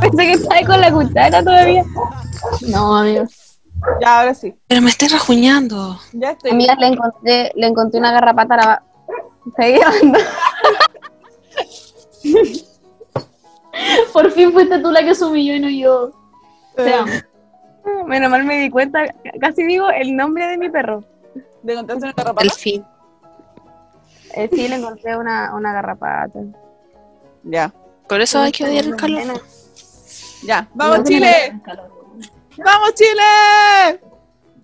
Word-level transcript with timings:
Pensé 0.00 0.16
que 0.16 0.32
estaba 0.32 0.62
con 0.66 0.80
la 0.80 0.90
cuchara 0.90 1.42
todavía. 1.42 1.84
No, 2.62 2.96
amigos. 2.96 3.37
Ya, 4.00 4.20
ahora 4.20 4.34
sí. 4.34 4.54
Pero 4.66 4.82
me 4.82 4.90
estoy 4.90 5.08
rajuñando. 5.08 5.98
Ya 6.12 6.32
estoy. 6.32 6.50
Amigas, 6.52 6.76
le 6.78 6.86
encontré, 6.88 7.52
le 7.54 7.66
encontré 7.66 7.98
una 7.98 8.12
garrapata 8.12 8.54
a 8.54 8.56
la... 8.56 8.82
¿Está 9.46 9.66
grabando? 9.68 10.18
Por 14.12 14.30
fin 14.32 14.52
fuiste 14.52 14.78
tú 14.80 14.90
la 14.90 15.02
que 15.02 15.14
se 15.14 15.24
humilló 15.24 15.54
y 15.54 15.60
no 15.60 15.70
yo. 15.70 16.10
Te 16.76 16.92
amo. 16.94 17.10
Menos 18.06 18.30
mal 18.30 18.44
me 18.44 18.58
di 18.58 18.68
cuenta, 18.70 19.06
casi 19.40 19.64
digo 19.64 19.88
el 19.90 20.14
nombre 20.14 20.46
de 20.46 20.58
mi 20.58 20.68
perro. 20.68 21.02
¿Le 21.62 21.72
encontraste 21.72 22.04
una 22.04 22.12
garrapata? 22.14 22.44
El 22.44 22.52
fin. 22.52 22.84
Eh, 24.34 24.50
sí, 24.52 24.68
le 24.68 24.76
encontré 24.76 25.16
una, 25.16 25.54
una 25.54 25.72
garrapata. 25.72 26.38
Ya. 27.44 27.72
Por 28.08 28.20
eso 28.20 28.40
hay 28.40 28.52
que 28.52 28.64
odiar 28.64 28.84
el 28.84 28.96
calor. 28.96 29.42
Ya. 30.44 30.68
¡Vamos, 30.74 31.04
Chile! 31.04 31.58
¡Vamos, 32.64 32.94
Chile! 32.94 34.00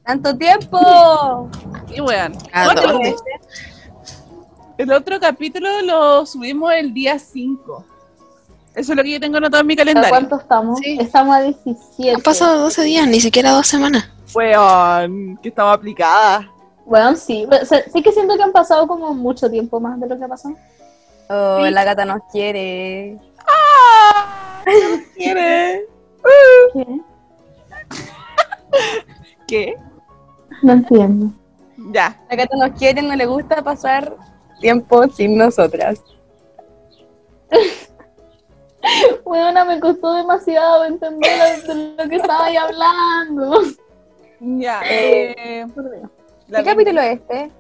¡Tanto 0.04 0.36
tiempo! 0.36 1.50
Y 1.94 2.00
weón. 2.00 2.32
¿A 2.52 2.64
Bueno, 2.66 2.82
dónde? 2.82 3.14
El 4.76 4.92
otro 4.92 5.20
capítulo 5.20 5.68
lo 5.82 6.26
subimos 6.26 6.73
el 6.73 6.92
día 6.92 7.18
5. 7.18 7.84
Eso 8.74 8.92
es 8.92 8.96
lo 8.96 9.02
que 9.04 9.12
yo 9.12 9.20
tengo 9.20 9.36
anotado 9.36 9.60
en 9.60 9.66
mi 9.68 9.74
¿A 9.74 9.76
calendario. 9.76 10.10
cuánto 10.10 10.36
estamos? 10.36 10.80
Sí. 10.80 10.98
Estamos 11.01 11.36
a 11.36 11.40
17. 11.42 12.16
Han 12.16 12.23
pasado 12.23 12.59
12 12.64 12.82
días, 12.82 13.06
ni 13.06 13.20
siquiera 13.20 13.51
dos 13.52 13.68
semanas. 13.68 14.10
Weón, 14.34 15.38
que 15.40 15.48
estaba 15.51 15.73
aplicada. 15.73 16.51
Bueno, 16.84 17.14
sí. 17.16 17.46
O 17.48 17.64
sea, 17.64 17.84
sí 17.90 18.02
que 18.02 18.10
siento 18.12 18.36
que 18.36 18.42
han 18.42 18.52
pasado 18.52 18.86
como 18.88 19.14
mucho 19.14 19.48
tiempo 19.48 19.79
más 19.79 19.98
de 20.01 20.08
lo 20.08 20.18
que 20.18 20.24
ha 20.24 20.29
pasado. 20.29 20.56
Oh, 21.30 21.64
Sí. 21.64 21.70
la 21.70 21.84
gata 21.84 22.04
nos 22.04 22.20
quiere. 22.32 23.16
¡Ah! 23.46 24.60
¿Qué 24.64 25.06
quiere? 25.16 25.86
¿Qué? 26.74 27.01
¿Qué? 29.48 29.74
No 30.62 30.72
entiendo. 30.72 31.30
Ya. 31.92 32.18
La 32.30 32.36
gata 32.36 32.56
nos 32.56 32.70
quiere, 32.78 33.02
no 33.02 33.14
le 33.14 33.26
gusta 33.26 33.62
pasar 33.62 34.16
tiempo 34.60 35.06
sin 35.08 35.36
nosotras. 35.36 36.02
Bueno, 39.24 39.64
me 39.64 39.80
costó 39.80 40.12
demasiado 40.14 40.84
entender 40.84 41.32
lo- 41.66 41.74
de 41.74 41.96
lo 42.04 42.08
que 42.10 42.16
estaba 42.16 42.45
ahí 42.46 42.56
hablando. 42.56 43.62
Ya. 44.40 44.82
Eh, 44.84 45.66
la- 46.48 46.58
¿Qué 46.58 46.64
capítulo 46.64 47.00
es 47.00 47.18
este? 47.20 47.50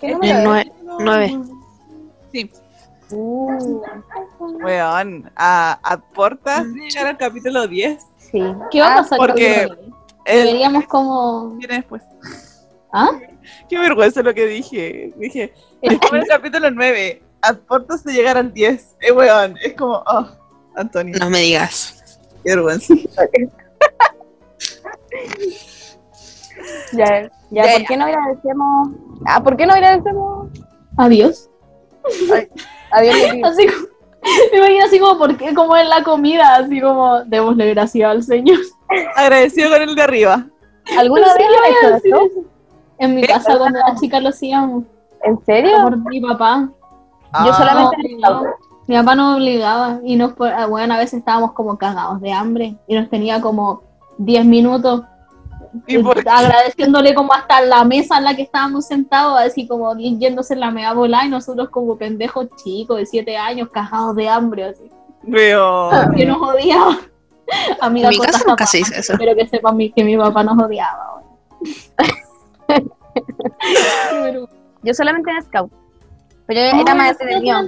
¿Qué 0.00 0.06
El 0.06 0.12
número 0.14 0.70
nueve. 0.98 1.38
Sí. 2.32 2.50
Uh, 3.10 3.82
Weón, 4.40 5.30
a, 5.36 5.78
a 5.82 5.96
portas 5.98 6.64
llegar 6.66 7.06
al 7.08 7.16
capítulo 7.18 7.68
10. 7.68 8.02
sí. 8.18 8.42
¿Qué 8.70 8.80
va 8.80 8.86
a 8.88 8.92
Ah, 8.94 8.96
pasar? 8.96 9.18
porque- 9.18 9.68
con- 9.68 9.95
El, 10.26 10.44
Deberíamos 10.46 10.86
como... 10.86 11.50
viene 11.56 11.74
después. 11.76 12.02
¿Ah? 12.92 13.10
Qué 13.68 13.78
vergüenza 13.78 14.22
lo 14.22 14.34
que 14.34 14.46
dije. 14.46 15.12
Dije, 15.16 15.52
estamos 15.80 16.12
en 16.14 16.22
el 16.22 16.28
capítulo 16.28 16.70
9. 16.70 17.22
A 17.42 17.52
portas 17.54 18.02
de 18.04 18.12
llegar 18.12 18.36
al 18.36 18.52
10. 18.52 18.96
Eh, 19.00 19.12
weón, 19.12 19.56
es 19.62 19.74
como, 19.74 20.02
oh, 20.06 20.26
Antonio, 20.74 21.14
No 21.20 21.30
me 21.30 21.38
digas. 21.40 22.18
qué 22.42 22.50
vergüenza. 22.56 22.94
Ya, 26.92 27.06
ya, 27.22 27.30
Ya, 27.50 27.62
¿por 27.62 27.80
ya. 27.80 27.86
qué 27.86 27.96
no 27.96 28.04
agradecemos? 28.06 28.88
Ah, 29.26 29.42
¿por 29.42 29.56
qué 29.56 29.66
no 29.66 29.72
agradecemos? 29.74 30.48
Adiós. 30.96 31.48
Adiós, 32.90 33.16
Así 33.44 33.66
como, 33.66 33.86
me 34.52 34.58
imagino 34.58 34.84
así 34.84 34.98
como, 34.98 35.18
¿por 35.18 35.36
qué? 35.36 35.54
Como 35.54 35.76
en 35.76 35.88
la 35.88 36.02
comida, 36.02 36.56
así 36.56 36.80
como, 36.80 37.22
démosle 37.24 37.70
gracias 37.74 38.10
al 38.10 38.22
Señor. 38.22 38.58
Agradecido 39.14 39.70
con 39.70 39.82
el 39.82 39.94
de 39.94 40.02
arriba. 40.02 40.46
¿Alguna 40.98 41.34
vez 41.34 41.46
has 41.92 42.04
hecho 42.04 42.20
esto? 42.24 42.40
En 42.98 43.14
mi 43.14 43.22
¿Qué? 43.22 43.28
casa 43.28 43.58
cuando 43.58 43.78
era 43.78 43.94
chica 43.96 44.20
lo 44.20 44.28
hacíamos. 44.30 44.84
¿En 45.22 45.44
serio? 45.44 45.72
Por 45.82 45.96
mi 45.98 46.20
papá. 46.20 46.68
Ah, 47.32 47.46
Yo 47.46 47.52
solamente 47.52 47.96
No. 48.20 48.44
Mi 48.86 48.94
papá 48.96 49.14
nos 49.16 49.36
obligaba 49.36 49.98
y 50.04 50.14
nos, 50.14 50.34
ah, 50.40 50.66
bueno, 50.66 50.94
a 50.94 50.98
veces 50.98 51.14
estábamos 51.18 51.52
como 51.52 51.76
cagados 51.76 52.20
de 52.20 52.32
hambre 52.32 52.76
y 52.86 52.94
nos 52.94 53.10
tenía 53.10 53.40
como 53.40 53.82
10 54.18 54.44
minutos 54.44 55.02
¿Y 55.88 55.98
por 55.98 56.22
qué? 56.22 56.30
agradeciéndole 56.30 57.12
como 57.12 57.32
hasta 57.34 57.60
la 57.62 57.82
mesa 57.84 58.18
en 58.18 58.24
la 58.24 58.36
que 58.36 58.42
estábamos 58.42 58.86
sentados, 58.86 59.40
así 59.40 59.66
como 59.66 59.94
yéndose 59.96 60.54
en 60.54 60.60
la 60.60 60.70
mega 60.70 60.92
bola 60.92 61.24
y 61.24 61.28
nosotros 61.28 61.68
como 61.70 61.98
pendejos 61.98 62.46
chicos 62.62 62.98
de 62.98 63.06
7 63.06 63.36
años 63.36 63.68
cagados 63.70 64.14
de 64.14 64.28
hambre, 64.28 64.64
así. 64.66 64.88
Weón. 65.24 66.12
Que 66.14 66.24
nos 66.24 66.40
odiaba. 66.40 66.96
Amiga, 67.80 68.08
En 68.08 68.10
mi 68.10 68.18
casa 68.18 68.42
nunca 68.46 68.66
se 68.66 68.78
parte, 68.80 68.90
hizo 68.92 69.00
eso. 69.00 69.12
Espero 69.14 69.34
que 69.36 69.46
sepan 69.48 69.76
mi- 69.76 69.92
que 69.92 70.04
mi 70.04 70.16
papá 70.16 70.42
nos 70.42 70.58
odiaba. 70.62 71.22
Yo 74.82 74.94
solamente 74.94 75.30
en 75.30 75.42
Scout. 75.42 75.70
Pero 76.46 76.60
era 76.60 76.94
más 76.94 77.10
entretenido. 77.12 77.58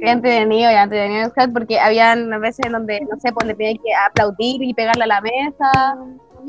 Era 0.00 0.12
entretenido, 0.12 0.70
era 0.70 0.82
entretenido 0.84 1.24
en 1.24 1.30
Scout 1.30 1.52
porque 1.52 1.80
habían 1.80 2.28
veces 2.40 2.66
en 2.66 2.72
donde, 2.72 3.00
no 3.00 3.18
sé, 3.18 3.32
pues 3.32 3.46
le 3.46 3.54
tenían 3.54 3.76
que 3.76 3.94
aplaudir 3.94 4.62
y 4.62 4.74
pegarle 4.74 5.04
a 5.04 5.06
la 5.06 5.20
mesa. 5.20 5.96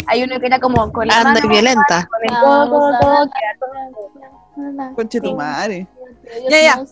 Hay 0.08 0.24
uno 0.24 0.40
que 0.40 0.46
era 0.48 0.60
como 0.60 0.92
con 0.92 1.08
la 1.08 1.18
Anda 1.18 1.34
mano, 1.34 1.46
y 1.46 1.50
violenta. 1.50 2.08
con 2.08 2.22
el 2.24 2.30
todo. 2.40 2.92
Conche 4.96 5.22
tu 5.22 5.36
madre. 5.36 5.88
Ya, 6.50 6.62
ya. 6.62 6.84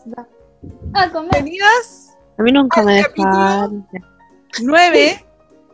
A 0.94 1.10
comer. 1.10 1.32
Bienvenidas 1.44 2.16
A 2.38 2.44
mí 2.44 2.52
nunca 2.52 2.82
me 2.84 2.94
dejaron. 2.96 3.88
9 4.64 5.26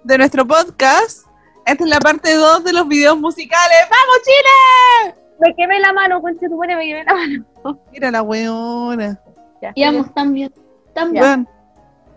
de 0.03 0.17
nuestro 0.17 0.45
podcast. 0.45 1.27
Esta 1.65 1.83
es 1.83 1.89
la 1.89 1.99
parte 1.99 2.33
2 2.33 2.63
de 2.63 2.73
los 2.73 2.87
videos 2.87 3.17
musicales. 3.19 3.77
¡Vamos, 3.89 4.17
Chile! 4.23 5.15
Me 5.39 5.55
quemé 5.55 5.79
la 5.79 5.93
mano, 5.93 6.21
conche 6.21 6.47
tu 6.47 6.57
madre, 6.57 6.75
me 6.75 6.85
quemé 6.87 7.03
la 7.03 7.13
mano. 7.13 7.79
Mira 7.91 8.11
la 8.11 8.21
weona. 8.21 9.19
Ya, 9.61 9.71
Íbamos 9.75 10.13
tan 10.13 10.33
bien. 10.33 10.53
Tan 10.93 11.11
bien. 11.11 11.47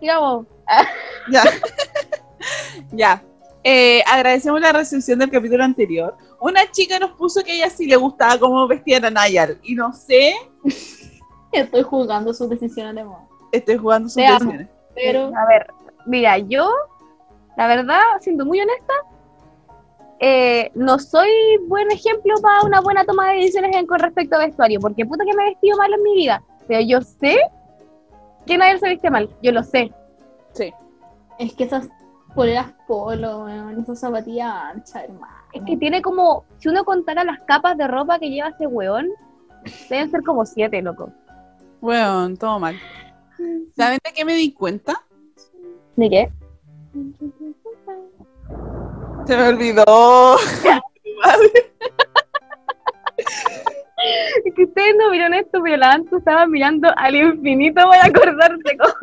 Ya. 0.01 0.19
ya. 2.91 3.23
Eh, 3.63 4.03
agradecemos 4.05 4.61
la 4.61 4.71
recepción 4.73 5.19
del 5.19 5.31
capítulo 5.31 5.63
anterior. 5.63 6.15
Una 6.39 6.69
chica 6.71 6.99
nos 6.99 7.11
puso 7.11 7.41
que 7.43 7.51
a 7.51 7.55
ella 7.55 7.69
sí 7.69 7.87
le 7.87 7.95
gustaba 7.95 8.37
cómo 8.39 8.67
vestían 8.67 9.05
a 9.05 9.09
Nayar. 9.09 9.55
Y 9.63 9.73
no 9.75 9.91
sé, 9.93 10.35
Estoy 11.51 11.83
juzgando 11.83 12.33
sus 12.33 12.49
decisiones 12.49 12.95
de 12.95 13.03
moda. 13.05 13.25
estoy 13.51 13.77
jugando 13.77 14.09
sus 14.09 14.15
Te 14.17 14.27
amo. 14.27 14.39
decisiones. 14.39 14.67
Pero 14.93 15.31
A 15.35 15.47
ver, 15.47 15.67
mira, 16.05 16.37
yo, 16.37 16.69
la 17.57 17.67
verdad, 17.67 18.01
siendo 18.21 18.45
muy 18.45 18.59
honesta, 18.61 18.93
eh, 20.19 20.71
no 20.75 20.97
soy 20.97 21.29
buen 21.67 21.91
ejemplo 21.91 22.33
para 22.41 22.63
una 22.63 22.79
buena 22.81 23.03
toma 23.05 23.31
de 23.31 23.37
decisiones 23.39 23.75
en- 23.75 23.85
con 23.85 23.99
respecto 23.99 24.35
a 24.35 24.39
vestuario, 24.45 24.79
porque 24.79 25.05
puta 25.05 25.25
que 25.25 25.35
me 25.35 25.43
he 25.43 25.49
vestido 25.51 25.77
mal 25.77 25.93
en 25.93 26.03
mi 26.03 26.15
vida, 26.15 26.41
pero 26.67 26.81
yo 26.81 27.01
sé 27.01 27.37
que 28.45 28.57
nadie 28.57 28.77
se 28.79 28.89
viste 28.89 29.09
mal, 29.09 29.29
yo 29.41 29.51
lo 29.51 29.63
sé. 29.63 29.91
Sí. 30.53 30.73
es 31.37 31.53
que 31.53 31.65
esas 31.65 31.89
poleras 32.33 32.71
polo, 32.87 33.43
weón, 33.43 33.81
esas 33.81 33.99
zapatillas 33.99 34.53
anchas, 34.53 35.03
hermano. 35.03 35.33
Es 35.51 35.61
que 35.63 35.75
tiene 35.75 36.01
como, 36.01 36.45
si 36.59 36.69
uno 36.69 36.85
contara 36.85 37.23
las 37.25 37.39
capas 37.41 37.77
de 37.77 37.87
ropa 37.87 38.19
que 38.19 38.29
lleva 38.29 38.49
ese 38.49 38.67
weón, 38.67 39.09
deben 39.89 40.11
ser 40.11 40.23
como 40.23 40.45
siete, 40.45 40.81
loco. 40.81 41.11
Weón, 41.81 42.37
todo 42.37 42.57
mal. 42.59 42.75
¿Saben 43.75 43.99
de 44.05 44.13
qué 44.13 44.23
me 44.23 44.33
di 44.35 44.53
cuenta? 44.53 44.93
¿De 45.97 46.09
qué? 46.09 46.31
Se 49.25 49.37
me 49.37 49.47
olvidó. 49.47 50.37
Es 54.45 54.53
que 54.53 54.65
ustedes 54.65 54.95
no 54.99 55.09
vieron 55.09 55.33
esto, 55.33 55.59
pero 55.63 55.77
la 55.77 55.93
Antu 55.93 56.17
estaba 56.17 56.45
mirando 56.45 56.89
al 56.95 57.15
infinito, 57.15 57.83
voy 57.85 57.97
a 57.97 58.05
acordarse 58.05 58.77
cómo. 58.77 58.93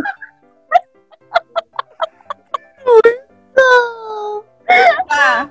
Ah. 5.11 5.51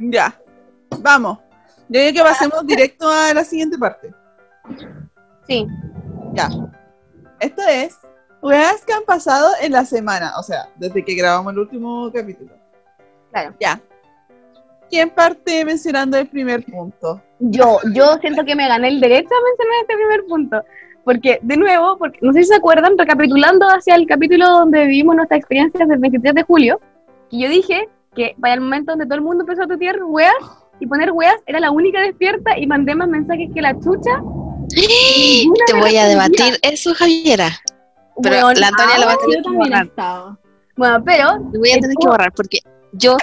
Ya. 0.00 0.34
Vamos. 0.98 1.38
Yo 1.88 2.00
digo 2.00 2.14
que 2.14 2.22
pasemos 2.22 2.66
directo 2.66 3.08
a 3.08 3.32
la 3.34 3.44
siguiente 3.44 3.78
parte. 3.78 4.12
Sí, 5.46 5.66
Ya. 6.34 6.48
Esto 7.40 7.62
es 7.68 7.98
weas 8.40 8.84
que 8.84 8.92
han 8.92 9.04
pasado 9.04 9.52
en 9.60 9.72
la 9.72 9.84
semana. 9.84 10.32
O 10.38 10.42
sea, 10.42 10.68
desde 10.76 11.04
que 11.04 11.14
grabamos 11.14 11.52
el 11.52 11.60
último 11.60 12.10
capítulo. 12.12 12.61
Claro. 13.32 13.54
Ya. 13.60 13.80
¿quién 14.92 15.08
parte 15.08 15.64
mencionando 15.64 16.18
el 16.18 16.28
primer 16.28 16.64
punto? 16.66 17.20
Yo, 17.40 17.78
yo 17.94 18.18
siento 18.20 18.44
que 18.44 18.54
me 18.54 18.68
gané 18.68 18.88
el 18.88 19.00
derecho 19.00 19.30
a 19.34 19.44
mencionar 19.48 19.80
este 19.80 19.94
primer 19.94 20.24
punto. 20.26 20.62
Porque, 21.02 21.38
de 21.42 21.56
nuevo, 21.56 21.96
porque 21.96 22.18
no 22.20 22.32
sé 22.32 22.42
si 22.42 22.48
se 22.48 22.56
acuerdan, 22.56 22.96
recapitulando 22.96 23.66
hacia 23.66 23.96
el 23.96 24.06
capítulo 24.06 24.46
donde 24.46 24.84
vivimos 24.84 25.16
nuestras 25.16 25.38
experiencias 25.38 25.88
del 25.88 25.98
23 25.98 26.34
de 26.34 26.42
julio, 26.42 26.80
que 27.30 27.40
yo 27.40 27.48
dije 27.48 27.88
que 28.14 28.36
para 28.38 28.54
el 28.54 28.60
momento 28.60 28.92
donde 28.92 29.06
todo 29.06 29.14
el 29.14 29.22
mundo 29.22 29.42
empezó 29.42 29.62
a 29.62 29.66
tutear 29.66 29.98
weas 30.04 30.34
y 30.78 30.86
poner 30.86 31.10
weas, 31.10 31.36
era 31.46 31.58
la 31.58 31.70
única 31.70 32.00
despierta 32.02 32.56
y 32.58 32.66
mandé 32.66 32.94
más 32.94 33.08
mensajes 33.08 33.48
que 33.52 33.62
la 33.62 33.72
chucha. 33.80 34.22
Te 35.66 35.74
voy 35.74 35.96
a 35.96 36.06
debatir 36.06 36.58
eso, 36.60 36.94
Javiera. 36.94 37.48
Pero 38.22 38.36
Weón, 38.36 38.60
la 38.60 38.68
Antonia 38.68 38.98
lo 38.98 39.06
va 39.06 39.12
a 39.12 39.16
tener 39.16 39.42
Yo 39.42 39.50
que 39.50 39.56
borrar. 39.56 39.90
Bueno, 40.76 41.04
pero 41.04 41.38
Lo 41.52 41.58
voy 41.58 41.70
a 41.70 41.80
tener 41.80 41.96
que 41.98 42.06
borrar 42.06 42.32
porque 42.32 42.58
yo. 42.92 43.16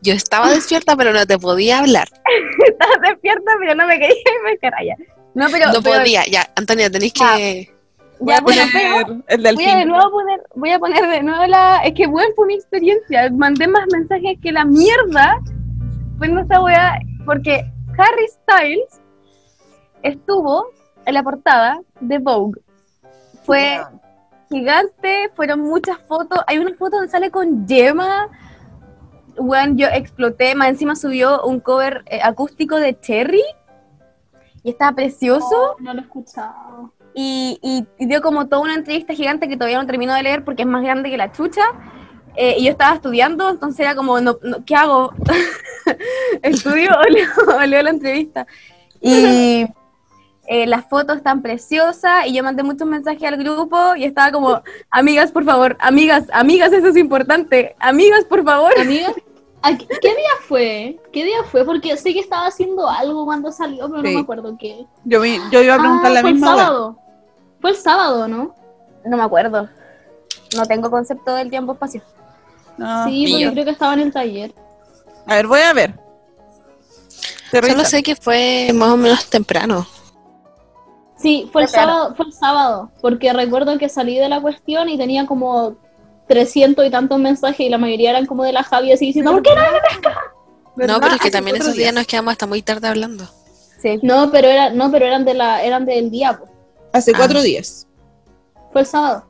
Yo 0.00 0.14
estaba 0.14 0.48
despierta, 0.54 0.96
pero 0.96 1.12
no 1.12 1.26
te 1.26 1.38
podía 1.38 1.78
hablar. 1.80 2.08
estaba 2.68 2.92
despierta, 3.08 3.50
pero 3.60 3.74
no 3.74 3.86
me 3.86 3.98
quería 3.98 4.14
y 4.16 4.44
me 4.44 4.58
caraya. 4.58 4.96
No, 5.34 5.46
pero, 5.50 5.66
No 5.72 5.82
pero- 5.82 5.96
podía. 5.98 6.24
Ya, 6.26 6.48
Antonia, 6.56 6.90
tenéis 6.90 7.12
Ah. 7.20 7.34
que. 7.36 7.70
ya, 8.20 8.40
pero 8.44 8.44
Poner 8.44 9.22
el 9.28 9.42
del 9.42 9.54
voy 9.54 9.64
a 9.66 9.74
de 9.76 9.80
fin. 9.82 9.88
nuevo 9.88 10.10
poner, 10.10 10.40
voy 10.54 10.70
a 10.72 10.78
poner 10.78 11.06
de 11.08 11.22
nuevo 11.22 11.46
la, 11.46 11.78
es 11.84 11.94
que 11.94 12.06
bueno 12.06 12.30
fue 12.34 12.46
mi 12.46 12.54
experiencia, 12.54 13.30
mandé 13.30 13.68
más 13.68 13.84
mensajes 13.92 14.38
que 14.42 14.50
la 14.52 14.64
mierda, 14.64 15.38
pues 16.18 16.30
no 16.30 16.40
esa 16.40 16.60
wea, 16.60 16.98
porque 17.24 17.64
Harry 17.96 18.26
Styles 18.28 19.00
estuvo 20.02 20.66
en 21.06 21.14
la 21.14 21.22
portada 21.22 21.80
de 22.00 22.18
Vogue, 22.18 22.60
fue 23.44 23.80
gigante, 24.50 25.30
fueron 25.34 25.60
muchas 25.60 25.98
fotos, 26.06 26.38
hay 26.46 26.58
una 26.58 26.74
foto 26.74 26.96
donde 26.96 27.10
sale 27.10 27.30
con 27.30 27.66
Gemma, 27.68 28.28
bueno, 29.36 29.74
yo 29.76 29.86
exploté, 29.88 30.54
más 30.54 30.68
encima 30.68 30.96
subió 30.96 31.42
un 31.44 31.60
cover 31.60 32.02
eh, 32.06 32.20
acústico 32.22 32.76
de 32.76 32.98
Cherry, 32.98 33.42
y 34.64 34.70
estaba 34.70 34.92
precioso, 34.96 35.46
Oh, 35.50 35.76
no 35.80 35.94
lo 35.94 36.00
he 36.00 36.02
escuchado. 36.02 36.92
y, 37.14 37.58
y- 37.62 37.86
y 37.98 38.06
dio 38.06 38.20
como 38.22 38.48
toda 38.48 38.62
una 38.62 38.74
entrevista 38.74 39.14
gigante 39.14 39.48
que 39.48 39.56
todavía 39.56 39.78
no 39.80 39.86
termino 39.86 40.14
de 40.14 40.22
leer 40.22 40.44
porque 40.44 40.62
es 40.62 40.68
más 40.68 40.82
grande 40.82 41.10
que 41.10 41.16
la 41.16 41.30
chucha. 41.32 41.62
eh, 42.40 42.54
y 42.58 42.64
yo 42.66 42.70
estaba 42.70 42.94
estudiando, 42.94 43.48
entonces 43.50 43.80
era 43.80 43.94
como, 43.96 44.20
no, 44.20 44.38
no, 44.42 44.64
¿qué 44.64 44.74
hago? 44.76 45.12
¿Estudio 46.42 46.90
o 46.98 47.02
leo, 47.04 47.28
o 47.56 47.66
leo 47.66 47.82
la 47.82 47.90
entrevista? 47.90 48.46
Y 49.00 49.66
eh, 50.50 50.66
las 50.66 50.86
fotos 50.88 51.18
están 51.18 51.42
preciosas 51.42 52.26
y 52.26 52.32
yo 52.32 52.42
mandé 52.42 52.62
muchos 52.62 52.88
mensajes 52.88 53.22
al 53.24 53.36
grupo 53.36 53.94
y 53.96 54.04
estaba 54.04 54.32
como, 54.32 54.62
amigas, 54.90 55.30
por 55.30 55.44
favor, 55.44 55.76
amigas, 55.78 56.24
amigas, 56.32 56.72
eso 56.72 56.88
es 56.88 56.96
importante, 56.96 57.76
amigas, 57.78 58.24
por 58.24 58.42
favor. 58.44 58.72
Amiga, 58.80 59.12
¿a 59.62 59.76
qué, 59.76 59.86
día 60.00 60.34
fue? 60.48 60.98
¿Qué 61.12 61.24
día 61.24 61.42
fue? 61.50 61.64
Porque 61.64 61.96
sé 61.98 62.14
que 62.14 62.20
estaba 62.20 62.46
haciendo 62.46 62.88
algo 62.88 63.24
cuando 63.26 63.52
salió, 63.52 63.88
pero 63.90 64.02
Sí. 64.02 64.08
no 64.08 64.14
me 64.14 64.20
acuerdo 64.22 64.56
qué. 64.58 64.86
Yo, 65.04 65.20
vi- 65.20 65.40
yo 65.52 65.60
iba 65.62 65.74
a 65.74 65.78
preguntar 65.78 66.10
Ah, 66.12 66.14
la 66.14 66.20
fue 66.22 66.32
misma. 66.32 66.48
el 66.50 66.54
wea. 66.56 66.64
sábado. 66.64 66.98
Fue 67.60 67.70
el 67.70 67.76
sábado, 67.76 68.28
¿no? 68.28 68.54
No 69.04 69.16
me 69.16 69.22
acuerdo. 69.22 69.68
No 70.56 70.64
tengo 70.64 70.90
concepto 70.90 71.34
del 71.34 71.50
tiempo-espacio. 71.50 72.00
No. 72.78 73.04
sí, 73.06 73.26
porque 73.28 73.44
yo. 73.44 73.52
creo 73.52 73.64
que 73.64 73.70
estaba 73.72 73.92
en 73.94 74.00
el 74.00 74.12
taller. 74.12 74.54
A 75.26 75.34
ver, 75.34 75.46
voy 75.46 75.60
a 75.60 75.72
ver. 75.74 75.94
Solo 77.50 77.84
sé 77.84 78.02
que 78.02 78.14
fue 78.16 78.70
más 78.74 78.90
o 78.90 78.96
menos 78.96 79.28
temprano. 79.28 79.86
Sí, 81.18 81.48
fue 81.52 81.62
el 81.62 81.68
sábado, 81.68 82.14
fue 82.16 82.26
el 82.26 82.32
sábado, 82.32 82.90
porque 83.00 83.32
recuerdo 83.32 83.76
que 83.78 83.88
salí 83.88 84.16
de 84.18 84.28
la 84.28 84.40
cuestión 84.40 84.88
y 84.88 84.96
tenía 84.96 85.26
como 85.26 85.76
300 86.28 86.86
y 86.86 86.90
tantos 86.90 87.18
mensajes 87.18 87.60
y 87.60 87.68
la 87.68 87.78
mayoría 87.78 88.10
eran 88.10 88.26
como 88.26 88.44
de 88.44 88.52
la 88.52 88.62
Javi 88.62 88.92
así 88.92 89.06
diciendo, 89.06 89.32
¿por 89.32 89.42
qué 89.42 89.50
no? 89.54 90.86
No, 90.86 91.00
pero 91.00 91.14
es 91.16 91.20
que 91.20 91.30
también 91.30 91.56
esos 91.56 91.74
días 91.74 91.92
nos 91.92 92.06
quedamos 92.06 92.32
hasta 92.32 92.46
muy 92.46 92.62
tarde 92.62 92.86
hablando. 92.86 93.24
Sí. 93.82 93.98
No, 94.02 94.30
pero 94.30 94.46
era, 94.48 94.70
no, 94.70 94.90
pero 94.92 95.06
eran 95.06 95.24
de 95.24 95.34
la, 95.34 95.62
eran 95.64 95.84
del 95.86 96.10
día, 96.10 96.38
po. 96.38 96.46
Hace 96.92 97.12
Ah. 97.12 97.18
cuatro 97.18 97.42
días. 97.42 97.86
fue 98.72 98.82
el 98.82 98.86
sábado. 98.86 99.24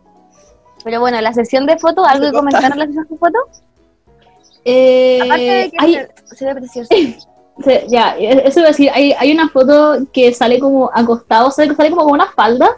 Pero 0.84 1.00
bueno, 1.00 1.20
la 1.20 1.32
sesión 1.32 1.64
de 1.66 1.78
fotos, 1.78 2.06
¿algo 2.06 2.26
que 2.26 2.32
comentar 2.32 2.70
en 2.72 2.78
la 2.78 2.86
sesión 2.86 3.06
de 3.08 3.16
fotos? 3.16 3.42
Eh, 4.64 5.20
Aparte 5.22 5.42
de 5.44 5.70
que 5.70 5.76
hay- 5.78 5.94
se, 6.26 6.36
se 6.36 6.44
ve 6.44 6.54
precioso. 6.56 6.88
se- 7.64 7.86
ya, 7.88 8.16
eso 8.18 8.60
iba 8.60 8.68
a 8.68 8.72
decir, 8.72 8.90
hay, 8.92 9.12
hay 9.12 9.32
una 9.32 9.48
foto 9.48 9.98
que 10.12 10.32
sale 10.34 10.58
como 10.58 10.90
acostado, 10.92 11.50
sale, 11.50 11.74
sale 11.74 11.90
como 11.90 12.04
con 12.04 12.12
una 12.12 12.30
falda 12.32 12.70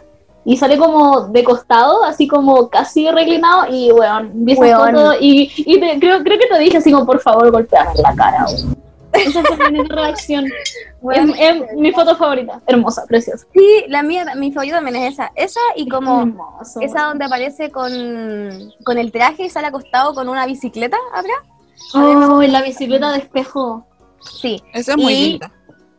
y 0.43 0.57
sale 0.57 0.77
como 0.77 1.27
de 1.27 1.43
costado, 1.43 2.03
así 2.03 2.27
como 2.27 2.69
casi 2.69 3.09
reclinado 3.11 3.67
y 3.69 3.91
weón, 3.91 4.31
vi 4.33 4.53
esa 4.53 4.61
Weón. 4.61 4.95
foto 4.95 5.13
y, 5.19 5.51
y 5.55 5.79
te- 5.79 5.99
creo, 5.99 6.23
creo 6.23 6.39
que 6.39 6.47
te 6.47 6.59
dije 6.59 6.77
así 6.77 6.91
como 6.91 7.05
por 7.05 7.19
favor 7.19 7.51
golpeame 7.51 7.91
en 7.95 8.01
la 8.01 8.15
cara. 8.15 8.45
weón. 8.45 8.77
Esa 9.13 9.43
fue 9.43 9.71
mi 9.71 9.83
reacción. 9.83 10.45
Bueno, 11.03 11.33
es, 11.35 11.63
es 11.71 11.77
mi 11.77 11.91
foto 11.91 12.15
favorita, 12.15 12.61
hermosa, 12.67 13.05
preciosa. 13.07 13.43
sí, 13.55 13.85
la 13.87 14.03
mía, 14.03 14.23
mi 14.35 14.51
favorita 14.51 14.75
también 14.75 14.97
es 14.97 15.13
esa. 15.13 15.31
Esa 15.33 15.59
y 15.75 15.89
como 15.89 16.21
Hermoso. 16.21 16.79
esa 16.79 17.05
donde 17.05 17.25
aparece 17.25 17.71
con, 17.71 17.91
con 18.83 18.99
el 18.99 19.11
traje 19.11 19.45
y 19.45 19.49
sale 19.49 19.65
acostado 19.65 20.13
con 20.13 20.29
una 20.29 20.45
bicicleta, 20.45 20.97
¿habrá? 21.11 21.33
Oh, 21.95 22.39
en 22.43 22.51
la 22.53 22.61
bicicleta 22.61 23.11
de 23.13 23.17
espejo. 23.17 23.83
Sí. 24.21 24.61
Esa 24.73 24.91
es 24.91 24.97
muy 24.97 25.13
Y- 25.13 25.29
linda. 25.31 25.51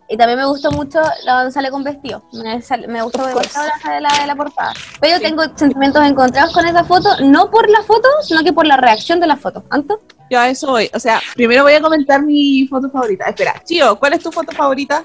Y 0.08 0.16
también 0.18 0.40
me 0.40 0.44
gustó 0.44 0.70
mucho 0.72 1.00
la 1.24 1.36
donde 1.36 1.52
sale 1.52 1.70
con 1.70 1.82
vestido. 1.84 2.22
Me, 2.34 2.60
sal- 2.60 2.86
me 2.86 3.00
gustó 3.02 3.24
demasiado 3.26 3.66
la 3.86 3.94
de 3.94 4.00
la, 4.02 4.08
de 4.20 4.26
la 4.26 4.36
portada. 4.36 4.74
Pero 5.00 5.16
Sí. 5.16 5.22
tengo 5.22 5.42
sentimientos 5.56 6.04
encontrados 6.04 6.52
con 6.52 6.66
esa 6.66 6.84
foto, 6.84 7.08
no 7.22 7.50
por 7.50 7.70
la 7.70 7.82
foto, 7.82 8.08
sino 8.22 8.44
que 8.44 8.52
por 8.52 8.66
la 8.66 8.76
reacción 8.76 9.20
de 9.20 9.26
la 9.26 9.36
foto. 9.36 9.64
¿Anto? 9.70 10.02
Yo 10.28 10.38
a 10.38 10.50
eso 10.50 10.66
voy. 10.66 10.90
O 10.92 11.00
sea, 11.00 11.20
primero 11.34 11.62
voy 11.62 11.72
a 11.72 11.80
comentar 11.80 12.22
mi 12.22 12.66
foto 12.68 12.90
favorita. 12.90 13.24
Espera, 13.24 13.54
Chío, 13.64 13.98
¿cuál 13.98 14.12
es 14.12 14.22
tu 14.22 14.30
foto 14.30 14.52
favorita? 14.52 15.04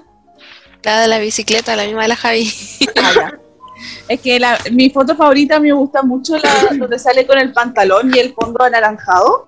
La 0.83 0.99
de 1.01 1.07
la 1.07 1.19
bicicleta, 1.19 1.75
la 1.77 1.85
misma 1.85 2.01
de 2.01 2.07
la 2.09 2.15
Javi. 2.17 2.51
Ah, 2.97 3.11
ya. 3.15 3.39
Es 4.09 4.19
que 4.19 4.39
la- 4.41 4.57
mi 4.71 4.89
foto 4.89 5.15
favorita 5.15 5.59
me 5.61 5.71
gusta 5.71 6.01
mucho 6.01 6.37
la 6.37 6.49
donde 6.77 6.99
sale 6.99 7.25
con 7.25 7.37
el 7.37 7.53
pantalón 7.53 8.11
y 8.13 8.19
el 8.19 8.33
fondo 8.33 8.61
anaranjado. 8.63 9.47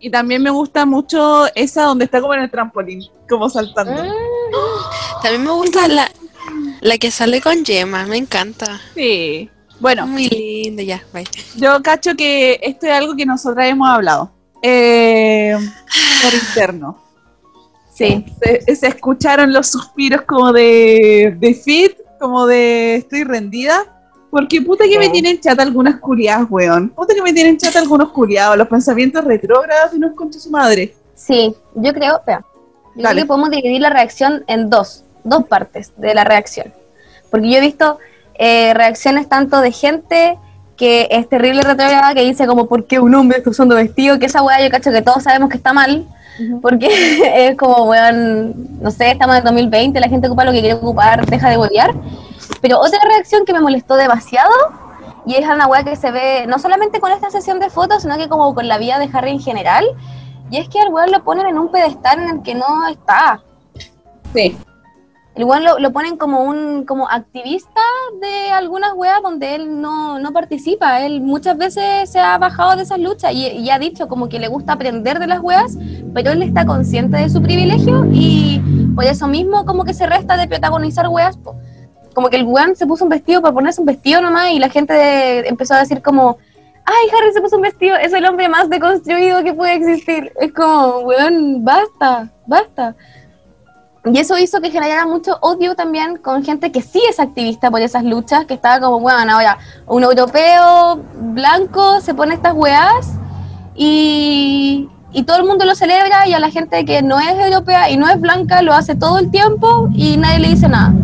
Y 0.00 0.10
también 0.10 0.42
me 0.42 0.50
gusta 0.50 0.84
mucho 0.86 1.46
esa 1.54 1.84
donde 1.84 2.04
está 2.06 2.20
como 2.20 2.34
en 2.34 2.40
el 2.40 2.50
trampolín, 2.50 3.02
como 3.28 3.48
saltando. 3.48 4.02
Mm. 4.02 5.22
También 5.22 5.44
me 5.44 5.50
gusta 5.50 5.88
la, 5.88 6.10
la 6.80 6.98
que 6.98 7.10
sale 7.10 7.40
con 7.40 7.64
Gemma, 7.64 8.06
me 8.06 8.16
encanta. 8.16 8.80
Sí. 8.94 9.50
Bueno, 9.78 10.06
Muy 10.06 10.28
linda, 10.28 10.82
ya, 10.82 11.02
bye. 11.12 11.24
yo 11.56 11.82
cacho 11.82 12.14
que 12.16 12.58
esto 12.62 12.86
es 12.86 12.92
algo 12.92 13.14
que 13.14 13.26
nosotras 13.26 13.68
hemos 13.68 13.88
hablado. 13.88 14.32
Eh, 14.62 15.54
por 16.22 16.34
interno. 16.34 17.02
Sí. 17.94 18.24
Se, 18.42 18.76
se 18.76 18.86
escucharon 18.88 19.52
los 19.52 19.68
suspiros 19.70 20.22
como 20.22 20.52
de, 20.52 21.36
de 21.38 21.54
fit, 21.54 21.92
como 22.18 22.46
de 22.46 22.96
estoy 22.96 23.24
rendida. 23.24 23.95
Porque 24.30 24.60
puta 24.60 24.84
que 24.84 24.98
me 24.98 25.08
tienen 25.08 25.40
chata 25.40 25.62
algunas 25.62 25.96
curiadas, 26.00 26.46
weón. 26.50 26.90
Puta 26.90 27.14
que 27.14 27.22
me 27.22 27.32
tienen 27.32 27.56
chata 27.56 27.78
algunos 27.78 28.10
curiados, 28.10 28.56
los 28.56 28.68
pensamientos 28.68 29.24
retrógrados 29.24 29.94
y 29.94 29.98
nos 29.98 30.14
concha 30.14 30.38
su 30.38 30.50
madre. 30.50 30.94
Sí, 31.14 31.54
yo 31.74 31.92
creo, 31.94 32.16
espera, 32.16 32.44
yo 32.94 33.02
creo 33.02 33.14
que 33.14 33.26
podemos 33.26 33.50
dividir 33.50 33.80
la 33.80 33.90
reacción 33.90 34.44
en 34.46 34.68
dos, 34.68 35.04
dos 35.24 35.44
partes 35.44 35.92
de 35.96 36.14
la 36.14 36.24
reacción. 36.24 36.72
Porque 37.30 37.50
yo 37.50 37.58
he 37.58 37.60
visto 37.60 37.98
eh, 38.34 38.74
reacciones 38.74 39.28
tanto 39.28 39.60
de 39.60 39.72
gente 39.72 40.38
que 40.76 41.08
es 41.10 41.28
terrible 41.28 41.62
retrógrada, 41.62 42.14
que 42.14 42.22
dice 42.22 42.46
como, 42.46 42.66
¿por 42.66 42.86
qué 42.86 43.00
un 43.00 43.14
hombre 43.14 43.38
está 43.38 43.50
usando 43.50 43.74
vestido? 43.74 44.18
Que 44.18 44.26
esa 44.26 44.42
weá 44.42 44.62
yo 44.62 44.70
cacho 44.70 44.92
que 44.92 45.02
todos 45.02 45.22
sabemos 45.22 45.48
que 45.48 45.56
está 45.56 45.72
mal, 45.72 46.06
porque 46.60 46.88
es 47.48 47.56
como, 47.56 47.84
weón, 47.84 48.80
no 48.80 48.90
sé, 48.90 49.10
estamos 49.10 49.36
en 49.36 49.38
el 49.38 49.44
2020, 49.44 49.98
la 50.00 50.08
gente 50.08 50.26
ocupa 50.26 50.44
lo 50.44 50.52
que 50.52 50.60
quiere 50.60 50.74
ocupar, 50.74 51.24
deja 51.26 51.48
de 51.48 51.56
huevear. 51.56 51.94
Pero 52.66 52.80
otra 52.80 52.98
reacción 53.08 53.44
que 53.44 53.52
me 53.52 53.60
molestó 53.60 53.94
demasiado, 53.94 54.50
y 55.24 55.36
es 55.36 55.46
una 55.48 55.68
weá 55.68 55.84
que 55.84 55.94
se 55.94 56.10
ve 56.10 56.48
no 56.48 56.58
solamente 56.58 56.98
con 56.98 57.12
esta 57.12 57.30
sesión 57.30 57.60
de 57.60 57.70
fotos, 57.70 58.02
sino 58.02 58.16
que 58.16 58.28
como 58.28 58.52
con 58.56 58.66
la 58.66 58.76
vida 58.76 58.98
de 58.98 59.08
Harry 59.12 59.30
en 59.30 59.38
general, 59.38 59.84
y 60.50 60.56
es 60.56 60.68
que 60.68 60.80
al 60.80 60.92
weón 60.92 61.12
lo 61.12 61.22
ponen 61.22 61.46
en 61.46 61.60
un 61.60 61.70
pedestal 61.70 62.18
en 62.18 62.28
el 62.28 62.42
que 62.42 62.56
no 62.56 62.88
está. 62.88 63.40
Sí. 64.34 64.58
El 65.36 65.44
weón 65.44 65.62
lo, 65.62 65.78
lo 65.78 65.92
ponen 65.92 66.16
como 66.16 66.42
un 66.42 66.84
como 66.86 67.08
activista 67.08 67.82
de 68.20 68.50
algunas 68.50 68.94
weas 68.94 69.22
donde 69.22 69.54
él 69.54 69.80
no, 69.80 70.18
no 70.18 70.32
participa. 70.32 71.02
Él 71.06 71.20
muchas 71.20 71.56
veces 71.56 72.10
se 72.10 72.18
ha 72.18 72.36
bajado 72.36 72.74
de 72.74 72.82
esas 72.82 72.98
luchas 72.98 73.32
y, 73.32 73.46
y 73.46 73.70
ha 73.70 73.78
dicho 73.78 74.08
como 74.08 74.28
que 74.28 74.40
le 74.40 74.48
gusta 74.48 74.72
aprender 74.72 75.20
de 75.20 75.28
las 75.28 75.38
weas, 75.40 75.78
pero 76.12 76.32
él 76.32 76.42
está 76.42 76.66
consciente 76.66 77.16
de 77.16 77.30
su 77.30 77.40
privilegio 77.40 78.08
y 78.10 78.60
por 78.96 79.04
eso 79.04 79.28
mismo 79.28 79.64
como 79.64 79.84
que 79.84 79.94
se 79.94 80.08
resta 80.08 80.36
de 80.36 80.48
protagonizar 80.48 81.06
weas. 81.06 81.36
po. 81.36 81.54
Como 82.16 82.30
que 82.30 82.36
el 82.36 82.44
weón 82.44 82.74
se 82.74 82.86
puso 82.86 83.04
un 83.04 83.10
vestido 83.10 83.42
para 83.42 83.52
ponerse 83.52 83.78
un 83.78 83.86
vestido 83.86 84.22
nomás 84.22 84.50
y 84.50 84.58
la 84.58 84.70
gente 84.70 85.46
empezó 85.46 85.74
a 85.74 85.80
decir 85.80 86.00
como, 86.00 86.38
ay, 86.86 87.10
Harry 87.12 87.30
se 87.34 87.42
puso 87.42 87.56
un 87.56 87.62
vestido, 87.62 87.94
es 87.94 88.10
el 88.14 88.24
hombre 88.24 88.48
más 88.48 88.70
deconstruido 88.70 89.44
que 89.44 89.52
puede 89.52 89.74
existir. 89.74 90.32
Es 90.40 90.50
como, 90.54 91.00
weón, 91.00 91.62
basta, 91.62 92.30
basta. 92.46 92.96
Y 94.06 94.18
eso 94.18 94.38
hizo 94.38 94.62
que 94.62 94.70
generara 94.70 95.04
mucho 95.04 95.36
odio 95.42 95.74
también 95.74 96.16
con 96.16 96.42
gente 96.42 96.72
que 96.72 96.80
sí 96.80 97.02
es 97.06 97.20
activista 97.20 97.70
por 97.70 97.82
esas 97.82 98.02
luchas, 98.02 98.46
que 98.46 98.54
estaba 98.54 98.80
como, 98.80 98.98
bueno, 99.00 99.34
ahora 99.34 99.58
un 99.86 100.02
europeo 100.02 100.98
blanco 101.34 102.00
se 102.00 102.14
pone 102.14 102.32
estas 102.32 102.54
weas 102.54 103.10
y, 103.74 104.88
y 105.12 105.24
todo 105.24 105.36
el 105.36 105.44
mundo 105.44 105.66
lo 105.66 105.74
celebra 105.74 106.26
y 106.26 106.32
a 106.32 106.38
la 106.38 106.48
gente 106.48 106.82
que 106.86 107.02
no 107.02 107.20
es 107.20 107.38
europea 107.38 107.90
y 107.90 107.98
no 107.98 108.08
es 108.08 108.18
blanca 108.18 108.62
lo 108.62 108.72
hace 108.72 108.94
todo 108.94 109.18
el 109.18 109.30
tiempo 109.30 109.90
y 109.92 110.16
nadie 110.16 110.38
le 110.38 110.48
dice 110.48 110.66
nada. 110.66 110.94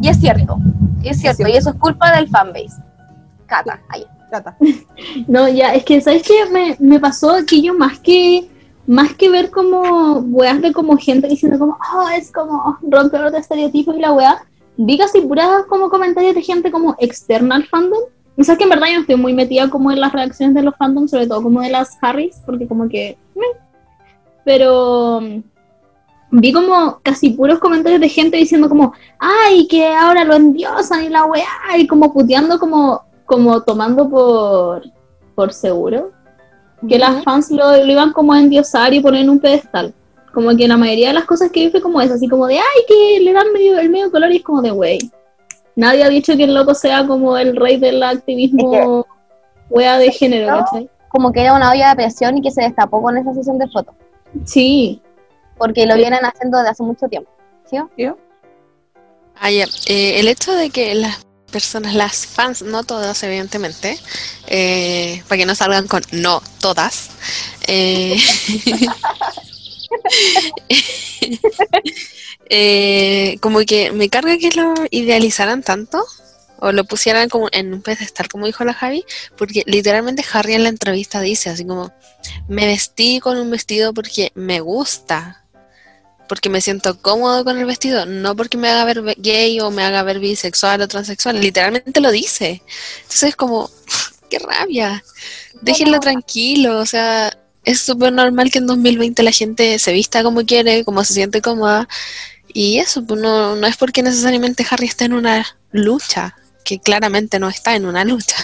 Y 0.00 0.08
es 0.08 0.18
cierto, 0.18 0.58
es 1.02 1.20
cierto, 1.20 1.48
y 1.48 1.52
eso 1.52 1.70
es 1.70 1.76
culpa 1.76 2.16
del 2.16 2.28
fanbase. 2.28 2.82
Cata, 3.46 3.80
ahí. 3.88 4.04
Cata. 4.30 4.56
No, 5.26 5.48
ya, 5.48 5.74
es 5.74 5.84
que, 5.84 6.00
¿sabes 6.00 6.22
qué? 6.22 6.46
Me, 6.52 6.76
me 6.78 7.00
pasó 7.00 7.34
que 7.46 7.60
yo 7.60 7.74
más 7.74 7.98
que 7.98 8.48
más 8.90 9.14
que 9.14 9.30
ver 9.30 9.50
como 9.50 10.18
weas 10.18 10.60
de 10.60 10.72
como 10.72 10.96
gente 10.96 11.28
diciendo 11.28 11.60
como, 11.60 11.78
oh, 11.94 12.08
es 12.08 12.32
como 12.32 12.76
romper 12.82 13.30
de 13.30 13.38
estereotipos 13.38 13.96
y 13.96 14.00
la 14.00 14.12
wea, 14.12 14.42
vi 14.76 14.98
casi 14.98 15.20
puras 15.20 15.64
como 15.68 15.88
comentarios 15.88 16.34
de 16.34 16.42
gente 16.42 16.72
como 16.72 16.96
externa 16.98 17.54
al 17.54 17.66
fandom. 17.66 18.00
O 18.36 18.42
sea, 18.42 18.56
que 18.56 18.64
en 18.64 18.70
verdad 18.70 18.88
yo 18.88 18.94
no 18.94 19.00
estoy 19.02 19.14
muy 19.16 19.32
metida 19.32 19.70
como 19.70 19.92
en 19.92 20.00
las 20.00 20.12
reacciones 20.12 20.56
de 20.56 20.62
los 20.62 20.74
fandoms, 20.76 21.12
sobre 21.12 21.28
todo 21.28 21.40
como 21.40 21.60
de 21.60 21.70
las 21.70 21.96
Harrys, 22.00 22.40
porque 22.44 22.66
como 22.66 22.88
que... 22.88 23.16
meh. 23.36 23.60
Pero 24.44 25.20
vi 26.30 26.52
como 26.52 27.00
casi 27.02 27.30
puros 27.30 27.58
comentarios 27.58 28.00
de 28.00 28.08
gente 28.08 28.36
diciendo 28.36 28.68
como, 28.68 28.92
ay, 29.18 29.66
que 29.68 29.86
ahora 29.88 30.24
lo 30.24 30.34
endiosan 30.34 31.04
y 31.04 31.08
la 31.08 31.24
weá, 31.24 31.76
y 31.76 31.86
como 31.86 32.12
puteando 32.12 32.58
como, 32.58 33.02
como 33.26 33.62
tomando 33.62 34.08
por, 34.08 34.82
por 35.34 35.52
seguro 35.52 36.12
que 36.88 36.98
las 36.98 37.22
fans 37.24 37.50
lo, 37.50 37.76
lo 37.76 37.92
iban 37.92 38.12
como 38.12 38.32
a 38.32 38.40
endiosar 38.40 38.94
y 38.94 39.00
poner 39.00 39.22
en 39.22 39.30
un 39.30 39.38
pedestal. 39.38 39.94
Como 40.32 40.56
que 40.56 40.68
la 40.68 40.76
mayoría 40.76 41.08
de 41.08 41.14
las 41.14 41.24
cosas 41.24 41.50
que 41.50 41.66
vi 41.66 41.70
fue 41.70 41.80
como 41.80 42.00
eso, 42.00 42.14
así 42.14 42.28
como 42.28 42.46
de, 42.46 42.58
ay, 42.58 42.84
que 42.86 43.20
le 43.20 43.32
dan 43.32 43.52
medio, 43.52 43.78
el 43.78 43.90
medio 43.90 44.10
color 44.10 44.32
y 44.32 44.36
es 44.36 44.42
como 44.44 44.62
de, 44.62 44.70
wey. 44.70 44.98
Nadie 45.76 46.04
ha 46.04 46.08
dicho 46.08 46.36
que 46.36 46.44
el 46.44 46.54
loco 46.54 46.74
sea 46.74 47.06
como 47.06 47.36
el 47.36 47.56
rey 47.56 47.78
del 47.78 48.02
activismo 48.02 49.06
wea 49.68 49.98
de 49.98 50.10
género. 50.12 50.58
¿cachai? 50.58 50.88
Como 51.08 51.32
que 51.32 51.42
era 51.42 51.54
una 51.54 51.70
olla 51.70 51.90
de 51.90 51.96
presión 51.96 52.38
y 52.38 52.42
que 52.42 52.50
se 52.50 52.62
destapó 52.62 53.02
con 53.02 53.16
esa 53.16 53.34
sesión 53.34 53.58
de 53.58 53.68
fotos. 53.68 53.94
Sí, 54.44 55.02
Porque 55.60 55.86
lo 55.86 55.94
vienen 55.94 56.24
haciendo 56.24 56.58
desde 56.58 56.70
hace 56.70 56.82
mucho 56.82 57.06
tiempo. 57.06 57.30
¿Sí? 57.70 57.76
¿Tío? 57.96 58.18
Ah. 59.36 59.50
Eh, 59.50 59.66
el 60.18 60.26
hecho 60.26 60.52
de 60.52 60.70
que 60.70 60.94
las 60.96 61.24
personas, 61.50 61.94
las 61.94 62.26
fans, 62.26 62.62
no 62.62 62.82
todas, 62.84 63.22
evidentemente, 63.22 63.98
eh, 64.46 65.22
para 65.28 65.38
que 65.38 65.46
no 65.46 65.54
salgan 65.54 65.86
con 65.86 66.02
no 66.12 66.42
todas, 66.60 67.10
eh, 67.66 68.16
eh, 72.48 73.36
como 73.40 73.60
que 73.60 73.92
me 73.92 74.08
carga 74.08 74.38
que 74.38 74.50
lo 74.52 74.74
idealizaran 74.90 75.62
tanto 75.62 76.02
o 76.60 76.72
lo 76.72 76.84
pusieran 76.84 77.28
como 77.28 77.48
en 77.52 77.74
un 77.74 77.82
pedestal, 77.82 78.28
como 78.28 78.46
dijo 78.46 78.64
la 78.64 78.74
Javi, 78.74 79.04
porque 79.36 79.62
literalmente 79.66 80.24
Harry 80.32 80.54
en 80.54 80.62
la 80.62 80.68
entrevista 80.68 81.20
dice 81.20 81.50
así 81.50 81.64
como, 81.64 81.92
me 82.48 82.66
vestí 82.66 83.20
con 83.20 83.38
un 83.38 83.50
vestido 83.50 83.92
porque 83.94 84.30
me 84.34 84.60
gusta, 84.60 85.39
porque 86.30 86.48
me 86.48 86.60
siento 86.60 86.96
cómodo 87.02 87.42
con 87.42 87.58
el 87.58 87.66
vestido, 87.66 88.06
no 88.06 88.36
porque 88.36 88.56
me 88.56 88.68
haga 88.68 88.84
ver 88.84 89.02
gay 89.18 89.58
o 89.58 89.72
me 89.72 89.82
haga 89.82 90.04
ver 90.04 90.20
bisexual 90.20 90.80
o 90.80 90.86
transexual, 90.86 91.40
literalmente 91.40 92.00
lo 92.00 92.12
dice. 92.12 92.62
Entonces 92.98 93.30
es 93.30 93.36
como, 93.36 93.68
qué 94.30 94.38
rabia, 94.38 95.02
déjenlo 95.60 95.98
tranquilo, 95.98 96.78
o 96.78 96.86
sea, 96.86 97.36
es 97.64 97.80
súper 97.80 98.12
normal 98.12 98.52
que 98.52 98.60
en 98.60 98.68
2020 98.68 99.24
la 99.24 99.32
gente 99.32 99.76
se 99.80 99.92
vista 99.92 100.22
como 100.22 100.46
quiere, 100.46 100.84
como 100.84 101.02
se 101.02 101.14
siente 101.14 101.42
cómoda, 101.42 101.88
y 102.46 102.78
eso, 102.78 103.04
pues 103.04 103.20
no, 103.20 103.56
no 103.56 103.66
es 103.66 103.76
porque 103.76 104.04
necesariamente 104.04 104.64
Harry 104.70 104.86
esté 104.86 105.06
en 105.06 105.14
una 105.14 105.44
lucha, 105.72 106.36
que 106.64 106.78
claramente 106.78 107.40
no 107.40 107.48
está 107.48 107.74
en 107.74 107.86
una 107.86 108.04
lucha. 108.04 108.36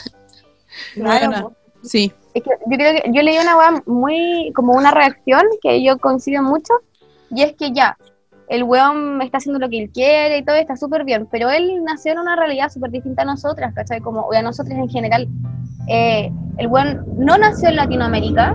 Claro, 0.95 1.55
sí. 1.85 2.12
Es 2.35 2.43
que 2.43 2.50
yo 2.50 2.76
creo 2.76 3.00
que 3.00 3.11
yo 3.12 3.23
leí 3.23 3.38
una 3.38 3.81
muy, 3.87 4.52
como 4.57 4.73
una 4.73 4.90
reacción 4.90 5.43
que 5.62 5.85
yo 5.85 5.99
coincido 5.99 6.43
mucho, 6.43 6.75
y 7.30 7.42
es 7.42 7.54
que 7.54 7.73
ya, 7.73 7.97
el 8.49 8.62
weón 8.62 9.21
está 9.23 9.38
haciendo 9.38 9.59
lo 9.59 9.68
que 9.68 9.83
él 9.83 9.90
quiere 9.92 10.38
y 10.38 10.45
todo 10.45 10.56
está 10.56 10.76
súper 10.76 11.04
bien, 11.04 11.26
pero 11.30 11.50
él 11.50 11.83
nació 11.85 12.12
en 12.12 12.21
una 12.21 12.37
realidad 12.37 12.68
súper 12.68 12.90
distinta 12.90 13.23
a 13.23 13.25
nosotras, 13.25 13.75
¿cachai? 13.75 14.00
Como, 14.00 14.21
o 14.21 14.33
a 14.33 14.42
nosotros 14.42 14.76
en 14.76 14.88
general. 14.88 15.28
Eh, 15.88 16.30
el 16.59 16.66
weón 16.68 17.04
no 17.16 17.37
nació 17.38 17.68
en 17.68 17.76
Latinoamérica, 17.76 18.54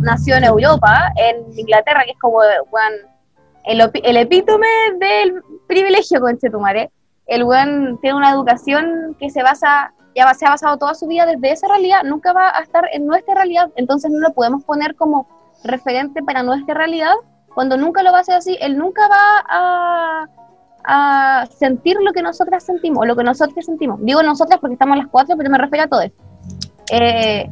nació 0.00 0.36
en 0.36 0.44
Europa, 0.44 1.12
en 1.16 1.58
Inglaterra, 1.58 2.02
que 2.04 2.12
es 2.12 2.18
como, 2.18 2.38
weón, 2.38 2.92
el, 3.64 3.90
el 4.04 4.16
epítome 4.16 4.66
del 4.98 5.42
privilegio, 5.66 6.20
conchetumare. 6.20 6.90
El 7.26 7.44
weón 7.44 7.98
tiene 8.00 8.16
una 8.16 8.30
educación 8.30 9.16
que 9.18 9.30
se 9.30 9.42
basa, 9.42 9.92
ya 10.14 10.32
se 10.32 10.46
ha 10.46 10.50
basado 10.50 10.78
toda 10.78 10.94
su 10.94 11.06
vida 11.06 11.26
desde 11.26 11.52
esa 11.52 11.68
realidad, 11.68 12.04
nunca 12.04 12.32
va 12.32 12.56
a 12.56 12.62
estar 12.62 12.88
en 12.92 13.06
nuestra 13.06 13.34
realidad, 13.34 13.70
entonces 13.76 14.10
no 14.10 14.20
lo 14.20 14.32
podemos 14.32 14.64
poner 14.64 14.94
como 14.94 15.26
referente 15.64 16.22
para 16.22 16.42
nuestra 16.42 16.74
realidad, 16.74 17.14
cuando 17.56 17.78
nunca 17.78 18.02
lo 18.02 18.12
va 18.12 18.18
a 18.18 18.20
hacer 18.20 18.34
así, 18.34 18.58
él 18.60 18.76
nunca 18.76 19.08
va 19.08 19.42
a, 19.48 20.28
a 20.84 21.46
sentir 21.46 21.96
lo 22.02 22.12
que 22.12 22.20
nosotras 22.20 22.62
sentimos, 22.62 22.98
o 23.00 23.06
lo 23.06 23.16
que 23.16 23.24
nosotros 23.24 23.64
sentimos. 23.64 23.98
Digo 24.02 24.22
nosotras 24.22 24.60
porque 24.60 24.74
estamos 24.74 24.98
las 24.98 25.06
cuatro, 25.06 25.38
pero 25.38 25.48
me 25.48 25.56
refiero 25.56 25.84
a 25.84 25.88
todos. 25.88 26.10
Eh, 26.92 27.48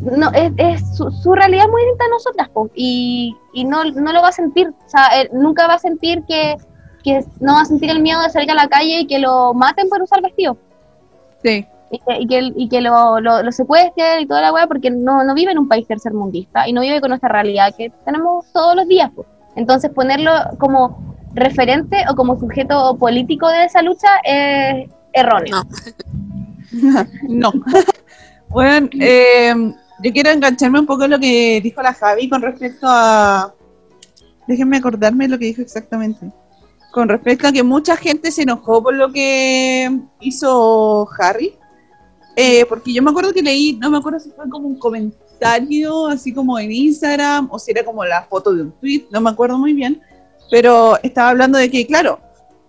no, 0.00 0.32
es, 0.32 0.50
es 0.56 0.96
su, 0.96 1.32
realidad 1.32 1.66
es 1.66 1.70
muy 1.70 1.82
distinta 1.82 2.06
a 2.06 2.08
nosotras, 2.08 2.48
po, 2.48 2.70
y, 2.74 3.36
y 3.52 3.64
no, 3.64 3.84
no 3.84 4.12
lo 4.12 4.20
va 4.20 4.30
a 4.30 4.32
sentir, 4.32 4.66
o 4.68 4.88
sea, 4.88 5.06
él 5.20 5.30
nunca 5.32 5.68
va 5.68 5.74
a 5.74 5.78
sentir 5.78 6.24
que, 6.24 6.56
que 7.04 7.24
no 7.38 7.54
va 7.54 7.60
a 7.60 7.66
sentir 7.66 7.90
el 7.90 8.02
miedo 8.02 8.20
de 8.20 8.30
salir 8.30 8.50
a 8.50 8.54
la 8.54 8.66
calle 8.66 9.02
y 9.02 9.06
que 9.06 9.20
lo 9.20 9.54
maten 9.54 9.88
por 9.88 10.02
usar 10.02 10.20
vestido 10.22 10.56
Sí. 11.44 11.64
Y 11.90 11.98
que, 11.98 12.20
y 12.20 12.26
que, 12.26 12.52
y 12.56 12.68
que 12.68 12.80
lo, 12.80 13.20
lo, 13.20 13.42
lo 13.42 13.52
secuestren 13.52 14.20
y 14.20 14.26
toda 14.26 14.40
la 14.40 14.52
weá, 14.52 14.66
porque 14.66 14.90
no, 14.90 15.24
no 15.24 15.34
vive 15.34 15.52
en 15.52 15.58
un 15.58 15.68
país 15.68 15.86
tercermundista 15.86 16.68
y 16.68 16.72
no 16.72 16.80
vive 16.80 17.00
con 17.00 17.10
nuestra 17.10 17.28
realidad 17.28 17.74
que 17.76 17.90
tenemos 18.04 18.46
todos 18.52 18.76
los 18.76 18.86
días. 18.86 19.10
pues. 19.14 19.26
Entonces, 19.56 19.90
ponerlo 19.90 20.30
como 20.58 21.16
referente 21.34 22.04
o 22.10 22.14
como 22.14 22.38
sujeto 22.38 22.96
político 22.96 23.48
de 23.48 23.64
esa 23.64 23.82
lucha 23.82 24.08
es 24.24 24.88
erróneo. 25.12 25.64
No. 26.72 27.06
no. 27.28 27.52
bueno, 28.48 28.88
eh, 29.00 29.54
yo 30.00 30.12
quiero 30.12 30.30
engancharme 30.30 30.80
un 30.80 30.86
poco 30.86 31.04
en 31.04 31.10
lo 31.10 31.18
que 31.18 31.60
dijo 31.60 31.82
la 31.82 31.92
Javi 31.92 32.28
con 32.28 32.42
respecto 32.42 32.86
a... 32.88 33.52
Déjenme 34.46 34.78
acordarme 34.78 35.28
lo 35.28 35.38
que 35.38 35.46
dijo 35.46 35.62
exactamente. 35.62 36.30
Con 36.92 37.08
respecto 37.08 37.48
a 37.48 37.52
que 37.52 37.62
mucha 37.62 37.96
gente 37.96 38.30
se 38.30 38.42
enojó 38.42 38.82
por 38.82 38.94
lo 38.94 39.12
que 39.12 39.90
hizo 40.20 41.08
Harry. 41.18 41.54
Eh, 42.40 42.64
porque 42.68 42.92
yo 42.92 43.02
me 43.02 43.10
acuerdo 43.10 43.32
que 43.32 43.42
leí, 43.42 43.72
no 43.72 43.90
me 43.90 43.98
acuerdo 43.98 44.20
si 44.20 44.30
fue 44.30 44.48
como 44.48 44.68
un 44.68 44.78
comentario, 44.78 46.06
así 46.06 46.32
como 46.32 46.56
en 46.56 46.70
Instagram, 46.70 47.48
o 47.50 47.58
si 47.58 47.72
era 47.72 47.84
como 47.84 48.04
la 48.04 48.22
foto 48.26 48.54
de 48.54 48.62
un 48.62 48.70
tweet, 48.78 49.06
no 49.10 49.20
me 49.20 49.30
acuerdo 49.30 49.58
muy 49.58 49.72
bien. 49.72 50.00
Pero 50.48 50.96
estaba 51.02 51.30
hablando 51.30 51.58
de 51.58 51.68
que, 51.68 51.84
claro, 51.84 52.20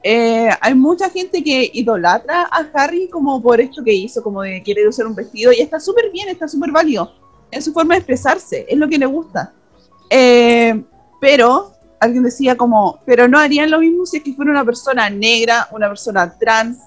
eh, 0.01 0.49
hay 0.59 0.73
mucha 0.73 1.07
gente 1.11 1.43
que 1.43 1.69
idolatra 1.71 2.49
a 2.51 2.67
Harry 2.73 3.09
como 3.09 3.39
por 3.43 3.61
esto 3.61 3.83
que 3.83 3.93
hizo, 3.93 4.23
como 4.23 4.41
de 4.41 4.63
querer 4.63 4.87
usar 4.87 5.05
un 5.05 5.13
vestido, 5.13 5.51
y 5.51 5.61
está 5.61 5.79
súper 5.79 6.09
bien, 6.11 6.29
está 6.29 6.47
súper 6.47 6.71
válido. 6.71 7.13
Es 7.51 7.65
su 7.65 7.71
forma 7.71 7.93
de 7.93 7.99
expresarse, 7.99 8.65
es 8.67 8.75
lo 8.75 8.89
que 8.89 8.97
le 8.97 9.05
gusta. 9.05 9.53
Eh, 10.09 10.83
pero 11.21 11.73
alguien 11.99 12.23
decía 12.23 12.57
como, 12.57 13.01
pero 13.05 13.27
no 13.27 13.37
harían 13.37 13.69
lo 13.69 13.79
mismo 13.79 14.07
si 14.07 14.17
es 14.17 14.23
que 14.23 14.33
fuera 14.33 14.49
una 14.49 14.65
persona 14.65 15.11
negra, 15.11 15.67
una 15.71 15.89
persona 15.89 16.35
trans, 16.39 16.79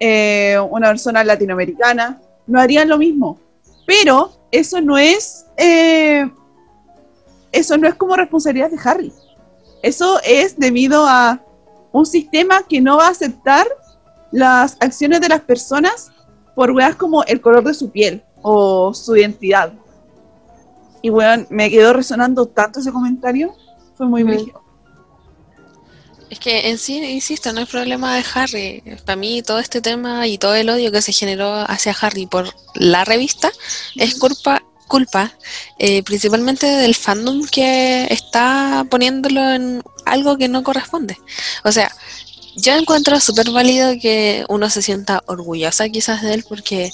eh, 0.00 0.58
una 0.70 0.88
persona 0.88 1.24
latinoamericana, 1.24 2.20
no 2.46 2.60
harían 2.60 2.88
lo 2.88 2.98
mismo. 2.98 3.38
Pero 3.86 4.32
eso 4.50 4.80
no 4.80 4.98
es, 4.98 5.46
eh, 5.56 6.28
eso 7.52 7.76
no 7.76 7.88
es 7.88 7.94
como 7.94 8.16
responsabilidad 8.16 8.70
de 8.70 8.78
Harry. 8.84 9.12
Eso 9.82 10.18
es 10.24 10.58
debido 10.58 11.06
a 11.06 11.40
un 11.92 12.06
sistema 12.06 12.62
que 12.68 12.80
no 12.80 12.96
va 12.96 13.08
a 13.08 13.10
aceptar 13.10 13.66
las 14.32 14.76
acciones 14.80 15.20
de 15.20 15.28
las 15.28 15.40
personas 15.40 16.10
por 16.54 16.70
weas 16.70 16.96
como 16.96 17.22
el 17.24 17.40
color 17.40 17.64
de 17.64 17.74
su 17.74 17.90
piel 17.90 18.22
o 18.42 18.92
su 18.94 19.16
identidad. 19.16 19.72
Y 21.02 21.10
weón, 21.10 21.46
me 21.50 21.70
quedó 21.70 21.92
resonando 21.92 22.46
tanto 22.46 22.80
ese 22.80 22.90
comentario, 22.90 23.54
fue 23.94 24.06
muy. 24.06 24.52
Es 26.30 26.38
que 26.38 26.68
en 26.70 26.78
sí, 26.78 26.96
insisto, 26.96 27.52
no 27.52 27.60
es 27.60 27.68
problema 27.68 28.16
de 28.16 28.24
Harry. 28.34 28.82
Para 29.04 29.16
mí 29.16 29.42
todo 29.42 29.58
este 29.58 29.80
tema 29.80 30.26
y 30.26 30.38
todo 30.38 30.54
el 30.54 30.70
odio 30.70 30.90
que 30.90 31.02
se 31.02 31.12
generó 31.12 31.54
hacia 31.68 31.96
Harry 32.00 32.26
por 32.26 32.54
la 32.74 33.04
revista 33.04 33.52
es 33.96 34.14
culpa, 34.16 34.62
culpa 34.88 35.32
eh, 35.78 36.02
principalmente 36.02 36.66
del 36.66 36.94
fandom 36.94 37.46
que 37.46 38.06
está 38.10 38.86
poniéndolo 38.90 39.52
en 39.52 39.82
algo 40.06 40.36
que 40.38 40.48
no 40.48 40.62
corresponde. 40.62 41.18
O 41.62 41.72
sea, 41.72 41.94
yo 42.56 42.74
encuentro 42.74 43.18
súper 43.20 43.50
válido 43.50 43.94
que 44.00 44.44
uno 44.48 44.70
se 44.70 44.82
sienta 44.82 45.22
orgullosa 45.26 45.88
quizás 45.88 46.22
de 46.22 46.34
él 46.34 46.44
porque 46.48 46.90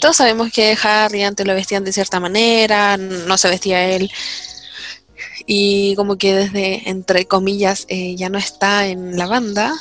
todos 0.00 0.16
sabemos 0.16 0.52
que 0.52 0.76
Harry 0.82 1.22
antes 1.22 1.46
lo 1.46 1.54
vestían 1.54 1.84
de 1.84 1.92
cierta 1.92 2.20
manera, 2.20 2.96
no 2.96 3.38
se 3.38 3.48
vestía 3.48 3.84
él 3.88 4.10
y 5.46 5.94
como 5.94 6.16
que 6.16 6.34
desde, 6.34 6.88
entre 6.90 7.26
comillas, 7.26 7.86
eh, 7.88 8.16
ya 8.16 8.28
no 8.28 8.38
está 8.38 8.88
en 8.88 9.16
la 9.16 9.26
banda, 9.26 9.72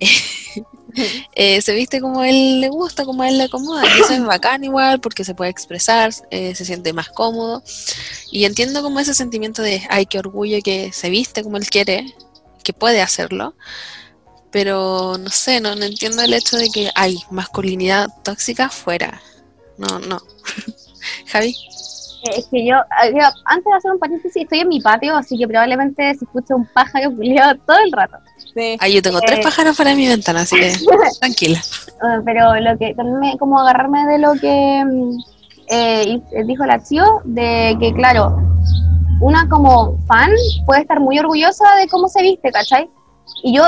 eh, 1.34 1.62
se 1.62 1.72
viste 1.74 2.00
como 2.00 2.20
a 2.20 2.28
él 2.28 2.60
le 2.60 2.68
gusta, 2.68 3.04
como 3.04 3.22
a 3.22 3.28
él 3.28 3.38
le 3.38 3.44
acomoda. 3.44 3.84
Y 3.84 4.00
eso 4.00 4.12
es 4.12 4.24
bacán 4.26 4.64
igual 4.64 5.00
porque 5.00 5.24
se 5.24 5.34
puede 5.34 5.50
expresar, 5.50 6.12
eh, 6.30 6.54
se 6.54 6.64
siente 6.64 6.92
más 6.92 7.08
cómodo. 7.08 7.62
Y 8.30 8.44
entiendo 8.44 8.82
como 8.82 9.00
ese 9.00 9.14
sentimiento 9.14 9.62
de, 9.62 9.82
ay, 9.88 10.06
qué 10.06 10.18
orgullo 10.18 10.58
que 10.62 10.92
se 10.92 11.10
viste 11.10 11.42
como 11.42 11.56
él 11.56 11.68
quiere, 11.68 12.14
que 12.62 12.72
puede 12.72 13.02
hacerlo. 13.02 13.54
Pero 14.50 15.18
no 15.18 15.30
sé, 15.30 15.60
no, 15.60 15.74
no 15.74 15.84
entiendo 15.84 16.22
el 16.22 16.34
hecho 16.34 16.56
de 16.56 16.68
que 16.68 16.90
hay 16.94 17.18
masculinidad 17.30 18.08
tóxica 18.22 18.68
fuera. 18.68 19.20
No, 19.78 19.98
no. 19.98 20.22
Javi. 21.26 21.56
Es 22.36 22.46
que 22.46 22.66
yo, 22.66 22.76
eh, 22.76 23.12
yo, 23.12 23.26
antes 23.44 23.64
de 23.64 23.72
hacer 23.76 23.90
un 23.92 23.98
paréntesis, 23.98 24.42
estoy 24.42 24.60
en 24.60 24.68
mi 24.68 24.80
patio, 24.80 25.16
así 25.16 25.36
que 25.38 25.46
probablemente 25.46 26.14
se 26.14 26.24
escuche 26.24 26.54
un 26.54 26.66
pájaro 26.66 27.10
culiado 27.16 27.54
todo 27.66 27.76
el 27.84 27.92
rato. 27.92 28.16
Sí. 28.54 28.76
Ay, 28.80 28.94
yo 28.94 29.02
tengo 29.02 29.20
tres 29.20 29.40
Eh. 29.40 29.42
pájaros 29.42 29.76
para 29.76 29.94
mi 29.94 30.08
ventana, 30.08 30.40
así 30.42 30.56
que 30.58 30.72
tranquila. 31.20 31.58
Eh, 31.58 32.20
pero 32.24 32.54
lo 32.60 32.78
que 32.78 32.94
también 32.94 33.36
como 33.38 33.58
agarrarme 33.60 34.06
de 34.06 34.18
lo 34.18 34.32
que 34.34 34.84
eh, 35.70 36.20
dijo 36.46 36.64
la 36.66 36.82
Chio, 36.82 37.20
de 37.24 37.76
que 37.80 37.92
claro, 37.94 38.36
una 39.20 39.48
como 39.48 39.98
fan 40.06 40.30
puede 40.66 40.82
estar 40.82 41.00
muy 41.00 41.18
orgullosa 41.18 41.64
de 41.76 41.88
cómo 41.88 42.08
se 42.08 42.22
viste, 42.22 42.50
¿cachai? 42.50 42.88
Y 43.42 43.56
yo 43.56 43.62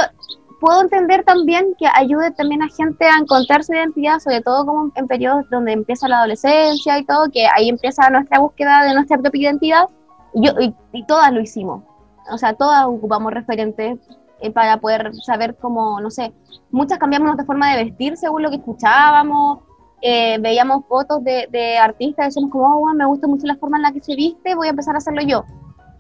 puedo 0.60 0.82
entender 0.82 1.24
también 1.24 1.74
que 1.78 1.86
ayude 1.94 2.30
también 2.32 2.62
a 2.62 2.68
gente 2.68 3.04
a 3.04 3.18
encontrar 3.18 3.64
su 3.64 3.74
identidad, 3.74 4.18
sobre 4.18 4.40
todo 4.40 4.64
como 4.66 4.92
en 4.94 5.06
periodos 5.06 5.48
donde 5.50 5.72
empieza 5.72 6.08
la 6.08 6.18
adolescencia 6.18 6.98
y 6.98 7.04
todo, 7.04 7.30
que 7.30 7.46
ahí 7.46 7.68
empieza 7.68 8.08
nuestra 8.10 8.38
búsqueda 8.38 8.84
de 8.84 8.94
nuestra 8.94 9.18
propia 9.18 9.42
identidad. 9.50 9.88
Y, 10.34 10.46
yo, 10.46 10.52
y, 10.60 10.74
y 10.92 11.06
todas 11.06 11.32
lo 11.32 11.40
hicimos. 11.40 11.82
O 12.30 12.38
sea, 12.38 12.54
todas 12.54 12.86
ocupamos 12.86 13.32
referentes 13.32 13.98
eh, 14.40 14.50
para 14.50 14.78
poder 14.78 15.14
saber 15.14 15.56
cómo, 15.56 16.00
no 16.00 16.10
sé, 16.10 16.32
muchas 16.70 16.98
cambiamos 16.98 17.26
nuestra 17.26 17.46
forma 17.46 17.70
de 17.70 17.84
vestir 17.84 18.16
según 18.16 18.42
lo 18.42 18.50
que 18.50 18.56
escuchábamos, 18.56 19.60
eh, 20.02 20.38
veíamos 20.40 20.84
fotos 20.86 21.24
de, 21.24 21.48
de 21.50 21.78
artistas 21.78 22.26
decíamos 22.26 22.50
como, 22.50 22.66
oh, 22.66 22.94
me 22.94 23.06
gusta 23.06 23.26
mucho 23.26 23.46
la 23.46 23.56
forma 23.56 23.78
en 23.78 23.82
la 23.82 23.92
que 23.92 24.00
se 24.00 24.14
viste, 24.14 24.54
voy 24.54 24.66
a 24.66 24.70
empezar 24.70 24.94
a 24.94 24.98
hacerlo 24.98 25.22
yo. 25.22 25.44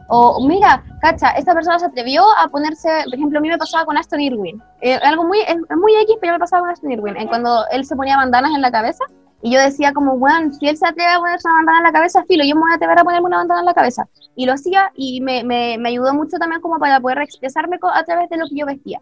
O 0.08 0.46
mira, 0.46 0.84
cacha, 1.00 1.30
esta 1.30 1.52
persona 1.52 1.78
se 1.78 1.86
atrevió 1.86 2.22
a 2.38 2.48
ponerse, 2.48 2.88
por 3.04 3.14
ejemplo, 3.14 3.38
a 3.38 3.42
mí 3.42 3.48
me 3.48 3.58
pasaba 3.58 3.84
con 3.84 3.96
Aston 3.96 4.20
Irwin, 4.20 4.62
eh, 4.80 4.94
algo 5.02 5.24
muy, 5.24 5.40
es, 5.40 5.56
muy 5.76 5.94
X, 6.02 6.16
pero 6.20 6.34
me 6.34 6.38
pasaba 6.38 6.60
con 6.62 6.70
Aston 6.70 6.92
Irwin, 6.92 7.16
eh, 7.16 7.26
cuando 7.26 7.64
él 7.72 7.84
se 7.84 7.96
ponía 7.96 8.16
bandanas 8.16 8.52
en 8.54 8.62
la 8.62 8.70
cabeza, 8.70 9.04
y 9.42 9.52
yo 9.52 9.60
decía 9.60 9.92
como, 9.92 10.16
bueno, 10.16 10.52
si 10.52 10.66
él 10.68 10.76
se 10.76 10.86
atreve 10.86 11.10
a 11.12 11.18
ponerse 11.18 11.46
una 11.48 11.56
bandana 11.56 11.78
en 11.78 11.84
la 11.84 11.92
cabeza, 11.92 12.24
filo, 12.26 12.42
yo 12.44 12.54
me 12.54 12.62
voy 12.62 12.72
a 12.72 12.74
atrever 12.76 12.98
a 12.98 13.04
ponerme 13.04 13.26
una 13.26 13.36
bandana 13.38 13.60
en 13.60 13.66
la 13.66 13.74
cabeza. 13.74 14.08
Y 14.34 14.46
lo 14.46 14.54
hacía 14.54 14.90
y 14.94 15.20
me, 15.20 15.44
me, 15.44 15.76
me 15.78 15.90
ayudó 15.90 16.14
mucho 16.14 16.38
también 16.38 16.60
como 16.62 16.78
para 16.78 16.98
poder 17.00 17.18
expresarme 17.18 17.78
a 17.94 18.02
través 18.04 18.30
de 18.30 18.38
lo 18.38 18.46
que 18.48 18.56
yo 18.56 18.66
vestía. 18.66 19.00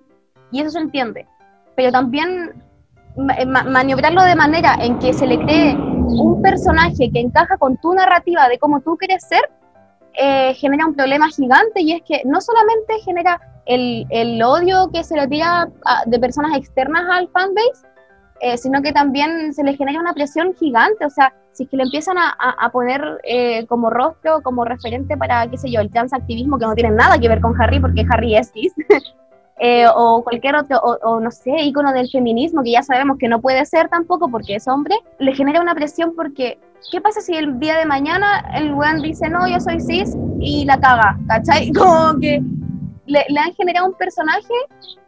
Y 0.50 0.60
eso 0.60 0.70
se 0.70 0.80
entiende. 0.80 1.26
Pero 1.76 1.92
también 1.92 2.52
ma- 3.16 3.36
ma- 3.46 3.62
maniobrarlo 3.64 4.22
de 4.24 4.34
manera 4.34 4.76
en 4.80 4.98
que 4.98 5.14
se 5.14 5.26
le 5.26 5.38
cree 5.38 5.76
un 5.76 6.42
personaje 6.42 7.10
que 7.12 7.20
encaja 7.20 7.56
con 7.56 7.76
tu 7.78 7.94
narrativa 7.94 8.48
de 8.48 8.58
cómo 8.58 8.80
tú 8.80 8.96
quieres 8.96 9.24
ser, 9.26 9.48
eh, 10.14 10.54
genera 10.54 10.86
un 10.86 10.94
problema 10.94 11.28
gigante 11.28 11.80
y 11.82 11.92
es 11.92 12.02
que 12.02 12.22
no 12.24 12.40
solamente 12.40 12.98
genera 13.04 13.40
el, 13.66 14.06
el 14.10 14.42
odio 14.42 14.90
que 14.92 15.02
se 15.04 15.16
le 15.16 15.26
tira 15.28 15.68
a- 15.84 16.02
de 16.06 16.18
personas 16.18 16.56
externas 16.56 17.02
al 17.10 17.28
fanbase, 17.28 17.86
eh, 18.40 18.56
sino 18.58 18.82
que 18.82 18.92
también 18.92 19.52
se 19.54 19.62
le 19.64 19.74
genera 19.76 20.00
una 20.00 20.12
presión 20.12 20.54
gigante, 20.54 21.04
o 21.06 21.10
sea, 21.10 21.32
si 21.52 21.62
es 21.64 21.68
que 21.70 21.76
le 21.76 21.84
empiezan 21.84 22.18
a, 22.18 22.30
a- 22.38 22.66
a 22.66 22.70
poner 22.70 23.00
eh, 23.24 23.64
como 23.66 23.88
rostro, 23.90 24.42
como 24.42 24.64
referente 24.64 25.16
para, 25.16 25.48
qué 25.48 25.56
sé 25.56 25.70
yo, 25.70 25.80
el 25.80 25.90
transactivismo, 25.90 26.58
que 26.58 26.66
no 26.66 26.74
tiene 26.74 26.90
nada 26.90 27.18
que 27.18 27.28
ver 27.28 27.40
con 27.40 27.60
Harry, 27.60 27.80
porque 27.80 28.04
Harry 28.10 28.36
es 28.36 28.50
cis, 28.52 28.72
eh, 29.58 29.86
o 29.94 30.22
cualquier 30.24 30.56
otro, 30.56 30.80
o, 30.80 31.20
no 31.20 31.30
sé, 31.30 31.52
ícono 31.62 31.92
del 31.92 32.10
feminismo, 32.10 32.62
que 32.62 32.72
ya 32.72 32.82
sabemos 32.82 33.18
que 33.18 33.28
no 33.28 33.40
puede 33.40 33.64
ser 33.66 33.88
tampoco 33.88 34.28
porque 34.28 34.56
es 34.56 34.66
hombre, 34.66 34.96
le 35.18 35.34
genera 35.34 35.60
una 35.60 35.74
presión 35.74 36.14
porque, 36.16 36.58
¿qué 36.90 37.00
pasa 37.00 37.20
si 37.20 37.34
el 37.36 37.58
día 37.60 37.78
de 37.78 37.86
mañana 37.86 38.44
el 38.54 38.74
weón 38.74 39.00
dice, 39.00 39.28
no, 39.30 39.46
yo 39.48 39.60
soy 39.60 39.80
cis 39.80 40.16
y 40.40 40.64
la 40.64 40.78
caga, 40.78 41.18
¿cachai? 41.28 41.70
Como 41.72 42.18
que 42.18 42.42
le, 43.06 43.20
han 43.38 43.54
generado 43.54 43.86
un 43.86 43.94
personaje 43.94 44.54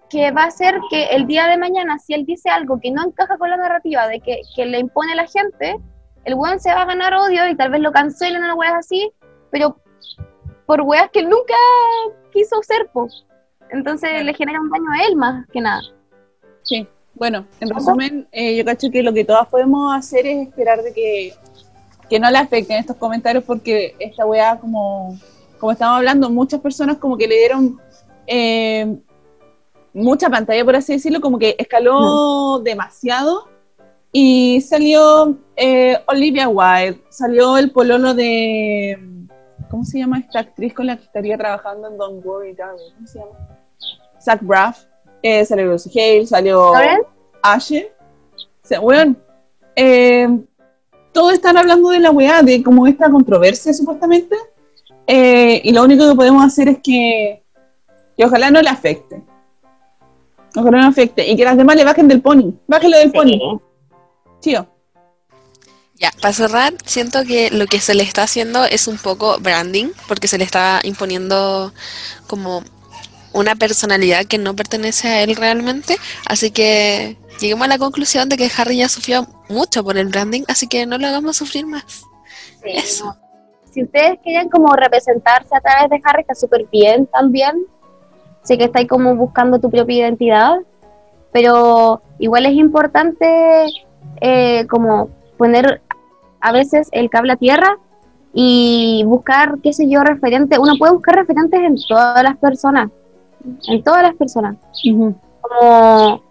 que 0.08 0.30
va 0.30 0.44
a 0.44 0.46
hacer 0.46 0.78
que 0.90 1.06
el 1.06 1.26
día 1.26 1.48
de 1.48 1.58
mañana, 1.58 1.98
si 1.98 2.14
él 2.14 2.24
dice 2.24 2.48
algo 2.48 2.78
que 2.80 2.92
no 2.92 3.04
encaja 3.04 3.38
con 3.38 3.50
la 3.50 3.56
narrativa 3.56 4.06
de 4.06 4.20
que, 4.20 4.40
que 4.54 4.64
le 4.64 4.78
impone 4.78 5.16
la 5.16 5.26
gente, 5.26 5.76
el 6.24 6.34
weón 6.34 6.60
se 6.60 6.72
va 6.72 6.82
a 6.82 6.86
ganar 6.86 7.14
odio 7.14 7.48
y 7.48 7.56
tal 7.56 7.70
vez 7.70 7.80
lo 7.80 7.90
cancelen 7.90 8.42
o 8.42 8.44
una 8.46 8.54
weas 8.54 8.74
así, 8.74 9.10
pero 9.50 9.76
por 10.66 10.82
weas 10.82 11.10
que 11.10 11.22
nunca 11.22 11.54
quiso 12.32 12.62
ser, 12.62 12.88
po. 12.92 13.08
Entonces 13.70 14.24
le 14.24 14.34
genera 14.34 14.60
un 14.60 14.70
daño 14.70 14.90
a 14.90 15.06
él 15.06 15.16
más 15.16 15.46
que 15.52 15.60
nada. 15.60 15.82
Sí, 16.62 16.86
bueno, 17.14 17.46
en 17.60 17.70
resumen, 17.70 18.28
eh, 18.30 18.56
yo 18.56 18.64
cacho 18.64 18.90
que 18.90 19.02
lo 19.02 19.12
que 19.12 19.24
todas 19.24 19.46
podemos 19.48 19.94
hacer 19.96 20.26
es 20.26 20.48
esperar 20.48 20.82
de 20.82 20.92
que, 20.92 21.32
que 22.10 22.20
no 22.20 22.30
le 22.30 22.38
afecten 22.38 22.78
estos 22.78 22.96
comentarios 22.96 23.44
porque 23.44 23.94
esta 23.98 24.26
weá, 24.26 24.58
como, 24.58 25.18
como 25.58 25.72
estamos 25.72 25.96
hablando, 25.96 26.28
muchas 26.28 26.60
personas 26.60 26.98
como 26.98 27.16
que 27.16 27.26
le 27.26 27.36
dieron 27.36 27.80
eh, 28.26 28.98
mucha 29.94 30.28
pantalla, 30.28 30.64
por 30.64 30.76
así 30.76 30.92
decirlo, 30.92 31.20
como 31.20 31.38
que 31.38 31.56
escaló 31.58 32.58
demasiado 32.58 33.48
y 34.12 34.60
salió 34.60 35.38
eh, 35.56 35.98
Olivia 36.06 36.48
Wilde, 36.48 37.02
salió 37.08 37.56
el 37.56 37.70
pololo 37.70 38.14
de... 38.14 38.98
¿Cómo 39.70 39.84
se 39.84 39.98
llama 39.98 40.18
esta 40.18 40.40
actriz 40.40 40.74
con 40.74 40.86
la 40.86 40.96
que 40.96 41.04
estaría 41.04 41.36
trabajando 41.36 41.88
en 41.88 41.96
Don't 41.96 42.24
Worry 42.24 42.54
Darling? 42.54 42.94
¿Cómo 42.94 43.06
se 43.06 43.18
llama? 43.18 43.55
Zach 44.26 44.40
Braff, 44.42 44.84
eh, 45.22 45.44
salió 45.44 45.66
Lucy 45.66 45.90
Hale, 45.98 46.26
salió. 46.26 46.72
Ashe. 47.42 47.92
O 48.34 48.68
sea, 48.68 48.80
weón, 48.80 49.16
eh, 49.76 50.28
todos 51.12 51.32
están 51.32 51.56
hablando 51.56 51.90
de 51.90 52.00
la 52.00 52.10
weá, 52.10 52.42
de 52.42 52.60
como 52.60 52.88
esta 52.88 53.08
controversia 53.08 53.72
supuestamente, 53.72 54.34
eh, 55.06 55.60
y 55.62 55.72
lo 55.72 55.84
único 55.84 56.08
que 56.08 56.16
podemos 56.16 56.44
hacer 56.44 56.68
es 56.68 56.78
que, 56.82 57.44
que 58.16 58.24
ojalá 58.24 58.50
no 58.50 58.60
le 58.60 58.68
afecte. 58.68 59.22
Ojalá 60.56 60.78
no 60.78 60.82
le 60.82 60.88
afecte, 60.88 61.24
y 61.24 61.36
que 61.36 61.44
las 61.44 61.56
demás 61.56 61.76
le 61.76 61.84
bajen 61.84 62.08
del 62.08 62.20
pony, 62.20 62.52
bájenlo 62.66 62.98
del 62.98 63.12
pony, 63.12 63.60
tío. 64.40 64.66
Ya, 65.94 66.10
para 66.20 66.34
cerrar, 66.34 66.74
siento 66.84 67.24
que 67.24 67.50
lo 67.50 67.66
que 67.66 67.80
se 67.80 67.94
le 67.94 68.02
está 68.02 68.24
haciendo 68.24 68.64
es 68.64 68.88
un 68.88 68.98
poco 68.98 69.38
branding, 69.38 69.92
porque 70.08 70.28
se 70.28 70.36
le 70.36 70.44
está 70.44 70.80
imponiendo 70.82 71.72
como 72.26 72.64
una 73.36 73.54
personalidad 73.54 74.24
que 74.24 74.38
no 74.38 74.56
pertenece 74.56 75.08
a 75.08 75.22
él 75.22 75.36
realmente. 75.36 75.96
Así 76.26 76.50
que 76.50 77.16
lleguemos 77.38 77.66
a 77.66 77.68
la 77.68 77.78
conclusión 77.78 78.28
de 78.28 78.36
que 78.36 78.50
Harry 78.56 78.78
ya 78.78 78.88
sufrió 78.88 79.26
mucho 79.48 79.84
por 79.84 79.96
el 79.96 80.08
branding, 80.08 80.42
así 80.48 80.66
que 80.66 80.86
no 80.86 80.98
lo 80.98 81.06
hagamos 81.06 81.36
sufrir 81.36 81.66
más. 81.66 82.02
Sí, 82.62 82.70
Eso. 82.70 83.04
no. 83.04 83.16
Si 83.70 83.82
ustedes 83.82 84.18
quieren 84.22 84.48
como 84.48 84.72
representarse 84.74 85.54
a 85.54 85.60
través 85.60 85.90
de 85.90 86.00
Harry, 86.02 86.22
está 86.22 86.34
súper 86.34 86.66
bien 86.72 87.06
también. 87.12 87.66
Sé 88.42 88.56
que 88.56 88.64
estáis 88.64 88.88
como 88.88 89.14
buscando 89.14 89.58
tu 89.58 89.70
propia 89.70 89.98
identidad, 89.98 90.56
pero 91.30 92.00
igual 92.18 92.46
es 92.46 92.54
importante 92.54 93.66
eh, 94.22 94.66
como 94.68 95.10
poner 95.36 95.82
a 96.40 96.52
veces 96.52 96.88
el 96.92 97.10
cable 97.10 97.32
a 97.32 97.36
tierra 97.36 97.76
y 98.32 99.02
buscar, 99.04 99.56
qué 99.62 99.74
sé 99.74 99.90
yo, 99.90 100.00
referentes. 100.02 100.58
Uno 100.58 100.72
puede 100.78 100.94
buscar 100.94 101.16
referentes 101.16 101.60
en 101.60 101.76
todas 101.86 102.22
las 102.22 102.38
personas, 102.38 102.90
en 103.68 103.82
todas 103.82 104.02
las 104.02 104.14
personas. 104.14 104.56
como 105.40 106.26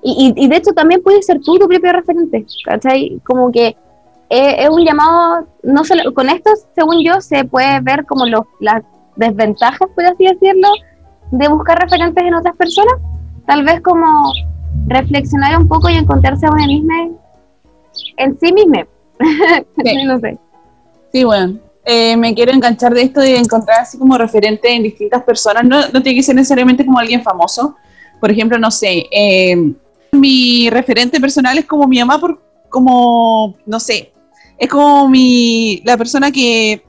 y, 0.00 0.48
de 0.48 0.56
hecho 0.56 0.72
también 0.72 1.02
puedes 1.02 1.26
ser 1.26 1.40
tú 1.40 1.58
tu 1.58 1.66
propio 1.66 1.92
referente, 1.92 2.46
¿cachai? 2.64 3.20
Como 3.24 3.50
que 3.50 3.76
es, 4.28 4.54
es 4.58 4.68
un 4.68 4.84
llamado, 4.84 5.46
no 5.62 5.84
solo, 5.84 6.14
con 6.14 6.28
esto, 6.28 6.50
según 6.74 7.02
yo, 7.04 7.20
se 7.20 7.44
puede 7.44 7.80
ver 7.80 8.06
como 8.06 8.26
los, 8.26 8.42
las 8.60 8.84
desventajas, 9.16 9.88
por 9.94 10.04
así 10.04 10.24
decirlo, 10.24 10.68
de 11.32 11.48
buscar 11.48 11.78
referentes 11.78 12.24
en 12.24 12.34
otras 12.34 12.56
personas, 12.56 12.94
tal 13.46 13.64
vez 13.64 13.80
como 13.80 14.32
reflexionar 14.86 15.58
un 15.58 15.68
poco 15.68 15.88
y 15.88 15.96
encontrarse 15.96 16.46
a 16.46 16.50
uno 16.50 16.64
mismo 16.66 17.18
en 18.16 18.38
sí 18.38 18.52
mismo. 18.52 18.84
Sí. 19.84 20.04
no 20.04 20.18
sé. 20.20 20.38
Sí, 21.12 21.24
bueno. 21.24 21.58
Eh, 21.90 22.18
me 22.18 22.34
quiero 22.34 22.52
enganchar 22.52 22.92
de 22.92 23.00
esto 23.00 23.22
de 23.22 23.38
encontrar 23.38 23.80
así 23.80 23.96
como 23.96 24.18
referente 24.18 24.70
en 24.70 24.82
distintas 24.82 25.22
personas. 25.22 25.64
No, 25.64 25.88
no 25.88 26.02
tiene 26.02 26.16
que 26.16 26.22
ser 26.22 26.34
necesariamente 26.34 26.84
como 26.84 26.98
alguien 26.98 27.22
famoso. 27.22 27.76
Por 28.20 28.30
ejemplo, 28.30 28.58
no 28.58 28.70
sé, 28.70 29.06
eh, 29.10 29.72
mi 30.12 30.68
referente 30.68 31.18
personal 31.18 31.56
es 31.56 31.64
como 31.64 31.86
mi 31.86 31.98
mamá, 31.98 32.20
por, 32.20 32.42
como, 32.68 33.56
no 33.64 33.80
sé, 33.80 34.12
es 34.58 34.68
como 34.68 35.08
mi, 35.08 35.80
la 35.82 35.96
persona 35.96 36.30
que 36.30 36.84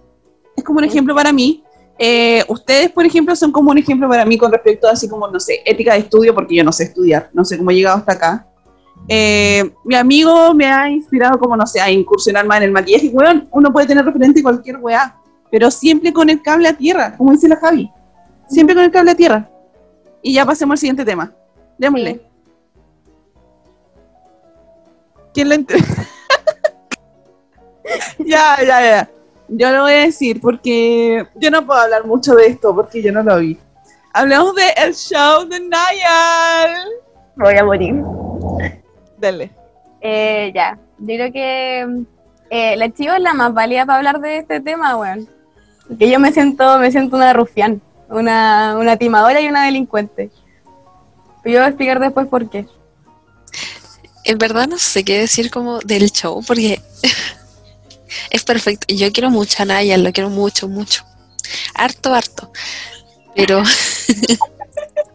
es 0.57 0.63
como 0.65 0.79
un 0.79 0.83
ejemplo 0.83 1.15
para 1.15 1.31
mí. 1.31 1.63
Eh, 1.97 2.43
ustedes, 2.49 2.91
por 2.91 3.05
ejemplo, 3.05 3.33
son 3.38 3.53
como 3.53 3.71
un 3.71 3.77
ejemplo 3.77 4.09
para 4.09 4.25
mí 4.25 4.38
con 4.38 4.51
respecto 4.51 4.89
a 4.89 4.91
así 4.91 5.07
como, 5.07 5.29
no 5.29 5.39
sé, 5.39 5.62
ética 5.63 5.93
de 5.93 5.99
estudio, 5.99 6.35
porque 6.35 6.55
yo 6.55 6.63
no 6.65 6.73
sé 6.73 6.83
estudiar, 6.83 7.29
no 7.31 7.45
sé 7.45 7.57
cómo 7.57 7.71
he 7.71 7.75
llegado 7.75 7.99
hasta 7.99 8.12
acá. 8.12 8.47
Eh, 9.11 9.73
mi 9.85 9.95
amigo 9.95 10.53
me 10.53 10.67
ha 10.67 10.87
inspirado 10.87 11.39
como, 11.39 11.57
no 11.57 11.65
sé, 11.65 11.81
a 11.81 11.89
incursionar 11.89 12.45
más 12.45 12.57
en 12.57 12.63
el 12.65 12.71
maquillaje. 12.71 13.09
Weón, 13.09 13.47
uno 13.51 13.73
puede 13.73 13.87
tener 13.87 14.05
referente 14.05 14.43
cualquier 14.43 14.77
weá, 14.77 15.15
pero 15.51 15.71
siempre 15.71 16.13
con 16.13 16.29
el 16.29 16.41
cable 16.43 16.67
a 16.69 16.73
tierra, 16.73 17.17
como 17.17 17.31
dice 17.31 17.47
la 17.47 17.55
Javi. 17.57 17.91
Siempre 18.47 18.75
con 18.75 18.83
el 18.83 18.91
cable 18.91 19.11
a 19.11 19.15
tierra. 19.15 19.49
Y 20.21 20.33
ya 20.33 20.45
pasemos 20.45 20.73
al 20.73 20.77
siguiente 20.77 21.03
tema. 21.05 21.33
Démosle. 21.77 22.21
¿Quién 25.33 25.49
le 25.49 25.55
entre- 25.55 25.79
ya, 28.19 28.57
ya, 28.59 28.81
ya. 28.81 29.09
Yo 29.47 29.71
lo 29.71 29.81
voy 29.83 29.93
a 29.93 30.05
decir 30.05 30.39
porque 30.41 31.25
yo 31.35 31.49
no 31.49 31.65
puedo 31.65 31.79
hablar 31.79 32.05
mucho 32.05 32.35
de 32.35 32.47
esto 32.47 32.75
porque 32.75 33.01
yo 33.01 33.11
no 33.11 33.23
lo 33.23 33.39
vi. 33.39 33.57
Hablamos 34.13 34.53
de 34.55 34.69
el 34.77 34.93
show 34.93 35.45
de 35.47 35.59
Niall. 35.59 36.89
Voy 37.35 37.55
a 37.55 37.63
morir. 37.65 37.95
Dale. 39.19 39.51
Eh, 40.01 40.51
ya, 40.55 40.77
yo 40.97 41.05
creo 41.05 41.32
que 41.32 42.05
eh, 42.49 42.77
la 42.77 42.89
chiva 42.91 43.17
es 43.17 43.21
la 43.21 43.34
más 43.34 43.53
válida 43.53 43.86
para 43.86 43.97
hablar 43.97 44.21
de 44.21 44.38
este 44.38 44.62
tema, 44.62 44.95
weón. 44.95 45.27
Porque 45.88 46.10
yo 46.10 46.19
me 46.19 46.32
siento, 46.32 46.79
me 46.79 46.91
siento 46.91 47.17
una 47.17 47.34
rufián, 47.34 47.82
una, 48.10 48.77
una 48.77 48.97
timadora 48.97 49.41
y 49.41 49.47
una 49.47 49.65
delincuente. 49.65 50.29
Pero 51.43 51.53
yo 51.53 51.60
voy 51.60 51.65
a 51.65 51.69
explicar 51.69 51.99
después 51.99 52.27
por 52.27 52.49
qué. 52.49 52.65
En 54.23 54.38
verdad 54.38 54.67
no 54.67 54.77
sé 54.77 55.03
qué 55.03 55.19
decir 55.19 55.49
como 55.49 55.79
del 55.79 56.12
show, 56.12 56.43
porque 56.45 56.82
es 58.29 58.43
perfecto. 58.43 58.86
Y 58.88 58.97
Yo 58.97 59.12
quiero 59.12 59.29
mucho 59.29 59.63
a 59.63 59.65
Naya, 59.65 59.97
lo 59.97 60.13
quiero 60.13 60.29
mucho, 60.29 60.67
mucho. 60.67 61.03
Harto, 61.73 62.13
harto. 62.13 62.51
Pero 63.36 63.63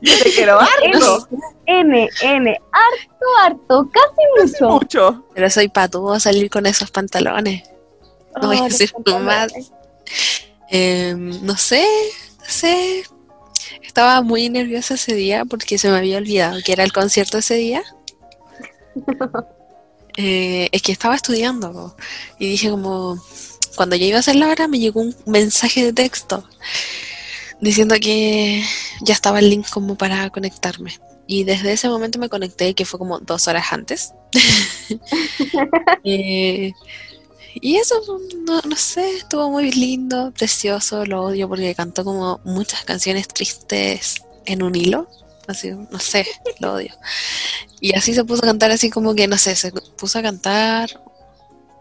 te 0.04 0.30
quiero 0.34 0.60
harto. 0.60 1.28
N, 1.66 2.10
N, 2.22 2.60
harto, 2.72 3.26
harto, 3.42 3.90
casi 3.90 4.50
mucho. 4.52 4.68
Mucho. 4.68 5.24
Pero 5.34 5.50
soy 5.50 5.68
patudo 5.68 6.12
a 6.12 6.20
salir 6.20 6.50
con 6.50 6.66
esos 6.66 6.90
pantalones. 6.90 7.62
No 8.40 8.48
voy 8.48 8.58
a 8.58 8.62
Oh, 8.62 8.64
decir 8.64 8.92
más. 9.20 9.52
Eh, 10.70 11.14
no 11.16 11.56
sé, 11.56 11.86
no 12.38 12.44
sé. 12.46 13.04
Estaba 13.82 14.22
muy 14.22 14.48
nerviosa 14.48 14.94
ese 14.94 15.14
día 15.14 15.44
porque 15.44 15.78
se 15.78 15.88
me 15.88 15.96
había 15.98 16.18
olvidado 16.18 16.58
que 16.64 16.72
era 16.72 16.84
el 16.84 16.92
concierto 16.92 17.38
ese 17.38 17.54
día. 17.54 17.82
Eh, 20.16 20.68
es 20.70 20.80
que 20.80 20.92
estaba 20.92 21.16
estudiando 21.16 21.72
po, 21.72 21.96
y 22.38 22.48
dije 22.50 22.70
como, 22.70 23.20
cuando 23.74 23.96
ya 23.96 24.04
iba 24.06 24.18
a 24.18 24.20
hacer 24.20 24.36
la 24.36 24.46
hora 24.46 24.68
me 24.68 24.78
llegó 24.78 25.00
un 25.00 25.12
mensaje 25.26 25.86
de 25.86 25.92
texto 25.92 26.44
diciendo 27.60 27.94
que 28.00 28.62
ya 29.02 29.14
estaba 29.14 29.38
el 29.38 29.50
link 29.50 29.68
como 29.70 29.96
para 29.96 30.30
conectarme. 30.30 30.98
Y 31.26 31.44
desde 31.44 31.72
ese 31.72 31.88
momento 31.88 32.18
me 32.18 32.28
conecté, 32.28 32.74
que 32.74 32.84
fue 32.84 32.98
como 32.98 33.18
dos 33.18 33.48
horas 33.48 33.66
antes. 33.72 34.12
Eh, 36.06 36.72
y 37.54 37.76
eso, 37.76 37.94
no, 38.46 38.60
no 38.60 38.76
sé, 38.76 39.16
estuvo 39.16 39.48
muy 39.50 39.70
lindo, 39.70 40.32
precioso, 40.36 41.06
lo 41.06 41.22
odio 41.22 41.48
porque 41.48 41.74
cantó 41.74 42.04
como 42.04 42.40
muchas 42.44 42.84
canciones 42.84 43.28
tristes 43.28 44.16
en 44.44 44.62
un 44.62 44.74
hilo. 44.74 45.08
Así, 45.46 45.70
no 45.70 45.98
sé, 45.98 46.26
lo 46.58 46.74
odio. 46.74 46.94
Y 47.80 47.94
así 47.94 48.14
se 48.14 48.24
puso 48.24 48.42
a 48.42 48.48
cantar 48.48 48.70
así 48.70 48.90
como 48.90 49.14
que, 49.14 49.28
no 49.28 49.38
sé, 49.38 49.56
se 49.56 49.72
puso 49.72 50.18
a 50.18 50.22
cantar... 50.22 51.00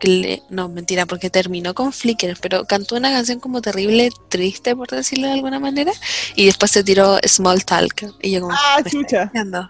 cle- 0.04 0.42
No, 0.50 0.68
mentira, 0.70 1.06
porque 1.06 1.30
terminó 1.30 1.74
con 1.74 1.94
Flickr, 1.94 2.38
pero 2.42 2.66
cantó 2.66 2.96
una 2.96 3.12
canción 3.12 3.39
como 3.39 3.62
terrible, 3.62 4.10
triste, 4.30 4.76
por 4.76 4.89
decirlo 4.89 5.28
de 5.28 5.34
alguna 5.34 5.60
manera, 5.60 5.92
y 6.36 6.46
después 6.46 6.72
se 6.72 6.84
tiró 6.84 7.18
Small 7.26 7.63
Talk. 7.63 8.06
Y 8.22 8.32
yo 8.32 8.42
como, 8.42 8.54
Ah, 8.54 8.78
"¿Me 8.84 8.89
chucha. 8.92 9.24
estás 9.24 9.32
tirando?". 9.32 9.70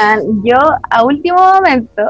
Ah, 0.00 0.18
Yo 0.42 0.58
a 0.90 1.04
último 1.04 1.38
momento 1.38 2.02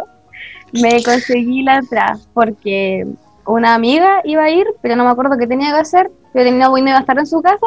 me 0.72 1.02
conseguí 1.02 1.62
la 1.62 1.76
entrada 1.76 2.18
porque 2.32 3.06
una 3.44 3.74
amiga 3.74 4.20
iba 4.24 4.44
a 4.44 4.50
ir, 4.50 4.66
pero 4.80 4.96
no 4.96 5.04
me 5.04 5.10
acuerdo 5.10 5.36
qué 5.38 5.46
tenía 5.46 5.72
que 5.72 5.80
hacer, 5.80 6.10
pero 6.32 6.44
tenía 6.46 6.68
a 6.96 7.00
estar 7.00 7.18
en 7.18 7.26
su 7.26 7.42
casa 7.42 7.66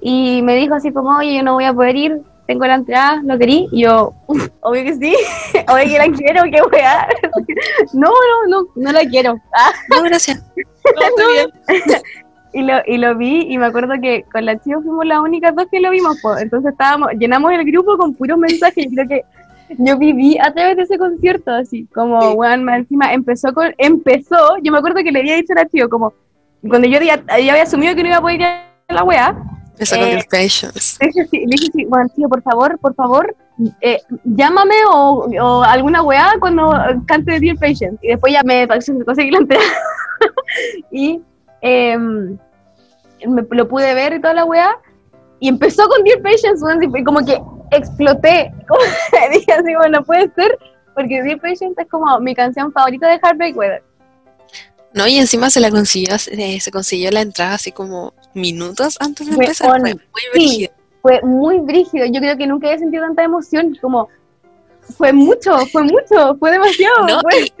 y 0.00 0.40
me 0.42 0.56
dijo 0.56 0.74
así 0.74 0.92
como, 0.92 1.16
oye, 1.18 1.36
yo 1.36 1.42
no 1.42 1.54
voy 1.54 1.64
a 1.64 1.74
poder 1.74 1.96
ir, 1.96 2.22
tengo 2.48 2.66
la 2.66 2.74
entrada, 2.76 3.20
¿lo 3.24 3.38
querí? 3.38 3.68
Y 3.70 3.82
yo, 3.82 4.14
"Uf, 4.26 4.48
obvio 4.62 4.82
que 4.82 4.94
sí, 4.94 5.14
obvio 5.68 5.84
que 5.84 5.98
la 5.98 6.08
quiero, 6.16 6.42
qué 6.44 6.60
weá. 6.72 7.06
no, 7.92 8.08
no, 8.08 8.46
no, 8.62 8.68
no 8.74 8.92
la 8.92 9.00
quiero. 9.04 9.38
Ah, 9.54 9.70
No, 9.90 10.02
gracias. 10.02 10.42
No, 11.18 11.24
y 12.54 12.62
lo, 12.62 12.74
y 12.86 12.96
lo 12.96 13.14
vi 13.16 13.46
y 13.52 13.58
me 13.58 13.66
acuerdo 13.66 13.92
que 14.00 14.24
con 14.32 14.46
la 14.46 14.58
chica 14.58 14.80
fuimos 14.80 15.04
las 15.04 15.20
únicas 15.20 15.54
dos 15.54 15.66
que 15.70 15.80
lo 15.80 15.90
vimos, 15.90 16.18
po. 16.22 16.36
entonces 16.38 16.72
estábamos, 16.72 17.10
llenamos 17.18 17.52
el 17.52 17.62
grupo 17.64 17.98
con 17.98 18.14
puros 18.14 18.38
mensajes 18.38 18.86
y 18.86 18.94
creo 18.94 19.06
que 19.06 19.22
yo 19.76 19.98
viví 19.98 20.38
a 20.38 20.50
través 20.54 20.78
de 20.78 20.82
ese 20.84 20.96
concierto, 20.96 21.50
así, 21.50 21.86
como, 21.94 22.18
Sí. 22.22 22.28
weón, 22.38 22.64
más 22.64 22.78
encima 22.78 23.12
empezó 23.12 23.52
con, 23.52 23.74
empezó, 23.76 24.56
yo 24.62 24.72
me 24.72 24.78
acuerdo 24.78 25.02
que 25.04 25.12
le 25.12 25.20
había 25.20 25.36
dicho 25.36 25.52
a 25.52 25.56
la 25.62 25.68
chica, 25.68 25.88
como, 25.88 26.14
cuando 26.66 26.88
yo 26.88 26.98
ya, 27.00 27.16
ya 27.26 27.34
había 27.52 27.62
asumido 27.64 27.94
que 27.94 28.02
no 28.02 28.08
iba 28.08 28.16
a 28.16 28.22
poder 28.22 28.40
ir 28.40 28.46
a 28.46 28.64
la 28.94 29.04
weá, 29.04 29.36
Con 29.78 29.98
Eh, 29.98 30.24
Patience. 30.30 30.98
dije 31.00 31.68
así, 31.70 31.84
bueno, 31.84 32.08
tío, 32.14 32.28
por 32.28 32.42
favor, 32.42 32.78
por 32.78 32.94
favor, 32.94 33.36
eh, 33.80 34.00
llámame 34.24 34.74
o, 34.90 35.28
o 35.40 35.62
alguna 35.62 36.02
weá 36.02 36.34
cuando 36.40 36.72
cante 37.06 37.32
de 37.32 37.40
Dear 37.40 37.56
Patient. 37.58 37.98
Y 38.02 38.08
después 38.08 38.32
ya 38.32 38.42
me 38.42 38.66
conseguí 38.66 39.30
la 39.30 39.38
entrada. 39.38 39.64
y 40.90 41.20
em, 41.60 42.36
me, 43.26 43.42
lo 43.50 43.68
pude 43.68 43.94
ver 43.94 44.14
y 44.14 44.20
toda 44.20 44.34
la 44.34 44.44
weá. 44.44 44.76
Y 45.40 45.48
empezó 45.48 45.86
con 45.88 46.02
Dear 46.02 46.20
Patience, 46.22 46.64
y 46.82 47.04
como 47.04 47.24
que 47.24 47.40
exploté. 47.70 48.52
Como 48.66 48.80
dije 49.32 49.52
así, 49.52 49.74
bueno, 49.74 49.98
no 50.00 50.04
puede 50.04 50.30
ser, 50.34 50.58
porque 50.94 51.22
Dear 51.22 51.40
Patient 51.40 51.78
es 51.78 51.88
como 51.88 52.18
mi 52.20 52.34
canción 52.34 52.72
favorita 52.72 53.08
de 53.08 53.20
Heartbreak 53.22 53.56
Weather. 53.56 53.82
No, 54.94 55.06
y 55.06 55.18
encima 55.18 55.50
se 55.50 55.60
la 55.60 55.70
consiguió, 55.70 56.16
eh, 56.32 56.58
se 56.60 56.70
consiguió 56.70 57.10
la 57.10 57.20
entrada 57.20 57.54
así 57.54 57.72
como 57.72 58.14
minutos 58.38 58.96
antes 59.00 59.26
de 59.26 59.34
Fue 59.34 59.44
empezar. 59.44 59.70
on- 59.70 59.80
Fue 59.82 59.92
muy 59.92 60.22
sí. 60.22 60.30
brígido. 60.32 60.72
Fue 61.02 61.20
muy 61.22 61.58
brígido. 61.60 62.06
Yo 62.06 62.20
creo 62.20 62.36
que 62.36 62.46
nunca 62.46 62.66
había 62.68 62.78
sentido 62.78 63.04
tanta 63.04 63.22
emoción. 63.24 63.76
Como, 63.80 64.08
fue 64.96 65.12
mucho, 65.12 65.56
fue 65.66 65.82
mucho, 65.84 66.36
fue 66.38 66.50
demasiado. 66.52 67.06
No, 67.06 67.20
fue- 67.20 67.52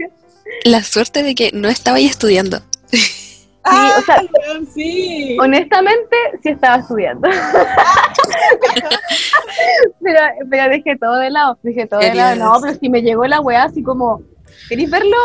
La 0.64 0.82
suerte 0.82 1.22
de 1.22 1.34
que 1.34 1.50
no 1.52 1.68
estaba 1.68 1.98
ahí 1.98 2.06
estudiando. 2.06 2.60
Ah, 3.64 3.96
o 3.98 4.02
sea- 4.02 4.22
weón, 4.46 4.66
sí. 4.66 5.36
Honestamente, 5.40 6.16
sí 6.42 6.48
estaba 6.50 6.76
estudiando. 6.76 7.28
pero, 10.02 10.20
pero 10.50 10.70
dejé 10.70 10.96
todo 10.96 11.16
de 11.16 11.30
lado, 11.30 11.58
dejé 11.62 11.86
todo 11.86 12.00
de 12.00 12.14
lado. 12.14 12.36
No, 12.36 12.58
pero 12.60 12.74
si 12.78 12.88
me 12.88 13.02
llegó 13.02 13.26
la 13.26 13.40
weá 13.40 13.64
así 13.64 13.82
como, 13.82 14.22
¿queréis 14.68 14.90
verlo? 14.90 15.16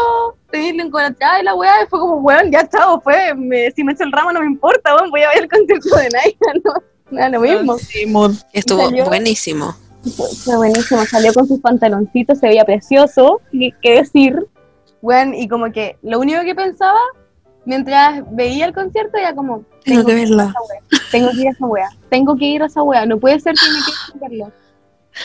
Pedirle 0.51 0.83
encontrada 0.83 1.39
y 1.39 1.43
la 1.43 1.55
weá, 1.55 1.83
y 1.83 1.87
fue 1.87 1.99
como, 1.99 2.15
weón, 2.17 2.51
ya 2.51 2.67
chao, 2.69 3.01
fue, 3.01 3.33
me- 3.35 3.71
si 3.71 3.83
me 3.83 3.93
echo 3.93 4.03
el 4.03 4.11
ramo 4.11 4.31
no 4.31 4.39
me 4.41 4.45
importa, 4.47 4.95
weón, 4.95 5.09
voy 5.11 5.21
a 5.23 5.29
ver 5.29 5.43
el 5.43 5.49
concierto 5.49 5.95
de 5.95 6.03
Nike, 6.09 6.37
no, 6.63 6.73
no, 7.11 7.29
lo 7.29 7.39
mismo. 7.41 7.77
Sí, 7.77 8.05
mood. 8.05 8.35
Estuvo 8.53 8.83
salió- 8.85 9.05
buenísimo. 9.05 9.75
Fue, 10.43 10.57
buenísimo, 10.57 11.05
salió 11.05 11.33
con 11.33 11.47
sus 11.47 11.59
pantaloncitos, 11.61 12.37
se 12.39 12.47
veía 12.47 12.65
precioso, 12.65 13.41
qué 13.51 13.91
decir, 13.95 14.35
weón, 15.01 15.33
y 15.33 15.47
como 15.47 15.71
que 15.71 15.97
lo 16.01 16.19
único 16.19 16.41
que 16.43 16.53
pensaba 16.55 16.99
mientras 17.65 18.21
veía 18.35 18.65
el 18.65 18.73
concierto 18.73 19.17
era 19.17 19.33
como, 19.33 19.63
Tengo 19.85 20.03
que 20.05 20.13
verlo. 20.13 20.43
esa 20.43 20.59
wea, 20.61 20.81
tengo 21.11 21.31
que 21.31 21.37
ir 21.41 21.47
a 21.47 21.51
esa 21.51 21.65
wea, 21.65 21.89
tengo 22.09 22.35
que 22.35 22.45
ir 22.45 22.63
a 22.63 22.65
esa 22.65 22.83
wea, 22.83 23.05
no 23.05 23.17
puede 23.17 23.39
ser 23.39 23.53
que 23.55 23.65
me 23.71 24.19
quede 24.19 24.29
verlo. 24.29 24.51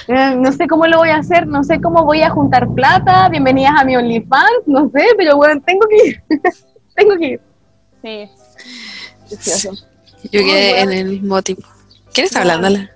Eh, 0.09 0.35
No 0.37 0.53
sé 0.53 0.67
cómo 0.67 0.87
lo 0.87 0.99
voy 0.99 1.11
a 1.11 1.17
hacer, 1.17 1.47
no 1.47 1.65
sé 1.65 1.81
cómo 1.81 2.05
voy 2.05 2.21
a 2.23 2.31
juntar 2.31 2.69
plata, 2.75 3.29
bienvenidas 3.29 3.73
a 3.79 3.85
mi 3.85 3.97
OnlyFans, 3.97 4.67
no 4.67 4.91
sé, 4.91 5.03
pero 5.17 5.37
bueno, 5.37 5.61
tengo 5.67 5.87
que 5.89 6.09
ir, 6.09 6.23
tengo 6.97 7.17
que 7.17 7.27
ir. 7.27 7.41
Sí, 8.03 8.31
precioso. 9.29 9.73
Yo 10.25 10.41
quedé 10.41 10.75
bueno. 10.75 10.91
en 10.93 10.99
el 10.99 11.05
mismo 11.07 11.43
tipo. 11.43 11.63
¿Quién 12.13 12.27
está 12.27 12.41
hablando? 12.41 12.69
La, 12.71 12.91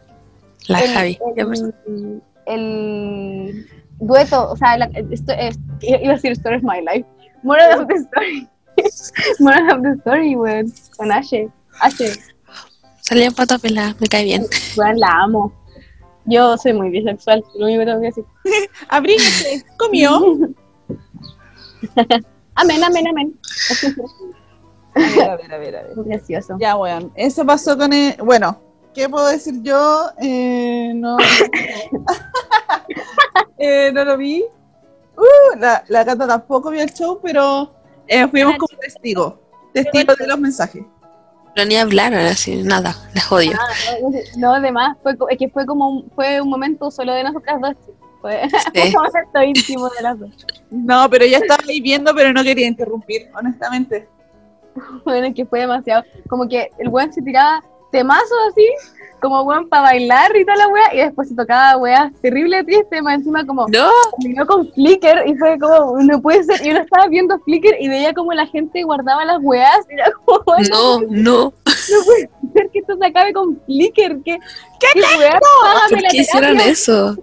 la 0.68 0.78
el, 0.80 0.90
Javi. 0.92 1.18
Pasó. 1.48 1.72
el, 1.86 2.22
el 2.46 3.66
dueto, 4.00 4.50
o 4.50 4.56
sea, 4.56 4.76
la- 4.76 4.90
esto 5.10 5.32
es, 5.32 5.58
iba 5.80 6.10
a 6.12 6.14
decir 6.14 6.32
Story 6.32 6.56
of 6.56 6.62
My 6.62 6.80
Life. 6.80 7.06
Moral 7.42 7.80
of 7.80 7.86
the 7.88 7.94
Story. 7.94 8.48
Moral 9.40 9.70
of 9.78 9.82
the 9.82 9.90
Story, 10.00 10.36
weón. 10.36 10.72
Con 10.96 11.10
Ashe. 11.12 11.48
Ashe, 11.80 12.12
Salía 13.00 13.26
en 13.26 13.34
pata 13.34 13.58
pelada, 13.58 13.96
me 13.98 14.06
cae 14.06 14.24
bien. 14.24 14.44
weón, 14.76 14.98
la 15.00 15.08
amo. 15.24 15.52
Yo 16.26 16.56
soy 16.56 16.72
muy 16.72 16.90
bisexual, 16.90 17.44
lo 17.56 17.66
único 17.66 17.80
que 17.80 17.86
tengo 17.86 18.00
que 18.00 18.06
decir. 18.06 18.24
Abríguese, 18.88 19.64
comió. 19.78 20.20
Amén, 22.54 22.84
amén, 22.84 23.08
amén. 23.08 23.38
A 24.94 25.00
ver, 25.00 25.30
a 25.30 25.36
ver, 25.36 25.54
a 25.54 25.58
ver, 25.58 25.76
a 25.76 25.82
ver. 25.84 25.94
Precioso. 26.04 26.56
Ya, 26.60 26.76
weón. 26.76 27.10
Eso 27.14 27.46
pasó 27.46 27.78
con 27.78 27.92
el. 27.94 28.14
Bueno, 28.18 28.60
¿qué 28.92 29.08
puedo 29.08 29.26
decir 29.28 29.54
yo? 29.62 30.10
Eh, 30.20 30.92
no. 30.94 31.16
Eh, 33.64 33.92
no 33.94 34.04
lo 34.04 34.16
vi. 34.16 34.44
Uh, 35.16 35.56
la, 35.56 35.84
la 35.86 36.04
Cata 36.04 36.26
tampoco 36.26 36.70
vio 36.70 36.82
el 36.82 36.92
show, 36.92 37.20
pero 37.22 37.72
eh, 38.08 38.26
fuimos 38.26 38.56
como 38.56 38.76
testigos. 38.80 39.34
Testigos 39.72 40.16
de 40.16 40.26
los 40.26 40.38
mensajes. 40.40 40.82
Pero 41.54 41.68
ni 41.68 41.76
hablaron 41.76 42.20
así, 42.20 42.62
nada. 42.62 42.94
Les 43.14 43.30
odio. 43.30 43.52
Ah, 43.60 43.94
no, 44.02 44.10
no, 44.38 44.54
además, 44.54 44.96
fue, 45.02 45.14
es 45.30 45.38
que 45.38 45.48
fue 45.50 45.66
como 45.66 45.88
un, 45.88 46.10
fue 46.14 46.40
un 46.40 46.48
momento 46.48 46.90
solo 46.90 47.12
de 47.12 47.24
nosotras 47.24 47.60
dos. 47.60 47.74
sí. 47.84 47.92
Fue 48.20 48.48
Sí. 48.74 48.82
un 48.86 48.92
momento 49.02 49.42
íntimo 49.42 49.88
de 49.90 50.02
las 50.02 50.18
dos. 50.18 50.30
No, 50.70 51.10
pero 51.10 51.24
ella 51.24 51.38
estaba 51.38 51.62
ahí 51.68 51.80
viendo, 51.80 52.14
pero 52.14 52.32
no 52.32 52.42
quería 52.42 52.66
interrumpir, 52.66 53.28
honestamente. 53.34 54.08
Bueno, 55.04 55.26
es 55.26 55.34
que 55.34 55.44
fue 55.44 55.60
demasiado. 55.60 56.02
Como 56.30 56.48
que 56.48 56.70
el 56.78 56.88
weón 56.88 57.12
se 57.12 57.20
tiraba 57.20 57.62
temazos 57.90 58.32
así, 58.50 58.66
como 59.22 59.42
weón 59.42 59.68
para 59.68 59.82
bailar 59.84 60.36
y 60.36 60.44
toda 60.44 60.56
la 60.58 60.68
wea, 60.68 60.94
y 60.94 60.98
después 60.98 61.28
se 61.28 61.34
tocaba 61.34 61.76
wea 61.78 62.12
terrible 62.20 62.62
triste, 62.64 63.00
más 63.00 63.14
encima 63.14 63.46
como 63.46 63.66
No, 63.68 63.88
terminó 64.20 64.46
con 64.46 64.70
Flickr 64.72 65.26
y 65.26 65.34
fue 65.36 65.58
como, 65.58 65.96
no 66.02 66.20
puede 66.20 66.44
ser, 66.44 66.66
y 66.66 66.70
uno 66.70 66.80
estaba 66.80 67.06
viendo 67.06 67.38
Flickr 67.40 67.76
y 67.80 67.88
veía 67.88 68.12
como 68.12 68.32
la 68.34 68.46
gente 68.46 68.82
guardaba 68.82 69.24
las 69.24 69.38
weas, 69.40 69.78
y 69.90 69.94
era 69.94 70.10
como, 70.24 70.42
"Ay, 70.58 70.64
no, 70.70 71.00
no. 71.00 71.06
no 71.44 71.52
puede 72.04 72.30
ser 72.52 72.70
que 72.72 72.80
esto 72.80 72.96
se 72.98 73.06
acabe 73.06 73.32
con 73.32 73.58
Flickr, 73.64 74.22
que 74.24 74.38
¿Qué, 74.80 75.00
wea? 75.18 75.38
Págame 75.62 75.88
¿Por 75.90 76.02
la 76.02 76.08
qué 76.10 76.16
hicieron 76.18 76.50
terapia". 76.50 76.72
eso? 76.72 77.16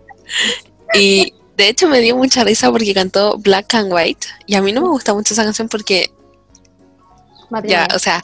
Y 0.94 1.34
de 1.58 1.68
hecho 1.68 1.90
me 1.90 2.00
dio 2.00 2.16
mucha 2.16 2.44
risa 2.44 2.72
porque 2.72 2.94
cantó 2.94 3.38
Black 3.38 3.74
and 3.76 3.92
White. 3.92 4.28
Y 4.46 4.56
a 4.56 4.62
mí 4.62 4.72
no 4.72 4.82
me 4.82 4.88
gusta 4.88 5.14
mucho 5.14 5.34
esa 5.34 5.44
canción 5.44 5.68
porque, 5.68 6.10
ya, 7.64 7.88
o 7.96 8.00
sea, 8.00 8.22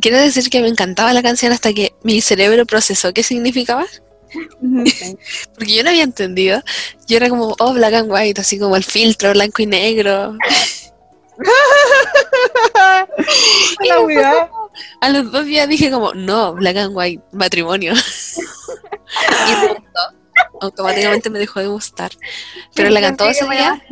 quiero 0.00 0.18
decir 0.18 0.48
que 0.50 0.60
me 0.60 0.68
encantaba 0.68 1.12
la 1.12 1.22
canción 1.22 1.52
hasta 1.52 1.72
que 1.72 1.94
mi 2.02 2.20
cerebro 2.20 2.66
procesó 2.66 3.12
qué 3.12 3.22
significaba. 3.22 3.86
Porque 5.54 5.74
yo 5.74 5.82
no 5.82 5.90
había 5.90 6.04
entendido. 6.04 6.62
Yo 7.06 7.16
era 7.16 7.28
como, 7.28 7.54
oh, 7.58 7.72
Black 7.74 7.94
and 7.94 8.10
White, 8.10 8.40
así 8.40 8.58
como 8.58 8.76
el 8.76 8.84
filtro 8.84 9.32
blanco 9.32 9.62
y 9.62 9.66
negro. 9.66 10.36
A 15.00 15.08
los 15.08 15.30
dos 15.32 15.44
días 15.44 15.68
dije 15.68 15.90
como, 15.90 16.14
no, 16.14 16.54
Black 16.54 16.76
and 16.76 16.96
White, 16.96 17.22
matrimonio. 17.32 17.92
y 19.48 19.54
gustó. 19.68 20.00
Automáticamente 20.60 21.30
me 21.30 21.38
dejó 21.38 21.60
de 21.60 21.66
gustar. 21.66 22.12
Pero 22.74 22.90
la 22.90 23.00
cantó 23.00 23.28
ese 23.28 23.44
día, 23.48 23.82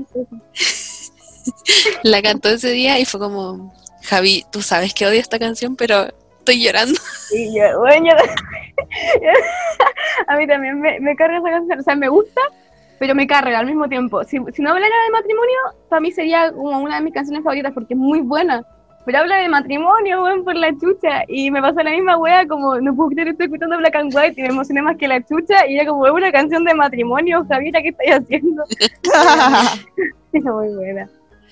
la 2.02 2.22
cantó 2.22 2.48
ese 2.48 2.70
día 2.70 2.98
y 2.98 3.04
fue 3.04 3.20
como, 3.20 3.74
Javi, 4.02 4.44
tú 4.50 4.62
sabes 4.62 4.94
que 4.94 5.06
odio 5.06 5.20
esta 5.20 5.38
canción, 5.38 5.76
pero 5.76 6.06
estoy 6.38 6.62
llorando. 6.64 6.98
Y 7.32 7.54
yo, 7.56 7.78
bueno, 7.78 8.06
yo- 8.10 8.16
a 10.26 10.36
mí 10.36 10.46
también 10.46 10.80
me, 10.80 10.98
me 11.00 11.14
carga 11.16 11.38
esa 11.38 11.50
canción, 11.50 11.78
o 11.78 11.82
sea, 11.82 11.96
me 11.96 12.08
gusta, 12.08 12.40
pero 12.98 13.14
me 13.14 13.26
carga 13.26 13.58
al 13.60 13.66
mismo 13.66 13.88
tiempo. 13.88 14.22
Si, 14.24 14.38
si 14.54 14.62
no 14.62 14.70
hablara 14.70 14.94
de 15.04 15.10
matrimonio, 15.12 15.58
para 15.88 16.00
mí 16.00 16.10
sería 16.12 16.52
como 16.52 16.80
una 16.80 16.96
de 16.96 17.02
mis 17.02 17.14
canciones 17.14 17.42
favoritas 17.44 17.72
porque 17.72 17.94
es 17.94 18.00
muy 18.00 18.20
buena. 18.20 18.62
Pero 19.06 19.20
habla 19.20 19.36
de 19.36 19.48
matrimonio, 19.48 20.22
weón, 20.22 20.44
por 20.44 20.54
la 20.56 20.70
chucha. 20.72 21.24
Y 21.26 21.50
me 21.50 21.62
pasó 21.62 21.82
la 21.82 21.90
misma 21.92 22.18
wea, 22.18 22.46
como 22.46 22.78
no 22.80 22.94
puedo 22.94 23.08
creer, 23.10 23.28
estoy 23.28 23.46
escuchando 23.46 23.78
Black 23.78 23.96
and 23.96 24.14
White 24.14 24.34
y 24.36 24.42
me 24.42 24.48
emocioné 24.48 24.82
más 24.82 24.96
que 24.98 25.08
la 25.08 25.24
chucha. 25.24 25.66
Y 25.66 25.76
era 25.78 25.86
como, 25.88 26.06
es 26.06 26.12
una 26.12 26.30
canción 26.30 26.64
de 26.64 26.74
matrimonio, 26.74 27.44
Javiera, 27.48 27.80
¿qué 27.80 27.88
estoy 27.88 28.06
haciendo? 28.12 28.62
Es 30.32 30.44
muy 30.44 30.68
buena. 30.74 31.08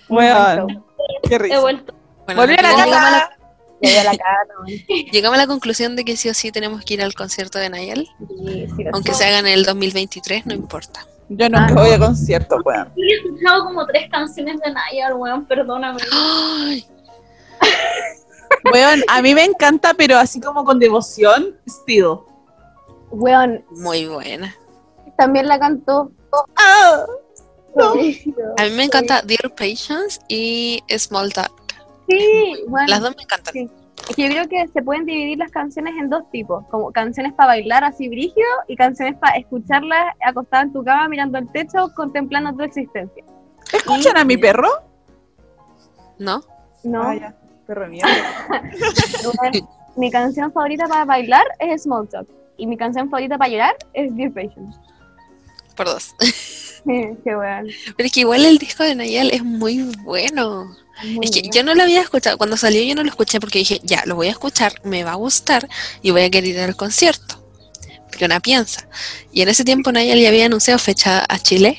Weón, 0.08 0.84
qué 1.28 1.34
He 1.34 1.38
risa. 1.38 1.60
vuelto. 1.60 1.94
Bueno, 2.28 2.42
Volví 2.42 2.54
a 2.58 2.62
la 2.62 2.70
llegamos, 2.72 2.96
a 2.96 3.10
la, 3.10 3.20
cata. 3.20 3.36
Ya 3.80 3.90
ya 3.90 4.04
la 4.04 4.10
cata, 4.10 4.54
weón. 4.60 5.06
llegamos 5.12 5.38
a 5.38 5.40
la 5.40 5.46
conclusión 5.46 5.96
de 5.96 6.04
que 6.04 6.14
sí 6.18 6.28
o 6.28 6.34
sí 6.34 6.52
tenemos 6.52 6.84
que 6.84 6.92
ir 6.94 7.02
al 7.02 7.14
concierto 7.14 7.58
de 7.58 7.70
Nayel. 7.70 8.06
Sí, 8.28 8.66
sí, 8.76 8.84
Aunque 8.92 9.12
sé. 9.12 9.18
se 9.18 9.24
haga 9.28 9.38
en 9.38 9.46
el 9.46 9.64
2023, 9.64 10.44
no 10.44 10.52
importa. 10.52 11.06
Yo 11.30 11.48
nunca 11.48 11.72
voy 11.72 11.90
a 11.92 11.98
conciertos, 11.98 12.60
weón. 12.66 12.92
Sí, 12.94 13.00
he 13.00 13.14
escuchado 13.16 13.64
como 13.64 13.86
tres 13.86 14.10
canciones 14.10 14.60
de 14.60 14.72
Nayar, 14.72 15.14
weón, 15.14 15.46
perdóname. 15.46 16.00
¡Ay! 16.12 16.86
Weón, 18.72 19.02
a 19.08 19.20
mí 19.22 19.34
me 19.34 19.44
encanta, 19.44 19.92
pero 19.94 20.16
así 20.18 20.40
como 20.40 20.64
con 20.64 20.78
devoción, 20.78 21.54
Still. 21.68 22.18
Weón, 23.10 23.64
Muy 23.70 24.06
buena. 24.06 24.54
también 25.16 25.48
la 25.48 25.58
cantó. 25.58 26.10
Ah, 26.56 27.04
no. 27.74 27.92
A 27.92 27.94
mí 28.64 28.70
me 28.70 28.84
encanta 28.84 29.22
Dear 29.22 29.54
Patience 29.54 30.18
y 30.28 30.82
Small 30.98 31.32
Talk. 31.32 31.52
Sí, 32.08 32.64
bueno. 32.68 32.86
Las 32.88 33.00
dos 33.00 33.16
me 33.16 33.22
encantan. 33.22 33.52
Sí. 33.52 33.70
Es 34.08 34.16
que 34.16 34.22
yo 34.22 34.28
creo 34.28 34.48
que 34.48 34.68
se 34.72 34.82
pueden 34.82 35.04
dividir 35.04 35.38
las 35.38 35.50
canciones 35.50 35.94
en 35.98 36.08
dos 36.08 36.22
tipos, 36.30 36.64
como 36.70 36.90
canciones 36.92 37.32
para 37.34 37.48
bailar 37.48 37.84
así 37.84 38.08
brígido 38.08 38.46
y 38.66 38.76
canciones 38.76 39.16
para 39.18 39.36
escucharlas 39.36 40.14
acostada 40.24 40.62
en 40.62 40.72
tu 40.72 40.82
cama 40.82 41.08
mirando 41.08 41.36
el 41.38 41.50
techo 41.52 41.92
contemplando 41.94 42.52
tu 42.54 42.62
existencia. 42.62 43.24
¿Escuchan 43.72 44.16
a 44.16 44.24
mi 44.24 44.36
perro? 44.36 44.68
¿No? 46.18 46.42
No, 46.84 47.02
Ah, 47.02 47.14
ya. 47.14 47.34
Perro. 47.66 47.86
Bueno, 49.38 49.68
mi 49.96 50.10
canción 50.10 50.52
favorita 50.52 50.86
para 50.88 51.04
bailar 51.04 51.44
es 51.58 51.82
Small 51.82 52.08
Talk 52.08 52.26
y 52.56 52.66
mi 52.66 52.76
canción 52.78 53.10
favorita 53.10 53.36
para 53.36 53.50
llorar 53.50 53.76
es 53.92 54.14
Dear 54.16 54.32
Patience. 54.32 54.78
Por 55.76 55.86
dos. 55.86 56.14
Qué 56.84 57.36
weón. 57.36 57.66
Pero 57.96 58.06
es 58.06 58.12
que 58.12 58.20
igual 58.20 58.44
el 58.44 58.58
disco 58.58 58.84
de 58.84 58.94
Nayel 58.94 59.30
es 59.32 59.44
muy 59.44 59.94
bueno. 60.02 60.66
Muy 61.04 61.24
Es 61.26 61.30
que 61.30 61.40
bien. 61.42 61.52
yo 61.52 61.62
no 61.64 61.74
lo 61.74 61.82
había 61.82 62.00
escuchado. 62.00 62.38
Cuando 62.38 62.56
salió 62.56 62.82
yo 62.82 62.94
no 62.94 63.02
lo 63.02 63.08
escuché 63.10 63.40
porque 63.40 63.58
dije, 63.60 63.80
ya, 63.84 64.02
lo 64.06 64.16
voy 64.16 64.28
a 64.28 64.32
escuchar, 64.32 64.74
me 64.84 65.04
va 65.04 65.12
a 65.12 65.16
gustar 65.16 65.68
y 66.02 66.10
voy 66.10 66.22
a 66.22 66.30
querer 66.30 66.50
ir 66.50 66.60
al 66.60 66.76
concierto. 66.76 67.42
Porque 68.08 68.24
una 68.24 68.40
piensa. 68.40 68.88
Y 69.32 69.42
en 69.42 69.48
ese 69.48 69.64
tiempo 69.64 69.92
Nayel 69.92 70.20
ya 70.20 70.28
había 70.28 70.46
anunciado 70.46 70.78
fecha 70.78 71.24
a 71.28 71.38
Chile. 71.38 71.76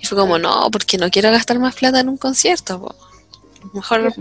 Y 0.00 0.06
fue 0.06 0.16
como, 0.16 0.38
no, 0.38 0.68
porque 0.70 0.96
no 0.96 1.10
quiero 1.10 1.30
gastar 1.30 1.58
más 1.58 1.74
plata 1.74 2.00
en 2.00 2.08
un 2.08 2.16
concierto. 2.16 2.80
po. 2.80 2.94
Mejor 3.74 4.14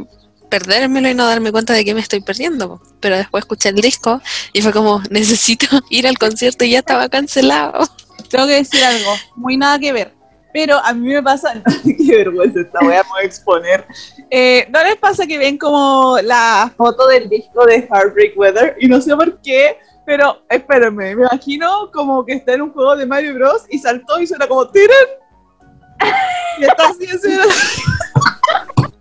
perdérmelo 0.50 1.10
y 1.10 1.14
no 1.14 1.26
darme 1.26 1.52
cuenta 1.52 1.74
de 1.74 1.86
que 1.86 1.94
me 1.94 2.02
estoy 2.02 2.20
perdiendo. 2.22 2.68
po. 2.68 2.82
Pero 3.00 3.16
después 3.16 3.44
escuché 3.44 3.70
el 3.70 3.76
disco 3.76 4.22
y 4.54 4.62
fue 4.62 4.74
como, 4.74 5.02
necesito 5.10 5.68
ir 5.90 6.08
al 6.08 6.18
concierto 6.18 6.66
y 6.66 6.72
ya 6.72 6.80
estaba 6.80 7.08
cancelado. 7.10 7.88
Tengo 8.30 8.48
que 8.48 8.54
decir 8.54 8.84
algo, 8.84 9.14
muy 9.36 9.56
nada 9.58 9.78
que 9.80 9.94
ver. 9.94 10.14
Pero 10.54 10.78
a 10.78 10.94
mí 10.94 11.08
me 11.14 11.24
pasa, 11.24 11.54
qué 11.84 12.18
vergüenza 12.18 12.62
esta 12.62 12.80
voy 12.82 12.94
a 12.94 13.04
exponer. 13.24 13.86
Eh, 14.30 14.68
¿No 14.70 14.84
les 14.84 14.98
pasa 14.98 15.26
que 15.26 15.38
ven 15.38 15.58
como 15.58 16.18
la 16.24 16.72
foto 16.76 17.08
del 17.08 17.30
disco 17.30 17.66
de 17.66 17.88
Heartbreak 17.90 18.38
Weather? 18.38 18.76
Y 18.80 18.88
no 18.88 19.00
sé 19.02 19.16
por 19.16 19.40
qué, 19.42 19.78
pero 20.06 20.42
espérenme, 20.50 21.16
me 21.16 21.24
imagino 21.24 21.90
como 21.94 22.26
que 22.26 22.34
está 22.34 22.54
en 22.54 22.64
un 22.64 22.74
juego 22.74 22.96
de 22.96 23.06
Mario 23.06 23.34
Bros. 23.36 23.64
y 23.70 23.78
saltó 23.78 24.20
y 24.20 24.28
suena 24.28 24.48
como 24.48 24.68
¡Tiren! 24.70 24.90
Y 26.60 26.64
está 26.66 26.90
así, 26.90 27.06
así. 27.06 27.30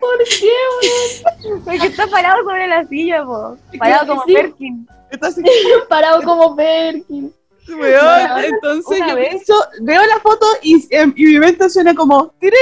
¿Por 0.00 0.18
qué, 0.24 1.62
Porque 1.64 1.86
está 1.86 2.06
parado 2.06 2.42
sobre 2.42 2.66
la 2.66 2.86
silla, 2.86 3.24
po. 3.24 3.56
Parado 3.78 4.06
como 4.06 4.24
Sí. 4.26 4.32
Perkin. 4.34 4.88
Está 5.10 5.28
así, 5.28 5.42
weón? 5.42 5.82
Parado 5.88 6.22
como 6.22 6.56
Perkin. 6.56 7.32
weón. 7.78 8.44
Entonces 8.44 8.98
una 8.98 9.08
yo 9.08 9.14
vez. 9.16 9.28
pienso, 9.28 9.54
veo 9.82 10.06
la 10.06 10.18
foto 10.20 10.46
y, 10.62 10.86
em, 10.90 11.12
y 11.16 11.26
mi 11.26 11.38
mente 11.38 11.68
suena 11.68 11.94
como 11.94 12.28
¡Tiren! 12.38 12.58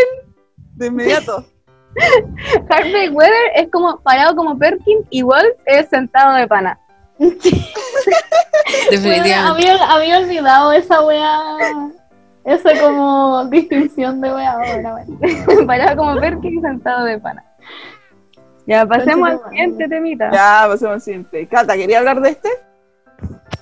De 0.76 0.86
inmediato. 0.86 1.44
Heartbreak 2.70 3.14
Weather 3.14 3.50
es 3.56 3.70
como 3.70 3.98
parado 4.00 4.36
como 4.36 4.56
Perkin, 4.58 4.98
igual 5.10 5.46
es 5.66 5.88
sentado 5.88 6.36
de 6.36 6.46
pana. 6.46 6.78
Definitivamente. 8.90 9.34
había, 9.34 9.90
había 9.90 10.18
olvidado 10.18 10.72
esa 10.72 11.02
weá. 11.02 11.90
Esa 12.44 12.70
como 12.80 13.44
distinción 13.46 14.20
de 14.20 14.32
weá 14.32 14.52
ahora, 14.52 15.04
parado 15.66 15.96
como 15.96 16.20
Perkin, 16.20 16.62
sentado 16.62 17.04
de 17.04 17.18
pana. 17.18 17.44
Ya, 18.66 18.86
pasemos 18.86 19.30
al 19.30 19.40
siguiente 19.50 19.88
temita. 19.88 20.30
Ya, 20.30 20.66
pasemos 20.68 20.94
al 20.94 21.00
siguiente. 21.00 21.46
Cata, 21.48 21.74
¿quería 21.74 21.98
hablar 21.98 22.20
de 22.20 22.30
este? 22.30 22.48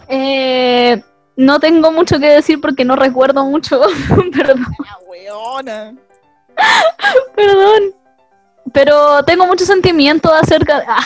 Eh, 0.09 1.03
no 1.37 1.61
tengo 1.61 1.93
mucho 1.93 2.19
que 2.19 2.29
decir 2.29 2.61
porque 2.61 2.85
no 2.85 2.97
recuerdo 2.97 3.45
mucho. 3.45 3.81
perdón, 4.33 4.67
weona. 5.07 5.95
perdón. 7.35 7.95
Pero 8.73 9.25
tengo 9.25 9.47
mucho 9.47 9.65
sentimiento 9.65 10.33
acerca 10.33 10.81
de. 10.81 10.87
Ah, 10.89 11.05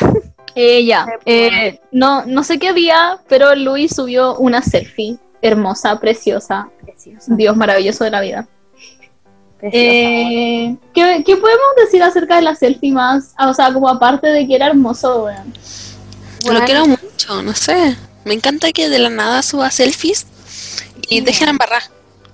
eh, 0.55 0.85
ya. 0.85 1.07
Eh, 1.25 1.81
no, 1.93 2.25
no 2.27 2.43
sé 2.43 2.59
qué 2.59 2.73
día, 2.73 3.19
pero 3.29 3.55
Luis 3.55 3.95
subió 3.95 4.37
una 4.37 4.63
selfie 4.63 5.19
hermosa, 5.43 5.99
preciosa. 5.99 6.69
Dios 7.27 7.57
maravilloso 7.57 8.05
de 8.05 8.11
la 8.11 8.21
vida. 8.21 8.49
Eh, 9.63 10.75
¿qué, 10.95 11.23
qué 11.25 11.37
podemos 11.37 11.67
decir 11.77 12.03
acerca 12.03 12.37
de 12.37 12.43
la 12.43 12.55
selfie 12.55 12.93
más? 12.93 13.35
Ah, 13.37 13.51
o 13.51 13.55
sea, 13.55 13.73
como 13.73 13.89
aparte 13.89 14.29
de 14.29 14.47
que 14.47 14.55
era 14.55 14.67
hermoso, 14.67 15.25
weón. 15.25 15.53
Lo 16.51 16.61
quiero 16.65 16.87
mucho, 16.87 17.43
no 17.43 17.53
sé. 17.53 17.97
Me 18.25 18.35
encanta 18.35 18.71
que 18.73 18.89
de 18.89 18.99
la 18.99 19.11
nada 19.11 19.43
suba 19.43 19.71
selfies 19.71 20.27
y 21.09 21.21
dejen 21.21 21.49
embarrar. 21.49 21.83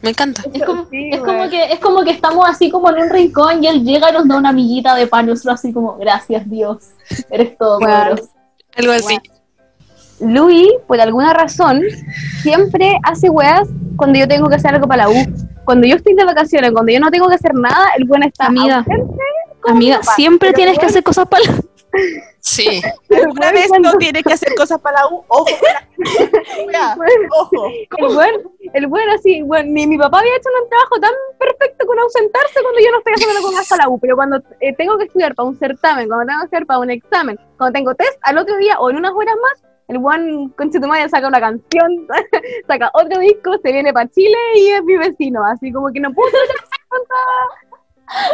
Me 0.03 0.11
encanta. 0.11 0.43
Es 0.53 0.63
como, 0.65 0.87
Sí, 0.91 1.09
es 1.13 1.21
weón. 1.21 1.25
como 1.39 1.51
que 1.51 1.65
es 1.73 1.79
como 1.81 2.03
que 2.05 2.11
estamos 2.11 2.47
así 2.49 2.71
como 2.71 2.91
en 2.91 3.03
un 3.05 3.11
rincón 3.11 3.65
y 3.65 3.67
él 3.69 3.83
llega 3.85 4.11
y 4.11 4.13
nos 4.13 4.29
da 4.29 4.37
una 4.37 4.51
amiguita 4.51 4.95
de 4.95 5.07
pan 5.07 5.27
y 5.27 5.31
nosotros 5.31 5.55
así 5.55 5.73
como, 5.73 5.97
gracias 5.97 6.49
Dios, 6.49 6.79
eres 7.31 7.57
todo 7.57 7.79
poderoso. 7.79 8.29
Algo 8.77 8.93
así. 8.93 9.19
Luis, 10.21 10.69
por 10.87 11.01
alguna 11.01 11.33
razón, 11.35 11.83
siempre 12.43 12.99
hace 13.03 13.29
weas 13.31 13.69
cuando 13.97 14.19
yo 14.19 14.27
tengo 14.29 14.49
que 14.49 14.55
hacer 14.57 14.75
algo 14.75 14.87
para 14.87 15.05
la 15.05 15.11
U. 15.11 15.15
Cuando 15.65 15.87
yo 15.87 15.97
estoy 15.97 16.15
de 16.15 16.25
vacaciones, 16.25 16.71
cuando 16.73 16.93
yo 16.93 17.01
no 17.01 17.11
tengo 17.11 17.29
que 17.29 17.35
hacer 17.35 17.55
nada, 17.55 17.89
el 17.97 18.05
buen 18.05 18.23
está 18.23 18.47
Amiga. 18.47 18.79
ausente 18.79 19.15
Amiga, 19.67 20.01
siempre 20.15 20.53
tienes 20.53 20.79
que 20.79 20.87
hacer 20.87 21.03
cosas 21.03 21.27
para 21.29 21.43
la... 21.45 21.59
Sí. 22.41 22.81
¿Alguna 23.11 23.53
vez 23.53 23.69
no 23.81 23.93
tienes 23.95 24.23
que 24.23 24.33
hacer 24.33 24.55
cosas 24.55 24.81
para 24.81 25.01
la 25.01 25.09
U? 25.09 25.25
Ojo, 25.29 25.47
Bueno, 26.97 27.29
ojo. 27.41 27.69
el 27.99 28.15
buen, 28.15 28.35
el 28.73 28.87
buen 28.87 29.09
así, 29.11 29.43
bueno, 29.43 29.71
mi, 29.73 29.87
mi 29.87 29.99
papá 29.99 30.21
había 30.21 30.37
hecho 30.37 30.49
un 30.63 30.69
trabajo 30.69 31.01
tan 31.01 31.13
perfecto 31.39 31.87
con 31.87 31.99
ausentarse 31.99 32.63
cuando 32.63 32.81
yo 32.81 32.91
no 32.93 32.99
estoy 32.99 33.13
haciendo 33.15 33.53
más 33.53 33.69
para 33.69 33.85
la 33.85 33.89
U, 33.89 33.99
pero 33.99 34.17
cuando 34.17 34.37
eh, 34.61 34.75
tengo 34.77 34.97
que 34.99 35.05
estudiar 35.05 35.35
para 35.35 35.49
un 35.49 35.59
certamen, 35.59 36.09
cuando 36.09 36.27
tengo 36.27 36.41
que 36.41 36.45
estudiar 36.45 36.67
para 36.67 36.79
un 36.81 36.91
examen, 36.91 37.39
cuando 37.57 37.73
tengo 37.73 37.95
test, 37.95 38.19
al 38.23 38.39
otro 38.39 38.57
día 38.59 38.79
o 38.79 38.91
en 38.91 38.97
unas 38.97 39.13
horas 39.13 39.35
más, 39.43 39.63
El 39.89 39.99
one 39.99 40.51
con 40.57 40.71
madre 40.89 41.09
saca 41.09 41.29
una 41.29 41.41
canción, 41.41 42.07
saca 42.67 42.91
otro 42.95 43.21
disco, 43.21 43.57
se 43.63 43.73
viene 43.73 43.93
para 43.93 44.09
Chile 44.09 44.37
y 44.57 44.69
es 44.69 44.83
mi 44.85 44.97
vecino. 44.97 45.45
Así 45.45 45.73
como 45.73 45.93
que 45.93 46.01
no 46.01 46.13
pudo 46.13 46.27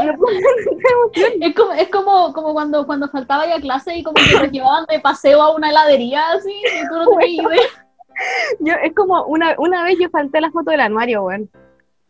no. 0.05 0.13
Es 1.41 1.55
como, 1.55 1.73
es 1.73 1.89
como, 1.89 2.33
como 2.33 2.53
cuando, 2.53 2.87
cuando 2.87 3.09
faltaba 3.09 3.47
ya 3.47 3.61
clase 3.61 3.97
y 3.97 4.03
como 4.03 4.15
que 4.17 4.39
te 4.39 4.51
llevaban 4.51 4.85
de 4.89 5.01
paseo 5.01 5.41
a 5.43 5.55
una 5.55 5.71
heladería 5.71 6.23
así, 6.33 6.51
y 6.53 6.89
tú 6.89 6.95
no 6.95 7.27
idea. 7.27 7.69
Yo, 8.61 8.75
es 8.75 8.95
como 8.95 9.25
una, 9.25 9.55
una 9.59 9.83
vez 9.85 9.97
yo 9.99 10.09
falté 10.11 10.41
la 10.41 10.51
foto 10.51 10.71
del 10.71 10.81
anuario, 10.83 11.23
weón. 11.25 11.51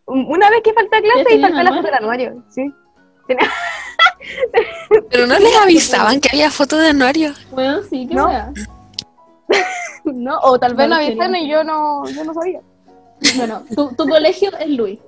Un- 0.06 0.26
Una 0.28 0.50
vez 0.50 0.60
que 0.62 0.72
falté 0.72 0.96
a 0.96 1.00
¿Ya 1.00 1.04
clase 1.04 1.34
y 1.36 1.40
falté 1.40 1.62
la 1.62 1.70
foto 1.70 1.82
del 1.82 1.94
anuario, 1.94 2.42
sí. 2.50 2.74
Pero 5.10 5.26
no 5.26 5.38
les 5.38 5.56
avisaban 5.62 6.20
que 6.20 6.28
había 6.32 6.50
fotos 6.50 6.80
de 6.80 6.88
anuario. 6.88 7.32
Bueno, 7.50 7.82
sí, 7.88 8.06
qué 8.08 8.14
¿No? 8.14 8.26
wea. 8.26 8.52
¿No? 10.04 10.38
O 10.40 10.58
tal 10.58 10.74
vez 10.74 10.88
no 10.88 10.96
lo 10.96 11.02
avisaron 11.02 11.36
y 11.36 11.48
yo 11.48 11.62
no, 11.64 12.04
yo 12.08 12.24
no 12.24 12.34
sabía. 12.34 12.60
Bueno, 13.36 13.62
tu, 13.74 13.94
tu 13.94 14.08
colegio 14.08 14.50
es 14.58 14.68
Luis. 14.70 14.98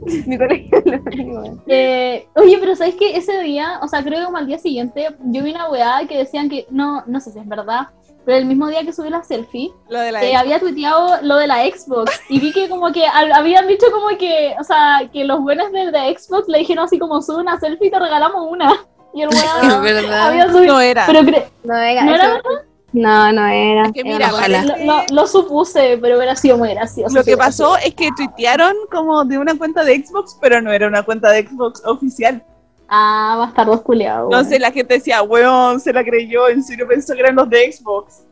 Mi 0.26 0.38
colegio 0.38 0.82
lo. 0.84 1.58
Eh, 1.66 2.26
oye, 2.36 2.58
pero 2.58 2.76
¿sabes 2.76 2.94
qué? 2.96 3.16
Ese 3.16 3.40
día, 3.40 3.78
o 3.82 3.88
sea, 3.88 4.02
creo 4.02 4.18
que 4.20 4.24
como 4.26 4.36
al 4.38 4.46
día 4.46 4.58
siguiente, 4.58 5.08
yo 5.24 5.42
vi 5.42 5.50
una 5.52 5.68
weá 5.70 6.06
que 6.08 6.18
decían 6.18 6.48
que, 6.48 6.66
no, 6.70 7.02
no 7.06 7.20
sé 7.20 7.32
si 7.32 7.38
es 7.38 7.48
verdad, 7.48 7.88
pero 8.24 8.38
el 8.38 8.46
mismo 8.46 8.68
día 8.68 8.82
que 8.84 8.92
subí 8.92 9.10
la 9.10 9.22
selfie, 9.22 9.70
Lo 9.88 10.00
de 10.00 10.12
la 10.12 10.40
había 10.40 10.58
tuiteado 10.58 11.18
lo 11.22 11.36
de 11.36 11.46
la 11.46 11.56
Xbox 11.64 12.20
y 12.28 12.40
vi 12.40 12.52
que 12.52 12.68
como 12.68 12.90
que 12.92 13.06
al- 13.06 13.32
habían 13.32 13.66
dicho 13.68 13.86
como 13.92 14.08
que, 14.18 14.54
o 14.58 14.64
sea, 14.64 15.08
que 15.12 15.24
los 15.24 15.40
buenos 15.40 15.70
de, 15.72 15.90
de 15.90 16.16
Xbox 16.18 16.48
le 16.48 16.58
dijeron 16.58 16.84
así 16.84 16.98
como 16.98 17.20
sube 17.20 17.40
una 17.42 17.60
selfie 17.60 17.88
y 17.88 17.90
te 17.90 17.98
regalamos 17.98 18.46
una. 18.50 18.72
Y 19.12 19.22
el 19.22 19.28
Es 19.32 19.44
weón 19.62 19.82
verdad. 19.82 20.28
había 20.28 20.50
subido. 20.50 20.74
No 20.74 20.80
era. 20.80 21.04
Pero 21.06 21.22
No, 21.22 21.74
venga, 21.74 22.02
¿No 22.04 22.14
era 22.14 22.24
eso- 22.36 22.48
no, 22.94 23.32
no 23.32 23.46
era. 23.46 23.86
Es 23.86 23.92
que 23.92 24.00
Era 24.00 24.12
mira, 24.12 24.30
parece- 24.30 24.66
lo, 24.66 24.76
lo- 24.96 25.04
lo 25.10 25.26
supuse, 25.26 25.98
pero 26.00 26.16
hubiera 26.16 26.34
sido 26.36 26.56
muy 26.56 26.70
gracioso. 26.70 27.14
Lo 27.14 27.22
que 27.22 27.36
pasó 27.36 27.76
es 27.76 27.94
que 27.94 28.08
tuitearon 28.16 28.74
como 28.90 29.24
de 29.24 29.36
una 29.38 29.54
cuenta 29.58 29.84
de 29.84 30.02
Xbox, 30.04 30.38
pero 30.40 30.62
no 30.62 30.72
era 30.72 30.86
una 30.88 31.02
cuenta 31.02 31.30
de 31.30 31.46
Xbox 31.46 31.82
oficial. 31.84 32.42
Ah, 32.88 33.36
bastardos 33.38 33.82
culiados. 33.82 34.30
No 34.30 34.44
sé, 34.44 34.58
la 34.58 34.70
gente 34.70 34.94
decía, 34.94 35.22
weón, 35.22 35.80
se 35.80 35.92
la 35.92 36.04
creyó, 36.04 36.48
en 36.48 36.62
serio 36.62 36.86
pensó 36.88 37.14
que 37.14 37.20
eran 37.20 37.34
los 37.36 37.50
de 37.50 37.72
Xbox. 37.72 38.22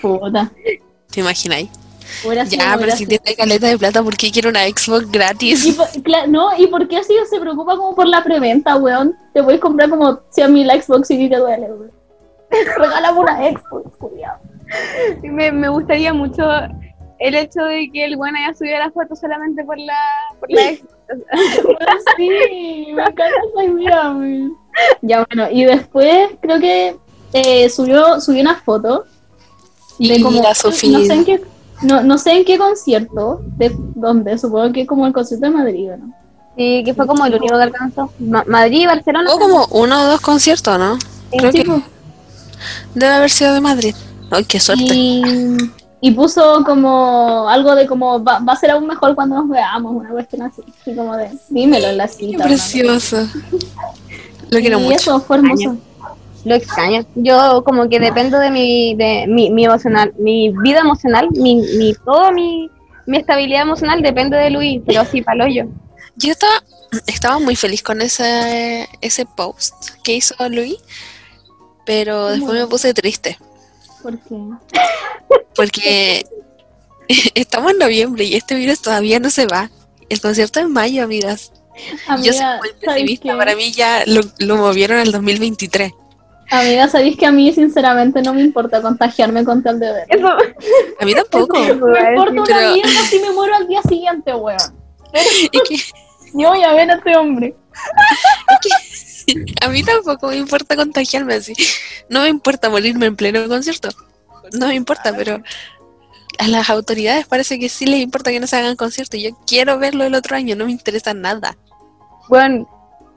Puta. 0.00 0.50
¿Te 1.10 1.20
imagináis? 1.20 1.68
Ya, 2.48 2.76
pero 2.78 2.92
si 2.96 3.04
tiene 3.04 3.34
caleta 3.36 3.66
de 3.66 3.76
plata, 3.76 4.02
¿por 4.02 4.16
qué 4.16 4.30
quiere 4.30 4.48
una 4.48 4.60
Xbox 4.64 5.06
Y 5.06 5.10
gratis? 5.10 5.74
por- 5.74 5.88
cla- 6.04 6.26
no, 6.28 6.50
¿y 6.56 6.68
por 6.68 6.86
qué 6.88 6.98
así 6.98 7.12
se 7.28 7.40
preocupa 7.40 7.76
como 7.76 7.94
por 7.94 8.06
la 8.06 8.22
preventa, 8.22 8.76
weón? 8.76 9.14
Te 9.34 9.42
puedes 9.42 9.60
comprar 9.60 9.90
como 9.90 10.20
100 10.30 10.52
mil 10.52 10.70
Xbox 10.70 11.10
y 11.10 11.28
te 11.28 11.36
duele, 11.36 11.66
weón. 11.66 11.90
Regálame 12.78 13.18
una 13.18 13.36
Xbox, 13.50 13.96
culiado. 13.98 14.38
Me, 15.22 15.52
me 15.52 15.68
gustaría 15.68 16.12
mucho 16.12 16.42
el 17.18 17.34
hecho 17.34 17.62
de 17.64 17.88
que 17.92 18.04
el 18.04 18.16
bueno 18.16 18.38
haya 18.38 18.54
subido 18.54 18.78
la 18.78 18.90
foto 18.90 19.14
solamente 19.16 19.64
por 19.64 19.78
la, 19.78 19.98
por 20.38 20.50
la 20.50 20.70
ex. 20.70 20.82
Sí, 22.16 22.88
me 22.92 23.02
encanta 23.02 23.24
esa 23.52 23.64
idea. 23.64 24.16
Ya, 25.02 25.24
bueno, 25.30 25.48
y 25.50 25.64
después 25.64 26.30
creo 26.40 26.58
que 26.60 26.96
eh, 27.32 27.68
subió, 27.70 28.20
subió 28.20 28.40
una 28.42 28.56
foto 28.56 29.04
de 29.98 30.16
Y 30.16 30.22
como, 30.22 30.42
la 30.42 30.48
no 30.50 30.54
sé 30.72 31.14
en 31.14 31.24
qué, 31.24 31.40
no, 31.82 32.02
no 32.02 32.18
sé 32.18 32.32
en 32.32 32.44
qué 32.44 32.58
concierto, 32.58 33.40
de 33.56 33.72
dónde, 33.94 34.36
supongo 34.36 34.72
que 34.72 34.86
como 34.86 35.06
el 35.06 35.12
concierto 35.12 35.46
de 35.46 35.52
Madrid, 35.52 35.90
¿no? 35.98 36.12
Sí, 36.56 36.82
que 36.84 36.94
fue 36.94 37.06
como 37.06 37.24
el 37.26 37.34
único 37.34 37.56
que 37.56 37.62
alcanzó. 37.62 38.10
Ma- 38.18 38.44
Madrid 38.46 38.80
y 38.80 38.86
Barcelona. 38.86 39.30
O 39.32 39.38
como 39.38 39.66
uno 39.72 40.02
o 40.02 40.06
dos 40.06 40.20
conciertos, 40.20 40.78
¿no? 40.78 40.98
Creo 41.30 41.52
Sí, 41.52 41.58
que 41.58 41.64
pues. 41.64 41.82
Debe 42.94 43.12
haber 43.12 43.30
sido 43.30 43.54
de 43.54 43.60
Madrid. 43.60 43.94
Ay, 44.30 44.44
qué 44.44 44.58
suerte. 44.60 44.84
Y, 44.84 45.56
y 46.00 46.10
puso 46.10 46.62
como 46.64 47.48
algo 47.48 47.74
de 47.74 47.86
como 47.86 48.22
va, 48.22 48.38
va 48.40 48.52
a 48.52 48.56
ser 48.56 48.70
aún 48.70 48.86
mejor 48.86 49.14
cuando 49.14 49.36
nos 49.36 49.48
veamos, 49.48 49.92
una 49.94 50.10
cuestión 50.10 50.42
así, 50.42 50.62
así 50.80 50.94
como 50.94 51.16
de 51.16 51.30
dímelo 51.48 51.88
en 51.88 51.96
la 51.96 52.06
Qué 52.06 52.12
cita. 52.14 52.44
precioso. 52.44 53.28
Lo 54.50 54.58
quiero 54.60 54.78
y 54.78 54.82
mucho. 54.82 54.96
eso 54.96 55.20
fue 55.20 55.36
hermoso. 55.38 55.76
Lo 56.44 56.54
extraño. 56.54 57.04
Yo 57.16 57.64
como 57.64 57.88
que 57.88 57.98
dependo 57.98 58.38
de 58.38 58.50
mi, 58.50 58.94
de 58.94 59.26
mi, 59.28 59.50
mi 59.50 59.64
emocional, 59.64 60.12
mi 60.18 60.52
vida 60.62 60.80
emocional, 60.80 61.28
mi, 61.32 61.56
mi 61.56 61.94
todo 62.04 62.30
mi, 62.30 62.70
mi 63.06 63.16
estabilidad 63.18 63.62
emocional 63.62 64.00
depende 64.02 64.36
de 64.36 64.50
Luis, 64.50 64.80
pero 64.86 65.04
sí, 65.04 65.22
palo 65.22 65.46
yo. 65.48 65.64
Yo 66.16 66.30
estaba, 66.32 66.62
estaba 67.08 67.38
muy 67.40 67.56
feliz 67.56 67.82
con 67.82 68.00
ese, 68.00 68.88
ese 69.00 69.26
post 69.26 69.74
que 70.04 70.14
hizo 70.14 70.34
Luis, 70.48 70.76
pero 71.86 72.28
después 72.28 72.60
me 72.60 72.66
puse 72.66 72.92
triste. 72.92 73.38
¿Por 74.02 74.18
qué? 74.18 74.36
Porque 75.54 76.26
estamos 77.34 77.72
en 77.72 77.78
noviembre 77.78 78.24
y 78.24 78.34
este 78.34 78.54
virus 78.56 78.82
todavía 78.82 79.18
no 79.18 79.30
se 79.30 79.46
va. 79.46 79.70
El 80.08 80.20
concierto 80.20 80.60
es 80.60 80.66
en 80.66 80.72
mayo, 80.72 81.02
amigas. 81.04 81.52
Yo 82.22 82.32
soy 82.32 82.40
Amiga, 82.40 82.56
muy 82.58 82.68
¿sabéis 82.84 83.04
pesimista. 83.20 83.36
Para 83.38 83.54
mí 83.56 83.72
ya 83.72 84.02
lo, 84.06 84.20
lo 84.38 84.56
movieron 84.56 84.98
al 84.98 85.10
2023. 85.12 85.92
Amiga, 86.50 86.88
¿sabéis 86.88 87.16
que 87.16 87.26
a 87.26 87.32
mí 87.32 87.52
sinceramente 87.52 88.22
no 88.22 88.32
me 88.32 88.40
importa 88.40 88.80
contagiarme 88.80 89.44
con 89.44 89.62
tal 89.64 89.80
de 89.80 89.92
ver? 89.92 90.06
Eso, 90.08 90.28
A 90.28 91.04
mí 91.04 91.12
tampoco. 91.14 91.58
Me 91.58 91.68
importa 91.70 92.30
una 92.32 92.44
pero- 92.44 92.72
mierda 92.74 93.00
si 93.10 93.18
me 93.18 93.30
muero 93.32 93.56
al 93.56 93.66
día 93.66 93.82
siguiente, 93.82 94.34
weón. 94.34 94.58
Es 95.12 95.50
que 95.68 95.76
Yo 96.34 96.48
voy 96.50 96.62
a 96.62 96.72
ver 96.74 96.90
a 96.90 96.94
este 96.94 97.16
hombre. 97.16 97.54
a 99.62 99.68
mí 99.68 99.82
tampoco 99.82 100.28
me 100.28 100.36
importa 100.36 100.76
contagiarme 100.76 101.34
así. 101.34 101.54
No 102.08 102.22
me 102.22 102.28
importa 102.28 102.70
morirme 102.70 103.06
en 103.06 103.16
pleno 103.16 103.46
concierto. 103.48 103.88
No 104.52 104.68
me 104.68 104.74
importa, 104.74 105.14
pero 105.16 105.42
a 106.38 106.48
las 106.48 106.70
autoridades 106.70 107.26
parece 107.26 107.58
que 107.58 107.68
sí 107.68 107.86
les 107.86 108.00
importa 108.00 108.30
que 108.30 108.40
no 108.40 108.46
se 108.46 108.56
hagan 108.56 108.76
conciertos. 108.76 109.20
Yo 109.20 109.30
quiero 109.46 109.78
verlo 109.78 110.04
el 110.04 110.14
otro 110.14 110.36
año, 110.36 110.54
no 110.56 110.66
me 110.66 110.72
interesa 110.72 111.14
nada. 111.14 111.56
Bueno, 112.28 112.68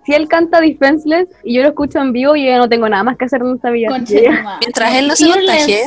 si 0.05 0.13
él 0.13 0.27
canta 0.27 0.61
Defenseless 0.61 1.27
y 1.43 1.55
yo 1.55 1.61
lo 1.61 1.69
escucho 1.69 1.99
en 1.99 2.13
vivo, 2.13 2.35
yo 2.35 2.45
ya 2.45 2.57
no 2.57 2.69
tengo 2.69 2.89
nada 2.89 3.03
más 3.03 3.17
que 3.17 3.25
hacer 3.25 3.41
en 3.41 3.55
esta 3.55 3.69
vida. 3.69 3.89
Mientras 3.89 4.95
él 4.95 5.07
no 5.07 5.15
se 5.15 5.29
contagie. 5.29 5.85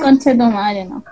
No. 0.87 1.05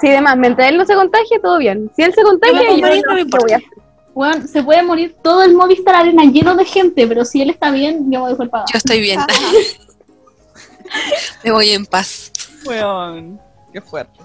Sí, 0.00 0.08
además, 0.08 0.36
mientras 0.36 0.68
él 0.68 0.76
no 0.76 0.84
se 0.84 0.94
contagie, 0.94 1.38
todo 1.40 1.58
bien. 1.58 1.90
Si 1.94 2.02
él 2.02 2.12
se 2.12 2.22
contagia, 2.22 2.62
Yo 2.62 2.70
no, 2.70 2.76
no 2.76 3.14
me 3.14 3.26
¿qué 3.26 3.38
voy 3.38 3.52
a 3.52 3.56
hacer? 3.56 3.68
Weón, 4.14 4.46
se 4.46 4.62
puede 4.62 4.82
morir 4.82 5.16
todo 5.22 5.42
el 5.42 5.54
Movistar 5.54 5.96
Arena 5.96 6.24
lleno 6.24 6.54
de 6.54 6.64
gente, 6.64 7.06
pero 7.06 7.24
si 7.24 7.42
él 7.42 7.50
está 7.50 7.70
bien, 7.70 8.04
yo 8.10 8.20
me 8.20 8.28
voy 8.28 8.34
por 8.36 8.48
pagar. 8.48 8.66
Yo 8.72 8.78
estoy 8.78 9.00
bien. 9.00 9.20
me 11.44 11.50
voy 11.50 11.70
en 11.70 11.84
paz. 11.86 12.30
Weón, 12.64 13.40
qué 13.72 13.80
fuerte. 13.80 14.20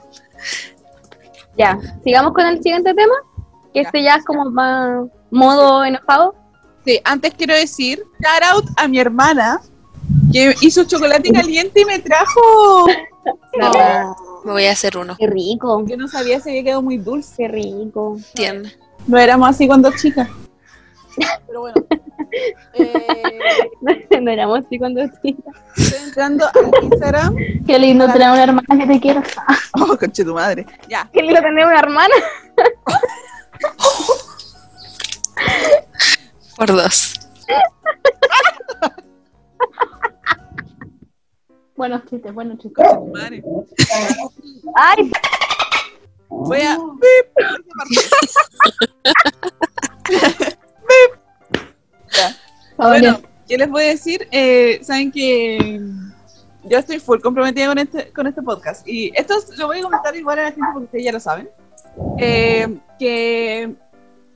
Ya, 1.58 1.78
sigamos 2.04 2.34
con 2.34 2.46
el 2.46 2.62
siguiente 2.62 2.94
tema, 2.94 3.14
que 3.74 3.82
Ya. 3.82 3.88
este 3.88 4.04
ya 4.04 4.16
es 4.16 4.26
como 4.26 4.46
más 4.50 5.08
modo 5.32 5.84
enojado. 5.84 6.36
Sí, 6.86 7.00
antes 7.04 7.34
quiero 7.34 7.56
decir, 7.56 8.02
shout 8.20 8.44
out 8.54 8.66
a 8.78 8.88
mi 8.88 9.00
hermana, 9.00 9.60
que 10.32 10.56
hizo 10.62 10.84
chocolate 10.86 11.32
caliente 11.32 11.82
y 11.82 11.86
me 11.86 12.00
trajo. 12.00 12.88
Me 14.46 14.54
voy 14.54 14.66
a 14.66 14.72
hacer 14.72 14.98
uno. 14.98 15.16
Qué 15.20 15.28
rico, 15.28 15.86
Yo 15.86 15.98
no 15.98 16.08
sabía 16.08 16.40
si 16.40 16.50
había 16.50 16.64
quedado 16.64 16.82
muy 16.82 16.98
dulce. 16.98 17.34
qué 17.38 17.48
rico. 17.50 18.18
Tiene. 18.34 18.72
No 19.08 19.18
éramos 19.18 19.50
así 19.50 19.68
cuando 19.68 19.92
chicas. 19.96 20.28
Pero 21.48 21.62
bueno. 21.62 21.76
Eh, 22.74 23.40
no 24.22 24.32
éramos 24.32 24.60
así 24.66 24.78
cuando 24.78 25.02
chica. 25.22 25.52
estoy 25.76 26.00
entrando 26.08 26.46
al 26.46 26.84
Instagram. 26.84 27.36
Qué 27.66 27.80
lindo 27.80 28.06
tener 28.08 28.30
una 28.30 28.44
hermana 28.44 28.78
que 28.78 28.86
te 28.88 29.00
quiera. 29.00 29.24
Oh, 29.74 29.96
conche 29.98 30.24
tu 30.26 30.34
madre. 30.34 30.66
Ya. 30.90 31.10
Qué 31.14 31.22
lindo 31.22 31.42
tener 31.42 31.66
una 31.66 31.80
hermana. 31.80 32.14
Por 36.58 36.68
dos. 36.68 37.14
Buenos 41.76 42.04
chistes, 42.06 42.34
buenos 42.34 42.58
chistes. 42.58 42.86
Conche 42.86 43.00
tu 43.00 43.08
madre. 43.14 43.44
Ay, 44.76 45.12
Voy 46.30 46.62
a. 46.62 46.78
¡Bip! 46.78 47.28
Ya. 52.12 52.36
Bueno, 52.78 53.20
¿qué 53.48 53.58
les 53.58 53.70
voy 53.70 53.84
a 53.84 53.88
decir? 53.88 54.28
Eh, 54.32 54.80
Saben 54.84 55.12
que 55.12 55.82
yo 56.64 56.78
estoy 56.78 57.00
full 57.00 57.20
comprometida 57.20 57.68
con 57.68 57.78
este, 57.78 58.12
con 58.14 58.28
este 58.28 58.42
podcast. 58.42 58.88
Y 58.88 59.12
esto 59.16 59.36
es- 59.38 59.58
lo 59.58 59.68
voy 59.68 59.80
a 59.80 59.84
comentar 59.84 60.16
igual 60.16 60.40
a 60.40 60.44
la 60.44 60.52
gente 60.52 60.68
porque 60.74 60.86
ustedes 60.86 61.06
ya 61.06 61.12
lo 61.12 61.20
saben. 61.20 61.50
Eh, 62.18 62.78
que 62.98 63.74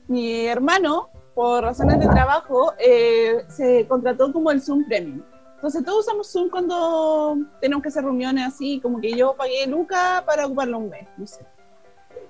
mi 0.08 0.46
hermano, 0.46 1.08
por 1.34 1.64
razones 1.64 1.98
de 2.00 2.06
trabajo, 2.06 2.74
eh, 2.78 3.44
se 3.48 3.86
contrató 3.88 4.32
como 4.32 4.50
el 4.50 4.60
Zoom 4.60 4.84
Premium. 4.86 5.22
Entonces 5.56 5.84
todos 5.84 6.00
usamos 6.06 6.30
Zoom 6.30 6.50
cuando 6.50 7.38
tenemos 7.60 7.82
que 7.82 7.88
hacer 7.88 8.04
reuniones 8.04 8.46
así, 8.46 8.80
como 8.80 9.00
que 9.00 9.16
yo 9.16 9.34
pagué 9.34 9.66
Luca 9.66 10.22
para 10.26 10.44
ocuparlo 10.46 10.78
un 10.78 10.90
mes, 10.90 11.06
no 11.16 11.26
sé. 11.26 11.44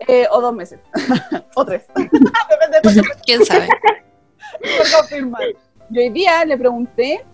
Eh, 0.00 0.26
o 0.30 0.40
dos 0.40 0.54
meses. 0.54 0.80
o 1.54 1.64
tres. 1.64 1.84
Depende 1.94 2.80
de 2.82 3.02
¿Quién 3.24 3.44
sabe? 3.44 3.68
por 4.78 5.00
confirmar. 5.00 5.42
Yo 5.90 6.00
hoy 6.00 6.10
día 6.10 6.44
le 6.44 6.56
pregunté, 6.56 7.24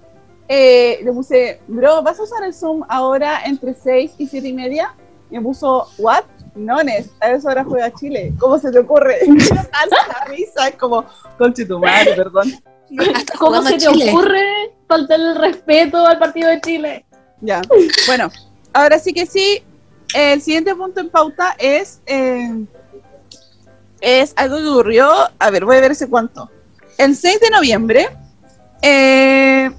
eh, 0.48 1.00
le 1.02 1.12
puse, 1.12 1.60
bro, 1.68 2.02
¿vas 2.02 2.18
a 2.18 2.24
usar 2.24 2.42
el 2.44 2.52
Zoom 2.52 2.82
ahora 2.88 3.42
entre 3.44 3.74
6 3.74 4.14
y 4.18 4.26
7 4.26 4.48
y 4.48 4.52
media? 4.52 4.94
Y 5.30 5.36
me 5.36 5.42
puso, 5.42 5.88
¿what? 5.98 6.24
Nones, 6.56 7.10
a 7.20 7.30
esa 7.30 7.50
hora 7.50 7.64
juega 7.64 7.92
Chile. 7.94 8.32
¿Cómo 8.38 8.58
se 8.58 8.72
te 8.72 8.80
ocurre? 8.80 9.20
Tanta 9.48 10.24
risa, 10.26 10.68
es 10.68 10.74
como, 10.74 11.04
conche 11.38 11.64
tu 11.64 11.78
madre, 11.78 12.14
perdón. 12.16 12.52
¿Cómo 13.38 13.62
se 13.62 13.74
te 13.74 13.78
Chile. 13.78 14.10
ocurre 14.10 14.74
faltar 14.88 15.20
el 15.20 15.36
respeto 15.36 16.04
al 16.04 16.18
partido 16.18 16.48
de 16.48 16.60
Chile? 16.60 17.06
Ya, 17.40 17.62
bueno, 18.08 18.28
ahora 18.72 18.98
sí 18.98 19.12
que 19.12 19.26
sí, 19.26 19.62
el 20.14 20.42
siguiente 20.42 20.74
punto 20.74 21.00
en 21.00 21.10
pauta 21.10 21.54
es, 21.58 22.00
eh, 22.06 22.64
es 24.00 24.32
algo 24.36 24.56
que 24.56 24.66
ocurrió, 24.66 25.10
a 25.38 25.50
ver, 25.50 25.64
voy 25.64 25.76
a 25.76 25.80
ver 25.80 25.92
ese 25.92 26.08
cuánto. 26.08 26.50
El 26.98 27.16
6 27.16 27.40
de 27.40 27.50
noviembre, 27.50 28.08
eh, 28.82 29.70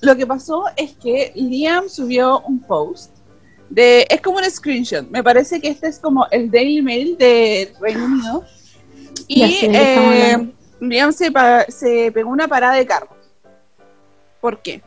lo 0.00 0.16
que 0.16 0.26
pasó 0.26 0.64
es 0.76 0.92
que 0.92 1.32
Liam 1.34 1.88
subió 1.88 2.40
un 2.40 2.60
post 2.60 3.12
de, 3.68 4.06
es 4.10 4.20
como 4.20 4.38
un 4.38 4.50
screenshot, 4.50 5.08
me 5.10 5.22
parece 5.22 5.60
que 5.60 5.68
este 5.68 5.88
es 5.88 5.98
como 5.98 6.26
el 6.30 6.50
Daily 6.50 6.82
Mail 6.82 7.16
de 7.16 7.72
Reino 7.80 8.04
Unido, 8.04 8.44
y 9.28 9.52
sé 9.52 9.70
eh. 9.72 10.52
Liam 10.80 11.12
se, 11.12 11.30
se 11.68 12.10
pegó 12.12 12.30
una 12.30 12.48
parada 12.48 12.74
de 12.74 12.86
carro. 12.86 13.08
¿Por 14.40 14.60
qué? 14.62 14.82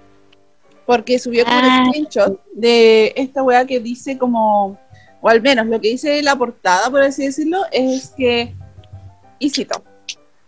Porque 0.86 1.20
subió 1.20 1.46
como 1.46 1.58
Ah. 1.58 1.84
un 1.86 1.90
screenshot 1.90 2.42
de 2.54 3.14
esta 3.16 3.44
weá 3.44 3.66
que 3.66 3.80
dice 3.80 4.18
como, 4.18 4.78
o 5.22 5.30
al 5.30 5.42
menos 5.42 5.68
lo 5.68 5.80
que 5.80 5.90
dice 5.90 6.22
la 6.22 6.36
portada, 6.36 6.90
por 6.90 7.02
así 7.02 7.26
decirlo, 7.26 7.62
es 7.72 8.14
que, 8.18 8.54
y 9.40 9.50
cito, 9.50 9.84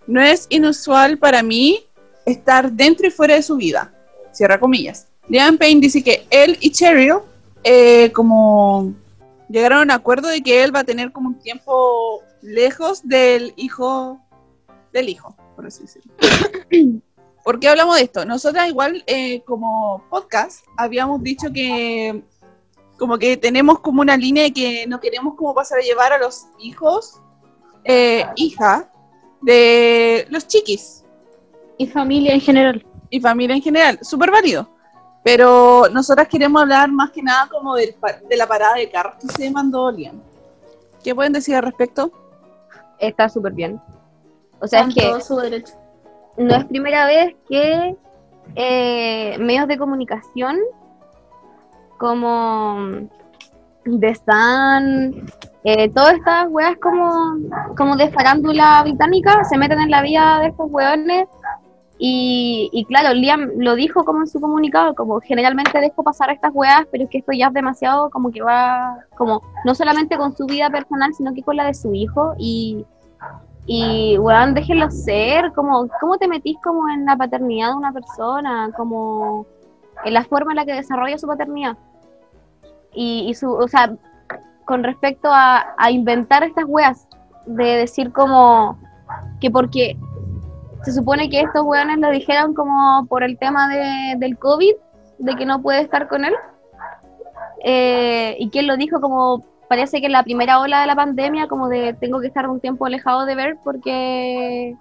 no 0.08 0.22
es 0.22 0.48
inusual 0.50 1.18
para 1.18 1.42
mí 1.42 1.80
estar 2.26 2.72
dentro 2.72 3.08
y 3.08 3.12
fuera 3.12 3.36
de 3.36 3.44
su 3.44 3.56
vida. 3.56 3.94
Cierra 4.32 4.60
comillas. 4.60 5.08
Liam 5.30 5.58
Payne 5.58 5.82
dice 5.82 6.04
que 6.04 6.26
él 6.30 6.58
y 6.60 6.72
Cheryl 6.72 7.20
eh, 7.64 8.12
como 8.12 8.94
llegaron 9.50 9.80
a 9.80 9.82
un 9.84 9.92
acuerdo 9.92 10.28
de 10.28 10.42
que 10.42 10.64
él 10.64 10.76
va 10.76 10.82
a 10.82 10.84
tener 10.84 11.12
como 11.12 11.30
un 11.30 11.40
tiempo 11.40 12.22
lejos 12.42 13.08
del 13.08 13.54
hijo 13.56 14.20
del 14.94 15.10
hijo, 15.10 15.36
por 15.56 15.66
así 15.66 15.82
decirlo. 15.82 16.14
¿Por 17.46 17.60
qué 17.60 17.70
hablamos 17.70 17.98
de 17.98 18.02
esto? 18.02 18.26
Nosotras 18.26 18.68
igual 18.68 19.04
eh, 19.06 19.44
como 19.44 20.04
podcast 20.10 20.66
habíamos 20.78 21.22
dicho 21.22 21.54
que 21.54 22.24
como 22.98 23.20
que 23.20 23.38
tenemos 23.38 23.82
como 23.82 24.02
una 24.02 24.18
línea 24.18 24.46
de 24.46 24.52
que 24.52 24.88
no 24.88 25.00
queremos 25.00 25.36
como 25.36 25.54
pasar 25.54 25.78
a 25.78 25.84
llevar 25.84 26.12
a 26.12 26.18
los 26.18 26.48
hijos, 26.58 27.22
eh, 27.84 28.26
hija, 28.36 28.90
de 29.44 30.26
los 30.32 30.48
chiquis 30.48 31.04
Y 31.78 31.86
familia 31.86 32.34
en 32.34 32.42
general. 32.42 32.84
y 33.12 33.20
familia 33.20 33.56
en 33.56 33.62
general, 33.62 34.00
súper 34.02 34.32
válido. 34.32 34.68
Pero 35.24 35.88
nosotras 35.92 36.28
queremos 36.28 36.64
hablar 36.64 36.92
más 36.92 37.12
que 37.12 37.22
nada 37.22 37.48
como 37.48 37.76
del 37.76 37.96
de 38.28 38.38
la 38.38 38.48
parada 38.48 38.74
de 38.74 38.90
carros 38.90 39.18
que 39.22 39.28
se 39.28 39.52
mandó 39.52 39.92
Liam. 39.92 40.20
¿Qué 41.04 41.14
pueden 41.14 41.34
decir 41.34 41.54
al 41.54 41.62
respecto? 41.62 42.12
Está 42.98 43.30
súper 43.30 43.54
bien. 43.54 43.80
O 44.60 44.68
sea, 44.68 44.82
es 44.82 44.96
que 44.96 45.02
todo 45.02 45.22
su 45.22 45.36
derecho. 45.36 45.85
No 46.38 46.56
es 46.56 46.66
primera 46.66 47.06
vez 47.06 47.36
que 47.48 47.96
eh, 48.56 49.38
medios 49.40 49.68
de 49.68 49.78
comunicación 49.78 50.58
como 51.98 53.08
de 53.86 54.10
Stan, 54.10 55.14
eh, 55.64 55.90
todas 55.90 56.16
estas 56.16 56.48
weas 56.50 56.78
como, 56.78 57.38
como 57.78 57.96
de 57.96 58.10
farándula 58.12 58.82
británica 58.84 59.44
se 59.44 59.58
meten 59.58 59.80
en 59.80 59.92
la 59.92 60.02
vida 60.02 60.40
de 60.40 60.48
estos 60.48 60.68
weones. 60.70 61.28
Y, 61.98 62.70
y 62.74 62.84
claro, 62.86 63.14
Liam 63.14 63.52
lo 63.58 63.76
dijo 63.76 64.04
como 64.04 64.20
en 64.20 64.28
su 64.28 64.42
comunicado, 64.42 64.96
como 64.96 65.22
generalmente 65.22 65.80
dejo 65.80 66.04
pasar 66.04 66.30
estas 66.30 66.52
weas, 66.54 66.86
pero 66.92 67.06
es 67.06 67.10
que 67.10 67.20
esto 67.20 67.32
ya 67.32 67.48
es 67.48 67.54
demasiado 67.54 68.10
como 68.10 68.32
que 68.32 68.42
va, 68.42 68.98
como 69.18 69.42
no 69.64 69.74
solamente 69.74 70.18
con 70.18 70.36
su 70.36 70.46
vida 70.46 70.70
personal, 70.70 71.14
sino 71.14 71.34
que 71.34 71.42
con 71.42 71.56
la 71.56 71.66
de 71.66 71.74
su 71.74 71.94
hijo. 71.94 72.36
Y 72.38 72.86
y, 73.66 74.18
weón, 74.18 74.54
déjenlo 74.54 74.90
ser, 74.92 75.52
como, 75.54 75.88
¿cómo 76.00 76.18
te 76.18 76.28
metís 76.28 76.58
como 76.64 76.88
en 76.90 77.06
la 77.06 77.18
paternidad 77.18 77.70
de 77.70 77.76
una 77.76 77.92
persona? 77.92 78.70
Como 78.78 79.46
en 80.04 80.14
la 80.14 80.24
forma 80.24 80.52
en 80.52 80.58
la 80.58 80.66
que 80.66 80.74
desarrolla 80.74 81.18
su 81.18 81.28
paternidad. 81.28 81.78
Y, 82.94 83.26
y 83.28 83.34
su, 83.34 83.52
o 83.52 83.68
sea, 83.68 83.96
con 84.66 84.84
respecto 84.84 85.30
a, 85.32 85.74
a 85.78 85.92
inventar 85.92 86.44
estas 86.44 86.66
weas, 86.68 87.08
de 87.46 87.78
decir 87.78 88.12
como 88.12 88.78
que 89.40 89.52
porque 89.52 89.98
se 90.84 90.94
supone 90.94 91.30
que 91.30 91.42
estos 91.42 91.64
weones 91.64 91.98
lo 91.98 92.10
dijeron 92.12 92.54
como 92.54 93.06
por 93.08 93.24
el 93.24 93.38
tema 93.38 93.68
de, 93.70 94.16
del 94.18 94.38
COVID, 94.38 94.74
de 95.20 95.36
que 95.36 95.46
no 95.46 95.62
puede 95.62 95.82
estar 95.82 96.08
con 96.08 96.26
él. 96.26 96.34
Eh, 97.64 98.36
y 98.40 98.50
que 98.50 98.60
él 98.60 98.68
lo 98.68 98.78
dijo 98.78 99.02
como 99.02 99.44
parece 99.68 100.00
que 100.00 100.06
en 100.08 100.12
la 100.14 100.24
primera 100.24 100.60
ola 100.60 100.82
de 100.82 100.88
la 100.88 100.96
pandemia, 100.96 101.48
como 101.48 101.68
de 101.70 101.94
tengo 101.94 102.20
que 102.22 102.28
estar 102.28 102.48
un 102.50 102.60
tiempo 102.60 102.86
alejado 102.86 103.26
de 103.26 103.36
ver 103.36 103.58
porque 103.64 104.76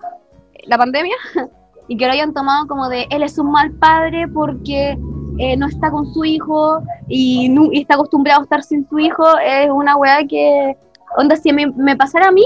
la 0.65 0.77
pandemia, 0.79 1.15
y 1.89 1.97
que 1.97 2.07
lo 2.07 2.13
hayan 2.13 2.33
tomado 2.35 2.67
como 2.67 2.89
de 2.89 3.07
él 3.11 3.23
es 3.23 3.39
un 3.39 3.51
mal 3.51 3.71
padre 3.73 4.27
porque 4.29 4.97
eh, 5.39 5.57
no 5.57 5.67
está 5.67 5.91
con 5.91 6.13
su 6.15 6.25
hijo 6.25 6.81
y, 7.09 7.49
nu- 7.49 7.71
y 7.73 7.81
está 7.83 7.95
acostumbrado 7.95 8.41
a 8.41 8.45
estar 8.45 8.63
sin 8.63 8.89
su 8.89 8.99
hijo, 8.99 9.25
es 9.39 9.69
una 9.71 9.97
weá 9.97 10.25
que, 10.27 10.77
onda, 11.17 11.37
si 11.37 11.53
me, 11.53 11.67
me 11.67 11.97
pasara 11.97 12.29
a 12.29 12.33
mí, 12.33 12.45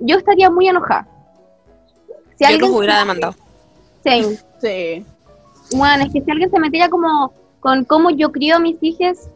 yo 0.00 0.16
estaría 0.18 0.50
muy 0.50 0.68
enojada. 0.68 1.06
Si 2.36 2.44
Yo 2.52 2.58
los 2.58 2.70
hubiera 2.70 3.00
demandado. 3.00 3.34
Sí, 4.04 4.38
Sí. 4.60 5.04
bueno, 5.76 6.04
es 6.04 6.12
que 6.12 6.20
si 6.22 6.30
alguien 6.30 6.50
se 6.50 6.60
metiera 6.60 6.88
como 6.88 7.32
con 7.60 7.84
cómo 7.84 8.10
yo 8.10 8.30
crío 8.30 8.56
a 8.56 8.58
mis 8.60 8.76
hijas, 8.80 9.28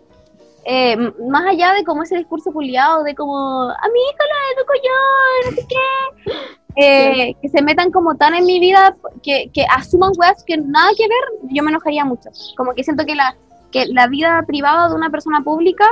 eh, 0.64 0.96
más 1.28 1.46
allá 1.46 1.72
de 1.72 1.84
como 1.84 2.02
ese 2.02 2.16
discurso 2.16 2.52
culiado 2.52 3.02
de 3.02 3.14
como 3.14 3.68
a 3.68 3.88
mi 3.92 4.00
hija 4.00 4.24
la 4.28 4.60
educo 4.60 4.72
yo, 4.84 5.50
no 5.50 5.56
sé 5.56 5.66
qué, 5.68 6.32
eh, 6.76 7.36
que 7.42 7.48
se 7.48 7.62
metan 7.62 7.90
como 7.90 8.16
tan 8.16 8.34
en 8.34 8.46
mi 8.46 8.60
vida, 8.60 8.96
que, 9.22 9.50
que 9.52 9.64
asuman 9.76 10.12
weas 10.16 10.42
que 10.44 10.56
nada 10.56 10.90
que 10.96 11.06
ver, 11.06 11.50
yo 11.50 11.62
me 11.62 11.70
enojaría 11.70 12.04
mucho. 12.04 12.30
Como 12.56 12.72
que 12.74 12.84
siento 12.84 13.04
que 13.04 13.14
la, 13.14 13.36
que 13.70 13.86
la 13.86 14.06
vida 14.06 14.42
privada 14.46 14.88
de 14.88 14.94
una 14.94 15.10
persona 15.10 15.42
pública, 15.42 15.86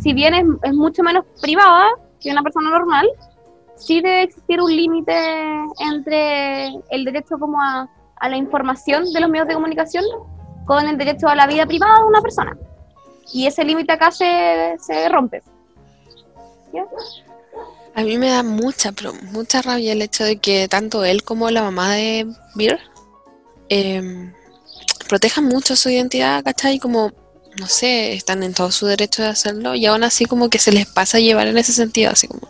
si 0.00 0.12
bien 0.12 0.34
es, 0.34 0.46
es 0.62 0.74
mucho 0.74 1.02
menos 1.02 1.24
privada 1.40 1.88
que 2.20 2.30
una 2.30 2.42
persona 2.42 2.70
normal, 2.70 3.08
sí 3.76 4.00
debe 4.00 4.22
existir 4.22 4.60
un 4.60 4.74
límite 4.74 5.16
entre 5.90 6.68
el 6.90 7.04
derecho 7.04 7.38
como 7.38 7.60
a, 7.60 7.88
a 8.16 8.28
la 8.28 8.36
información 8.36 9.12
de 9.12 9.20
los 9.20 9.30
medios 9.30 9.48
de 9.48 9.54
comunicación 9.54 10.04
con 10.66 10.86
el 10.86 10.98
derecho 10.98 11.28
a 11.28 11.34
la 11.34 11.46
vida 11.46 11.66
privada 11.66 12.00
de 12.00 12.04
una 12.04 12.20
persona. 12.20 12.56
Y 13.32 13.46
ese 13.46 13.64
límite 13.64 13.92
acá 13.92 14.10
se, 14.10 14.76
se 14.80 15.08
rompe. 15.08 15.42
¿Ya? 16.72 16.84
A 17.94 18.02
mí 18.02 18.16
me 18.16 18.28
da 18.28 18.42
mucha, 18.42 18.92
pero 18.92 19.12
mucha 19.32 19.60
rabia 19.60 19.92
el 19.92 20.02
hecho 20.02 20.24
de 20.24 20.38
que 20.38 20.68
tanto 20.68 21.04
él 21.04 21.24
como 21.24 21.50
la 21.50 21.62
mamá 21.62 21.94
de 21.94 22.26
Beer 22.54 22.78
eh, 23.68 24.32
protejan 25.08 25.46
mucho 25.46 25.74
su 25.74 25.90
identidad, 25.90 26.44
¿cachai? 26.44 26.78
Como, 26.78 27.12
no 27.58 27.66
sé, 27.66 28.12
están 28.12 28.42
en 28.44 28.54
todo 28.54 28.70
su 28.70 28.86
derecho 28.86 29.22
de 29.22 29.28
hacerlo 29.28 29.74
y 29.74 29.86
aún 29.86 30.04
así 30.04 30.26
como 30.26 30.48
que 30.48 30.58
se 30.58 30.70
les 30.70 30.86
pasa 30.86 31.16
a 31.16 31.20
llevar 31.20 31.48
en 31.48 31.58
ese 31.58 31.72
sentido, 31.72 32.12
así 32.12 32.28
como, 32.28 32.48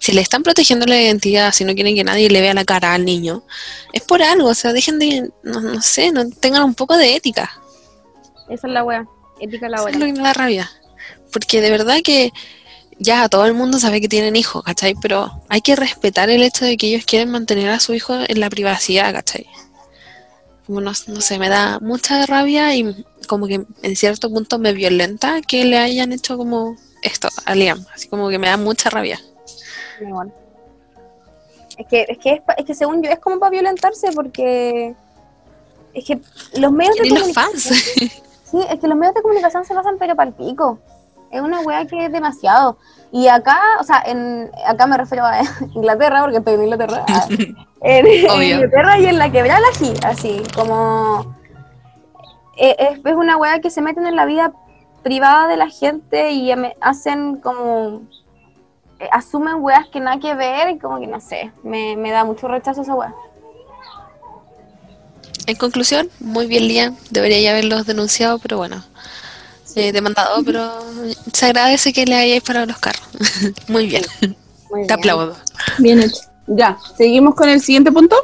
si 0.00 0.12
le 0.12 0.22
están 0.22 0.42
protegiendo 0.42 0.86
la 0.86 1.00
identidad, 1.00 1.52
si 1.52 1.64
no 1.64 1.74
quieren 1.74 1.94
que 1.94 2.04
nadie 2.04 2.30
le 2.30 2.40
vea 2.40 2.54
la 2.54 2.64
cara 2.64 2.94
al 2.94 3.04
niño, 3.04 3.42
es 3.92 4.02
por 4.02 4.22
algo, 4.22 4.48
o 4.48 4.54
sea, 4.54 4.72
dejen 4.72 4.98
de, 4.98 5.30
no, 5.42 5.60
no 5.60 5.82
sé, 5.82 6.12
no 6.12 6.28
tengan 6.30 6.62
un 6.62 6.74
poco 6.74 6.96
de 6.96 7.14
ética. 7.14 7.60
Esa 8.48 8.66
es 8.66 8.72
la 8.72 8.84
wea. 8.84 9.06
Ética 9.40 9.66
Eso 9.66 9.88
es 9.88 9.96
lo 9.96 10.06
que 10.06 10.12
me 10.12 10.20
da 10.20 10.32
rabia. 10.32 10.70
Porque 11.32 11.60
de 11.60 11.70
verdad 11.70 11.98
que 12.02 12.32
ya 12.98 13.28
todo 13.28 13.46
el 13.46 13.54
mundo 13.54 13.78
sabe 13.78 14.00
que 14.00 14.08
tienen 14.08 14.36
hijos, 14.36 14.62
¿cachai? 14.64 14.94
Pero 15.00 15.30
hay 15.48 15.60
que 15.60 15.76
respetar 15.76 16.30
el 16.30 16.42
hecho 16.42 16.64
de 16.64 16.76
que 16.76 16.88
ellos 16.88 17.04
quieren 17.04 17.30
mantener 17.30 17.70
a 17.70 17.80
su 17.80 17.94
hijo 17.94 18.14
en 18.26 18.40
la 18.40 18.50
privacidad, 18.50 19.12
¿cachai? 19.12 19.46
Como 20.66 20.80
no, 20.80 20.92
no 21.06 21.20
sé, 21.20 21.38
me 21.38 21.48
da 21.48 21.78
mucha 21.80 22.26
rabia 22.26 22.74
y 22.74 23.04
como 23.26 23.46
que 23.46 23.64
en 23.82 23.96
cierto 23.96 24.30
punto 24.30 24.58
me 24.58 24.72
violenta 24.72 25.40
que 25.40 25.64
le 25.64 25.78
hayan 25.78 26.12
hecho 26.12 26.36
como 26.36 26.76
esto 27.02 27.28
a 27.44 27.54
Liam. 27.54 27.84
Así 27.94 28.08
como 28.08 28.28
que 28.28 28.38
me 28.38 28.48
da 28.48 28.56
mucha 28.56 28.90
rabia. 28.90 29.20
Es 31.76 31.86
que, 31.86 32.06
es, 32.08 32.18
que 32.18 32.32
es, 32.32 32.40
es 32.56 32.64
que 32.64 32.74
según 32.74 33.02
yo 33.02 33.10
es 33.10 33.18
como 33.20 33.38
para 33.38 33.50
violentarse 33.50 34.10
porque 34.12 34.94
es 35.94 36.04
que 36.04 36.18
los 36.58 36.72
medios 36.72 36.96
de 36.96 37.08
comunicación 37.08 37.34
fans. 37.34 38.22
Sí, 38.50 38.58
es 38.70 38.80
que 38.80 38.88
los 38.88 38.96
medios 38.96 39.14
de 39.14 39.22
comunicación 39.22 39.64
se 39.64 39.74
pasan 39.74 39.96
pero 39.98 40.16
pal 40.16 40.32
pico. 40.32 40.78
Es 41.30 41.42
una 41.42 41.60
wea 41.60 41.84
que 41.86 42.06
es 42.06 42.12
demasiado. 42.12 42.78
Y 43.12 43.28
acá, 43.28 43.60
o 43.80 43.84
sea, 43.84 44.02
en, 44.06 44.50
acá 44.66 44.86
me 44.86 44.96
refiero 44.96 45.24
a 45.26 45.40
Inglaterra, 45.74 46.22
porque 46.22 46.38
estoy 46.38 46.54
en 46.54 46.62
Inglaterra. 46.62 47.04
en. 47.82 48.06
Inglaterra 48.06 48.98
y 48.98 49.06
en 49.06 49.18
la 49.18 49.30
quebrada 49.30 49.66
G, 49.78 50.02
así, 50.04 50.42
como... 50.54 51.34
eh, 52.56 52.76
Es, 52.78 53.00
es 53.04 53.14
una 53.14 53.36
wea 53.36 53.60
que 53.60 53.70
se 53.70 53.82
meten 53.82 54.06
en 54.06 54.16
la 54.16 54.24
vida 54.24 54.52
privada 55.02 55.46
de 55.48 55.56
la 55.58 55.68
gente 55.68 56.30
y 56.30 56.50
hacen 56.80 57.36
como... 57.36 58.02
eh, 58.98 59.08
asumen 59.12 59.56
weas 59.62 59.86
que 59.88 60.00
nada 60.00 60.18
que 60.18 60.34
ver 60.34 60.70
y 60.70 60.78
como 60.78 60.98
que 60.98 61.06
no 61.06 61.20
sé, 61.20 61.52
me, 61.62 61.94
me 61.96 62.10
da 62.10 62.24
mucho 62.24 62.48
rechazo 62.48 62.80
esa 62.82 62.94
wea. 62.94 63.14
En 65.48 65.56
conclusión, 65.56 66.10
muy 66.20 66.46
bien 66.46 66.68
Liam, 66.68 66.96
debería 67.10 67.40
ya 67.40 67.50
haberlos 67.52 67.86
denunciado, 67.86 68.38
pero 68.38 68.58
bueno, 68.58 68.84
eh, 69.76 69.92
demandado, 69.92 70.44
pero 70.44 70.70
se 71.32 71.46
agradece 71.46 71.92
que 71.94 72.04
le 72.04 72.16
hayáis 72.16 72.42
parado 72.42 72.66
los 72.66 72.78
carros. 72.78 73.02
Muy 73.68 73.86
bien, 73.86 74.02
Muy 74.20 74.82
te 74.82 74.86
bien. 74.88 74.92
aplaudo. 74.92 75.36
Bien 75.78 76.00
hecho. 76.02 76.20
Ya, 76.48 76.76
seguimos 76.98 77.34
con 77.34 77.48
el 77.48 77.60
siguiente 77.62 77.90
punto. 77.90 78.14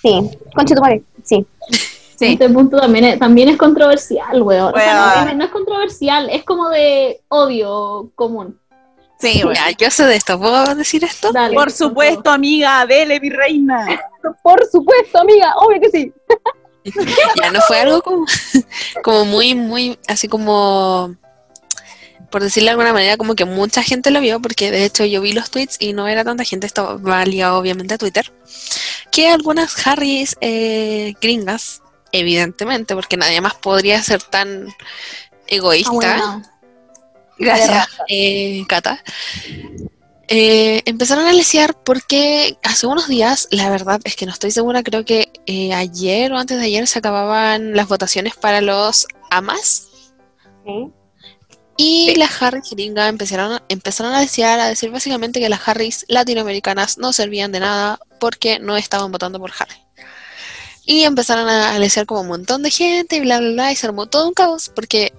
Sí, 0.00 0.30
concha 0.54 0.74
tu 0.76 0.80
madre, 0.82 1.02
sí. 1.24 1.44
Sí. 2.14 2.34
Este 2.34 2.48
punto 2.50 2.76
también 2.76 3.04
es, 3.04 3.18
también 3.18 3.48
es 3.48 3.56
controversial, 3.56 4.42
weón. 4.42 4.72
O 4.72 4.78
sea, 4.78 5.14
Weón. 5.16 5.28
no, 5.30 5.34
no 5.38 5.44
es 5.44 5.50
controversial, 5.50 6.30
es 6.30 6.44
como 6.44 6.68
de 6.68 7.20
odio 7.26 8.12
común. 8.14 8.56
Sí, 9.22 9.40
bueno. 9.44 9.54
Ya, 9.54 9.70
yo 9.70 9.88
sé 9.88 10.04
de 10.04 10.16
esto, 10.16 10.36
¿puedo 10.36 10.74
decir 10.74 11.04
esto? 11.04 11.30
Dale, 11.32 11.54
Por 11.54 11.70
supuesto, 11.70 12.28
amiga, 12.28 12.84
dele, 12.86 13.20
mi 13.20 13.30
reina. 13.30 13.86
Por 14.42 14.68
supuesto, 14.68 15.20
amiga, 15.20 15.54
obvio 15.58 15.80
que 15.80 15.90
sí. 15.90 16.12
Ya 17.40 17.52
no 17.52 17.60
fue 17.60 17.78
algo 17.78 18.02
como, 18.02 18.26
como 19.04 19.24
muy, 19.24 19.54
muy, 19.54 19.96
así 20.08 20.26
como, 20.26 21.14
por 22.30 22.42
decirlo 22.42 22.66
de 22.66 22.70
alguna 22.72 22.92
manera, 22.92 23.16
como 23.16 23.36
que 23.36 23.44
mucha 23.44 23.84
gente 23.84 24.10
lo 24.10 24.20
vio, 24.20 24.40
porque 24.42 24.72
de 24.72 24.84
hecho 24.84 25.04
yo 25.04 25.20
vi 25.20 25.32
los 25.32 25.52
tweets 25.52 25.76
y 25.78 25.92
no 25.92 26.08
era 26.08 26.24
tanta 26.24 26.42
gente, 26.42 26.66
esto 26.66 27.00
va 27.00 27.24
ligado 27.24 27.58
obviamente 27.58 27.94
a 27.94 27.98
Twitter, 27.98 28.32
que 29.12 29.28
algunas 29.28 29.86
Harrys 29.86 30.36
eh, 30.40 31.14
gringas, 31.20 31.82
evidentemente, 32.10 32.96
porque 32.96 33.16
nadie 33.16 33.40
más 33.40 33.54
podría 33.54 34.02
ser 34.02 34.20
tan 34.20 34.66
egoísta, 35.46 35.90
Ah, 35.92 35.92
bueno. 35.92 36.51
Gracias, 37.42 37.88
eh, 38.08 38.62
Cata. 38.68 39.02
Eh, 40.28 40.82
empezaron 40.86 41.26
a 41.26 41.32
lesear 41.32 41.74
porque 41.74 42.56
hace 42.62 42.86
unos 42.86 43.08
días, 43.08 43.48
la 43.50 43.68
verdad 43.68 44.00
es 44.04 44.16
que 44.16 44.24
no 44.24 44.32
estoy 44.32 44.50
segura, 44.50 44.82
creo 44.82 45.04
que 45.04 45.30
eh, 45.46 45.74
ayer 45.74 46.32
o 46.32 46.38
antes 46.38 46.58
de 46.58 46.64
ayer 46.64 46.86
se 46.86 47.00
acababan 47.00 47.74
las 47.74 47.88
votaciones 47.88 48.34
para 48.36 48.60
los 48.60 49.06
AMAS 49.30 49.88
Sí. 50.64 50.90
y 51.76 52.14
las 52.14 52.40
Harris 52.40 52.70
gringas 52.70 53.08
empezaron, 53.08 53.60
empezaron 53.68 54.14
a 54.14 54.20
desear, 54.20 54.60
a 54.60 54.68
decir 54.68 54.90
básicamente 54.90 55.40
que 55.40 55.48
las 55.48 55.68
Harris 55.68 56.06
latinoamericanas 56.08 56.96
no 56.98 57.12
servían 57.12 57.50
de 57.50 57.60
nada 57.60 57.98
porque 58.20 58.58
no 58.60 58.76
estaban 58.76 59.10
votando 59.10 59.40
por 59.40 59.50
Harry. 59.58 59.74
Y 60.84 61.02
empezaron 61.02 61.48
a 61.48 61.78
lesear 61.78 62.06
como 62.06 62.22
un 62.22 62.28
montón 62.28 62.62
de 62.62 62.70
gente 62.70 63.16
y 63.16 63.20
bla, 63.20 63.38
bla, 63.38 63.50
bla, 63.50 63.72
y 63.72 63.76
se 63.76 63.86
armó 63.86 64.06
todo 64.06 64.28
un 64.28 64.34
caos 64.34 64.70
porque 64.74 65.12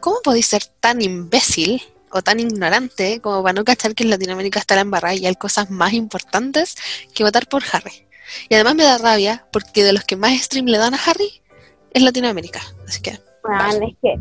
¿cómo 0.00 0.20
podéis 0.22 0.46
ser 0.46 0.64
tan 0.80 1.02
imbécil 1.02 1.82
o 2.10 2.22
tan 2.22 2.40
ignorante 2.40 3.20
como 3.20 3.42
para 3.42 3.52
no 3.52 3.64
cachar 3.64 3.94
que 3.94 4.04
en 4.04 4.10
Latinoamérica 4.10 4.58
está 4.58 4.74
la 4.74 4.82
embarrada 4.82 5.14
y 5.14 5.26
hay 5.26 5.34
cosas 5.34 5.70
más 5.70 5.92
importantes 5.92 6.76
que 7.14 7.24
votar 7.24 7.48
por 7.48 7.62
Harry? 7.72 8.06
Y 8.48 8.54
además 8.54 8.74
me 8.74 8.84
da 8.84 8.98
rabia 8.98 9.46
porque 9.52 9.84
de 9.84 9.92
los 9.92 10.04
que 10.04 10.16
más 10.16 10.32
stream 10.40 10.66
le 10.66 10.78
dan 10.78 10.94
a 10.94 11.00
Harry 11.04 11.42
es 11.92 12.02
Latinoamérica. 12.02 12.60
Así 12.86 13.00
que, 13.00 13.10
es 13.10 13.96
que 14.02 14.18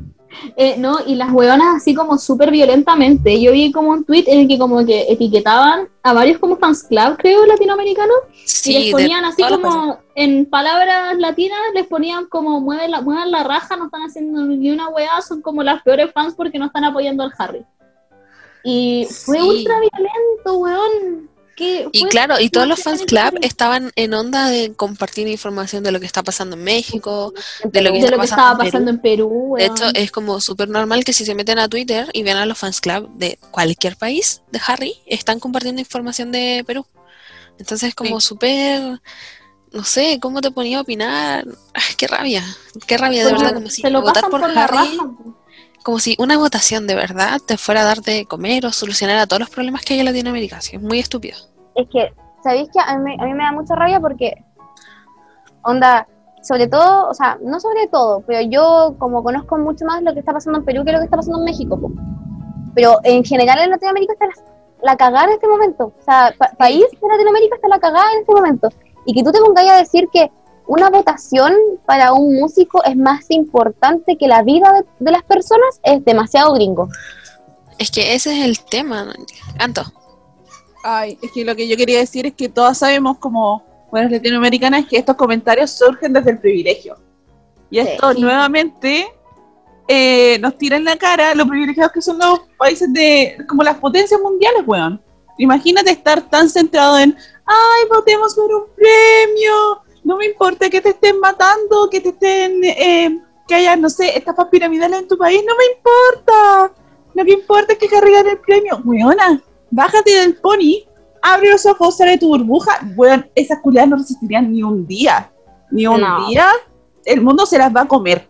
Eh, 0.55 0.75
no, 0.77 0.97
y 1.05 1.15
las 1.15 1.31
hueonas 1.31 1.75
así 1.75 1.93
como 1.93 2.17
súper 2.17 2.51
violentamente. 2.51 3.41
Yo 3.41 3.51
vi 3.51 3.71
como 3.71 3.89
un 3.89 4.03
tweet 4.03 4.25
en 4.27 4.41
el 4.41 4.47
que 4.47 4.57
como 4.59 4.85
que 4.85 5.11
etiquetaban 5.11 5.89
a 6.03 6.13
varios 6.13 6.39
como 6.39 6.57
fans 6.57 6.83
club, 6.83 7.17
creo, 7.17 7.45
latinoamericanos, 7.45 8.15
y 8.33 8.47
sí, 8.47 8.73
les 8.73 8.85
de 8.85 8.91
ponían 8.91 9.25
así 9.25 9.43
como, 9.43 9.99
en 10.15 10.45
palabras 10.45 11.17
latinas, 11.17 11.59
les 11.73 11.87
ponían 11.87 12.25
como 12.27 12.61
muevan 12.61 12.91
la, 12.91 13.01
muevan 13.01 13.31
la 13.31 13.43
raja, 13.43 13.75
no 13.75 13.85
están 13.85 14.01
haciendo 14.03 14.41
ni 14.45 14.71
una 14.71 14.89
hueá, 14.89 15.21
son 15.21 15.41
como 15.41 15.63
las 15.63 15.81
peores 15.83 16.11
fans 16.11 16.35
porque 16.35 16.59
no 16.59 16.67
están 16.67 16.83
apoyando 16.83 17.23
al 17.23 17.33
Harry. 17.37 17.65
Y 18.63 19.07
fue 19.25 19.39
Sí. 19.39 19.43
ultra 19.47 19.75
violento, 19.79 20.57
weón. 20.57 21.29
¿Qué 21.55 21.87
Y 21.93 22.05
claro, 22.05 22.39
y 22.39 22.49
todos 22.49 22.67
los 22.67 22.83
fans 22.83 23.03
club 23.03 23.39
estaban 23.41 23.91
en 23.95 24.13
onda 24.13 24.49
de 24.49 24.73
compartir 24.73 25.27
información 25.27 25.83
de 25.83 25.91
lo 25.91 25.99
que 26.01 26.05
está 26.05 26.21
pasando 26.21 26.57
en 26.57 26.63
México. 26.63 27.33
de 27.63 27.81
lo 27.81 27.91
que 27.91 27.99
de 27.99 28.05
está 28.05 28.11
lo 28.11 28.21
que 28.21 28.27
pasando 28.27 28.43
estaba 28.43 28.51
en 28.51 28.57
Perú. 28.57 28.65
pasando 28.65 28.91
en 28.91 28.99
Perú, 28.99 29.55
De 29.57 29.65
hecho, 29.65 29.85
es 29.93 30.11
como 30.11 30.41
súper 30.41 30.67
normal 30.67 31.05
que 31.05 31.13
si 31.13 31.25
se 31.25 31.33
meten 31.33 31.59
a 31.59 31.69
Twitter 31.69 32.09
y 32.11 32.23
ven 32.23 32.35
a 32.35 32.45
los 32.45 32.57
fans 32.57 32.81
club 32.81 33.09
de 33.15 33.39
cualquier 33.51 33.95
país 33.95 34.41
de 34.51 34.59
Harry, 34.67 34.95
están 35.05 35.39
compartiendo 35.39 35.79
información 35.79 36.31
de 36.31 36.63
Perú. 36.67 36.85
Entonces, 37.57 37.95
como 37.95 38.19
súper, 38.19 38.99
no 39.71 39.83
sé, 39.85 40.19
¿cómo 40.21 40.41
te 40.41 40.51
ponía 40.51 40.79
a 40.79 40.81
opinar? 40.81 41.45
Ay, 41.73 41.95
qué 41.97 42.07
rabia, 42.07 42.43
qué 42.85 42.97
rabia, 42.97 43.25
de 43.25 43.31
verdad, 43.31 43.53
como 43.53 43.69
si 43.69 43.81
votar 43.81 44.29
por, 44.29 44.41
por, 44.41 44.57
Harry, 44.57 44.75
raja. 44.75 45.11
Como 45.85 45.99
si 45.99 46.15
una 46.17 46.35
votación 46.37 46.87
de 46.87 46.95
verdad 46.95 47.39
te 47.45 47.57
fuera 47.57 47.81
a 47.81 47.85
dar 47.85 48.01
de 48.01 48.25
comer 48.25 48.65
o 48.65 48.71
solucionar 48.71 49.17
a 49.19 49.27
todos 49.27 49.39
los 49.39 49.49
problemas 49.51 49.83
que 49.85 49.93
hay 49.93 49.99
en 49.99 50.07
Latinoamérica. 50.07 50.59
Sí, 50.59 50.75
es 50.75 50.81
muy 50.81 50.97
estúpido. 50.99 51.37
es 51.75 51.87
que, 51.89 52.11
¿sabéis 52.43 52.69
que 52.73 52.79
a 52.79 52.97
mí, 52.97 53.15
a 53.19 53.23
mí 53.25 53.33
me 53.35 53.43
da 53.43 53.51
mucha 53.51 53.75
rabia 53.75 53.99
porque, 53.99 54.33
onda, 55.63 56.07
sobre 56.41 56.67
todo, 56.67 57.09
o 57.09 57.13
sea, 57.13 57.37
no 57.41 57.59
sobre 57.59 57.87
todo, 57.87 58.21
pero 58.27 58.41
yo 58.49 58.95
como 58.97 59.23
conozco 59.23 59.57
mucho 59.57 59.85
más 59.85 60.01
lo 60.03 60.13
que 60.13 60.19
está 60.19 60.33
pasando 60.33 60.59
en 60.59 60.65
Perú 60.65 60.83
que 60.85 60.91
lo 60.91 60.99
que 60.99 61.05
está 61.05 61.17
pasando 61.17 61.39
en 61.39 61.45
México, 61.45 61.79
po. 61.79 61.91
pero 62.75 62.99
en 63.03 63.23
general 63.23 63.59
en 63.59 63.69
Latinoamérica 63.71 64.13
está 64.13 64.25
la, 64.27 64.33
la 64.91 64.97
cagada 64.97 65.25
en 65.25 65.31
este 65.33 65.47
momento, 65.47 65.93
o 65.99 66.03
sea, 66.03 66.33
pa- 66.37 66.51
país 66.57 66.85
de 67.01 67.07
Latinoamérica 67.07 67.55
está 67.55 67.67
la 67.67 67.79
cagada 67.79 68.11
en 68.13 68.19
este 68.21 68.33
momento, 68.33 68.69
y 69.05 69.13
que 69.13 69.23
tú 69.23 69.31
te 69.31 69.39
pongas 69.39 69.67
a 69.69 69.77
decir 69.77 70.07
que 70.11 70.31
una 70.67 70.89
votación 70.89 71.53
para 71.85 72.13
un 72.13 72.35
músico 72.35 72.83
es 72.83 72.95
más 72.97 73.25
importante 73.29 74.17
que 74.17 74.27
la 74.27 74.41
vida 74.43 74.71
de, 74.73 74.85
de 74.99 75.11
las 75.11 75.23
personas 75.23 75.79
es 75.83 76.03
demasiado 76.05 76.53
gringo. 76.53 76.89
Es 77.77 77.91
que 77.91 78.13
ese 78.13 78.39
es 78.39 78.45
el 78.45 78.59
tema. 78.65 79.13
Anto, 79.59 79.83
Ay, 80.83 81.17
es 81.21 81.31
que 81.31 81.43
lo 81.43 81.55
que 81.55 81.67
yo 81.67 81.75
quería 81.77 81.99
decir 81.99 82.25
es 82.27 82.33
que 82.35 82.47
todas 82.47 82.77
sabemos 82.77 83.17
como 83.17 83.63
buenas 83.91 84.11
latinoamericanas 84.11 84.85
que 84.85 84.97
estos 84.97 85.15
comentarios 85.15 85.71
surgen 85.71 86.13
desde 86.13 86.31
el 86.31 86.39
privilegio. 86.39 86.95
Y 87.71 87.79
esto 87.79 88.13
Sí. 88.13 88.21
nuevamente 88.21 89.07
eh, 89.87 90.37
nos 90.39 90.57
tira 90.57 90.77
en 90.77 90.83
la 90.85 90.95
cara 90.97 91.33
los 91.35 91.47
privilegiados 91.47 91.91
que 91.91 92.01
son 92.01 92.17
los 92.19 92.39
países 92.57 92.91
de, 92.93 93.37
como 93.47 93.63
las 93.63 93.77
potencias 93.77 94.19
mundiales, 94.21 94.63
weón. 94.65 95.01
Imagínate 95.37 95.91
estar 95.91 96.21
tan 96.29 96.49
centrado 96.49 96.97
en, 96.99 97.15
ay, 97.45 97.89
votemos 97.89 98.33
por 98.35 98.53
un 98.53 98.63
premio, 98.75 99.81
no 100.05 100.15
me 100.17 100.25
importa 100.27 100.69
que 100.69 100.79
te 100.79 100.89
estén 100.89 101.19
matando, 101.19 101.89
que 101.91 101.99
te 101.99 102.09
estén, 102.09 102.63
eh, 102.63 103.19
que 103.47 103.55
haya, 103.55 103.75
no 103.75 103.89
sé, 103.89 104.17
estafas 104.17 104.47
piramidales 104.49 104.99
en 104.99 105.07
tu 105.07 105.17
país, 105.17 105.41
no 105.45 105.53
me 105.57 105.65
importa. 105.75 106.71
Lo 107.13 107.25
que 107.25 107.33
importa 107.33 107.73
es 107.73 107.79
que 107.79 107.93
Harry 107.95 108.13
gane 108.13 108.31
el 108.31 108.39
premio. 108.39 108.81
Weona, 108.85 109.41
bájate 109.71 110.11
del 110.11 110.35
pony, 110.37 110.85
abre 111.21 111.51
los 111.51 111.65
ojos, 111.65 111.97
sale 111.97 112.11
de 112.11 112.17
tu 112.19 112.27
burbuja. 112.29 112.79
Weón, 112.95 113.29
esas 113.35 113.59
culiadas 113.61 113.89
no 113.89 113.97
resistirían 113.97 114.51
ni 114.51 114.63
un 114.63 114.85
día. 114.87 115.31
Ni 115.71 115.85
un 115.87 115.99
No. 116.01 116.27
día. 116.27 116.47
El 117.03 117.21
mundo 117.21 117.45
se 117.45 117.57
las 117.57 117.75
va 117.75 117.81
a 117.81 117.87
comer. 117.87 118.27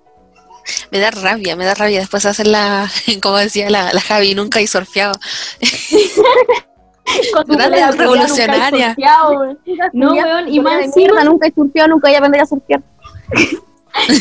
me 0.91 0.99
da 0.99 1.11
rabia, 1.11 1.55
me 1.55 1.65
da 1.65 1.75
rabia 1.75 1.99
después 1.99 2.25
hacer 2.25 2.47
la, 2.47 2.89
como 3.21 3.37
decía 3.37 3.69
la, 3.69 3.91
la 3.93 4.01
Javi, 4.01 4.33
nunca 4.33 4.59
he 4.59 4.67
surfeado. 4.67 5.13
Con 7.33 7.45
tu 7.45 7.53
Grande 7.53 7.77
polera 7.77 7.91
revolucionaria. 7.91 8.95
No, 9.93 10.13
weón, 10.25 10.49
y 10.49 10.59
más 10.59 10.73
encima- 10.85 11.23
nunca 11.23 11.47
he 11.47 11.53
surfeado, 11.53 11.89
nunca 11.89 12.07
voy 12.07 12.15
a 12.15 12.17
aprender 12.17 12.41
a 12.41 12.45
surfear. 12.45 12.81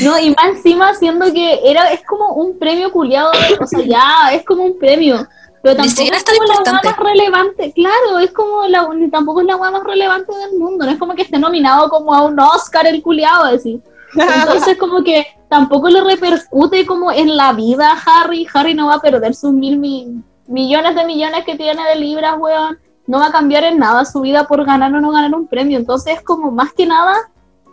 No, 0.05 0.17
y 0.19 0.31
más 0.31 0.45
encima 0.57 0.95
siendo 0.95 1.33
que 1.33 1.59
era, 1.69 1.91
es 1.93 2.01
como 2.07 2.35
un 2.35 2.57
premio 2.61 2.93
culiado, 2.93 3.33
o 3.61 3.67
sea, 3.67 3.81
ya, 3.81 4.33
es 4.33 4.45
como 4.45 4.63
un 4.65 4.79
premio. 4.79 5.27
Pero 5.65 5.75
tampoco 5.77 6.03
es 6.17 6.23
como 6.39 6.45
la 6.65 6.73
más 6.73 6.97
relevante, 6.99 7.73
claro, 7.73 8.19
es 8.21 8.31
como 8.31 8.67
la, 8.69 8.87
tampoco 9.11 9.41
es 9.41 9.47
la 9.49 9.57
hueá 9.57 9.71
más 9.73 9.83
relevante 9.83 10.33
del 10.33 10.59
mundo, 10.61 10.85
no 10.85 10.93
es 10.93 10.99
como 10.99 11.15
que 11.17 11.23
esté 11.23 11.39
nominado 11.41 11.89
como 11.89 12.15
a 12.15 12.23
un 12.23 12.39
Oscar 12.39 12.87
el 12.87 13.03
culiado, 13.03 13.45
así. 13.45 13.83
Entonces 14.15 14.77
como 14.79 15.03
que 15.03 15.27
tampoco 15.49 15.89
le 15.89 16.03
repercute 16.05 16.87
como 16.87 17.11
en 17.11 17.37
la 17.37 17.53
vida 17.53 17.91
a 17.95 18.21
Harry, 18.23 18.47
Harry 18.55 18.75
no 18.75 18.87
va 18.87 18.95
a 18.95 19.01
perder 19.01 19.35
sus 19.35 19.53
mil 19.53 19.77
mi- 19.79 20.23
millones 20.47 20.95
de 20.95 21.05
millones 21.05 21.45
que 21.45 21.57
tiene 21.57 21.83
de 21.89 21.97
libras, 21.97 22.37
weón, 22.39 22.79
no 23.07 23.19
va 23.19 23.27
a 23.27 23.33
cambiar 23.33 23.65
en 23.65 23.79
nada 23.79 24.05
su 24.05 24.21
vida 24.21 24.45
por 24.47 24.65
ganar 24.65 24.93
o 24.95 25.01
no 25.01 25.11
ganar 25.11 25.35
un 25.35 25.47
premio, 25.47 25.79
entonces 25.79 26.15
es 26.17 26.23
como 26.23 26.51
más 26.51 26.73
que 26.73 26.87
nada 26.87 27.15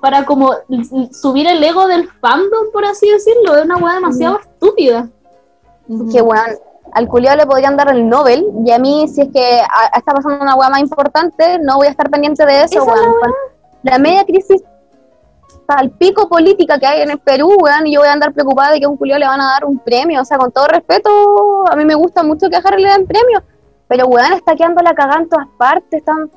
para 0.01 0.26
como 0.26 0.51
subir 1.11 1.47
el 1.47 1.63
ego 1.63 1.88
del 1.88 2.09
fandom, 2.09 2.72
por 2.74 2.86
así 2.86 3.09
decirlo, 3.09 3.55
es 3.55 3.65
una 3.65 3.78
weá 3.78 3.93
demasiado 3.95 4.39
estúpida. 4.39 5.07
Que 6.11 6.22
weón, 6.22 6.45
al 6.93 7.07
culiao 7.07 7.36
le 7.36 7.45
podrían 7.45 7.78
dar 7.78 7.89
el 7.91 8.07
Nobel 8.09 8.45
y 8.65 8.72
a 8.72 8.80
mí 8.80 9.07
si 9.07 9.22
es 9.22 9.30
que 9.32 9.59
a- 9.61 9.97
está 9.97 10.13
pasando 10.13 10.41
una 10.41 10.55
weá 10.55 10.69
más 10.69 10.80
importante, 10.82 11.59
no 11.59 11.76
voy 11.78 11.88
a 11.88 11.91
estar 11.91 12.09
pendiente 12.09 12.45
de 12.45 12.63
eso, 12.63 12.82
Esa 12.82 12.93
es 12.93 13.01
la 13.01 13.07
weón. 13.09 13.34
La 13.84 13.97
media 13.99 14.24
crisis 14.26 14.61
al 15.78 15.91
pico 15.91 16.28
política 16.30 16.78
que 16.80 16.86
hay 16.86 17.01
en 17.01 17.11
el 17.11 17.19
Perú, 17.19 17.55
weón, 17.61 17.88
y 17.88 17.93
yo 17.93 18.01
voy 18.01 18.09
a 18.09 18.13
andar 18.13 18.34
preocupada 18.34 18.72
de 18.72 18.80
que 18.80 18.86
a 18.86 18.89
un 18.89 18.97
culiao 18.97 19.19
le 19.19 19.28
van 19.28 19.41
a 19.41 19.45
dar 19.53 19.65
un 19.65 19.80
premio, 19.80 20.22
o 20.22 20.26
sea, 20.26 20.38
con 20.38 20.51
todo 20.51 20.67
respeto, 20.67 21.09
a 21.69 21.76
mí 21.76 21.86
me 21.86 21.95
gusta 21.95 22.24
mucho 22.24 22.49
que 22.49 22.55
a 22.57 22.59
Harry 22.63 22.82
le 22.84 22.89
den 22.89 23.05
premio, 23.07 23.41
pero 23.88 24.05
weón, 24.07 24.34
está 24.34 24.55
quedando 24.55 24.82
la 24.82 24.93
cagada 24.93 25.22
en 25.22 25.30
todas 25.30 25.47
partes, 25.57 25.99
están, 25.99 26.30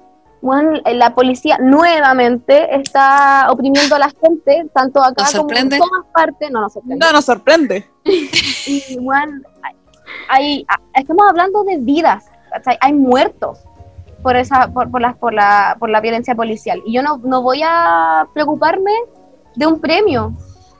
weón, 0.42 0.80
la 0.84 1.14
policía 1.14 1.58
nuevamente 1.60 2.74
está 2.76 3.46
oprimiendo 3.50 3.96
a 3.96 3.98
la 4.00 4.10
gente, 4.22 4.66
tanto 4.74 5.02
acá 5.02 5.22
¿Nos 5.24 5.34
como 5.34 5.50
en 5.52 5.68
todas 5.68 6.06
partes, 6.12 6.50
no 6.50 6.60
nos 6.60 6.72
sorprende. 6.72 7.06
No 7.06 7.12
nos 7.12 7.24
sorprende. 7.24 7.86
y 8.04 8.98
weón, 9.00 9.44
hay, 9.62 9.74
hay- 10.28 10.66
a- 10.68 11.00
estamos 11.00 11.24
hablando 11.28 11.62
de 11.64 11.78
vidas, 11.78 12.24
hay 12.80 12.92
muertos 12.92 13.58
por 14.22 14.36
esa, 14.36 14.68
por, 14.68 14.90
por, 14.90 15.00
la, 15.02 15.12
por, 15.14 15.34
la, 15.34 15.76
por 15.78 15.90
la 15.90 16.00
violencia 16.00 16.34
policial. 16.34 16.82
Y 16.86 16.94
yo 16.94 17.02
no, 17.02 17.18
no 17.24 17.42
voy 17.42 17.60
a 17.62 18.26
preocuparme 18.32 18.90
de 19.54 19.66
un 19.66 19.80
premio, 19.80 20.32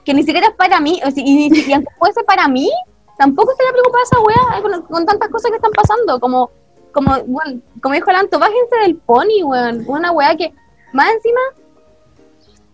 que 0.03 0.13
ni 0.13 0.23
siquiera 0.23 0.47
es 0.47 0.53
para 0.55 0.79
mí, 0.79 0.99
o 1.05 1.11
sea, 1.11 1.23
y, 1.25 1.49
y 1.67 1.73
aunque 1.73 1.93
fuese 1.97 2.23
para 2.23 2.47
mí, 2.47 2.69
tampoco 3.17 3.51
estaría 3.51 3.71
preocupada 3.71 4.03
esa 4.03 4.19
weá 4.19 4.61
con, 4.61 4.81
con 4.83 5.05
tantas 5.05 5.29
cosas 5.29 5.51
que 5.51 5.57
están 5.57 5.71
pasando. 5.71 6.19
Como, 6.19 6.49
como, 6.91 7.11
bueno, 7.25 7.61
como 7.81 7.95
dijo 7.95 8.11
Lanto, 8.11 8.39
bájense 8.39 8.75
del 8.83 8.95
pony, 8.97 9.43
weón. 9.43 9.83
Una 9.87 10.11
weá 10.11 10.35
que, 10.35 10.53
más 10.93 11.11
encima, 11.11 11.39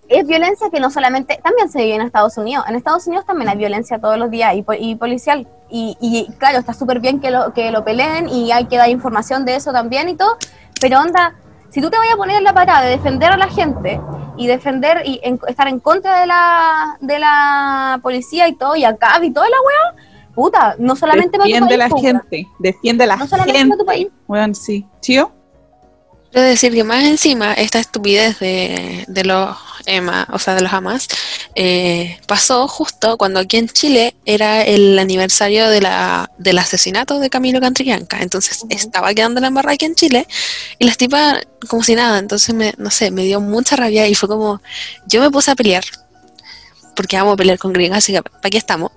es 0.07 0.27
violencia 0.27 0.69
que 0.69 0.79
no 0.79 0.89
solamente, 0.89 1.39
también 1.41 1.69
se 1.69 1.79
vive 1.79 1.95
en 1.95 2.01
Estados 2.01 2.37
Unidos. 2.37 2.65
En 2.67 2.75
Estados 2.75 3.07
Unidos 3.07 3.25
también 3.25 3.49
hay 3.49 3.57
violencia 3.57 3.99
todos 3.99 4.17
los 4.17 4.29
días 4.29 4.53
y, 4.55 4.65
y 4.79 4.95
policial. 4.95 5.47
Y, 5.69 5.95
y 6.01 6.29
claro, 6.33 6.59
está 6.59 6.73
súper 6.73 6.99
bien 6.99 7.21
que 7.21 7.31
lo, 7.31 7.53
que 7.53 7.71
lo 7.71 7.85
peleen 7.85 8.27
y 8.27 8.51
hay 8.51 8.65
que 8.65 8.77
dar 8.77 8.89
información 8.89 9.45
de 9.45 9.55
eso 9.55 9.71
también 9.71 10.09
y 10.09 10.15
todo. 10.15 10.37
Pero 10.81 10.99
onda, 10.99 11.35
si 11.71 11.81
tú 11.81 11.89
te 11.89 11.97
vayas 11.97 12.13
a 12.13 12.17
poner 12.17 12.37
en 12.37 12.43
la 12.43 12.53
parada 12.53 12.81
de 12.83 12.91
defender 12.91 13.31
a 13.31 13.37
la 13.37 13.47
gente 13.49 13.99
y 14.37 14.45
defender 14.47 15.01
y 15.05 15.19
en- 15.23 15.39
estar 15.47 15.67
en 15.67 15.79
contra 15.79 16.19
de 16.21 16.27
la, 16.27 16.97
de 17.01 17.17
la 17.19 17.99
policía 18.03 18.47
y 18.47 18.53
todo, 18.53 18.75
y 18.75 18.83
acá 18.85 19.19
y 19.23 19.31
toda 19.31 19.47
la 19.49 19.57
weá, 19.57 20.05
puta, 20.35 20.75
no 20.77 20.95
solamente 20.95 21.37
para 21.37 21.43
tu 21.45 21.49
Defiende 21.49 21.77
país, 21.77 21.91
la 21.91 21.99
gente, 21.99 22.47
defiende 22.59 23.03
a 23.05 23.07
la 23.07 23.15
No 23.17 23.27
solamente 23.27 23.57
gente. 23.57 23.69
para 23.69 23.79
tu 23.79 23.85
país. 23.85 24.07
Weón, 24.27 24.53
sí. 24.55 24.85
¿Chío? 25.01 25.31
Quiero 26.31 26.47
decir 26.47 26.73
que 26.73 26.83
más 26.83 27.03
encima, 27.03 27.53
esta 27.53 27.79
estupidez 27.79 28.39
de, 28.39 29.03
de 29.07 29.23
los 29.25 29.57
EMA, 29.85 30.27
o 30.31 30.39
sea, 30.39 30.55
de 30.55 30.61
los 30.61 30.73
AMAS, 30.73 31.07
eh, 31.55 32.19
pasó 32.27 32.67
justo 32.67 33.17
cuando 33.17 33.39
aquí 33.39 33.57
en 33.57 33.69
Chile 33.69 34.15
era 34.25 34.63
el 34.63 34.97
aniversario 34.99 35.69
de 35.69 35.81
la, 35.81 36.31
del 36.37 36.57
asesinato 36.57 37.19
de 37.19 37.29
Camilo 37.29 37.59
Cantrianca. 37.59 38.21
Entonces 38.21 38.65
estaba 38.69 39.13
quedando 39.13 39.41
la 39.41 39.47
embarrada 39.47 39.73
aquí 39.73 39.85
en 39.85 39.95
Chile 39.95 40.27
y 40.79 40.85
las 40.85 40.97
tipas 40.97 41.41
como 41.67 41.83
si 41.83 41.95
nada. 41.95 42.19
Entonces, 42.19 42.53
me, 42.55 42.73
no 42.77 42.91
sé, 42.91 43.11
me 43.11 43.23
dio 43.23 43.41
mucha 43.41 43.75
rabia 43.75 44.07
y 44.07 44.15
fue 44.15 44.29
como, 44.29 44.61
yo 45.07 45.21
me 45.21 45.29
puse 45.29 45.51
a 45.51 45.55
pelear, 45.55 45.83
porque 46.95 47.17
amo 47.17 47.35
pelear 47.35 47.57
con 47.57 47.73
gringas, 47.73 47.99
así 47.99 48.13
que 48.13 48.21
aquí 48.43 48.57
estamos. 48.57 48.91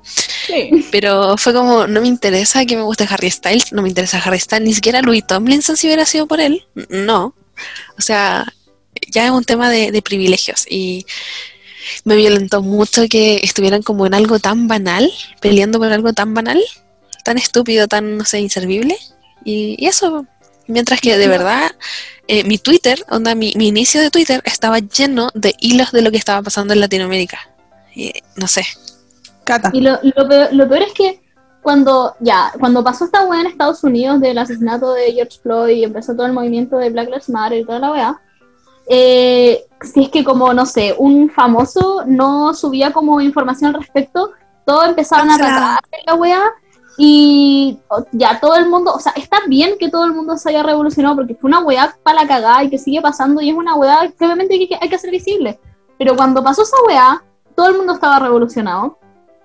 Sí. 0.46 0.86
Pero 0.90 1.36
fue 1.36 1.52
como, 1.52 1.86
no 1.86 2.00
me 2.00 2.08
interesa 2.08 2.64
que 2.64 2.76
me 2.76 2.82
guste 2.82 3.06
Harry 3.08 3.30
Styles, 3.30 3.72
no 3.72 3.82
me 3.82 3.88
interesa 3.88 4.18
Harry 4.18 4.40
Styles, 4.40 4.66
ni 4.66 4.74
siquiera 4.74 5.02
Louis 5.02 5.26
Tomlinson 5.26 5.76
si 5.76 5.86
hubiera 5.86 6.04
sido 6.06 6.26
por 6.26 6.40
él. 6.40 6.66
No. 6.88 7.34
O 7.98 8.02
sea, 8.02 8.44
ya 9.10 9.26
es 9.26 9.30
un 9.30 9.44
tema 9.44 9.70
de, 9.70 9.92
de 9.92 10.02
privilegios 10.02 10.66
y 10.68 11.06
me 12.04 12.16
violentó 12.16 12.62
mucho 12.62 13.02
que 13.08 13.36
estuvieran 13.42 13.82
como 13.82 14.06
en 14.06 14.14
algo 14.14 14.38
tan 14.38 14.68
banal, 14.68 15.10
peleando 15.40 15.78
por 15.78 15.92
algo 15.92 16.12
tan 16.12 16.34
banal, 16.34 16.60
tan 17.24 17.38
estúpido, 17.38 17.88
tan, 17.88 18.18
no 18.18 18.24
sé, 18.24 18.40
inservible. 18.40 18.96
Y, 19.44 19.76
y 19.78 19.86
eso, 19.86 20.26
mientras 20.66 21.00
que 21.00 21.16
de 21.18 21.28
verdad 21.28 21.72
eh, 22.26 22.44
mi 22.44 22.58
Twitter, 22.58 23.04
onda, 23.10 23.34
mi, 23.34 23.52
mi 23.56 23.68
inicio 23.68 24.00
de 24.00 24.10
Twitter 24.10 24.40
estaba 24.44 24.78
lleno 24.78 25.28
de 25.34 25.54
hilos 25.60 25.92
de 25.92 26.02
lo 26.02 26.10
que 26.10 26.16
estaba 26.16 26.42
pasando 26.42 26.72
en 26.72 26.80
Latinoamérica. 26.80 27.38
Y, 27.94 28.12
no 28.36 28.48
sé, 28.48 28.64
Cata. 29.44 29.70
Y 29.72 29.80
lo, 29.80 29.98
lo, 30.02 30.26
peor, 30.26 30.52
lo 30.52 30.68
peor 30.68 30.82
es 30.82 30.92
que 30.94 31.20
cuando 31.62 32.14
ya, 32.20 32.52
cuando 32.58 32.82
pasó 32.82 33.04
esta 33.04 33.24
weá 33.26 33.40
en 33.40 33.46
Estados 33.46 33.84
Unidos 33.84 34.20
del 34.20 34.38
asesinato 34.38 34.92
de 34.94 35.12
George 35.12 35.38
Floyd 35.42 35.76
y 35.76 35.84
empezó 35.84 36.14
todo 36.14 36.26
el 36.26 36.32
movimiento 36.32 36.76
de 36.78 36.90
Black 36.90 37.08
Lives 37.08 37.28
Matter 37.28 37.58
y 37.58 37.64
toda 37.64 37.78
la 37.78 37.92
weá, 37.92 38.20
eh, 38.88 39.64
si 39.80 40.04
es 40.04 40.08
que 40.10 40.24
como, 40.24 40.52
no 40.54 40.66
sé, 40.66 40.94
un 40.98 41.30
famoso 41.30 42.02
no 42.06 42.54
subía 42.54 42.92
como 42.92 43.20
información 43.20 43.74
al 43.74 43.80
respecto, 43.80 44.32
todos 44.64 44.88
empezaban 44.88 45.30
a 45.30 45.34
atacar 45.34 45.80
la 46.06 46.14
weá 46.14 46.42
y 46.96 47.78
ya 48.12 48.38
todo 48.40 48.56
el 48.56 48.68
mundo, 48.68 48.92
o 48.94 49.00
sea, 49.00 49.12
está 49.16 49.38
bien 49.48 49.76
que 49.78 49.90
todo 49.90 50.04
el 50.04 50.12
mundo 50.12 50.36
se 50.36 50.50
haya 50.50 50.62
revolucionado 50.62 51.16
porque 51.16 51.34
fue 51.34 51.48
una 51.48 51.60
weá 51.60 51.94
para 52.02 52.22
la 52.22 52.28
cagada 52.28 52.62
y 52.64 52.70
que 52.70 52.78
sigue 52.78 53.02
pasando 53.02 53.40
y 53.42 53.50
es 53.50 53.56
una 53.56 53.74
weá 53.74 54.10
que 54.16 54.24
obviamente 54.24 54.54
hay 54.54 54.68
que, 54.68 54.78
hay 54.80 54.88
que 54.88 54.96
hacer 54.96 55.10
visible. 55.10 55.58
Pero 55.98 56.16
cuando 56.16 56.42
pasó 56.42 56.62
esa 56.62 56.76
weá, 56.86 57.22
todo 57.54 57.68
el 57.68 57.76
mundo 57.76 57.94
estaba 57.94 58.18
revolucionado 58.20 58.98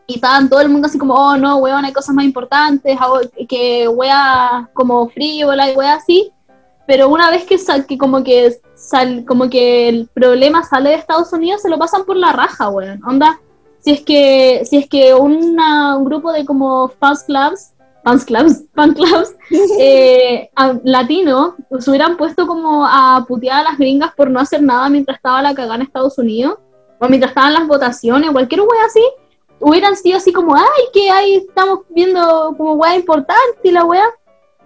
y 0.08 0.16
estaban 0.16 0.50
todo 0.50 0.62
el 0.62 0.70
mundo 0.70 0.88
así 0.88 0.98
como, 0.98 1.14
oh 1.16 1.38
no, 1.38 1.58
weón, 1.58 1.86
hay 1.86 1.94
cosas 1.94 2.16
más 2.16 2.26
importantes, 2.26 2.98
hago- 3.00 3.22
que 3.48 3.88
wea 3.88 4.70
como 4.74 5.10
frívola 5.10 5.72
y 5.72 5.76
wea 5.76 5.96
así, 5.96 6.32
pero 6.88 7.10
una 7.10 7.30
vez 7.30 7.46
que, 7.46 7.58
que 7.88 7.98
como 7.98 8.24
que 8.24 8.60
sal, 8.80 9.26
como 9.28 9.50
que 9.50 9.90
el 9.90 10.08
problema 10.14 10.64
sale 10.64 10.90
de 10.90 10.96
Estados 10.96 11.32
Unidos, 11.34 11.62
se 11.62 11.70
lo 11.70 11.78
pasan 11.78 12.06
por 12.06 12.16
la 12.16 12.32
raja, 12.32 12.70
weón, 12.70 13.02
onda, 13.06 13.40
si 13.80 13.92
es 13.92 14.02
que, 14.02 14.64
si 14.66 14.78
es 14.78 14.90
que 14.90 15.14
una- 15.14 15.98
un 15.98 16.06
grupo 16.06 16.32
de 16.32 16.46
como 16.46 16.88
fans 17.00 17.24
clubs, 17.24 17.72
fans 18.04 18.26
clubs, 18.26 18.64
fan 18.76 18.94
clubs, 18.94 19.36
eh, 19.80 20.50
a- 20.56 20.76
latino, 20.84 21.56
se 21.80 21.90
hubieran 21.90 22.18
puesto 22.18 22.48
como 22.48 22.86
a 22.86 23.26
putear 23.28 23.60
a 23.62 23.70
las 23.72 23.78
gringas 23.78 24.14
por 24.16 24.30
no 24.30 24.40
hacer 24.40 24.62
nada 24.64 24.90
mientras 24.90 25.18
estaba 25.18 25.42
la 25.42 25.54
cagada 25.54 25.76
en 25.76 25.82
Estados 25.84 26.18
Unidos, 26.18 26.58
o 27.00 27.08
mientras 27.08 27.32
estaban 27.32 27.54
las 27.54 27.68
votaciones, 27.68 28.32
cualquier 28.32 28.62
wea 28.62 28.86
así, 28.86 29.04
hubieran 29.62 29.96
sido 29.96 30.18
así 30.18 30.32
como, 30.34 30.56
ay, 30.56 30.84
que 30.94 31.10
ahí 31.12 31.36
estamos 31.36 31.80
viendo 31.90 32.54
como 32.58 32.74
weá 32.74 32.96
importante 32.96 33.60
y 33.64 33.72
la 33.72 33.84
weá. 33.86 34.06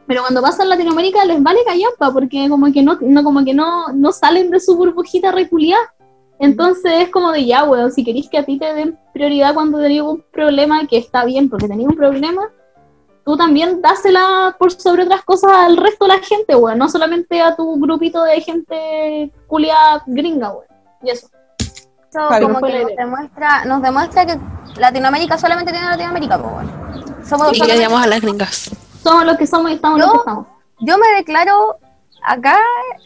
Pero 0.05 0.21
cuando 0.21 0.41
pasa 0.41 0.63
en 0.63 0.69
Latinoamérica 0.69 1.23
les 1.25 1.41
vale 1.41 1.59
callampa, 1.65 2.11
porque 2.11 2.49
como 2.49 2.71
que 2.71 2.83
no, 2.83 2.97
no 3.01 3.23
como 3.23 3.43
que 3.45 3.53
no, 3.53 3.87
no 3.93 4.11
salen 4.11 4.49
de 4.49 4.59
su 4.59 4.75
burbujita 4.75 5.31
reculiada. 5.31 5.93
Entonces 6.39 6.91
es 7.03 7.09
como 7.09 7.31
de 7.31 7.45
ya, 7.45 7.63
weón, 7.63 7.91
si 7.91 8.03
queréis 8.03 8.29
que 8.29 8.37
a 8.37 8.43
ti 8.43 8.59
te 8.59 8.73
den 8.73 8.99
prioridad 9.13 9.53
cuando 9.53 9.79
tenéis 9.79 10.01
un 10.01 10.23
problema, 10.31 10.85
que 10.87 10.97
está 10.97 11.23
bien, 11.23 11.49
porque 11.49 11.67
tenéis 11.67 11.87
un 11.87 11.95
problema, 11.95 12.49
tú 13.23 13.37
también 13.37 13.81
dásela 13.81 14.55
por 14.59 14.71
sobre 14.71 15.03
otras 15.03 15.23
cosas 15.23 15.51
al 15.53 15.77
resto 15.77 16.05
de 16.05 16.15
la 16.15 16.19
gente, 16.19 16.55
weón, 16.55 16.77
no 16.77 16.89
solamente 16.89 17.41
a 17.41 17.55
tu 17.55 17.79
grupito 17.79 18.23
de 18.23 18.41
gente 18.41 19.31
culiada 19.47 20.03
gringa, 20.05 20.51
weón. 20.51 20.65
Y 21.01 21.11
eso. 21.11 21.27
Eso 22.09 22.27
Claro. 22.27 22.47
como 22.47 22.67
que 22.67 22.83
nos 22.83 22.95
demuestra, 22.95 23.65
nos 23.65 23.81
demuestra 23.81 24.25
que 24.25 24.39
Latinoamérica 24.77 25.37
solamente 25.37 25.71
tiene 25.71 25.87
Latinoamérica, 25.87 26.37
pues 26.37 26.53
bueno. 26.53 26.71
Somos 27.25 27.57
y 27.57 27.61
que 27.61 27.85
a 27.85 28.07
las 28.07 28.21
gringas. 28.21 28.69
Somos 29.03 29.25
los 29.25 29.37
que 29.37 29.45
somos 29.47 29.71
y 29.71 29.75
estamos 29.75 29.99
Yo- 29.99 30.05
los 30.05 30.13
que 30.13 30.19
estamos. 30.19 30.47
Yo 30.79 30.97
me 30.97 31.07
declaro 31.15 31.77
acá 32.23 32.57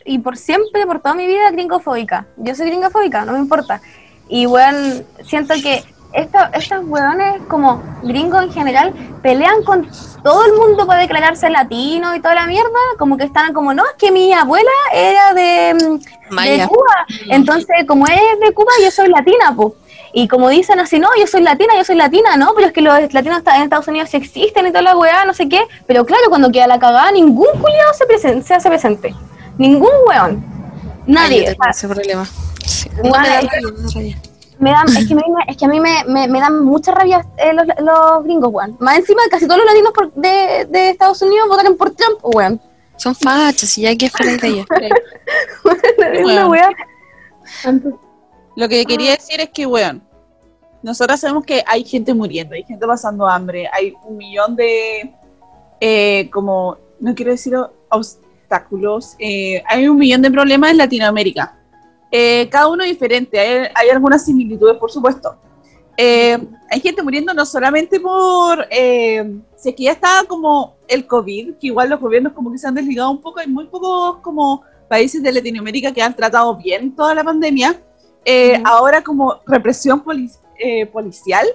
y 0.05 0.19
por 0.19 0.37
siempre, 0.37 0.85
por 0.85 0.99
toda 0.99 1.15
mi 1.15 1.25
vida, 1.27 1.49
gringofóbica. 1.51 2.27
Yo 2.37 2.55
soy 2.55 2.67
gringofóbica, 2.67 3.25
no 3.25 3.33
me 3.33 3.39
importa. 3.39 3.81
Y 4.29 4.45
bueno, 4.45 5.03
siento 5.23 5.53
que 5.55 5.83
esto, 6.13 6.37
estos 6.53 6.85
weones, 6.85 7.41
como 7.47 7.81
gringos 8.03 8.43
en 8.43 8.51
general, 8.51 8.93
pelean 9.21 9.63
con 9.63 9.89
todo 10.23 10.45
el 10.45 10.53
mundo 10.53 10.87
para 10.87 11.01
declararse 11.01 11.49
latino 11.49 12.15
y 12.15 12.19
toda 12.21 12.35
la 12.35 12.47
mierda. 12.47 12.69
Como 12.97 13.17
que 13.17 13.25
están 13.25 13.53
como, 13.53 13.73
no, 13.73 13.83
es 13.85 13.93
que 13.97 14.11
mi 14.11 14.31
abuela 14.33 14.71
era 14.93 15.33
de, 15.33 15.73
mm, 15.73 16.35
de. 16.59 16.67
Cuba. 16.67 17.05
Entonces, 17.29 17.85
como 17.87 18.05
es 18.07 18.39
de 18.39 18.53
Cuba, 18.53 18.71
yo 18.83 18.89
soy 18.91 19.09
latina, 19.09 19.53
pues. 19.55 19.73
Y 20.13 20.27
como 20.27 20.49
dicen 20.49 20.79
así, 20.79 20.99
no, 20.99 21.09
yo 21.19 21.27
soy 21.27 21.41
latina, 21.41 21.73
yo 21.77 21.83
soy 21.83 21.95
latina, 21.95 22.37
no, 22.37 22.53
pero 22.55 22.67
es 22.67 22.73
que 22.73 22.81
los 22.81 23.13
latinos 23.13 23.41
en 23.55 23.61
Estados 23.63 23.87
Unidos 23.87 24.09
sí 24.09 24.17
existen 24.17 24.65
y 24.67 24.69
toda 24.69 24.81
la 24.81 24.97
weá, 24.97 25.25
no 25.25 25.33
sé 25.33 25.47
qué. 25.49 25.61
Pero 25.85 26.05
claro, 26.05 26.23
cuando 26.29 26.51
queda 26.51 26.67
la 26.67 26.79
cagada, 26.79 27.11
ningún 27.11 27.47
culiado 27.59 27.93
se, 27.93 28.05
presen- 28.05 28.41
se 28.43 28.53
hace 28.55 28.69
presente. 28.69 29.13
Ningún 29.57 29.91
weón. 30.07 30.43
Ay, 31.07 31.13
Nadie. 31.13 31.45
sea, 31.47 31.55
ese 31.71 31.87
problema. 31.87 32.25
Sí. 32.65 32.89
No 32.97 33.03
me 33.03 33.09
da 33.11 33.23
rabia, 33.23 33.49
dan, 34.59 34.87
es 34.97 35.07
que, 35.07 35.13
me, 35.15 35.21
es 35.47 35.55
que 35.57 35.65
a 35.65 35.67
mí 35.67 35.79
me, 35.79 36.03
me, 36.05 36.27
me 36.27 36.39
dan 36.39 36.63
mucha 36.65 36.91
rabia 36.91 37.25
eh, 37.37 37.53
los, 37.53 37.65
los 37.79 38.23
gringos, 38.23 38.49
weón. 38.51 38.75
Más 38.79 38.97
encima, 38.97 39.21
casi 39.29 39.45
todos 39.47 39.59
los 39.59 39.67
latinos 39.67 39.93
por- 39.93 40.11
de, 40.13 40.65
de 40.69 40.89
Estados 40.89 41.21
Unidos 41.21 41.47
votaron 41.47 41.77
por 41.77 41.91
Trump, 41.91 42.19
weón. 42.23 42.59
Son 42.95 43.13
fachos 43.13 43.77
y 43.77 43.81
ya 43.83 43.89
hay 43.89 43.97
que 43.97 44.07
esperar 44.07 44.39
de 44.39 44.47
ellos. 44.47 44.65
Es 46.13 46.23
una 46.25 46.47
weá. 46.47 46.69
Lo 48.57 48.67
que 48.67 48.85
quería 48.85 49.11
decir 49.11 49.39
es 49.39 49.51
que, 49.51 49.67
weón, 49.67 50.01
nosotras 50.81 51.19
sabemos 51.19 51.45
que 51.45 51.63
hay 51.67 51.83
gente 51.83 52.11
muriendo, 52.11 52.55
hay 52.55 52.63
gente 52.63 52.87
pasando 52.87 53.27
hambre, 53.27 53.69
hay 53.71 53.93
un 54.03 54.17
millón 54.17 54.55
de, 54.55 55.13
eh, 55.79 56.27
como, 56.31 56.75
no 56.99 57.13
quiero 57.13 57.33
decir 57.33 57.53
obstáculos, 57.89 59.15
eh, 59.19 59.61
hay 59.67 59.87
un 59.87 59.99
millón 59.99 60.23
de 60.23 60.31
problemas 60.31 60.71
en 60.71 60.77
Latinoamérica. 60.77 61.55
Eh, 62.11 62.49
cada 62.49 62.67
uno 62.67 62.83
diferente, 62.83 63.39
hay, 63.39 63.69
hay 63.75 63.89
algunas 63.91 64.25
similitudes, 64.25 64.75
por 64.77 64.89
supuesto. 64.89 65.37
Eh, 65.95 66.39
hay 66.71 66.79
gente 66.79 67.03
muriendo 67.03 67.35
no 67.35 67.45
solamente 67.45 67.99
por, 67.99 68.67
si 68.71 69.69
es 69.69 69.75
que 69.75 69.83
ya 69.83 69.91
está 69.91 70.23
como 70.27 70.77
el 70.87 71.05
COVID, 71.05 71.57
que 71.59 71.67
igual 71.67 71.91
los 71.91 71.99
gobiernos 71.99 72.33
como 72.33 72.51
que 72.51 72.57
se 72.57 72.67
han 72.67 72.73
desligado 72.73 73.11
un 73.11 73.21
poco, 73.21 73.39
hay 73.39 73.47
muy 73.47 73.65
pocos 73.65 74.17
como 74.23 74.63
países 74.89 75.21
de 75.21 75.31
Latinoamérica 75.31 75.91
que 75.91 76.01
han 76.01 76.15
tratado 76.15 76.55
bien 76.55 76.95
toda 76.95 77.13
la 77.13 77.23
pandemia, 77.23 77.79
eh, 78.29 78.61
ahora 78.65 79.01
como 79.01 79.39
represión 79.45 80.01
poli- 80.01 80.29
eh, 80.59 80.85
policial, 80.87 81.47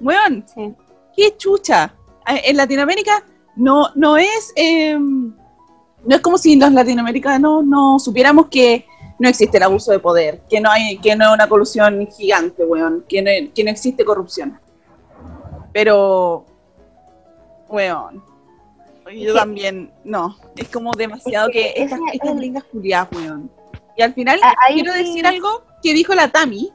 weón, 0.00 0.44
Sí. 0.54 0.74
qué 1.16 1.34
chucha. 1.36 1.94
Eh, 2.28 2.42
En 2.50 2.56
Latinoamérica 2.58 3.24
no, 3.56 3.86
no 3.94 4.16
es, 4.18 4.52
eh, 4.54 4.98
no 4.98 6.14
es 6.16 6.20
como 6.20 6.36
si 6.36 6.56
los 6.56 6.70
latinoamericanos 6.72 7.64
no 7.64 7.98
supiéramos 7.98 8.48
que 8.48 8.84
no 9.18 9.28
existe 9.28 9.56
el 9.56 9.62
abuso 9.62 9.92
de 9.92 9.98
poder, 9.98 10.42
que 10.50 10.60
no 10.60 10.68
hay, 10.70 10.98
que 10.98 11.14
no 11.16 11.28
es 11.28 11.34
una 11.34 11.48
colusión 11.48 12.06
gigante, 12.08 12.64
weón, 12.64 13.04
que 13.08 13.22
no, 13.22 13.30
que 13.54 13.64
no 13.64 13.70
existe 13.70 14.04
corrupción. 14.04 14.58
Pero, 15.72 16.44
weón, 17.68 18.22
yo 19.14 19.34
también, 19.34 19.90
no, 20.04 20.36
es 20.56 20.68
como 20.68 20.90
demasiado 20.92 21.48
Es 21.48 21.52
que 21.54 21.72
que, 21.74 21.82
estas, 21.84 22.00
es 22.12 22.34
gringas 22.36 22.64
culiadas, 22.64 23.08
weón. 23.12 23.50
Y 23.96 24.02
al 24.02 24.14
final, 24.14 24.40
A- 24.42 24.54
ahí 24.66 24.74
quiero 24.74 24.92
sí. 24.94 24.98
decir 25.04 25.26
algo 25.26 25.64
que 25.82 25.92
dijo 25.94 26.14
la 26.14 26.28
Tami, 26.28 26.70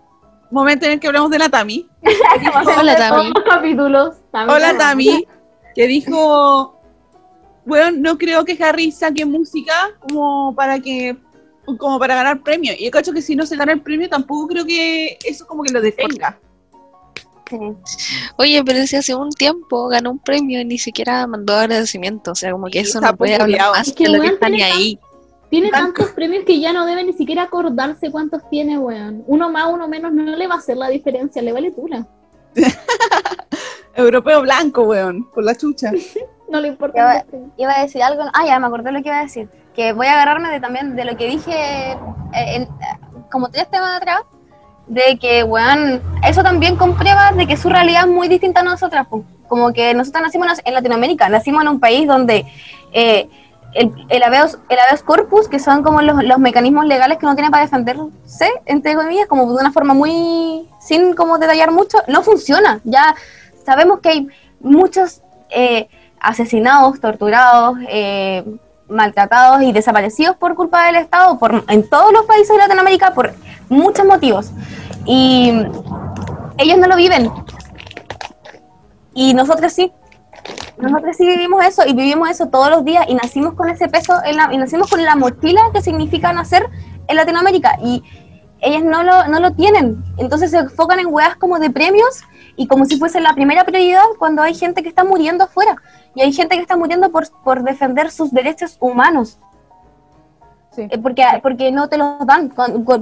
momento 0.52 0.86
en 0.86 0.94
el 0.94 1.00
que 1.00 1.08
hablamos 1.08 1.32
de 1.32 1.40
la 1.40 1.50
Tami. 1.50 1.88
Hola, 2.78 2.96
Tami. 2.98 3.10
Todos 3.10 3.34
los 3.34 3.44
capítulos. 3.44 4.16
Hola 4.34 4.78
Tami, 4.78 5.28
que 5.76 5.88
dijo, 5.88 6.80
bueno, 7.66 7.92
no 7.92 8.18
creo 8.18 8.46
que 8.46 8.62
Harry 8.64 8.92
saque 8.92 9.26
música 9.26 9.74
como 10.08 10.54
para 10.56 10.80
que 10.80 11.18
como 11.80 12.00
para 12.00 12.16
ganar 12.16 12.42
premio. 12.44 12.74
Y 12.78 12.86
yo 12.86 12.92
cacho 12.92 13.12
que 13.12 13.22
si 13.22 13.36
no 13.36 13.46
se 13.46 13.58
gana 13.58 13.74
el 13.74 13.82
premio 13.82 14.08
tampoco 14.08 14.48
creo 14.48 14.66
que 14.66 15.18
eso 15.26 15.46
como 15.46 15.64
que 15.64 15.74
lo 15.74 15.82
detenga. 15.82 16.40
Sí. 17.50 17.58
Oye, 18.38 18.64
pero 18.64 18.86
si 18.88 18.96
hace 18.98 19.16
un 19.16 19.32
tiempo 19.32 19.88
ganó 19.88 20.12
un 20.12 20.20
premio 20.20 20.60
y 20.62 20.66
ni 20.66 20.78
siquiera 20.78 21.26
mandó 21.28 21.56
agradecimiento. 21.56 22.32
O 22.32 22.36
sea, 22.36 22.52
como 22.52 22.68
que 22.68 22.84
Sí, 22.84 22.90
eso 22.90 23.02
no 23.02 23.16
puede 23.16 23.36
hablar 23.36 23.72
más 23.72 23.88
Es 23.90 23.94
que 23.94 24.04
de 24.06 24.10
lo 24.18 24.22
que 24.22 24.28
está 24.30 24.50
ni 24.50 24.62
ahí. 24.64 25.00
Tiene 25.50 25.70
Tanto. 25.70 25.94
tantos 26.02 26.14
premios 26.14 26.44
que 26.46 26.60
ya 26.60 26.74
no 26.74 26.86
debe 26.86 27.04
ni 27.04 27.14
siquiera 27.14 27.44
acordarse 27.44 28.12
cuántos 28.12 28.42
tiene, 28.50 28.78
weón. 28.78 29.24
Uno 29.28 29.50
más, 29.50 29.68
uno 29.72 29.88
menos 29.88 30.12
no 30.12 30.24
le 30.36 30.48
va 30.48 30.56
a 30.56 30.58
hacer 30.58 30.76
la 30.78 30.90
diferencia, 30.90 31.42
le 31.42 31.54
vale 31.54 31.72
tula. 31.72 32.06
Europeo 33.96 34.42
blanco, 34.42 34.84
weón, 34.84 35.30
por 35.32 35.44
la 35.44 35.56
chucha. 35.56 35.92
No 36.50 36.62
le 36.62 36.70
importa. 36.70 37.26
Premios. 37.30 37.52
Iba 37.58 37.74
a 37.78 37.82
decir 37.82 38.02
algo. 38.02 38.24
Ah, 38.34 38.46
ya 38.46 38.58
me 38.58 38.68
acordé 38.68 38.94
lo 38.94 39.02
que 39.04 39.10
iba 39.10 39.20
a 39.20 39.24
decir. 39.24 39.50
Que 39.76 39.92
voy 39.92 40.08
a 40.08 40.14
agarrarme 40.14 40.48
de, 40.50 40.62
también 40.62 40.96
de 40.96 41.04
lo 41.04 41.18
que 41.18 41.28
dije 41.28 41.52
eh, 41.92 41.98
en- 42.32 42.62
eh, 42.64 42.68
como 43.30 43.50
tres 43.50 43.70
temas 43.70 43.98
atrás. 43.98 44.22
De 44.88 45.20
que, 45.20 45.44
weón, 45.44 46.02
eso 46.26 46.44
también 46.44 46.78
comprueba 46.78 47.34
de 47.34 47.46
que 47.48 47.58
su 47.58 47.68
realidad 47.68 48.04
es 48.04 48.08
muy 48.08 48.30
distinta 48.30 48.62
a 48.62 48.64
nosotras. 48.64 49.08
Como 49.50 49.74
que 49.74 49.94
nosotros 49.94 50.24
nacimos 50.24 50.48
en 50.64 50.74
Latinoamérica, 50.74 51.28
nacimos 51.28 51.64
en 51.64 51.68
un 51.68 51.82
país 51.82 52.08
donde 52.08 52.46
eh, 52.94 53.28
el, 53.74 53.94
el, 54.10 54.24
habeas, 54.24 54.58
el 54.70 54.80
habeas 54.80 55.04
corpus, 55.04 55.48
que 55.48 55.60
son 55.60 55.84
como 55.84 56.02
los, 56.02 56.24
los 56.24 56.40
mecanismos 56.40 56.86
legales 56.86 57.18
que 57.18 57.26
uno 57.26 57.36
tiene 57.36 57.52
para 57.52 57.64
defenderse, 57.64 58.52
entre 58.66 58.96
comillas, 58.96 59.28
como 59.28 59.52
de 59.54 59.60
una 59.60 59.72
forma 59.72 59.94
muy, 59.94 60.68
sin 60.80 61.14
como 61.14 61.38
detallar 61.38 61.72
mucho, 61.72 61.98
no 62.08 62.24
funciona. 62.24 62.80
Ya 62.84 63.16
sabemos 63.66 64.00
que 64.00 64.10
hay 64.10 64.28
muchos 64.60 65.22
eh, 65.50 65.88
asesinados, 66.20 67.00
torturados, 67.00 67.78
eh, 67.90 68.44
maltratados 68.90 69.62
y 69.64 69.72
desaparecidos 69.72 70.36
por 70.38 70.56
culpa 70.56 70.86
del 70.86 70.96
Estado 70.96 71.38
por, 71.38 71.64
en 71.68 71.90
todos 71.90 72.12
los 72.14 72.26
países 72.26 72.50
de 72.50 72.58
Latinoamérica 72.58 73.14
por 73.14 73.34
muchos 73.70 74.06
motivos. 74.06 74.52
Y 75.06 75.52
ellos 76.58 76.78
no 76.78 76.88
lo 76.88 76.96
viven. 76.96 77.32
Y 79.14 79.34
nosotros 79.34 79.74
sí. 79.74 79.92
Nosotros 80.78 81.16
sí 81.18 81.26
vivimos 81.26 81.66
eso 81.66 81.84
y 81.88 81.94
vivimos 81.94 82.30
eso 82.30 82.48
todos 82.48 82.70
los 82.70 82.86
días 82.86 83.06
y 83.08 83.16
nacimos 83.16 83.54
con 83.56 83.70
ese 83.70 83.88
peso 83.88 84.14
en 84.24 84.38
la, 84.38 84.50
y 84.52 84.58
nacimos 84.58 84.90
con 84.90 85.04
la 85.04 85.16
mochila 85.16 85.62
que 85.74 85.82
significa 85.82 86.32
nacer 86.34 86.68
en 87.08 87.16
Latinoamérica 87.16 87.78
y 87.84 88.04
ellas 88.60 88.84
no 88.84 89.04
lo, 89.04 89.28
no 89.28 89.40
lo 89.40 89.54
tienen. 89.54 90.04
Entonces 90.18 90.52
se 90.52 90.58
enfocan 90.58 91.00
en 91.00 91.08
weas 91.08 91.36
como 91.36 91.58
de 91.60 91.70
premios 91.70 92.22
y 92.56 92.68
como 92.68 92.86
si 92.86 92.98
fuese 92.98 93.20
la 93.22 93.34
primera 93.34 93.64
prioridad 93.64 94.04
cuando 94.20 94.42
hay 94.42 94.54
gente 94.54 94.84
que 94.84 94.90
está 94.90 95.04
muriendo 95.04 95.44
afuera 95.46 95.76
y 96.16 96.22
hay 96.22 96.32
gente 96.32 96.56
que 96.56 96.62
está 96.62 96.78
muriendo 96.78 97.12
por, 97.12 97.28
por 97.44 97.64
defender 97.64 98.12
sus 98.12 98.32
derechos 98.32 98.78
humanos. 98.80 99.40
Sí. 100.72 100.88
Eh, 100.92 100.98
porque, 101.00 101.24
porque 101.42 101.72
no 101.72 101.90
te 101.90 101.98
los 101.98 102.26
dan, 102.26 102.54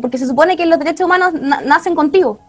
porque 0.01 0.17
se 0.17 0.27
supone 0.27 0.55
que 0.55 0.65
los 0.65 0.79
derechos 0.79 1.05
humanos 1.05 1.33
na- 1.33 1.61
nacen 1.61 1.93
contigo 1.93 2.39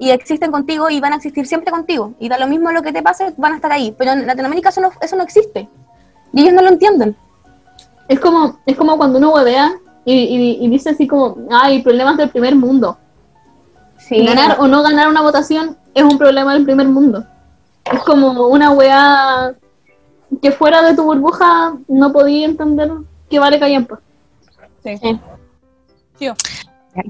y 0.00 0.10
existen 0.10 0.50
contigo 0.50 0.90
y 0.90 0.98
van 0.98 1.12
a 1.12 1.16
existir 1.16 1.46
siempre 1.46 1.70
contigo 1.70 2.14
y 2.18 2.28
da 2.28 2.38
lo 2.38 2.48
mismo 2.48 2.72
lo 2.72 2.82
que 2.82 2.92
te 2.92 3.02
pase, 3.02 3.32
van 3.36 3.52
a 3.52 3.56
estar 3.56 3.70
ahí, 3.70 3.94
pero 3.96 4.10
en 4.12 4.26
Latinoamérica 4.26 4.70
eso 4.70 4.80
no, 4.80 4.90
eso 5.00 5.14
no 5.14 5.22
existe 5.22 5.68
y 6.32 6.40
ellos 6.40 6.54
no 6.54 6.62
lo 6.62 6.68
entienden. 6.70 7.14
Es 8.08 8.18
como, 8.18 8.58
es 8.66 8.76
como 8.76 8.96
cuando 8.96 9.18
uno 9.18 9.30
huevea 9.34 9.72
y, 10.04 10.14
y- 10.14 10.64
y 10.64 10.68
dice 10.68 10.90
así 10.90 11.06
como, 11.06 11.36
hay 11.50 11.82
problemas 11.82 12.16
del 12.16 12.30
primer 12.30 12.56
mundo. 12.56 12.96
Sí, 13.98 14.24
Ganar 14.26 14.56
o 14.58 14.66
no 14.66 14.82
ganar 14.82 15.06
una 15.08 15.20
votación 15.22 15.76
es 15.94 16.02
un 16.02 16.18
problema 16.18 16.54
del 16.54 16.64
primer 16.64 16.88
mundo. 16.88 17.24
Es 17.84 18.00
como 18.02 18.48
una 18.48 18.70
weá 18.72 19.52
que 20.42 20.50
fuera 20.52 20.82
de 20.82 20.94
tu 20.94 21.04
burbuja 21.04 21.74
no 21.88 22.12
podía 22.12 22.46
entender 22.46 22.90
que 23.28 23.38
vale 23.38 23.60
callampa. 23.60 24.00
Sí. 24.82 24.96
Sí. 24.98 25.20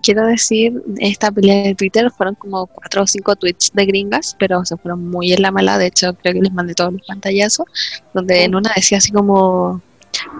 Quiero 0.03 0.26
decir, 0.26 0.83
esta 0.99 1.31
pelea 1.31 1.62
de 1.64 1.74
Twitter 1.74 2.11
fueron 2.11 2.35
como 2.35 2.66
cuatro 2.66 3.03
o 3.03 3.07
cinco 3.07 3.35
tweets 3.35 3.70
de 3.72 3.87
gringas, 3.87 4.37
pero 4.39 4.64
se 4.64 4.76
fueron 4.76 5.09
muy 5.09 5.33
en 5.33 5.43
la 5.43 5.51
mala. 5.51 5.78
De 5.78 5.87
hecho, 5.87 6.14
creo 6.14 6.35
que 6.35 6.43
les 6.43 6.53
mandé 6.53 6.74
todos 6.74 6.93
los 6.93 7.03
pantallazos, 7.07 7.66
donde 8.12 8.45
en 8.45 8.55
una 8.55 8.72
decía 8.76 8.99
así 8.99 9.11
como 9.11 9.81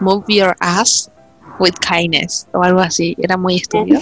move 0.01 0.25
your 0.29 0.55
ass 0.61 1.11
with 1.59 1.75
kindness 1.81 2.47
o 2.53 2.63
algo 2.63 2.81
así. 2.81 3.17
Era 3.19 3.37
muy 3.37 3.57
estúpido. 3.57 4.01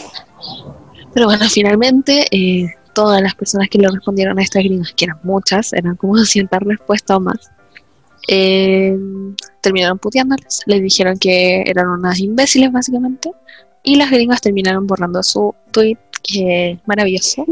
Pero 1.14 1.26
bueno, 1.26 1.48
finalmente 1.48 2.26
eh, 2.30 2.66
todas 2.92 3.22
las 3.22 3.34
personas 3.34 3.68
que 3.68 3.78
le 3.78 3.88
respondieron 3.88 4.38
a 4.38 4.42
estas 4.42 4.64
gringas, 4.64 4.92
que 4.92 5.04
eran 5.04 5.20
muchas, 5.22 5.72
eran 5.72 5.96
como 5.96 6.16
200 6.18 6.58
respuestas 6.60 7.16
o 7.16 7.20
más, 7.20 7.50
eh, 8.28 8.96
terminaron 9.60 9.98
puteándoles. 9.98 10.62
Les 10.66 10.82
dijeron 10.82 11.16
que 11.18 11.62
eran 11.66 11.88
unas 11.88 12.18
imbéciles 12.18 12.72
básicamente. 12.72 13.30
Y 13.82 13.96
las 13.96 14.10
gringas 14.10 14.40
terminaron 14.40 14.86
borrando 14.86 15.22
su 15.22 15.54
tweet, 15.70 15.96
que 16.22 16.78
maravilloso. 16.86 17.44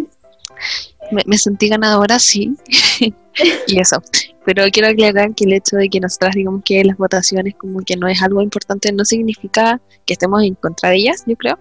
Me, 1.12 1.22
me 1.26 1.38
sentí 1.38 1.68
ganadora, 1.68 2.18
sí. 2.18 2.56
y 3.66 3.80
eso. 3.80 4.02
Pero 4.44 4.64
quiero 4.72 4.88
aclarar 4.88 5.34
que 5.34 5.44
el 5.44 5.52
hecho 5.54 5.76
de 5.76 5.88
que 5.88 6.00
nosotras 6.00 6.34
digamos 6.34 6.62
que 6.64 6.82
las 6.84 6.96
votaciones 6.96 7.54
como 7.56 7.80
que 7.80 7.96
no 7.96 8.06
es 8.08 8.22
algo 8.22 8.40
importante 8.42 8.92
no 8.92 9.04
significa 9.04 9.80
que 10.04 10.12
estemos 10.14 10.42
en 10.42 10.54
contra 10.54 10.90
de 10.90 10.96
ellas, 10.96 11.24
yo 11.26 11.36
creo. 11.36 11.58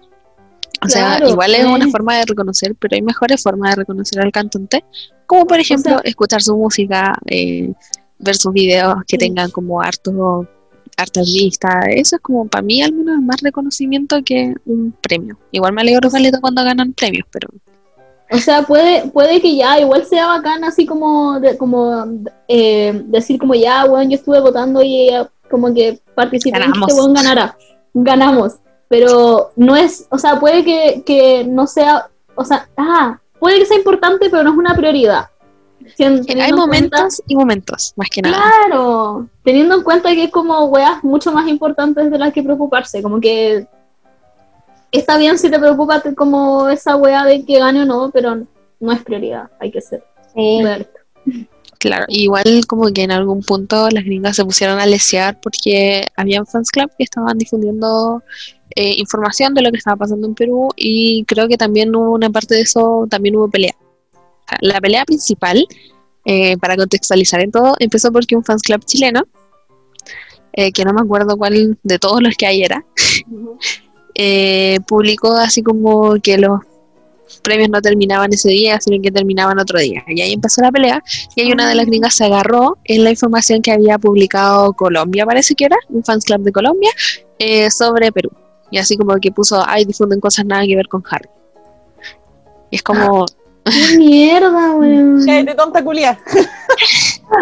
O 0.84 0.88
sea, 0.88 1.16
Claro, 1.16 1.30
igual 1.30 1.54
es 1.54 1.62
sí. 1.62 1.66
una 1.66 1.88
forma 1.88 2.16
de 2.18 2.24
reconocer, 2.26 2.74
pero 2.78 2.94
hay 2.96 3.02
mejores 3.02 3.42
formas 3.42 3.70
de 3.70 3.76
reconocer 3.82 4.20
al 4.22 4.30
cantante, 4.30 4.84
como 5.26 5.46
por 5.46 5.58
ejemplo 5.58 5.92
sea- 5.92 6.00
escuchar 6.04 6.42
su 6.42 6.56
música, 6.56 7.14
eh, 7.26 7.72
ver 8.18 8.36
sus 8.36 8.52
videos 8.52 8.96
que 9.08 9.14
Sí. 9.14 9.18
tengan 9.18 9.50
como 9.50 9.80
harto 9.80 10.46
hartas 10.96 11.26
vistas, 11.26 11.84
eso 11.90 12.16
es 12.16 12.22
como 12.22 12.46
para 12.46 12.62
mí 12.62 12.82
al 12.82 12.92
menos 12.92 13.20
más 13.20 13.40
reconocimiento 13.42 14.16
que 14.24 14.54
un 14.64 14.94
premio. 15.02 15.36
Igual 15.50 15.72
me 15.72 15.82
alegro 15.82 16.10
caleta 16.10 16.40
cuando 16.40 16.64
ganan 16.64 16.92
premios, 16.94 17.26
pero 17.30 17.48
O 18.30 18.38
sea, 18.38 18.62
puede, 18.62 19.06
puede 19.10 19.40
que 19.40 19.54
ya 19.56 19.78
igual 19.78 20.04
sea 20.06 20.26
bacán 20.26 20.64
así 20.64 20.86
como, 20.86 21.38
de- 21.38 21.56
como 21.56 22.06
eh, 22.48 23.02
decir 23.06 23.38
como 23.38 23.54
ya, 23.54 23.84
weón, 23.84 24.08
yo 24.10 24.16
estuve 24.16 24.40
votando 24.40 24.82
y 24.82 25.10
como 25.50 25.72
que 25.72 26.00
participé 26.14 26.58
Ganamos. 26.58 26.88
este 26.92 27.12
ganara. 27.12 27.56
Ganamos. 27.94 28.54
Pero 28.88 29.50
no 29.56 29.76
es, 29.76 30.06
o 30.10 30.18
sea, 30.18 30.38
puede 30.40 30.64
que, 30.64 31.02
que 31.04 31.44
no 31.44 31.66
sea, 31.66 32.08
o 32.36 32.44
sea, 32.44 32.68
ah, 32.76 33.20
puede 33.38 33.58
que 33.58 33.66
sea 33.66 33.76
importante, 33.78 34.28
pero 34.30 34.42
no 34.44 34.50
es 34.52 34.56
una 34.56 34.74
prioridad. 34.74 35.26
Tien- 35.96 36.24
hay 36.40 36.52
momentos 36.52 37.00
cuenta- 37.00 37.24
y 37.26 37.36
momentos, 37.36 37.92
más 37.96 38.08
que 38.10 38.22
nada. 38.22 38.36
Claro, 38.66 39.28
teniendo 39.44 39.76
en 39.76 39.82
cuenta 39.82 40.10
que 40.12 40.24
es 40.24 40.30
como 40.30 40.64
weas 40.66 41.04
mucho 41.04 41.32
más 41.32 41.48
importantes 41.48 42.10
de 42.10 42.18
las 42.18 42.32
que 42.32 42.42
preocuparse, 42.42 43.02
como 43.02 43.20
que 43.20 43.66
está 44.90 45.16
bien 45.18 45.38
si 45.38 45.50
te 45.50 45.58
preocupa 45.58 46.02
como 46.16 46.68
esa 46.68 46.96
wea 46.96 47.24
de 47.24 47.44
que 47.44 47.58
gane 47.58 47.82
o 47.82 47.84
no, 47.84 48.10
pero 48.10 48.46
no 48.80 48.92
es 48.92 49.02
prioridad, 49.02 49.48
hay 49.60 49.70
que 49.70 49.80
ser 49.80 50.02
Sí. 50.34 50.62
Claro, 51.78 52.04
igual 52.08 52.66
como 52.66 52.90
que 52.92 53.02
en 53.02 53.10
algún 53.12 53.42
punto 53.42 53.88
las 53.90 54.04
gringas 54.04 54.36
se 54.36 54.44
pusieron 54.44 54.78
a 54.80 54.86
lesear 54.86 55.38
porque 55.40 56.04
habían 56.16 56.46
fans 56.46 56.70
club 56.70 56.90
que 56.96 57.04
estaban 57.04 57.36
difundiendo 57.38 58.22
eh, 58.74 58.94
información 58.98 59.54
de 59.54 59.62
lo 59.62 59.70
que 59.70 59.78
estaba 59.78 59.96
pasando 59.96 60.26
en 60.26 60.34
Perú 60.34 60.68
y 60.76 61.24
creo 61.24 61.48
que 61.48 61.56
también 61.56 61.94
hubo 61.94 62.12
una 62.12 62.30
parte 62.30 62.54
de 62.54 62.62
eso, 62.62 63.06
también 63.10 63.36
hubo 63.36 63.48
pelea. 63.48 63.74
La 64.60 64.80
pelea 64.80 65.04
principal, 65.04 65.66
eh, 66.24 66.56
para 66.58 66.76
contextualizar 66.76 67.40
en 67.40 67.50
todo, 67.50 67.74
empezó 67.78 68.12
porque 68.12 68.36
un 68.36 68.44
fans 68.44 68.62
club 68.62 68.84
chileno, 68.84 69.24
eh, 70.52 70.72
que 70.72 70.84
no 70.84 70.92
me 70.92 71.02
acuerdo 71.02 71.36
cuál 71.36 71.78
de 71.82 71.98
todos 71.98 72.22
los 72.22 72.36
que 72.36 72.46
hay 72.46 72.62
era, 72.62 72.84
eh, 74.14 74.78
publicó 74.88 75.36
así 75.36 75.62
como 75.62 76.14
que 76.22 76.38
los 76.38 76.60
premios 77.42 77.68
no 77.68 77.80
terminaban 77.82 78.32
ese 78.32 78.48
día, 78.48 78.80
sino 78.80 79.02
que 79.02 79.10
terminaban 79.10 79.58
otro 79.58 79.78
día. 79.78 80.02
Y 80.06 80.20
ahí 80.20 80.32
empezó 80.32 80.62
la 80.62 80.72
pelea 80.72 81.02
y 81.34 81.42
hay 81.42 81.52
una 81.52 81.68
de 81.68 81.74
las 81.74 81.86
gringas 81.86 82.14
se 82.14 82.24
agarró 82.24 82.78
en 82.84 83.04
la 83.04 83.10
información 83.10 83.62
que 83.62 83.72
había 83.72 83.98
publicado 83.98 84.72
Colombia, 84.72 85.26
parece 85.26 85.54
que 85.54 85.66
era, 85.66 85.76
un 85.88 86.04
fans 86.04 86.24
club 86.24 86.40
de 86.40 86.52
Colombia, 86.52 86.90
eh, 87.38 87.70
sobre 87.70 88.12
Perú. 88.12 88.30
Y 88.70 88.78
así 88.78 88.96
como 88.96 89.14
que 89.16 89.30
puso, 89.30 89.62
ay, 89.66 89.84
difunden 89.84 90.20
cosas 90.20 90.44
nada 90.46 90.64
que 90.64 90.76
ver 90.76 90.88
con 90.88 91.02
Harry. 91.10 91.28
Y 92.70 92.76
es 92.76 92.82
como, 92.82 93.26
¡Qué 93.70 93.96
mierda, 93.98 94.72
weón! 94.74 95.22
cállate, 95.26 95.54
tonta 95.54 95.82
culia. 95.84 96.18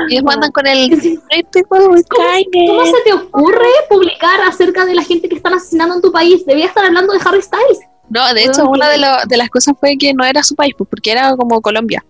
y 0.09 0.15
después 0.15 0.35
andan 0.37 0.51
con 0.53 0.67
el 0.67 0.89
"Great 0.91 1.47
people 1.53 1.89
with 1.89 2.05
¿Cómo 2.09 2.27
kindness". 2.33 2.91
se 2.91 3.03
te 3.05 3.13
ocurre 3.13 3.67
publicar 3.89 4.41
acerca 4.43 4.85
de 4.87 4.95
la 4.95 5.03
gente 5.03 5.29
que 5.29 5.37
están 5.37 5.55
asesinando 5.55 5.97
en 5.97 6.03
tu 6.03 6.11
país? 6.11 6.45
Debía 6.47 6.67
estar 6.67 6.85
hablando 6.85 7.13
de 7.13 7.21
Harry 7.25 7.43
Styles. 7.43 7.79
No, 8.09 8.33
de 8.35 8.45
hecho, 8.45 8.69
una 8.69 8.89
de, 8.89 8.99
lo- 8.99 9.25
de 9.29 9.37
las 9.37 9.49
cosas 9.51 9.75
fue 9.79 9.97
que 9.99 10.13
no 10.15 10.25
era 10.25 10.43
su 10.43 10.55
país, 10.55 10.75
pues 10.77 10.89
porque 10.91 11.13
era 11.13 11.37
como 11.37 11.61
Colombia. 11.61 12.05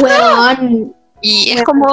Weón. 0.00 0.94
Y 1.20 1.50
es 1.52 1.62
como, 1.64 1.86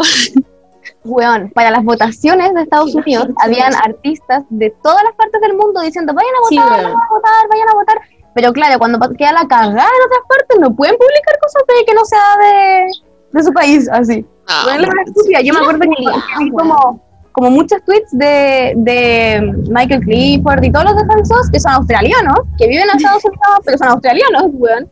Weón, 1.06 1.50
para 1.54 1.72
las 1.72 1.84
votaciones 1.84 2.54
de 2.54 2.62
Estados 2.62 2.94
Unidos 2.96 3.28
habían 3.41 3.74
artistas 3.76 4.44
de 4.50 4.70
todas 4.84 5.04
las 5.04 5.14
partes 5.16 5.41
del 5.41 5.54
mundo 5.54 5.82
diciendo 5.82 6.14
vayan 6.14 6.32
a 6.36 6.41
votar, 6.41 6.84
vayan 6.84 6.96
a 6.98 7.10
votar, 7.10 7.50
vayan 7.50 7.70
a 7.70 7.74
votar. 7.74 7.98
Pero 8.36 8.52
claro, 8.52 8.80
cuando 8.80 9.00
queda 9.18 9.32
la 9.34 9.48
cagada 9.48 9.70
en 9.70 10.06
otras 10.06 10.24
partes, 10.28 10.60
no 10.60 10.76
pueden 10.76 10.96
publicar 10.98 11.40
cosas 11.40 11.64
de 11.68 11.86
que 11.86 11.94
no 11.94 12.06
sea 12.06 12.38
de, 12.42 12.88
de 13.32 13.44
su 13.44 13.54
país, 13.54 13.90
así. 13.92 14.26
Ah, 14.48 14.64
Bueno, 14.66 14.88
estúpida. 15.06 15.42
Yo 15.42 15.54
me 15.54 15.60
acuerdo 15.60 15.82
que 15.82 16.44
vi 16.44 16.52
como, 16.52 17.02
como 17.32 17.50
muchos 17.52 17.84
tweets 17.86 18.10
de, 18.12 18.74
de 18.78 19.54
Michael 19.70 20.02
Clifford 20.02 20.64
y 20.64 20.72
todos 20.72 20.86
los 20.86 20.96
defensores 20.96 21.50
que 21.52 21.60
son 21.60 21.74
australianos, 21.74 22.36
que 22.58 22.68
viven 22.68 22.86
en 22.90 22.90
Estados 22.98 23.24
Unidos, 23.26 23.60
pero 23.66 23.78
son 23.78 23.88
australianos, 23.90 24.44
weón, 24.54 24.90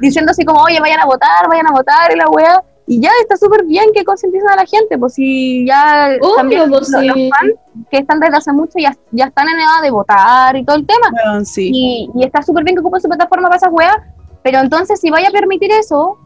diciendo 0.00 0.30
así 0.32 0.44
como, 0.44 0.62
oye, 0.62 0.80
vayan 0.80 1.00
a 1.00 1.06
votar, 1.06 1.48
vayan 1.48 1.66
a 1.68 1.72
votar, 1.72 2.12
y 2.12 2.16
la 2.16 2.28
weá. 2.28 2.62
Y 2.90 3.00
ya 3.02 3.10
está 3.20 3.36
súper 3.36 3.66
bien 3.66 3.90
que 3.92 4.02
concienticen 4.02 4.48
a 4.48 4.56
la 4.56 4.64
gente, 4.64 4.96
pues 4.96 5.12
si 5.12 5.66
ya 5.66 6.08
Obvio, 6.22 6.36
también 6.36 6.70
pues, 6.70 6.90
los, 6.90 6.90
fans 6.90 7.52
que 7.90 7.98
están 7.98 8.18
desde 8.18 8.38
hace 8.38 8.50
mucho 8.50 8.78
ya, 8.78 8.96
ya 9.12 9.26
están 9.26 9.46
en 9.46 9.56
edad 9.56 9.82
de 9.82 9.90
votar 9.90 10.56
y 10.56 10.64
todo 10.64 10.76
el 10.76 10.86
tema. 10.86 11.10
Bueno, 11.10 11.44
sí. 11.44 11.70
Y, 11.70 12.10
y 12.14 12.24
está 12.24 12.40
súper 12.40 12.64
bien 12.64 12.74
que 12.74 12.80
ocupen 12.80 13.02
su 13.02 13.08
plataforma 13.08 13.48
para 13.48 13.58
esas 13.58 13.72
weas, 13.72 13.96
pero 14.42 14.60
entonces 14.60 14.98
si 14.98 15.10
vaya 15.10 15.28
a 15.28 15.32
permitir 15.32 15.70
eso 15.70 16.16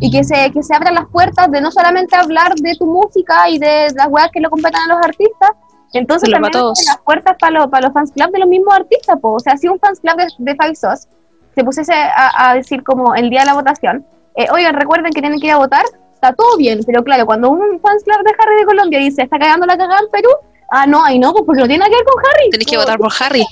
y 0.00 0.10
que 0.10 0.24
se, 0.24 0.50
que 0.50 0.62
se 0.62 0.74
abran 0.74 0.94
las 0.94 1.08
puertas 1.08 1.50
de 1.50 1.60
no 1.60 1.70
solamente 1.70 2.16
hablar 2.16 2.54
de 2.54 2.74
tu 2.76 2.86
música 2.86 3.50
y 3.50 3.58
de 3.58 3.88
las 3.94 4.08
weas 4.08 4.30
que 4.32 4.40
lo 4.40 4.48
competen 4.48 4.80
a 4.80 4.94
los 4.94 5.04
artistas, 5.04 5.50
entonces 5.92 6.30
Pero 6.30 6.40
también 6.40 6.56
abren 6.56 6.86
las 6.86 6.98
puertas 7.04 7.36
para, 7.38 7.52
los 7.52 7.66
para 7.66 7.88
los 7.88 7.92
fans 7.92 8.12
club 8.12 8.32
de 8.32 8.38
los 8.38 8.48
mismos 8.48 8.74
artistas. 8.74 9.18
Po. 9.20 9.34
O 9.34 9.40
sea, 9.40 9.58
si 9.58 9.68
un 9.68 9.78
fans 9.78 10.00
club 10.00 10.16
de, 10.16 10.26
de 10.38 10.56
Five 10.56 10.74
Sauce 10.74 11.06
se 11.54 11.62
pusiese 11.62 11.92
a, 11.92 12.48
a 12.48 12.54
decir 12.54 12.82
como 12.82 13.14
el 13.14 13.28
día 13.28 13.40
de 13.40 13.46
la 13.46 13.54
votación, 13.54 14.06
eh, 14.36 14.46
oigan, 14.52 14.74
recuerden 14.74 15.12
que 15.12 15.20
tienen 15.20 15.40
que 15.40 15.46
ir 15.46 15.52
a 15.52 15.58
votar, 15.58 15.84
está 16.14 16.32
todo 16.32 16.56
bien, 16.56 16.80
pero 16.86 17.02
claro, 17.02 17.26
cuando 17.26 17.50
un 17.50 17.80
fans 17.80 18.02
club 18.04 18.24
de 18.24 18.32
Harry 18.38 18.56
de 18.60 18.64
Colombia 18.64 18.98
dice, 18.98 19.22
está 19.22 19.38
cagando 19.38 19.66
la 19.66 19.76
cagada 19.76 20.00
en 20.00 20.10
Perú, 20.10 20.30
ah, 20.70 20.86
no, 20.86 21.04
ahí 21.04 21.18
no, 21.18 21.32
pues 21.32 21.44
porque 21.44 21.60
no 21.60 21.66
tiene 21.66 21.78
nada 21.80 21.90
que 21.90 21.96
ver 21.96 22.04
con 22.04 22.22
Harry. 22.24 22.50
Tenés 22.50 22.66
que 22.66 22.76
votar 22.78 22.98
por 22.98 23.12
Harry. 23.20 23.44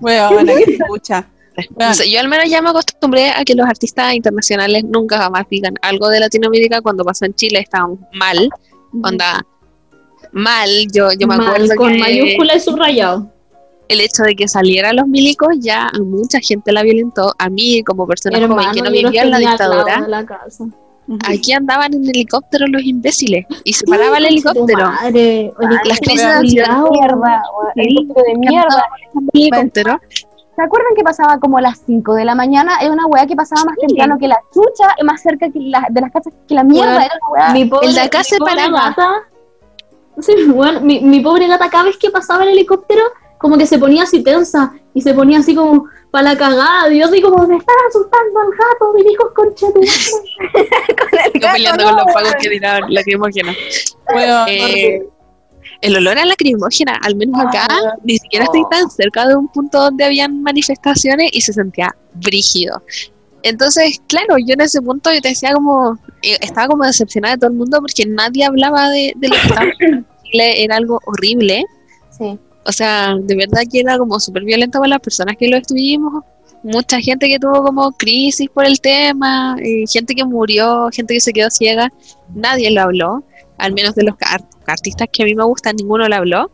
Bueno, 0.00 0.30
que 0.44 0.72
escucha. 0.72 1.28
Yo 2.10 2.20
al 2.20 2.28
menos 2.28 2.48
ya 2.48 2.62
me 2.62 2.70
acostumbré 2.70 3.30
a 3.30 3.44
que 3.44 3.54
los 3.54 3.66
artistas 3.66 4.14
internacionales 4.14 4.84
nunca 4.84 5.18
jamás 5.18 5.44
digan 5.50 5.74
algo 5.82 6.08
de 6.08 6.20
Latinoamérica 6.20 6.80
cuando 6.80 7.04
pasó 7.04 7.26
en 7.26 7.34
Chile, 7.34 7.60
estaban 7.60 7.98
mal, 8.14 8.48
onda 9.02 9.44
mal, 10.32 10.68
yo, 10.92 11.10
yo 11.18 11.26
me 11.26 11.36
Mal, 11.36 11.48
acuerdo 11.48 11.76
con 11.76 11.92
que 11.92 11.98
mayúscula 11.98 12.56
y 12.56 12.60
subrayado. 12.60 13.31
El 13.92 14.00
hecho 14.00 14.22
de 14.22 14.34
que 14.34 14.48
salieran 14.48 14.96
los 14.96 15.06
milicos 15.06 15.48
ya 15.58 15.88
a 15.88 15.98
mucha 15.98 16.38
gente 16.40 16.72
la 16.72 16.82
violentó, 16.82 17.32
a 17.38 17.48
mí 17.48 17.82
como 17.84 18.06
persona 18.06 18.36
joven 18.38 18.50
Hermano, 18.50 18.72
que 18.72 18.82
no 18.82 18.90
vivía 18.90 19.22
en 19.22 19.30
la 19.30 19.38
dictadura, 19.38 20.00
la 20.08 20.26
casa. 20.26 20.64
aquí 21.26 21.52
andaban 21.52 21.94
en 21.94 22.08
helicóptero 22.08 22.66
los 22.68 22.82
imbéciles 22.82 23.46
y 23.64 23.72
se 23.72 23.84
paraba 23.86 24.18
el 24.18 24.26
helicóptero. 24.26 24.86
Madre, 24.86 25.52
Las 25.84 25.98
crisis 26.00 26.20
de 26.20 26.26
ansiedad. 26.26 26.78
mierda, 26.90 27.42
helicóptero 27.76 28.24
de 28.26 28.38
mierda. 28.38 28.84
El 29.32 29.40
helicóptero. 29.42 30.00
¿Se 30.54 30.60
acuerdan 30.62 30.94
que 30.94 31.02
pasaba 31.02 31.38
como 31.38 31.56
a 31.56 31.62
las 31.62 31.80
5 31.86 32.14
de 32.14 32.26
la 32.26 32.34
mañana? 32.34 32.76
Era 32.82 32.92
una 32.92 33.06
weá 33.06 33.26
que 33.26 33.34
pasaba 33.34 33.64
más 33.64 33.76
temprano 33.78 34.18
que 34.18 34.28
la 34.28 34.38
chucha 34.52 34.86
más 35.02 35.22
cerca 35.22 35.50
que 35.50 35.58
la, 35.60 35.86
de 35.88 36.00
las 36.02 36.12
casas 36.12 36.34
que 36.46 36.54
la 36.54 36.62
mierda. 36.62 36.90
Weón, 36.90 37.02
Era 37.02 37.14
una 37.30 37.32
weá. 37.32 37.52
Mi 37.54 37.64
pobre, 37.64 37.88
El 37.88 37.94
de 37.94 38.00
acá 38.02 38.22
se 38.22 38.36
paraba. 38.36 38.88
Gata, 38.90 39.12
sí, 40.20 40.32
bueno, 40.48 40.80
mi, 40.82 41.00
mi 41.00 41.20
pobre 41.20 41.48
gata 41.48 41.70
cada 41.70 41.84
vez 41.84 41.96
que 41.96 42.10
pasaba 42.10 42.42
el 42.42 42.50
helicóptero, 42.50 43.02
como 43.42 43.58
que 43.58 43.66
se 43.66 43.78
ponía 43.78 44.04
así 44.04 44.22
tensa 44.22 44.72
y 44.94 45.02
se 45.02 45.12
ponía 45.12 45.40
así 45.40 45.54
como 45.54 45.86
para 46.10 46.32
la 46.32 46.38
cagada. 46.38 46.92
Y 46.92 47.00
yo 47.00 47.06
así 47.06 47.20
como, 47.20 47.46
me 47.46 47.56
están 47.56 47.76
asustando 47.88 48.40
al 48.40 48.50
gato, 48.50 48.92
mis 48.94 49.12
hijos 49.12 49.28
conchetumares. 49.34 50.12
Yo 51.34 51.48
peleando 51.52 51.84
con 51.84 51.96
los 51.96 52.04
pagos 52.14 52.34
que 52.40 52.48
tiraban 52.48 52.92
lacrimógena. 52.94 53.52
Bueno, 54.12 54.46
Eh, 54.48 55.02
el 55.80 55.96
olor 55.96 56.18
a 56.18 56.24
lacrimógena, 56.24 56.98
al 57.02 57.16
menos 57.16 57.40
acá, 57.40 57.66
Ah, 57.68 57.96
ni 58.04 58.16
siquiera 58.18 58.44
estoy 58.44 58.62
tan 58.70 58.88
cerca 58.90 59.26
de 59.26 59.34
un 59.34 59.48
punto 59.48 59.80
donde 59.80 60.04
habían 60.04 60.42
manifestaciones 60.42 61.30
y 61.32 61.40
se 61.40 61.52
sentía 61.52 61.94
brígido. 62.14 62.80
Entonces, 63.42 64.00
claro, 64.06 64.36
yo 64.38 64.54
en 64.54 64.60
ese 64.60 64.80
punto 64.80 65.12
yo 65.12 65.20
te 65.20 65.30
decía 65.30 65.52
como, 65.54 65.98
eh, 66.22 66.36
estaba 66.40 66.68
como 66.68 66.84
decepcionada 66.84 67.34
de 67.34 67.40
todo 67.40 67.50
el 67.50 67.56
mundo 67.56 67.78
porque 67.80 68.06
nadie 68.06 68.44
hablaba 68.44 68.88
de, 68.90 69.12
de 69.16 69.28
lo 69.28 69.34
que 69.34 69.40
estaba 69.40 69.66
en 69.80 70.06
Chile, 70.24 70.62
era 70.64 70.76
algo 70.76 71.00
horrible. 71.06 71.64
Sí. 72.16 72.38
O 72.64 72.72
sea, 72.72 73.16
de 73.20 73.36
verdad 73.36 73.62
que 73.70 73.80
era 73.80 73.98
como 73.98 74.20
súper 74.20 74.44
violento 74.44 74.78
con 74.78 74.88
las 74.88 75.00
personas 75.00 75.36
que 75.36 75.48
lo 75.48 75.56
estuvimos. 75.56 76.24
Mucha 76.62 77.00
gente 77.00 77.28
que 77.28 77.38
tuvo 77.40 77.64
como 77.64 77.90
crisis 77.92 78.48
por 78.48 78.64
el 78.64 78.80
tema, 78.80 79.56
gente 79.92 80.14
que 80.14 80.24
murió, 80.24 80.90
gente 80.92 81.14
que 81.14 81.20
se 81.20 81.32
quedó 81.32 81.50
ciega. 81.50 81.92
Nadie 82.34 82.70
lo 82.70 82.82
habló, 82.82 83.24
al 83.58 83.72
menos 83.72 83.96
de 83.96 84.04
los 84.04 84.14
artistas 84.66 85.08
que 85.12 85.24
a 85.24 85.26
mí 85.26 85.34
me 85.34 85.44
gustan, 85.44 85.74
ninguno 85.76 86.08
lo 86.08 86.14
habló. 86.14 86.52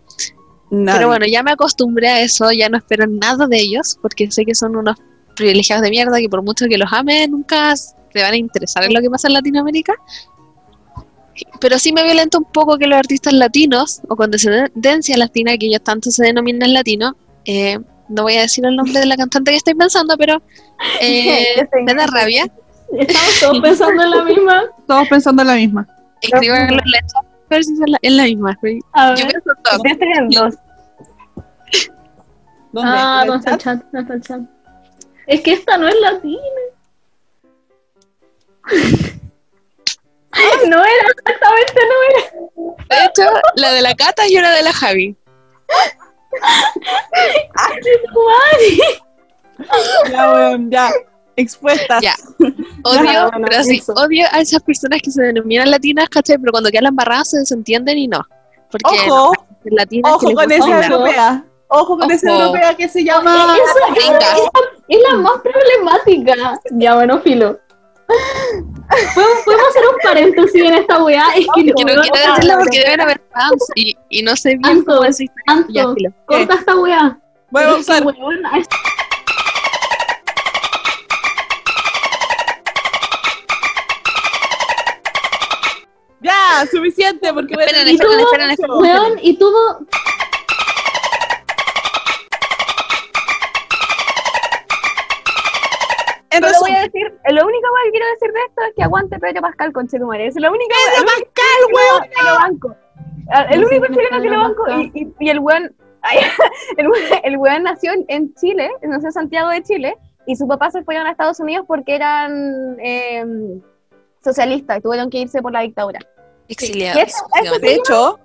nadie. 0.71 0.99
Pero 0.99 1.09
bueno, 1.09 1.27
ya 1.27 1.43
me 1.43 1.53
acostumbré 1.53 2.09
a 2.09 2.21
eso, 2.23 2.51
ya 2.53 2.71
no 2.71 2.79
espero 2.79 3.07
nada 3.07 3.47
de 3.47 3.59
ellos, 3.59 3.99
porque 4.01 4.31
sé 4.31 4.47
que 4.47 4.55
son 4.55 4.77
unos 4.77 4.97
privilegiados 5.37 5.83
de 5.83 5.91
mierda 5.91 6.19
que 6.19 6.29
por 6.29 6.43
mucho 6.43 6.67
que 6.67 6.79
los 6.79 6.93
ame, 6.93 7.29
nunca 7.29 7.77
se 7.77 7.93
van 8.15 8.33
a 8.33 8.37
interesar 8.37 8.85
en 8.85 8.95
lo 8.95 9.01
que 9.01 9.11
pasa 9.11 9.29
en 9.29 9.35
Latinoamérica. 9.35 9.95
Pero 11.61 11.79
sí 11.79 11.93
me 11.93 12.03
violenta 12.05 12.39
un 12.39 12.45
poco 12.45 12.79
que 12.79 12.87
los 12.87 12.99
artistas 12.99 13.33
latinos, 13.33 14.01
o 14.09 14.17
con 14.17 14.31
descendencia 14.31 15.17
latina, 15.17 15.57
que 15.59 15.67
ellos 15.67 15.83
tanto 15.83 16.11
se 16.11 16.25
denominan 16.25 16.73
latinos, 16.73 17.15
eh, 17.45 17.79
no 18.09 18.23
voy 18.23 18.35
a 18.37 18.43
decir 18.43 18.65
el 18.65 18.77
nombre 18.77 19.01
de 19.01 19.07
la 19.07 19.17
cantante 19.17 19.51
que 19.51 19.57
estoy 19.59 19.75
pensando, 19.75 20.17
pero 20.17 20.43
eh, 21.01 21.69
me 21.85 21.95
da 21.95 22.07
rabia. 22.07 22.47
Estamos 22.93 23.41
todos 23.41 23.61
pensando 23.61 24.03
en 24.03 24.11
la 24.11 24.25
misma. 24.25 24.63
Todos 24.87 25.09
pensando 25.09 25.43
en 25.43 25.49
la 25.49 25.55
misma. 25.55 25.87
Escriban 26.23 26.77
los 26.77 26.87
letras 26.87 27.25
la, 27.87 27.99
en 28.03 28.17
la 28.17 28.25
misma. 28.25 28.59
A 28.93 29.15
Yo 29.15 29.25
ver. 29.25 29.29
pienso 29.29 29.51
todo. 29.63 29.83
En 29.85 30.29
dos. 30.31 30.55
¿Dónde? 32.73 32.91
Ah, 32.93 33.21
¿En 33.23 33.29
no 33.29 33.35
está 33.37 33.53
el 33.53 33.59
chat? 33.59 33.81
chat, 33.81 33.93
no 33.93 34.01
está 34.01 34.15
el 34.15 34.21
chat. 34.23 34.41
Es 35.27 35.41
que 35.43 35.53
esta 35.53 35.79
no 35.79 35.89
es 35.89 35.95
latina. 36.01 36.39
no 40.69 40.77
era, 40.77 41.07
exactamente 41.17 41.81
no 41.89 41.97
era. 42.11 42.23
De 42.89 43.05
hecho, 43.07 43.23
la 43.57 43.73
de 43.73 43.83
la 43.83 43.95
Cata 43.95 44.27
y 44.29 44.37
una 44.39 44.53
de 44.55 44.63
la 44.63 44.73
Javi. 44.73 45.17
Ya, 50.11 50.31
weón, 50.33 50.71
ya. 50.71 50.91
Expuestas. 51.37 52.03
Ya. 52.03 52.15
Odio, 52.85 53.05
Ya, 53.05 53.29
bueno, 53.29 53.47
pero 53.49 53.63
sí, 53.65 53.77
eso. 53.79 53.93
odio 53.95 54.27
a 54.33 54.41
esas 54.41 54.63
personas 54.63 55.01
que 55.03 55.11
se 55.11 55.23
denominan 55.23 55.71
latinas, 55.71 56.09
¿cachai? 56.09 56.39
Pero 56.39 56.51
cuando 56.53 56.71
quedan 56.71 56.87
embarradas 56.87 57.31
se 57.31 57.39
desentienden 57.39 57.99
y 57.99 58.09
no. 58.09 58.21
Porque 58.71 58.97
Ojo, 59.09 59.33
latinas 59.65 60.13
ojo 60.15 60.29
que 60.29 60.35
con 60.35 60.51
esa 60.53 60.65
Ojo. 60.65 60.83
europea. 60.83 61.45
Ojo 61.69 61.99
con 61.99 62.11
esa 62.11 62.31
europea 62.31 62.75
que 62.77 62.89
se 62.89 63.05
llama. 63.05 63.57
Esa- 63.57 63.93
Venga. 64.11 64.19
esa 64.19 64.51
es 64.89 64.99
la 65.09 65.15
más 65.17 65.35
problemática. 65.43 66.61
Ya, 66.73 66.95
bueno, 66.95 67.21
filo. 67.21 67.59
¿Podemos, 69.15 69.39
podemos 69.45 69.69
hacer 69.69 69.83
un 69.87 69.97
paréntesis 70.03 70.63
en 70.63 70.75
esta 70.75 71.03
weá. 71.05 71.25
Es 71.37 71.47
que 71.55 71.63
Que 71.65 71.71
no 71.71 71.75
quiero 71.75 72.03
decirlo 72.03 72.55
porque 72.59 72.79
deben 72.81 73.01
haber 73.01 73.21
fans 73.33 73.65
y, 73.75 73.97
y 74.09 74.23
no 74.23 74.35
sé 74.37 74.51
bien 74.51 74.65
Anto, 74.65 74.97
cómo. 74.97 75.09
Ya, 75.69 75.83
Anto, 75.83 75.95
corta 76.27 76.55
esta 76.55 76.77
weá. 76.77 77.19
Voy 77.51 77.63
a 77.63 77.71
Es 77.71 77.79
usar. 77.81 78.03
es- 78.59 78.69
Ya, 86.21 86.67
suficiente, 86.71 87.33
porque 87.33 87.55
Esperen, 87.55 87.87
esperen, 87.89 88.21
esperen, 88.21 88.51
esperen. 88.51 88.73
Weón, 88.77 89.19
y 89.23 89.37
tuvo. 89.39 89.79
En 96.39 96.45
Solo 96.45 96.61
voy 96.61 96.71
resumen, 96.71 96.77
a 96.77 96.83
decir, 96.85 97.07
lo 97.37 97.47
único 97.47 97.69
que 97.85 97.91
quiero 97.91 98.07
decir 98.15 98.33
de 98.33 98.41
esto 98.49 98.63
es 98.69 98.75
que 98.77 98.83
aguante 98.83 99.19
Pedro 99.19 99.41
Pascal 99.43 99.73
con 99.73 99.89
Chetumare. 99.89 100.27
Es 100.27 100.35
la 100.37 100.51
única 100.51 100.75
Pedro 100.75 100.97
el 100.97 101.03
único 101.03 101.31
Pascal, 101.35 101.61
weón. 101.75 102.11
que 102.11 102.23
lo 102.23 102.35
banco. 102.35 102.77
Ah, 103.31 103.43
El 103.51 103.65
único 103.65 103.87
chileno 103.87 104.23
que 104.23 104.29
lo 104.31 104.39
banco 104.41 104.63
Pascal. 104.65 104.91
y, 104.95 105.03
y, 105.03 105.15
y 105.21 105.29
el 105.31 105.39
weón, 105.41 105.77
el, 106.77 106.87
weón- 106.89 107.21
el 107.25 107.37
weón 107.37 107.63
nació 107.63 107.93
en- 108.09 108.35
Chile, 108.35 108.71
nació 108.83 109.09
en 109.09 109.13
Santiago 109.13 109.49
de 109.51 109.63
Chile, 109.63 109.97
y 110.27 110.37
su 110.37 110.47
papá 110.47 110.71
se 110.71 110.83
fueron 110.83 111.07
a 111.07 111.11
Estados 111.11 111.41
Unidos 111.41 111.65
porque 111.67 111.95
eran 111.97 112.77
eh, 112.81 113.25
socialistas 114.23 114.79
y 114.79 114.81
tuvieron 114.81 115.11
que 115.11 115.19
irse 115.19 115.41
por 115.43 115.53
la 115.53 115.61
dictadura. 115.61 116.01
Exiliados. 116.49 117.03
Eso- 117.03 117.17
eso 117.17 117.27
básicamente. 117.31 117.67
de 117.67 117.75
hecho, 117.75 118.19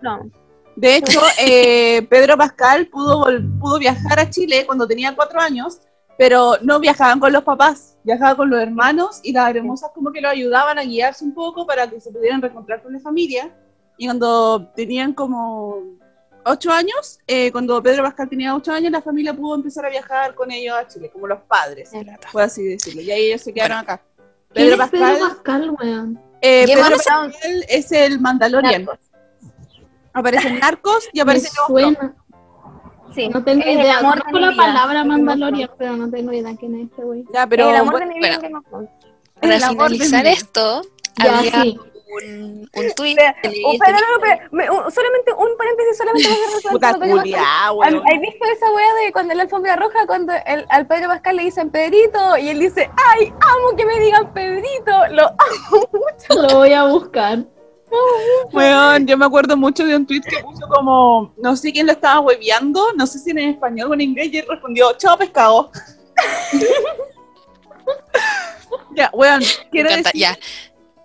No. 0.00 0.20
de 0.76 0.96
hecho, 0.96 1.20
eh, 1.40 2.02
Pedro 2.08 2.36
Pascal 2.36 2.86
pudo, 2.86 3.24
pudo 3.60 3.78
viajar 3.78 4.18
a 4.20 4.30
Chile 4.30 4.64
cuando 4.66 4.86
tenía 4.86 5.14
cuatro 5.14 5.40
años, 5.40 5.80
pero 6.18 6.54
no 6.62 6.78
viajaban 6.80 7.20
con 7.20 7.32
los 7.32 7.42
papás, 7.42 7.96
viajaba 8.04 8.36
con 8.36 8.50
los 8.50 8.60
hermanos 8.60 9.20
y 9.22 9.32
las 9.32 9.54
hermosas 9.54 9.90
como 9.94 10.12
que 10.12 10.20
lo 10.20 10.28
ayudaban 10.28 10.78
a 10.78 10.82
guiarse 10.82 11.24
un 11.24 11.34
poco 11.34 11.66
para 11.66 11.88
que 11.88 12.00
se 12.00 12.10
pudieran 12.10 12.40
reencontrar 12.40 12.82
con 12.82 12.92
la 12.92 13.00
familia. 13.00 13.50
Y 13.96 14.06
cuando 14.06 14.68
tenían 14.74 15.12
como 15.12 15.82
ocho 16.44 16.70
años, 16.70 17.18
eh, 17.26 17.50
cuando 17.52 17.82
Pedro 17.82 18.02
Pascal 18.02 18.28
tenía 18.28 18.54
ocho 18.54 18.72
años, 18.72 18.92
la 18.92 19.02
familia 19.02 19.34
pudo 19.34 19.54
empezar 19.54 19.86
a 19.86 19.90
viajar 19.90 20.34
con 20.34 20.50
ellos 20.50 20.76
a 20.76 20.86
Chile, 20.86 21.10
como 21.12 21.26
los 21.26 21.40
padres, 21.42 21.90
por 22.32 22.42
así 22.42 22.64
decirlo. 22.64 23.00
Y 23.02 23.10
ahí 23.10 23.26
ellos 23.26 23.42
se 23.42 23.52
quedaron 23.52 23.78
acá. 23.78 24.00
¿Quién 24.52 24.68
Pedro 24.70 24.84
es 24.84 24.90
Pedro 24.90 25.04
Pascal, 25.06 25.28
Pascal, 25.28 25.76
weón? 25.80 26.20
eh, 26.40 26.64
Pedro. 26.66 26.96
Pascal 26.96 27.34
es 27.68 27.92
el 27.92 28.20
Mandalorian. 28.20 28.84
Narcos. 28.84 28.98
Aparece 30.12 30.48
en 30.48 30.58
Narcos 30.60 31.08
y 31.12 31.20
aparece 31.20 31.48
en 31.48 32.14
Sí, 33.14 33.28
No 33.28 33.44
tengo 33.44 33.62
el 33.64 33.80
idea. 33.80 33.98
amor 33.98 34.18
Conozco 34.24 34.38
la 34.38 34.50
vida. 34.50 34.62
palabra 34.62 35.04
Mandalorian, 35.04 35.70
pero 35.78 35.96
no 35.96 36.10
tengo 36.10 36.32
idea 36.32 36.54
quién 36.58 36.74
es 36.76 36.90
este 36.90 37.02
güey. 37.02 37.24
Ya, 37.32 37.46
pero 37.46 37.70
el 37.70 37.76
amor 37.76 37.92
bueno, 37.92 38.06
de 38.08 38.14
mi 38.14 38.20
vida 38.20 38.38
bueno. 38.38 38.62
Para 39.40 39.54
el 39.56 39.62
finalizar 39.62 40.26
esto, 40.26 40.82
Ya, 41.22 41.38
había 41.38 41.62
sí. 41.62 41.78
un, 42.08 42.68
un 42.74 42.94
tweet 42.96 43.16
oh, 43.64 43.72
espera, 43.72 43.98
no, 43.98 44.18
no, 44.18 44.24
espera, 44.24 44.48
me- 44.52 44.70
un- 44.70 44.90
solamente 44.90 45.32
un 45.32 45.48
paréntesis, 45.58 45.96
solamente 45.98 46.28
puta 46.70 46.94
culia, 46.94 47.42
¿Has 47.66 47.72
weón. 47.74 48.02
has 48.12 48.20
visto 48.20 48.44
esa 48.52 48.72
wea 48.72 48.94
de 49.04 49.12
cuando 49.12 49.32
en 49.32 49.38
la 49.38 49.44
alfombra 49.44 49.76
roja, 49.76 50.06
cuando 50.06 50.32
el, 50.46 50.64
al 50.70 50.86
Pedro 50.86 51.08
Pascal 51.08 51.36
le 51.36 51.42
dicen 51.44 51.70
Pedrito 51.70 52.36
y 52.38 52.48
él 52.48 52.58
dice, 52.60 52.90
¡ay, 53.12 53.28
amo 53.40 53.76
que 53.76 53.84
me 53.86 53.98
digan 54.00 54.32
Pedrito! 54.32 54.92
Lo 55.10 55.22
amo 55.26 55.88
mucho. 55.92 56.42
Lo 56.48 56.56
voy 56.58 56.72
a 56.72 56.84
buscar. 56.84 57.38
Weón, 58.52 59.06
yo 59.06 59.16
me 59.16 59.24
acuerdo 59.24 59.56
mucho 59.56 59.84
de 59.84 59.96
un 59.96 60.06
tweet 60.06 60.22
que 60.22 60.38
puso 60.38 60.66
como, 60.68 61.32
no 61.42 61.56
sé 61.56 61.72
quién 61.72 61.86
lo 61.86 61.92
estaba 61.92 62.20
hueveando, 62.20 62.92
no 62.94 63.06
sé 63.06 63.18
si 63.18 63.30
en 63.30 63.38
español 63.38 63.90
o 63.90 63.94
en 63.94 64.02
inglés, 64.02 64.28
y 64.32 64.38
él 64.38 64.46
respondió, 64.48 64.92
chao 64.96 65.18
pescado. 65.18 65.70
ya, 68.96 69.10
weón, 69.12 69.42
quiero 69.70 69.90
encanta, 69.90 70.10
decir, 70.10 70.20
ya. 70.20 70.38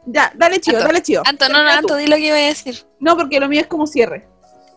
ya, 0.05 0.31
dale 0.35 0.59
chido, 0.59 0.77
Anto, 0.77 0.87
dale 0.87 1.01
chido. 1.01 1.23
Anto, 1.25 1.49
no, 1.49 1.63
no. 1.63 1.69
Anto, 1.69 1.95
di 1.95 2.07
lo 2.07 2.15
que 2.15 2.27
iba 2.27 2.35
a 2.35 2.39
decir. 2.39 2.85
No, 2.99 3.17
porque 3.17 3.39
lo 3.39 3.47
mío 3.47 3.61
es 3.61 3.67
como 3.67 3.87
cierre. 3.87 4.27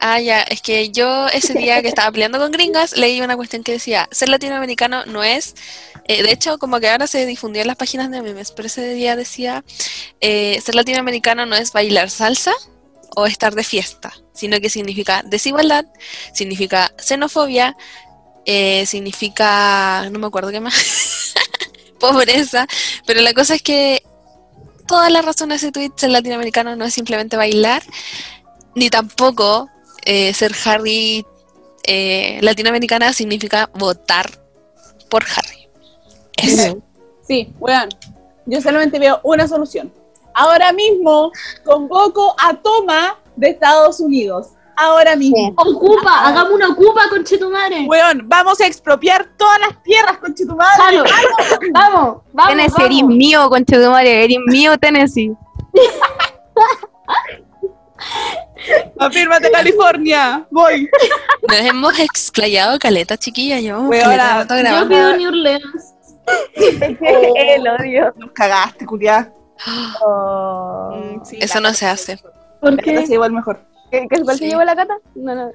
Ah, 0.05 0.21
ya, 0.21 0.43
es 0.43 0.61
que 0.61 0.91
yo 0.91 1.29
ese 1.29 1.55
día 1.55 1.81
que 1.81 1.87
estaba 1.87 2.11
peleando 2.11 2.41
con 2.41 2.51
gringas 2.51 2.97
leí 2.97 3.21
una 3.21 3.37
cuestión 3.37 3.63
que 3.63 3.71
decía, 3.71 4.09
ser 4.11 4.31
latinoamericano 4.31 5.07
no 5.07 5.23
es, 5.23 5.55
eh, 6.09 6.23
de 6.23 6.33
hecho 6.33 6.59
como 6.59 6.81
que 6.81 6.89
ahora 6.89 7.07
se 7.07 7.27
difundió 7.27 7.63
en 7.63 7.69
las 7.69 7.77
páginas 7.77 8.11
de 8.11 8.23
memes, 8.23 8.51
pero 8.51 8.67
ese 8.67 8.95
día 8.95 9.17
decía, 9.17 9.65
eh, 10.21 10.61
ser 10.65 10.75
latinoamericano 10.75 11.47
no 11.47 11.57
es 11.57 11.73
bailar 11.73 12.11
salsa 12.11 12.53
o 13.15 13.27
estar 13.27 13.55
de 13.55 13.65
fiesta, 13.65 14.13
sino 14.33 14.59
que 14.61 14.71
significa 14.71 15.23
desigualdad, 15.25 15.85
significa 16.35 16.93
xenofobia, 16.99 17.77
eh, 18.47 18.85
significa, 18.87 20.09
no 20.11 20.19
me 20.19 20.27
acuerdo 20.27 20.51
qué 20.51 20.61
más, 20.61 21.35
pobreza, 22.01 22.67
pero 23.07 23.21
la 23.21 23.33
cosa 23.33 23.55
es 23.55 23.63
que 23.63 24.03
toda 24.89 25.09
la 25.11 25.23
razón 25.23 25.51
de 25.51 25.57
ese 25.57 25.71
tweet, 25.71 25.93
ser 25.97 26.11
latinoamericano 26.11 26.75
no 26.75 26.85
es 26.85 26.95
simplemente 26.95 27.37
bailar, 27.37 27.83
ni 28.75 28.91
tampoco 28.91 29.69
ser 30.05 30.53
Harry 30.65 31.25
latinoamericana 32.41 33.13
significa 33.13 33.71
votar 33.75 34.29
por 35.09 35.25
Harry. 35.37 35.52
Eso. 36.43 36.79
Sí, 37.23 37.55
weón, 37.61 37.89
yo 38.47 38.61
solamente 38.61 38.99
veo 38.99 39.21
una 39.23 39.47
solución. 39.47 39.93
Ahora 40.35 40.73
mismo 40.73 41.31
convoco 41.65 42.35
a 42.39 42.55
Toma 42.55 43.19
de 43.37 43.51
Estados 43.51 44.01
Unidos. 44.01 44.49
Ahora 44.77 45.15
mismo. 45.17 45.53
Ocupa, 45.57 46.27
hagamos 46.27 46.53
una 46.53 46.71
ocupa, 46.71 47.03
conchetumare. 47.11 47.85
Weón, 47.87 48.23
vamos 48.25 48.61
a 48.61 48.67
expropiar 48.67 49.29
todas 49.37 49.61
las 49.61 49.83
tierras, 49.83 50.19
conchetumadre. 50.19 50.73
Jalo. 50.79 51.05
Vamos, 51.73 52.23
vamos, 52.33 52.51
Tennessee, 52.51 52.83
eres 52.83 53.01
vamos. 53.03 53.15
mío, 53.15 53.51
conchetumare, 53.51 54.25
eres 54.25 54.39
mío, 54.47 54.79
Tennessee. 54.79 55.33
Afírmate, 58.99 59.51
California. 59.51 60.47
Voy. 60.51 60.89
Nos 61.49 61.59
hemos 61.59 61.99
explayado 61.99 62.79
caleta, 62.79 63.17
chiquilla. 63.17 63.61
Llevamos 63.61 63.91
Weona, 63.91 64.47
caleta 64.47 64.81
Yo 64.81 64.89
pido 64.89 65.17
New 65.17 65.29
Orleans. 65.29 65.92
El 66.55 67.69
odio. 67.69 68.13
Nos 68.17 68.31
cagaste, 68.33 68.87
culiá. 68.87 69.33
Oh. 70.05 70.91
Mm, 70.95 71.25
sí, 71.25 71.39
Eso 71.41 71.61
no 71.61 71.73
se 71.75 71.87
hace. 71.87 72.19
¿Por 72.61 72.73
La 72.73 72.77
cata 72.83 72.91
qué? 73.01 73.07
se 73.07 73.13
llevó 73.13 73.25
el 73.25 73.33
mejor. 73.33 73.61
¿Qué, 73.91 74.07
qué, 74.11 74.23
¿Cuál 74.23 74.37
Sí. 74.39 74.45
se 74.45 74.51
llevó 74.51 74.65
la 74.65 74.75
cata? 74.77 74.97
No, 75.15 75.35
no. 75.35 75.47
No 75.47 75.53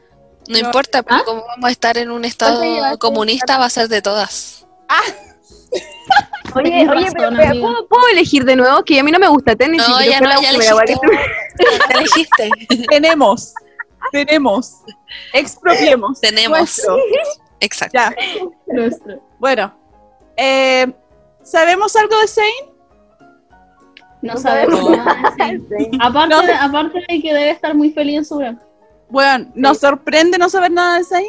No. 0.47 0.57
importa, 0.59 1.03
pero 1.03 1.17
¿Ah? 1.17 1.23
como 1.25 1.41
vamos 1.45 1.65
a 1.67 1.71
estar 1.71 1.97
en 1.97 2.11
un 2.11 2.23
estado 2.25 2.61
comunista, 2.99 3.57
va 3.57 3.65
a 3.65 3.69
ser 3.69 3.87
de 3.89 4.01
todas. 4.01 4.65
Oye, 6.55 6.69
Tienes 6.69 6.89
oye, 6.89 7.09
razón, 7.09 7.35
pero, 7.37 7.49
pero. 7.51 7.61
¿puedo, 7.61 7.87
puedo 7.87 8.07
elegir 8.13 8.45
de 8.45 8.55
nuevo? 8.55 8.83
Que 8.83 8.99
a 8.99 9.03
mí 9.03 9.11
no 9.11 9.19
me 9.19 9.27
gusta 9.27 9.55
Tennessee. 9.55 9.91
No, 9.91 10.01
ya 10.01 10.21
no, 10.21 10.29
la 10.29 10.41
ya 10.41 10.49
elegiste. 10.51 10.95
Ya 11.59 11.95
elegiste. 11.99 12.49
Tenemos. 12.89 13.53
Tenemos. 14.11 14.73
Expropiemos. 15.33 16.21
Tenemos. 16.21 16.57
Nuestro. 16.59 16.97
Exacto. 17.59 17.97
Ya. 17.97 18.15
Nuestro. 18.67 19.21
Bueno. 19.39 19.73
Eh, 20.37 20.93
¿Sabemos 21.41 21.95
algo 21.95 22.15
de 22.21 22.27
Zane? 22.27 22.47
No 24.21 24.33
No 24.33 24.39
sabemos 24.39 24.89
nada. 24.91 25.33
Sí. 25.77 25.91
Aparte, 26.01 26.35
No. 26.35 26.41
de, 26.41 26.53
aparte 26.53 26.99
de 27.07 27.21
que 27.21 27.33
debe 27.33 27.49
estar 27.51 27.75
muy 27.75 27.91
feliz 27.91 28.17
en 28.17 28.25
su 28.25 28.37
gran. 28.37 28.61
Bueno, 29.09 29.49
¿nos 29.55 29.77
sorprende 29.79 30.37
no 30.37 30.49
saber 30.49 30.71
nada 30.71 30.97
de 30.97 31.03
Zane? 31.03 31.27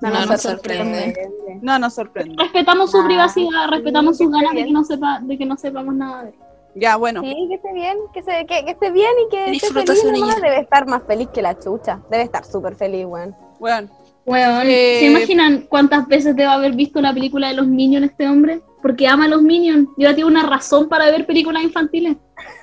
No, 0.00 0.10
nos 0.10 0.26
nos 0.28 0.42
sorprende. 0.42 1.30
No 1.62 1.78
nos 1.78 1.94
sorprende. 1.94 2.34
Respetamos 2.42 2.90
su 2.90 3.00
Ah, 3.00 3.04
privacidad, 3.06 3.68
respetamos 3.70 4.16
sí, 4.18 4.24
sus 4.24 4.32
ganas 4.32 4.54
de 4.54 4.64
que 4.64 4.70
no 4.70 4.84
sepa, 4.84 5.20
de 5.22 5.38
que 5.38 5.46
no 5.46 5.56
sepamos 5.56 5.94
nada 5.94 6.24
de 6.24 6.28
él. 6.30 6.34
Ya, 6.74 6.96
bueno. 6.96 7.22
Sí, 7.22 7.46
que 7.48 7.54
esté 7.54 7.72
bien, 7.72 7.96
que, 8.12 8.22
se, 8.22 8.44
que, 8.44 8.64
que 8.66 8.70
esté 8.72 8.90
bien 8.90 9.10
y 9.26 9.28
que 9.30 9.50
esté 9.52 9.68
feliz. 9.72 10.36
Debe 10.42 10.60
estar 10.60 10.86
más 10.86 11.02
feliz 11.06 11.28
que 11.32 11.40
la 11.40 11.58
chucha. 11.58 12.00
Debe 12.10 12.24
estar 12.24 12.44
súper 12.44 12.74
feliz, 12.74 13.06
weón. 13.06 13.34
Bueno. 13.58 13.88
Weón, 14.26 14.66
Eh, 14.66 14.96
¿se 15.00 15.06
imaginan 15.06 15.66
cuántas 15.68 16.06
veces 16.08 16.34
debe 16.34 16.48
haber 16.48 16.72
visto 16.72 17.00
la 17.00 17.14
película 17.14 17.48
de 17.48 17.54
los 17.54 17.66
Minions 17.66 18.10
este 18.10 18.28
hombre? 18.28 18.60
Porque 18.82 19.06
ama 19.06 19.26
a 19.26 19.28
los 19.28 19.40
Minions. 19.40 19.88
Y 19.96 20.04
ahora 20.04 20.16
tiene 20.16 20.30
una 20.30 20.42
razón 20.44 20.88
para 20.88 21.06
ver 21.06 21.26
películas 21.26 21.62
infantiles. 21.62 22.16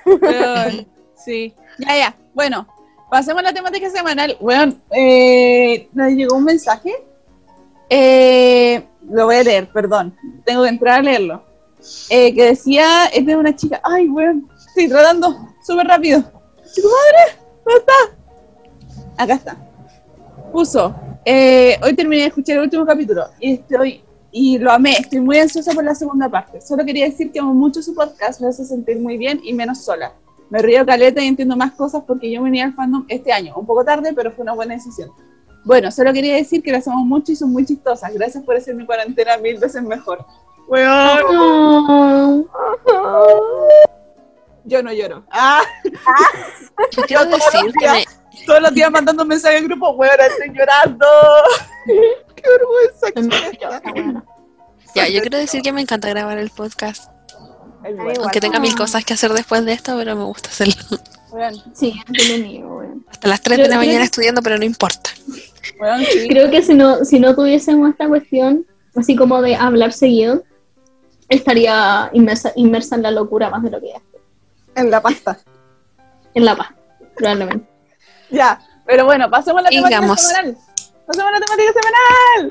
Weón, 0.04 0.86
sí. 1.16 1.54
Ya, 1.78 1.96
ya. 1.96 2.16
Bueno, 2.34 2.66
pasemos 3.10 3.40
a 3.40 3.44
la 3.44 3.52
temática 3.52 3.88
semanal. 3.88 4.36
Weón, 4.40 4.80
eh, 4.90 5.88
nos 5.94 6.12
llegó 6.12 6.36
un 6.36 6.44
mensaje. 6.44 6.92
Eh, 7.88 8.84
lo 9.08 9.26
voy 9.26 9.36
a 9.36 9.42
leer, 9.42 9.68
perdón. 9.72 10.14
Tengo 10.44 10.64
que 10.64 10.68
entrar 10.68 11.00
a 11.00 11.02
leerlo. 11.02 11.44
Eh, 12.10 12.34
que 12.34 12.44
decía, 12.44 13.06
es 13.06 13.24
de 13.24 13.36
una 13.36 13.56
chica. 13.56 13.80
Ay, 13.82 14.08
weón, 14.08 14.50
estoy 14.66 14.88
tratando 14.88 15.48
súper 15.66 15.86
rápido. 15.86 16.20
¡Tu 16.20 16.82
madre! 16.82 17.38
¿Dónde 17.64 17.80
está? 17.80 19.22
Acá 19.22 19.34
está. 19.34 19.56
Puso, 20.54 20.94
eh, 21.24 21.76
hoy 21.82 21.94
terminé 21.94 22.22
de 22.22 22.28
escuchar 22.28 22.58
el 22.58 22.62
último 22.62 22.86
capítulo 22.86 23.26
y 23.40 23.54
estoy 23.54 24.04
y 24.30 24.56
lo 24.58 24.70
amé, 24.70 24.92
estoy 24.92 25.18
muy 25.18 25.36
ansiosa 25.36 25.72
por 25.72 25.82
la 25.82 25.96
segunda 25.96 26.28
parte. 26.28 26.60
Solo 26.60 26.84
quería 26.84 27.06
decir 27.06 27.32
que 27.32 27.40
amo 27.40 27.52
mucho 27.52 27.82
su 27.82 27.92
podcast, 27.92 28.40
me 28.40 28.46
hace 28.46 28.64
sentir 28.64 29.00
muy 29.00 29.18
bien 29.18 29.40
y 29.42 29.52
menos 29.52 29.84
sola. 29.84 30.12
Me 30.50 30.60
río 30.60 30.86
caleta 30.86 31.20
y 31.20 31.26
entiendo 31.26 31.56
más 31.56 31.72
cosas 31.72 32.04
porque 32.06 32.30
yo 32.30 32.40
uní 32.40 32.62
al 32.62 32.72
fandom 32.72 33.04
este 33.08 33.32
año, 33.32 33.52
un 33.56 33.66
poco 33.66 33.84
tarde, 33.84 34.12
pero 34.14 34.30
fue 34.30 34.44
una 34.44 34.52
buena 34.52 34.74
decisión. 34.74 35.10
Bueno, 35.64 35.90
solo 35.90 36.12
quería 36.12 36.36
decir 36.36 36.62
que 36.62 36.70
las 36.70 36.86
amo 36.86 37.04
mucho 37.04 37.32
y 37.32 37.36
son 37.36 37.50
muy 37.50 37.66
chistosas. 37.66 38.14
Gracias 38.14 38.44
por 38.44 38.54
hacer 38.54 38.76
mi 38.76 38.86
cuarentena 38.86 39.36
mil 39.38 39.58
veces 39.58 39.82
mejor. 39.82 40.24
Weón, 40.68 42.46
yo 44.66 44.82
no 44.84 44.92
lloro. 44.92 45.24
Ah, 45.32 45.62
Yo 46.92 47.02
quiero 47.08 47.24
decir 47.24 47.72
que 47.76 47.90
me. 47.90 48.04
Todos 48.46 48.60
los 48.60 48.74
días 48.74 48.90
mandando 48.90 49.24
mensajes 49.24 49.60
al 49.60 49.64
grupo, 49.68 49.90
weón, 49.92 50.12
estoy 50.28 50.50
llorando. 50.56 51.06
Qué 52.36 52.42
vergüenza. 53.12 53.40
ya, 54.94 55.08
yo 55.08 55.20
quiero 55.20 55.38
decir 55.38 55.62
que 55.62 55.72
me 55.72 55.80
encanta 55.80 56.08
grabar 56.08 56.38
el 56.38 56.50
podcast. 56.50 57.10
Ay, 57.82 57.94
Aunque 58.20 58.40
tenga 58.40 58.60
mil 58.60 58.74
cosas 58.74 59.04
que 59.04 59.14
hacer 59.14 59.32
después 59.32 59.64
de 59.64 59.72
esto, 59.72 59.96
pero 59.96 60.16
me 60.16 60.24
gusta 60.24 60.48
hacerlo. 60.48 60.74
weón, 61.30 61.54
sí, 61.74 61.94
entretenido, 62.06 62.68
weón. 62.68 63.06
Hasta 63.10 63.28
las 63.28 63.40
3 63.42 63.58
Yo 63.58 63.64
de 63.64 63.70
la 63.70 63.76
mañana 63.76 63.98
que- 63.98 64.04
estudiando, 64.04 64.42
pero 64.42 64.56
no 64.58 64.64
importa. 64.64 65.10
sí. 65.14 66.28
Creo 66.28 66.50
que 66.50 66.62
si 66.62 66.74
no, 66.74 67.04
si 67.04 67.20
no 67.20 67.34
tuviésemos 67.34 67.90
esta 67.90 68.08
cuestión, 68.08 68.66
así 68.96 69.16
como 69.16 69.42
de 69.42 69.56
hablar 69.56 69.92
seguido, 69.92 70.42
estaría 71.28 72.10
inmersa, 72.12 72.52
inmersa 72.56 72.96
en 72.96 73.02
la 73.02 73.10
locura 73.10 73.50
más 73.50 73.62
de 73.62 73.70
lo 73.70 73.80
que 73.80 73.88
ya 73.88 73.96
estoy. 73.96 74.20
En 74.76 74.90
la 74.90 75.00
pasta. 75.02 75.38
En 76.34 76.44
la 76.44 76.56
paz, 76.56 76.68
probablemente. 77.16 77.66
Ya, 78.38 78.60
pero 78.86 79.04
bueno, 79.04 79.30
pasemos 79.30 79.60
a 79.60 79.62
la 79.64 79.70
temática 79.70 79.96
Sigamos. 80.00 80.20
semanal. 80.20 80.56
Pasemos 81.06 81.28
a 81.28 81.30
la 81.32 81.40
temática 81.40 81.72
semanal. 81.80 82.48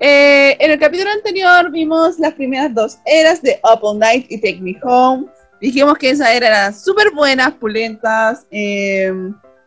Eh, 0.00 0.56
en 0.60 0.70
el 0.70 0.78
capítulo 0.78 1.10
anterior 1.10 1.70
vimos 1.70 2.18
las 2.18 2.34
primeras 2.34 2.74
dos 2.74 2.98
eras 3.06 3.40
de 3.40 3.58
Up 3.62 3.78
All 3.82 3.98
Night 3.98 4.26
y 4.28 4.36
Take 4.38 4.60
Me 4.60 4.76
Home. 4.82 5.26
Dijimos 5.60 5.96
que 5.96 6.10
esa 6.10 6.32
era 6.34 6.46
eran 6.48 6.74
súper 6.78 7.10
buenas, 7.12 7.52
pulentas. 7.52 8.44
eh, 8.50 9.10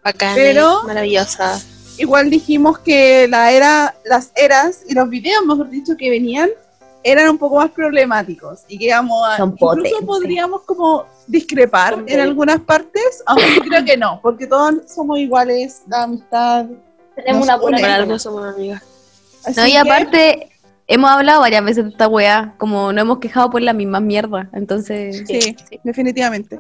Bacán, 0.03 0.35
Pero- 0.35 0.83
maravillosa. 0.83 1.59
igual 1.97 2.29
dijimos 2.29 2.77
que 2.79 3.27
la 3.27 3.51
era, 3.51 3.95
las 4.05 4.31
eras 4.35 4.81
y 4.87 4.93
los 4.93 5.09
videos, 5.09 5.43
mejor 5.45 5.69
dicho, 5.69 5.97
que 5.97 6.09
venían 6.09 6.49
eran 7.11 7.29
un 7.29 7.37
poco 7.37 7.55
más 7.55 7.71
problemáticos 7.71 8.63
y 8.67 8.77
que 8.77 8.85
íbamos 8.85 9.25
a, 9.25 9.37
Son 9.37 9.49
incluso 9.51 9.75
potentes. 9.75 10.05
podríamos 10.05 10.61
como 10.63 11.05
discrepar 11.25 12.03
en 12.05 12.19
algunas 12.19 12.59
partes, 12.59 13.23
aunque 13.25 13.55
yo 13.55 13.61
creo 13.61 13.85
que 13.85 13.95
no, 13.97 14.19
porque 14.21 14.45
todos 14.45 14.75
somos 14.93 15.17
iguales, 15.19 15.83
la 15.87 16.03
amistad. 16.03 16.65
Tenemos 17.15 17.45
una 17.45 17.55
buena 17.55 17.95
algo 17.95 18.19
somos 18.19 18.45
amigas. 18.53 18.83
Así 19.45 19.59
No, 19.59 19.67
y 19.67 19.71
que- 19.71 19.77
aparte, 19.77 20.49
hemos 20.87 21.09
hablado 21.09 21.41
varias 21.41 21.63
veces 21.63 21.85
de 21.85 21.91
esta 21.91 22.07
weá, 22.09 22.55
como 22.57 22.91
no 22.91 23.01
hemos 23.01 23.19
quejado 23.19 23.49
por 23.49 23.61
la 23.61 23.71
misma 23.73 24.01
mierda, 24.01 24.49
entonces... 24.53 25.23
sí, 25.25 25.55
definitivamente. 25.83 26.59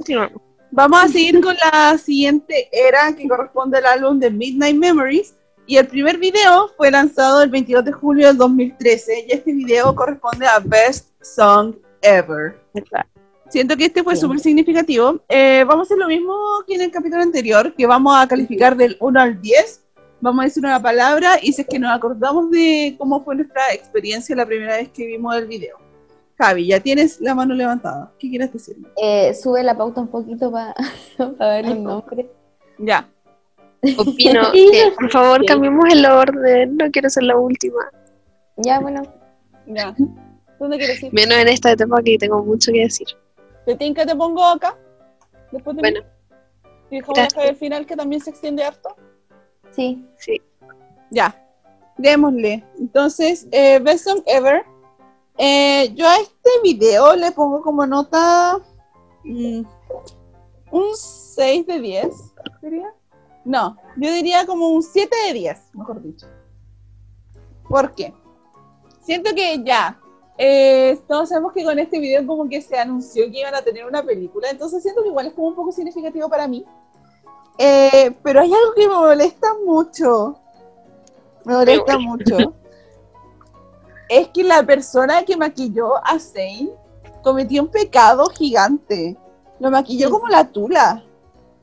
Vamos 0.71 1.03
a 1.03 1.07
seguir 1.07 1.41
con 1.41 1.55
la 1.55 1.97
siguiente 1.97 2.69
era 2.71 3.13
que 3.13 3.27
corresponde 3.27 3.77
al 3.79 3.85
álbum 3.85 4.19
de 4.19 4.29
Midnight 4.31 4.77
Memories. 4.77 5.33
Y 5.69 5.75
el 5.75 5.85
primer 5.85 6.17
video 6.17 6.69
fue 6.77 6.89
lanzado 6.89 7.41
el 7.41 7.49
22 7.49 7.83
de 7.83 7.91
julio 7.91 8.27
del 8.27 8.37
2013. 8.37 9.25
Y 9.27 9.33
este 9.33 9.51
video 9.51 9.93
corresponde 9.93 10.47
a 10.47 10.59
Best 10.59 11.09
Song 11.21 11.75
Ever. 12.01 12.55
Siento 13.49 13.75
que 13.75 13.85
este 13.85 14.01
fue 14.01 14.15
súper 14.15 14.39
significativo. 14.39 15.19
Eh, 15.27 15.65
vamos 15.67 15.81
a 15.81 15.87
hacer 15.87 15.97
lo 15.97 16.07
mismo 16.07 16.33
que 16.65 16.75
en 16.75 16.81
el 16.81 16.91
capítulo 16.91 17.21
anterior, 17.21 17.75
que 17.75 17.85
vamos 17.85 18.15
a 18.15 18.25
calificar 18.29 18.77
del 18.77 18.95
1 19.01 19.19
al 19.19 19.41
10. 19.41 19.83
Vamos 20.21 20.41
a 20.41 20.45
decir 20.45 20.63
una 20.63 20.81
palabra 20.81 21.37
y 21.41 21.51
si 21.51 21.63
es 21.63 21.67
que 21.67 21.79
nos 21.79 21.93
acordamos 21.93 22.49
de 22.49 22.95
cómo 22.97 23.21
fue 23.25 23.35
nuestra 23.35 23.73
experiencia 23.73 24.37
la 24.37 24.45
primera 24.45 24.77
vez 24.77 24.87
que 24.89 25.05
vimos 25.05 25.35
el 25.35 25.47
video. 25.47 25.77
Javi, 26.37 26.67
ya 26.67 26.79
tienes 26.79 27.19
la 27.19 27.35
mano 27.35 27.53
levantada. 27.53 28.13
¿Qué 28.17 28.29
quieres 28.29 28.53
decirme? 28.53 28.87
Eh, 28.95 29.33
sube 29.33 29.61
la 29.63 29.77
pauta 29.77 29.99
un 29.99 30.07
poquito 30.07 30.49
para 30.49 30.73
ver 31.39 31.65
los 31.65 31.77
nombres. 31.77 32.27
Ya. 32.77 33.09
Opino 33.97 34.51
que, 34.53 34.91
por 34.95 35.11
favor, 35.11 35.45
cambiemos 35.45 35.85
el 35.91 36.05
orden. 36.05 36.77
No 36.77 36.89
quiero 36.91 37.09
ser 37.09 37.23
la 37.23 37.37
última. 37.37 37.79
Ya, 38.57 38.79
bueno. 38.79 39.01
Ya. 39.67 39.95
¿Dónde 40.59 40.77
quieres 40.77 41.03
ir? 41.03 41.13
Menos 41.13 41.37
en 41.37 41.47
esta 41.49 41.71
etapa 41.71 42.01
que 42.03 42.17
tengo 42.17 42.43
mucho 42.43 42.71
que 42.71 42.81
decir. 42.81 43.07
¿Te 43.65 43.75
tinca 43.75 44.05
te 44.05 44.15
pongo 44.15 44.43
acá? 44.43 44.77
Después 45.51 45.75
de 45.75 45.81
Bueno, 45.81 45.99
mí? 46.01 46.07
Y 46.89 46.95
dejamos 47.01 47.35
al 47.35 47.55
final 47.55 47.85
que 47.85 47.95
también 47.95 48.21
se 48.21 48.29
extiende 48.29 48.63
harto. 48.63 48.95
Sí. 49.71 50.05
sí. 50.17 50.41
Ya, 51.11 51.35
démosle. 51.97 52.63
Entonces, 52.79 53.47
eh, 53.51 53.79
Best 53.79 54.05
Song 54.05 54.21
Ever. 54.25 54.63
Eh, 55.37 55.93
yo 55.93 56.07
a 56.07 56.17
este 56.17 56.49
video 56.63 57.15
le 57.15 57.31
pongo 57.31 57.61
como 57.61 57.85
nota 57.85 58.57
mm, 59.23 59.61
un 60.71 60.95
6 60.95 61.67
de 61.67 61.79
10, 61.79 62.07
diría. 62.61 62.93
No, 63.47 63.77
yo 63.95 64.11
diría 64.11 64.45
como 64.45 64.67
un 64.67 64.83
7 64.83 65.09
de 65.27 65.33
10, 65.33 65.69
mejor 65.75 66.01
dicho. 66.01 66.27
¿Por 67.69 67.95
qué? 67.95 68.13
Siento 68.99 69.33
que 69.33 69.63
ya, 69.63 69.97
eh, 70.37 70.99
todos 71.07 71.29
sabemos 71.29 71.53
que 71.53 71.63
con 71.63 71.79
este 71.79 71.97
video 71.97 72.27
como 72.27 72.49
que 72.49 72.61
se 72.61 72.77
anunció 72.77 73.23
que 73.31 73.39
iban 73.39 73.55
a 73.55 73.61
tener 73.61 73.85
una 73.85 74.03
película, 74.03 74.49
entonces 74.49 74.83
siento 74.83 75.01
que 75.01 75.07
igual 75.07 75.27
es 75.27 75.33
como 75.33 75.47
un 75.47 75.55
poco 75.55 75.71
significativo 75.71 76.27
para 76.27 76.45
mí. 76.45 76.65
Eh, 77.57 78.13
pero 78.21 78.41
hay 78.41 78.53
algo 78.53 78.73
que 78.75 78.85
me 78.85 78.95
molesta 78.95 79.47
mucho. 79.65 80.37
Me 81.45 81.53
molesta 81.53 81.97
mucho. 81.97 82.53
Es 84.09 84.29
que 84.29 84.41
la 84.41 84.63
persona 84.63 85.23
que 85.23 85.35
maquilló 85.35 85.97
a 85.97 86.17
Zane 86.17 86.69
cometió 87.23 87.61
un 87.61 87.67
pecado 87.67 88.25
gigante. 88.29 89.17
Lo 89.59 89.69
maquilló 89.69 90.09
como 90.09 90.29
la 90.29 90.49
tula. 90.49 91.03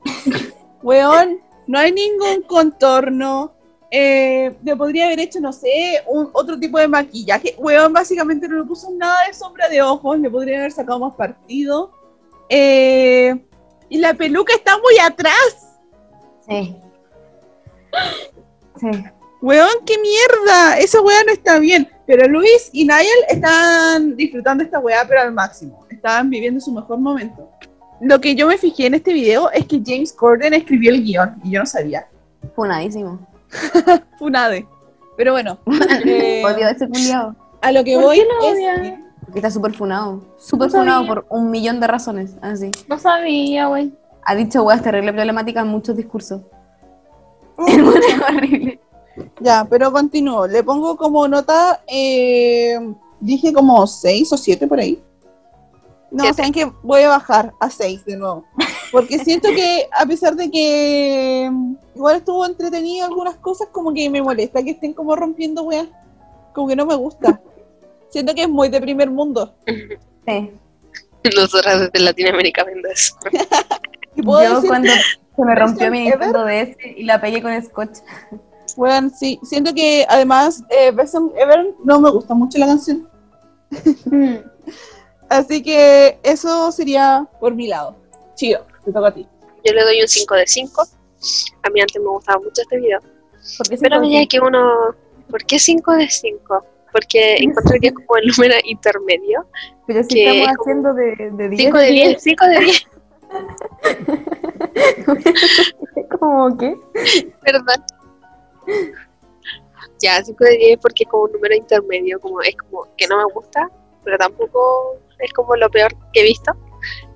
Weón, 0.83 1.39
no 1.67 1.79
hay 1.79 1.91
ningún 1.91 2.43
contorno. 2.43 3.53
Eh, 3.91 4.55
le 4.63 4.75
podría 4.75 5.05
haber 5.05 5.19
hecho, 5.19 5.39
no 5.39 5.53
sé, 5.53 6.03
un, 6.07 6.29
otro 6.33 6.59
tipo 6.59 6.77
de 6.77 6.87
maquillaje. 6.87 7.55
Weón, 7.57 7.93
básicamente 7.93 8.47
no 8.47 8.57
le 8.57 8.65
puso 8.65 8.91
nada 8.91 9.27
de 9.27 9.33
sombra 9.33 9.69
de 9.69 9.81
ojos. 9.81 10.19
Le 10.19 10.29
podría 10.29 10.59
haber 10.59 10.71
sacado 10.71 10.99
más 10.99 11.15
partido. 11.15 11.91
Eh, 12.49 13.35
y 13.89 13.97
la 13.97 14.13
peluca 14.13 14.53
está 14.53 14.77
muy 14.77 14.97
atrás. 14.99 15.77
Sí. 16.47 16.75
Sí. 18.79 19.03
Weón, 19.41 19.69
qué 19.85 19.97
mierda. 19.99 20.79
Esa 20.79 21.01
weá 21.01 21.23
no 21.23 21.31
está 21.31 21.59
bien. 21.59 21.89
Pero 22.05 22.27
Luis 22.27 22.69
y 22.71 22.85
Niall 22.85 23.05
están 23.29 24.15
disfrutando 24.15 24.63
esta 24.63 24.79
weá, 24.79 25.05
pero 25.07 25.21
al 25.21 25.33
máximo. 25.33 25.85
Estaban 25.89 26.29
viviendo 26.29 26.59
su 26.59 26.71
mejor 26.71 26.99
momento. 26.99 27.49
Lo 28.01 28.19
que 28.21 28.35
yo 28.35 28.47
me 28.47 28.57
fijé 28.57 28.87
en 28.87 28.93
este 28.95 29.13
video 29.13 29.49
es 29.51 29.65
que 29.65 29.81
James 29.85 30.11
Corden 30.13 30.53
escribió 30.53 30.91
el 30.91 31.03
guion 31.03 31.35
y 31.43 31.51
yo 31.51 31.59
no 31.59 31.65
sabía. 31.65 32.07
Funadísimo. 32.55 33.19
Funade. 34.19 34.67
Pero 35.17 35.31
bueno, 35.31 35.57
eh, 36.05 36.43
Odio 36.45 36.67
a 36.67 36.71
ese 36.71 36.87
culiado. 36.87 37.35
a 37.61 37.71
lo 37.71 37.83
que 37.83 37.95
¿Por 37.95 38.03
voy 38.03 38.19
es 38.19 38.25
que- 38.25 38.99
Porque 39.21 39.39
está 39.39 39.49
súper 39.49 39.73
funado. 39.73 40.21
Súper 40.37 40.67
No 40.67 40.71
sabía. 40.71 40.93
funado 40.93 41.07
por 41.07 41.25
un 41.29 41.49
millón 41.51 41.79
de 41.79 41.87
razones. 41.87 42.35
Así. 42.41 42.69
No 42.89 42.99
sabía, 42.99 43.67
güey. 43.67 43.93
Ha 44.23 44.35
dicho 44.35 44.63
weas 44.63 44.81
terrible 44.81 45.13
problemática 45.13 45.61
en 45.61 45.67
muchos 45.67 45.95
discursos. 45.95 46.41
Weón 47.57 47.97
es 48.07 48.21
horrible. 48.21 48.79
Ya, 49.39 49.65
pero 49.69 49.91
continúo. 49.93 50.45
Le 50.47 50.61
pongo 50.63 50.97
como 50.97 51.25
nota, 51.27 51.81
eh, 51.87 52.77
dije 53.21 53.53
como 53.53 53.87
6 53.87 54.33
o 54.33 54.37
7 54.37 54.67
por 54.67 54.79
ahí. 54.79 55.01
No, 56.15 56.23
Siete. 56.23 56.37
saben 56.37 56.53
que 56.53 56.71
voy 56.81 57.01
a 57.01 57.09
bajar 57.09 57.53
a 57.59 57.69
6 57.69 58.05
de 58.05 58.15
nuevo. 58.15 58.45
Porque 58.89 59.19
siento 59.19 59.49
que 59.49 59.89
a 59.91 60.05
pesar 60.05 60.33
de 60.37 60.49
que 60.49 61.49
mm, 61.51 61.75
igual 61.95 62.15
estuvo 62.15 62.45
entretenido 62.45 63.05
algunas 63.05 63.35
cosas, 63.35 63.67
como 63.69 63.93
que 63.93 64.09
me 64.09 64.21
molesta 64.21 64.63
que 64.63 64.71
estén 64.71 64.93
como 64.93 65.13
rompiendo 65.17 65.63
weas. 65.63 65.89
Como 66.53 66.69
que 66.69 66.75
no 66.77 66.85
me 66.85 66.95
gusta. 66.95 67.41
Siento 68.07 68.33
que 68.33 68.43
es 68.43 68.49
muy 68.49 68.69
de 68.69 68.79
primer 68.79 69.11
mundo. 69.11 69.53
Sí. 70.25 70.51
Nosotras 71.35 71.81
desde 71.81 71.99
Latinoamérica 71.99 72.63
viendo 72.63 72.87
eso. 72.89 73.13
Y 74.17 74.21
puedo 74.21 74.61
Yo 74.61 74.67
cuando 74.69 74.89
se 75.35 75.43
me 75.43 75.55
rompió 75.55 75.91
mi? 75.91 76.05
Nintendo 76.05 76.45
DS 76.45 76.77
y 76.95 77.03
la 77.03 77.19
pegué 77.19 77.41
con 77.41 77.61
scotch. 77.61 77.97
weón, 78.77 79.11
sí, 79.11 79.37
siento 79.43 79.73
que 79.73 80.05
además 80.07 80.63
eh, 80.69 80.91
Best 80.91 81.15
Ever 81.35 81.75
no 81.83 81.99
me 81.99 82.09
gusta 82.09 82.33
mucho 82.33 82.57
la 82.57 82.67
canción. 82.67 83.09
Así 85.29 85.63
que 85.63 86.19
eso 86.23 86.71
sería 86.71 87.27
por 87.39 87.55
mi 87.55 87.67
lado. 87.67 87.95
Chido, 88.35 88.65
te 88.83 88.91
toca 88.91 89.07
a 89.07 89.13
ti. 89.13 89.27
Yo 89.63 89.73
le 89.73 89.83
doy 89.83 90.01
un 90.01 90.07
5 90.07 90.35
de 90.35 90.47
5. 90.47 90.87
A 91.63 91.69
mí 91.69 91.81
antes 91.81 92.01
me 92.01 92.09
gustaba 92.09 92.39
mucho 92.39 92.61
este 92.61 92.77
video. 92.77 92.99
Porque 93.57 93.77
Pero 93.77 93.95
a 93.95 93.99
medida 93.99 94.25
que 94.29 94.39
uno... 94.39 94.95
¿Por 95.29 95.43
qué 95.45 95.57
5 95.57 95.93
de 95.93 96.09
5? 96.09 96.65
Porque 96.91 97.35
encuentro 97.39 97.77
que 97.81 97.87
es 97.87 97.93
como 97.93 98.17
el 98.17 98.27
número 98.27 98.55
intermedio. 98.63 99.47
Pero 99.87 100.03
si 100.03 100.09
que 100.09 100.29
estamos 100.29 100.57
haciendo 100.59 100.93
de, 100.93 101.31
de 101.31 101.49
10. 101.49 101.61
5 101.61 101.77
de 101.77 101.87
10, 101.87 102.21
5 102.21 102.45
de 102.45 102.59
10, 102.59 102.87
¿Cómo 106.19 106.57
qué? 106.57 106.75
perdón. 107.41 107.83
Ya, 110.01 110.23
5 110.23 110.43
de 110.43 110.57
10 110.57 110.79
porque 110.79 111.03
es 111.03 111.09
como 111.09 111.23
un 111.23 111.31
número 111.31 111.55
intermedio, 111.55 112.19
como 112.19 112.41
es 112.41 112.55
como 112.55 112.87
que 112.95 113.07
no 113.07 113.17
me 113.17 113.33
gusta, 113.33 113.69
pero 114.03 114.17
tampoco 114.17 114.97
es 115.19 115.33
como 115.33 115.55
lo 115.55 115.69
peor 115.69 115.95
que 116.13 116.21
he 116.21 116.23
visto 116.23 116.51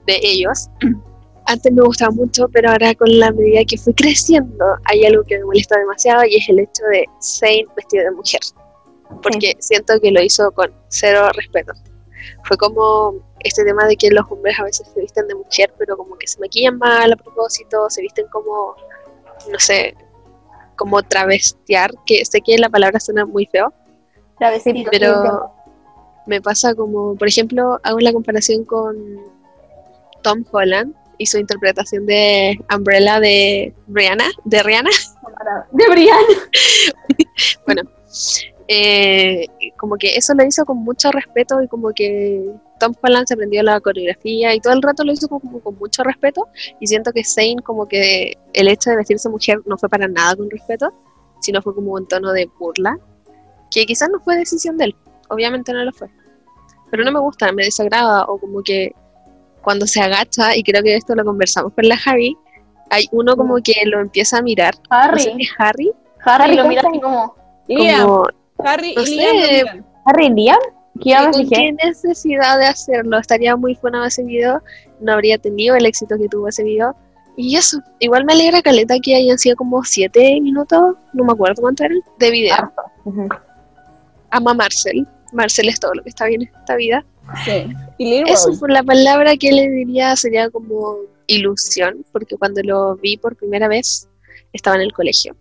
de 0.06 0.20
ellos. 0.24 0.68
Antes 1.45 1.72
me 1.72 1.82
gustaba 1.82 2.12
mucho, 2.12 2.47
pero 2.50 2.70
ahora 2.70 2.93
con 2.93 3.18
la 3.18 3.32
medida 3.32 3.62
que 3.66 3.78
fui 3.78 3.93
creciendo, 3.93 4.66
hay 4.86 5.04
algo 5.06 5.24
que 5.24 5.39
me 5.39 5.45
molesta 5.45 5.80
demasiado 5.80 6.24
y 6.26 6.36
es 6.36 6.47
el 6.47 6.60
hecho 6.60 6.84
de 6.91 7.06
Zane 7.22 7.66
vestido 7.76 8.04
de 8.04 8.12
mujer. 8.12 8.41
Porque 9.24 9.56
siento 9.60 10.00
que 10.00 10.12
lo 10.12 10.22
hizo 10.22 10.52
con 10.52 10.72
cero 10.89 11.30
respeto. 11.34 11.74
Fue 12.43 12.56
como 12.58 13.16
este 13.39 13.64
tema 13.64 13.88
de 13.88 13.95
que 13.95 14.12
los 14.12 14.26
hombres 14.30 14.60
a 14.60 14.64
veces 14.64 14.88
se 14.93 15.00
visten 15.00 15.28
de 15.28 15.36
mujer, 15.36 15.74
pero 15.78 15.97
como 15.97 16.16
que 16.18 16.28
se 16.28 16.39
maquillan 16.39 16.78
mal 16.78 17.12
a 17.12 17.16
propósito, 17.16 17.89
se 17.89 18.02
visten 18.02 18.28
como, 18.28 18.76
no 19.52 19.60
sé, 19.60 19.95
como 20.76 21.02
travestear, 21.02 21.91
que 22.06 22.23
sé 22.26 22.41
que 22.41 22.57
la 22.57 22.69
palabra 22.69 22.99
suena 22.99 23.26
muy 23.26 23.45
feo, 23.48 23.73
Travestido. 24.38 24.90
pero 24.91 25.52
me 26.26 26.41
pasa 26.41 26.76
como, 26.76 27.16
por 27.16 27.28
ejemplo, 27.28 27.80
hago 27.84 28.00
la 28.00 28.14
comparación 28.14 28.66
con 28.66 28.96
Tom 30.22 30.44
Holland 30.52 30.94
y 31.18 31.26
su 31.26 31.38
interpretación 31.38 32.06
de 32.06 32.58
Umbrella 32.74 33.20
de 33.20 33.74
Rihanna, 33.88 34.26
de 34.46 34.64
Rihanna, 34.64 34.90
De 35.72 35.88
Brian. 35.90 36.18
eh, 38.68 39.46
como 39.78 39.96
que 39.98 40.16
eso 40.16 40.34
lo 40.34 40.46
hizo 40.46 40.66
con 40.66 40.78
mucho 40.78 41.12
respeto 41.12 41.62
y 41.62 41.68
como 41.68 41.91
que 41.91 42.46
Tom 42.80 42.94
Holland 43.02 43.28
se 43.28 43.34
aprendió 43.34 43.64
la 43.64 43.80
coreografía 43.80 44.54
y 44.54 44.60
todo 44.60 44.74
el 44.74 44.82
rato 44.82 45.04
lo 45.04 45.12
hizo 45.12 45.28
como 45.28 45.60
con 45.60 45.76
mucho 45.78 46.04
respeto. 46.04 46.48
Y 46.80 46.88
siento 46.88 47.12
que 47.12 47.24
Zane 47.24 47.62
como 47.64 47.88
que 47.88 48.38
el 48.54 48.68
hecho 48.68 48.90
de 48.90 48.98
vestirse 48.98 49.30
mujer 49.30 49.60
no 49.66 49.78
fue 49.78 49.90
para 49.90 50.08
nada 50.08 50.36
con 50.36 50.50
respeto, 50.50 50.94
sino 51.41 51.62
fue 51.62 51.74
como 51.74 51.94
un 51.94 52.08
tono 52.08 52.32
de 52.32 52.50
burla, 52.60 52.98
que 53.72 53.86
quizás 53.86 54.10
no 54.10 54.20
fue 54.20 54.38
decisión 54.38 54.78
de 54.78 54.86
él, 54.86 54.96
obviamente 55.30 55.73
no 55.73 55.84
lo 55.84 55.91
fue, 55.91 56.10
pero 56.91 57.03
no 57.03 57.11
me 57.11 57.19
gusta, 57.19 57.51
me 57.51 57.64
desagrada 57.64 58.26
o 58.26 58.38
como 58.38 58.61
que 58.61 58.93
cuando 59.61 59.88
se 59.88 60.01
agacha, 60.01 60.56
y 60.56 60.64
creo 60.64 60.81
que 60.84 60.95
esto 60.95 61.15
lo 61.15 61.26
conversamos 61.26 61.73
con 61.73 61.88
la 61.88 61.97
Javi, 61.97 62.38
hay 62.89 63.06
uno 63.11 63.35
como 63.35 63.57
que 63.64 63.73
lo 63.85 63.99
empieza 63.99 64.38
a 64.38 64.41
mirar, 64.41 64.73
no 64.89 65.18
sé 65.18 65.31
Harry. 65.31 65.43
es 65.43 65.49
Harry, 65.57 65.91
Harry 66.26 66.56
lo 66.56 66.61
Harry 66.61 66.69
mira 66.69 66.81
así 66.88 66.99
como. 66.99 67.35
Liam, 67.68 68.07
como 68.07 68.23
Harry 68.60 68.95
no 68.95 69.01
y 69.03 69.06
Liam. 69.06 69.85
¿Harry 70.06 70.30
Liam? 70.30 70.57
¿Qué 71.01 71.15
¿Con 71.31 71.47
qué 71.47 71.72
necesidad 71.84 72.57
de 72.57 72.65
hacerlo? 72.65 73.19
Estaría 73.19 73.56
muy 73.56 73.77
bueno 73.81 74.03
ese 74.03 74.23
video, 74.23 74.61
no 74.99 75.14
habría 75.14 75.38
tenido 75.38 75.76
el 75.76 75.85
éxito 75.85 76.18
que 76.18 76.27
tuvo 76.27 76.47
ese 76.49 76.64
video. 76.64 76.95
Y 77.38 77.56
eso, 77.56 77.80
igual 77.99 78.26
me 78.26 78.34
alegra 78.34 78.61
Caleta 78.61 78.95
que 79.01 79.15
hayan 79.15 79.38
sido 79.38 79.56
como 79.56 79.81
7 79.84 80.41
minutos, 80.41 80.95
no 81.14 81.23
me 81.23 81.31
acuerdo 81.31 81.61
cuánto 81.61 81.85
eran, 81.85 82.01
de 82.18 82.31
video. 82.31 82.56
Harto. 82.56 82.81
Ujú. 83.06 83.30
Ama 84.31 84.53
Marcel. 84.53 85.07
Marcel 85.34 85.69
es 85.69 85.80
todo 85.80 85.93
lo 85.93 86.03
que 86.03 86.10
está 86.10 86.26
bien 86.26 86.41
en 86.43 86.47
esta 86.60 86.76
vida. 86.76 87.06
Sí. 87.45 87.68
Y. 87.97 88.30
Eso 88.30 88.53
fue 88.53 88.69
la 88.72 88.84
palabra 88.84 89.35
que 89.38 89.51
le 89.51 89.69
diría, 89.69 90.15
sería 90.15 90.49
como 90.49 90.97
ilusión, 91.27 92.06
porque 92.11 92.35
cuando 92.38 92.61
lo 92.64 92.95
vi 92.95 93.18
por 93.18 93.35
primera 93.35 93.68
vez 93.68 94.10
estaba 94.53 94.76
en 94.77 94.81
el 94.84 94.93
colegio 94.93 95.35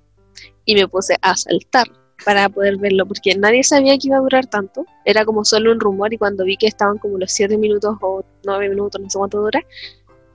y 0.66 0.74
me 0.74 0.86
puse 0.86 1.16
a 1.22 1.34
saltar 1.36 1.86
para 2.24 2.48
poder 2.48 2.76
verlo, 2.76 3.06
porque 3.06 3.34
nadie 3.36 3.62
sabía 3.64 3.96
que 3.96 4.08
iba 4.08 4.16
a 4.16 4.20
durar 4.20 4.46
tanto, 4.46 4.84
era 5.04 5.24
como 5.24 5.44
solo 5.44 5.72
un 5.72 5.80
rumor 5.80 6.12
y 6.12 6.18
cuando 6.18 6.44
vi 6.44 6.56
que 6.56 6.66
estaban 6.66 6.98
como 6.98 7.16
los 7.16 7.32
7 7.32 7.56
minutos 7.56 7.96
o 8.02 8.22
9 8.44 8.68
minutos, 8.68 9.00
no 9.00 9.08
sé 9.08 9.18
cuánto 9.18 9.40
dura, 9.40 9.62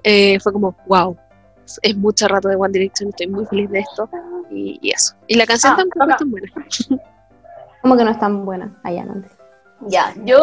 eh, 0.04 0.40
fue 0.40 0.54
como, 0.54 0.76
wow, 0.88 1.16
es 1.82 1.96
mucho 1.96 2.28
rato 2.28 2.48
de 2.50 2.56
One 2.56 2.72
Direction, 2.72 3.10
estoy 3.10 3.28
muy 3.28 3.46
feliz 3.46 3.70
de 3.70 3.80
esto 3.80 4.10
y, 4.50 4.80
y 4.82 4.92
eso. 4.92 5.14
Y 5.28 5.36
la 5.36 5.46
canción 5.46 5.74
Ah, 5.74 5.78
tampoco 5.78 6.04
acá. 6.04 6.14
es 6.14 6.18
tan 6.20 6.32
buena. 6.32 6.48
Como 7.82 7.98
que 7.98 8.04
no 8.06 8.12
es 8.12 8.20
tan 8.20 8.46
buena. 8.46 8.80
Allá 8.84 9.06
no. 9.06 9.24
Ya, 9.88 10.14
yo. 10.24 10.40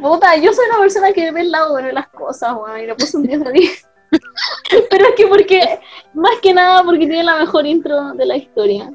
Puta, 0.00 0.36
yo 0.36 0.52
soy 0.52 0.66
una 0.70 0.78
persona 0.78 1.12
que 1.12 1.30
ve 1.32 1.40
el 1.40 1.50
lado 1.50 1.72
bueno 1.72 1.88
de 1.88 1.94
las 1.94 2.08
cosas, 2.08 2.54
weón, 2.54 2.80
y 2.80 2.86
le 2.86 2.94
puse 2.94 3.16
un 3.16 3.24
10 3.24 3.44
de 3.44 3.52
10. 3.52 3.88
Pero 4.90 5.06
es 5.06 5.14
que 5.16 5.26
porque, 5.26 5.80
más 6.14 6.34
que 6.42 6.52
nada 6.54 6.82
porque 6.84 7.06
tiene 7.06 7.24
la 7.24 7.38
mejor 7.38 7.66
intro 7.66 8.12
de 8.14 8.26
la 8.26 8.36
historia. 8.36 8.92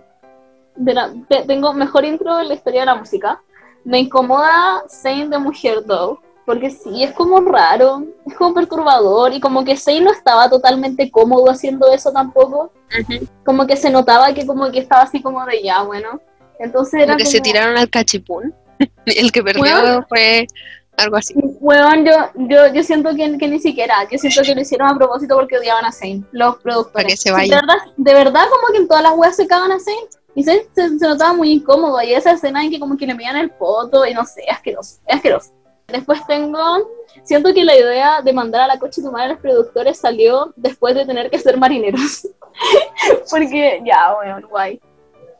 De 0.75 0.93
la, 0.93 1.11
te- 1.29 1.43
tengo 1.43 1.73
mejor 1.73 2.05
intro 2.05 2.39
en 2.39 2.47
la 2.49 2.53
historia 2.53 2.81
de 2.81 2.85
la 2.87 2.95
música. 2.95 3.41
Me 3.83 3.99
incomoda 3.99 4.83
Zayn 4.89 5.29
de 5.29 5.37
Mujer 5.37 5.83
Dog, 5.85 6.19
porque 6.45 6.69
sí, 6.69 7.03
es 7.03 7.11
como 7.13 7.39
raro, 7.41 8.03
es 8.25 8.35
como 8.35 8.53
perturbador, 8.53 9.33
y 9.33 9.39
como 9.39 9.63
que 9.65 9.77
Zayn 9.77 10.03
no 10.03 10.11
estaba 10.11 10.49
totalmente 10.49 11.09
cómodo 11.11 11.49
haciendo 11.49 11.91
eso 11.91 12.11
tampoco. 12.11 12.71
Como 13.45 13.67
que 13.67 13.75
se 13.77 13.89
notaba 13.89 14.33
que 14.33 14.45
como 14.45 14.71
que 14.71 14.79
estaba 14.79 15.03
así 15.03 15.21
como 15.21 15.45
de 15.45 15.61
ya, 15.61 15.81
bueno. 15.83 16.19
Entonces 16.59 17.01
era 17.01 17.13
Como 17.13 17.17
que 17.17 17.25
se 17.25 17.41
tiraron 17.41 17.77
al 17.77 17.89
cachipún. 17.89 18.53
El 19.05 19.31
que 19.31 19.43
perdió 19.43 19.61
Bueno. 19.61 20.05
fue 20.07 20.47
algo 20.97 21.17
así. 21.17 21.33
Weón, 21.35 22.05
yo, 22.05 22.11
yo, 22.35 22.73
yo 22.73 22.83
siento 22.83 23.15
que, 23.15 23.37
que 23.37 23.47
ni 23.47 23.59
siquiera, 23.59 24.07
yo 24.09 24.17
siento 24.17 24.41
que 24.43 24.55
lo 24.55 24.61
hicieron 24.61 24.89
a 24.89 24.97
propósito 24.97 25.35
porque 25.35 25.57
odiaban 25.57 25.85
a 25.85 25.91
Zayn, 25.91 26.25
los 26.31 26.57
productores. 26.57 26.91
Para 26.93 27.07
que 27.07 27.17
se. 27.17 27.31
De 27.31 27.55
verdad, 27.55 27.77
de 27.97 28.13
verdad 28.13 28.45
como 28.49 28.73
que 28.73 28.77
en 28.77 28.87
todas 28.87 29.03
las 29.03 29.13
weas 29.15 29.35
se 29.35 29.47
cagan 29.47 29.71
a 29.71 29.79
Zayn, 29.79 30.05
y 30.35 30.43
Zayn 30.43 30.61
se, 30.73 30.99
se 30.99 31.07
notaba 31.07 31.33
muy 31.33 31.51
incómodo, 31.51 32.01
y 32.01 32.13
esa 32.13 32.31
escena 32.31 32.63
en 32.63 32.71
que 32.71 32.79
como 32.79 32.97
que 32.97 33.07
le 33.07 33.15
miran 33.15 33.37
el 33.37 33.49
poto, 33.51 34.05
y 34.05 34.13
no 34.13 34.25
sé, 34.25 34.41
es 34.47 34.55
asqueroso, 34.55 34.99
es 35.07 35.15
asqueroso. 35.15 35.51
Después 35.87 36.25
tengo, 36.27 36.89
siento 37.23 37.53
que 37.53 37.63
la 37.63 37.75
idea 37.75 38.21
de 38.21 38.33
mandar 38.33 38.61
a 38.61 38.67
la 38.67 38.79
coche 38.79 39.01
tu 39.01 39.11
madre 39.11 39.25
a 39.25 39.29
los 39.33 39.39
productores 39.39 39.99
salió 39.99 40.51
después 40.55 40.95
de 40.95 41.05
tener 41.05 41.29
que 41.29 41.39
ser 41.39 41.57
marineros. 41.57 42.27
porque, 43.29 43.81
ya, 43.85 44.15
weón, 44.17 44.45
guay. 44.49 44.79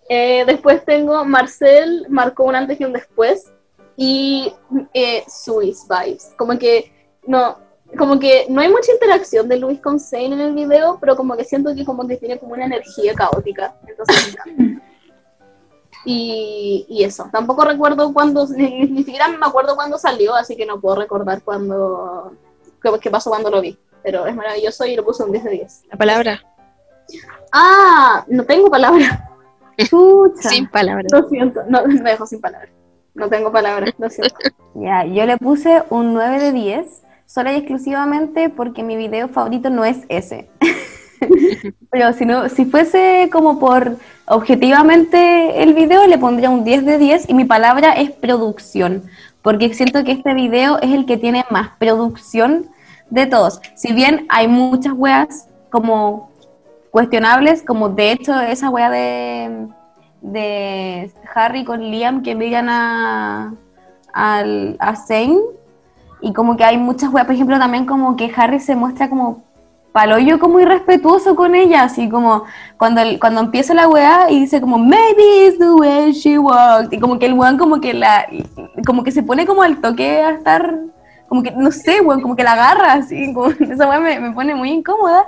Eh, 0.10 0.44
después 0.46 0.86
tengo 0.86 1.26
Marcel, 1.26 2.06
marcó 2.10 2.44
un 2.44 2.56
antes 2.56 2.80
y 2.80 2.86
un 2.86 2.94
después, 2.94 3.52
y 3.96 4.54
eh, 4.94 5.24
Suis 5.28 5.86
Vibes. 5.88 6.34
Como 6.38 6.58
que 6.58 6.92
no, 7.26 7.58
como 7.98 8.20
que 8.20 8.46
no 8.50 8.62
hay 8.62 8.70
mucha 8.70 8.92
interacción 8.92 9.48
de 9.48 9.58
Luis 9.58 9.80
con 9.82 10.00
Zayn 10.00 10.34
en 10.34 10.40
el 10.42 10.54
video, 10.54 10.98
pero 11.00 11.16
como 11.16 11.36
que 11.36 11.44
siento 11.44 11.74
que 11.74 11.86
como 11.86 12.08
que 12.08 12.18
tiene 12.18 12.40
como 12.40 12.54
una 12.54 12.66
energía 12.66 13.14
caótica. 13.14 13.76
Entonces, 13.88 14.36
y, 16.06 16.86
y 16.88 17.04
eso. 17.04 17.30
Tampoco 17.32 17.66
recuerdo 17.66 18.14
cuándo, 18.14 18.48
ni, 18.48 18.86
ni 18.88 19.04
siquiera 19.04 19.28
me 19.28 19.46
acuerdo 19.46 19.76
cuándo 19.76 19.98
salió, 19.98 20.36
así 20.36 20.56
que 20.56 20.66
no 20.66 20.80
puedo 20.80 20.98
recordar 20.98 21.42
cuándo, 21.42 22.34
qué, 22.82 22.92
qué 23.02 23.10
pasó 23.10 23.30
cuando 23.30 23.50
lo 23.50 23.62
vi. 23.62 23.78
Pero 24.04 24.28
es 24.28 24.36
maravilloso 24.36 24.86
y 24.86 24.96
lo 24.96 25.04
puse 25.04 25.24
un 25.24 25.32
10 25.32 25.44
de 25.46 25.50
10. 25.50 25.84
La 25.90 25.98
palabra, 25.98 26.44
Ah, 27.52 28.26
no 28.28 28.44
tengo 28.46 28.70
palabra. 28.70 29.30
Chucha. 29.78 30.50
sin 30.50 30.68
palabras. 30.68 31.12
Lo 31.12 31.28
siento, 31.30 31.62
no, 31.68 31.86
me 31.86 32.12
dejo 32.12 32.26
sin 32.26 32.42
palabras. 32.42 32.72
No 33.14 33.30
tengo 33.30 33.52
palabras, 33.52 33.94
lo 33.98 34.10
siento. 34.10 34.36
Ya, 34.78 35.06
yo 35.06 35.26
le 35.26 35.38
puse 35.38 35.84
un 35.90 36.14
9 36.14 36.38
de 36.38 36.52
10, 36.52 37.02
solo 37.26 37.50
y 37.50 37.56
exclusivamente 37.56 38.50
porque 38.50 38.84
mi 38.84 38.98
video 38.98 39.30
favorito 39.30 39.70
no 39.70 39.86
es 39.86 40.00
ese. 40.10 40.50
Pero 41.92 42.12
si 42.12 42.26
no, 42.26 42.50
si 42.50 42.66
fuese 42.66 43.30
como 43.32 43.58
por 43.58 43.96
objetivamente 44.26 45.64
el 45.64 45.74
video, 45.74 46.06
le 46.08 46.18
pondría 46.18 46.50
un 46.50 46.66
10 46.66 46.86
de 46.86 46.98
10 46.98 47.30
y 47.30 47.34
mi 47.34 47.46
palabra 47.46 47.94
es 47.94 48.12
producción, 48.12 49.04
porque 49.42 49.74
siento 49.74 50.04
que 50.04 50.12
este 50.12 50.34
video 50.34 50.78
es 50.82 50.92
el 50.92 51.06
que 51.06 51.16
tiene 51.16 51.46
más 51.50 51.70
producción 51.80 52.68
de 53.10 53.26
todos. 53.28 53.62
Si 53.76 53.94
bien 53.94 54.26
hay 54.30 54.50
muchas 54.50 54.94
weas 54.94 55.48
como 55.70 56.32
cuestionables, 56.96 57.62
como 57.62 57.90
de 57.90 58.14
hecho 58.14 58.40
esa 58.40 58.70
wea 58.70 58.90
de, 58.90 59.68
de 60.22 61.12
Harry 61.34 61.66
con 61.66 61.82
Liam 61.82 62.24
que 62.24 62.36
miran 62.36 62.70
a, 62.70 63.54
al, 64.14 64.78
a 64.80 64.96
Zane 64.96 65.42
y 66.22 66.32
como 66.32 66.56
que 66.56 66.64
hay 66.64 66.78
muchas 66.78 67.12
weas, 67.12 67.26
por 67.26 67.36
ejemplo 67.36 67.60
también 67.60 67.86
como 67.86 68.16
que 68.16 68.32
Harry 68.34 68.62
se 68.62 68.78
muestra 68.78 69.10
como 69.10 69.44
paloyo 69.92 70.40
como 70.40 70.62
irrespetuoso 70.62 71.36
con 71.36 71.54
ella, 71.54 71.84
así 71.84 72.08
como 72.08 72.46
cuando, 72.78 73.02
cuando 73.20 73.42
empieza 73.42 73.74
la 73.74 73.90
weá 73.90 74.32
y 74.32 74.40
dice 74.40 74.62
como 74.62 74.78
maybe 74.78 75.48
it's 75.48 75.60
the 75.60 75.72
way 75.72 76.14
she 76.14 76.40
walked 76.40 76.94
y 76.94 77.00
como 77.02 77.20
que 77.20 77.26
el 77.26 77.34
weón 77.34 77.58
como 77.58 77.82
que 77.82 77.94
la 77.94 78.26
como 78.88 79.04
que 79.04 79.12
se 79.12 79.22
pone 79.22 79.46
como 79.46 79.64
al 79.64 79.82
toque 79.82 80.22
a 80.22 80.30
estar 80.30 80.80
como 81.28 81.44
que 81.44 81.52
no 81.52 81.72
sé 81.72 82.00
weón 82.00 82.22
como 82.22 82.38
que 82.38 82.44
la 82.46 82.54
agarra 82.54 82.94
así 82.94 83.34
como 83.34 83.48
esa 83.70 83.86
weá 83.86 84.00
me, 84.00 84.18
me 84.18 84.32
pone 84.32 84.56
muy 84.56 84.70
incómoda 84.70 85.26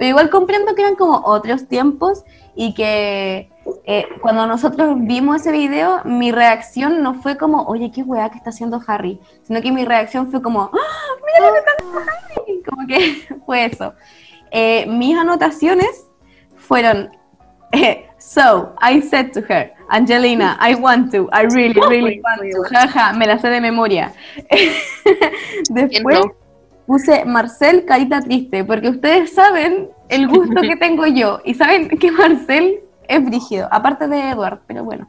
pero 0.00 0.08
igual 0.08 0.30
comprendo 0.30 0.74
que 0.74 0.80
eran 0.80 0.94
como 0.94 1.20
otros 1.26 1.68
tiempos 1.68 2.24
y 2.56 2.72
que 2.72 3.50
eh, 3.84 4.06
cuando 4.22 4.46
nosotros 4.46 4.96
vimos 5.00 5.42
ese 5.42 5.52
video 5.52 6.00
mi 6.06 6.32
reacción 6.32 7.02
no 7.02 7.20
fue 7.20 7.36
como 7.36 7.64
oye 7.64 7.92
qué 7.94 8.02
weá 8.02 8.30
que 8.30 8.38
está 8.38 8.48
haciendo 8.48 8.80
Harry 8.86 9.20
sino 9.42 9.60
que 9.60 9.70
mi 9.70 9.84
reacción 9.84 10.30
fue 10.30 10.40
como 10.40 10.70
¡Ah, 10.72 11.08
mira 11.26 11.46
lo 11.46 11.52
que 11.52 11.58
está 11.58 11.72
haciendo 11.76 11.98
Harry 11.98 12.62
como 12.66 12.86
que 12.86 13.40
fue 13.46 13.66
eso. 13.66 13.92
Eh, 14.50 14.86
mis 14.86 15.18
anotaciones 15.18 16.06
fueron, 16.56 17.10
eh, 17.72 18.08
so, 18.16 18.74
I 18.80 19.02
said 19.02 19.32
to 19.32 19.40
her, 19.40 19.70
Angelina, 19.90 20.56
I 20.62 20.76
want 20.76 21.12
to, 21.12 21.28
I 21.30 21.42
really, 21.42 21.78
really 21.90 22.20
want 22.24 22.40
to, 22.40 22.62
jaja, 22.74 23.12
me 23.12 23.26
la 23.26 23.38
sé 23.38 23.50
de 23.50 23.60
memoria. 23.60 24.14
Después 25.68 26.20
no? 26.20 26.39
Puse 26.90 27.24
Marcel, 27.24 27.84
carita 27.84 28.20
triste, 28.20 28.64
porque 28.64 28.88
ustedes 28.88 29.32
saben 29.32 29.90
el 30.08 30.26
gusto 30.26 30.60
que 30.60 30.74
tengo 30.80 31.06
yo, 31.06 31.40
y 31.44 31.54
saben 31.54 31.88
que 31.88 32.10
Marcel 32.10 32.80
es 33.06 33.24
brígido, 33.24 33.68
aparte 33.70 34.08
de 34.08 34.30
Eduard, 34.30 34.58
pero 34.66 34.82
bueno. 34.82 35.06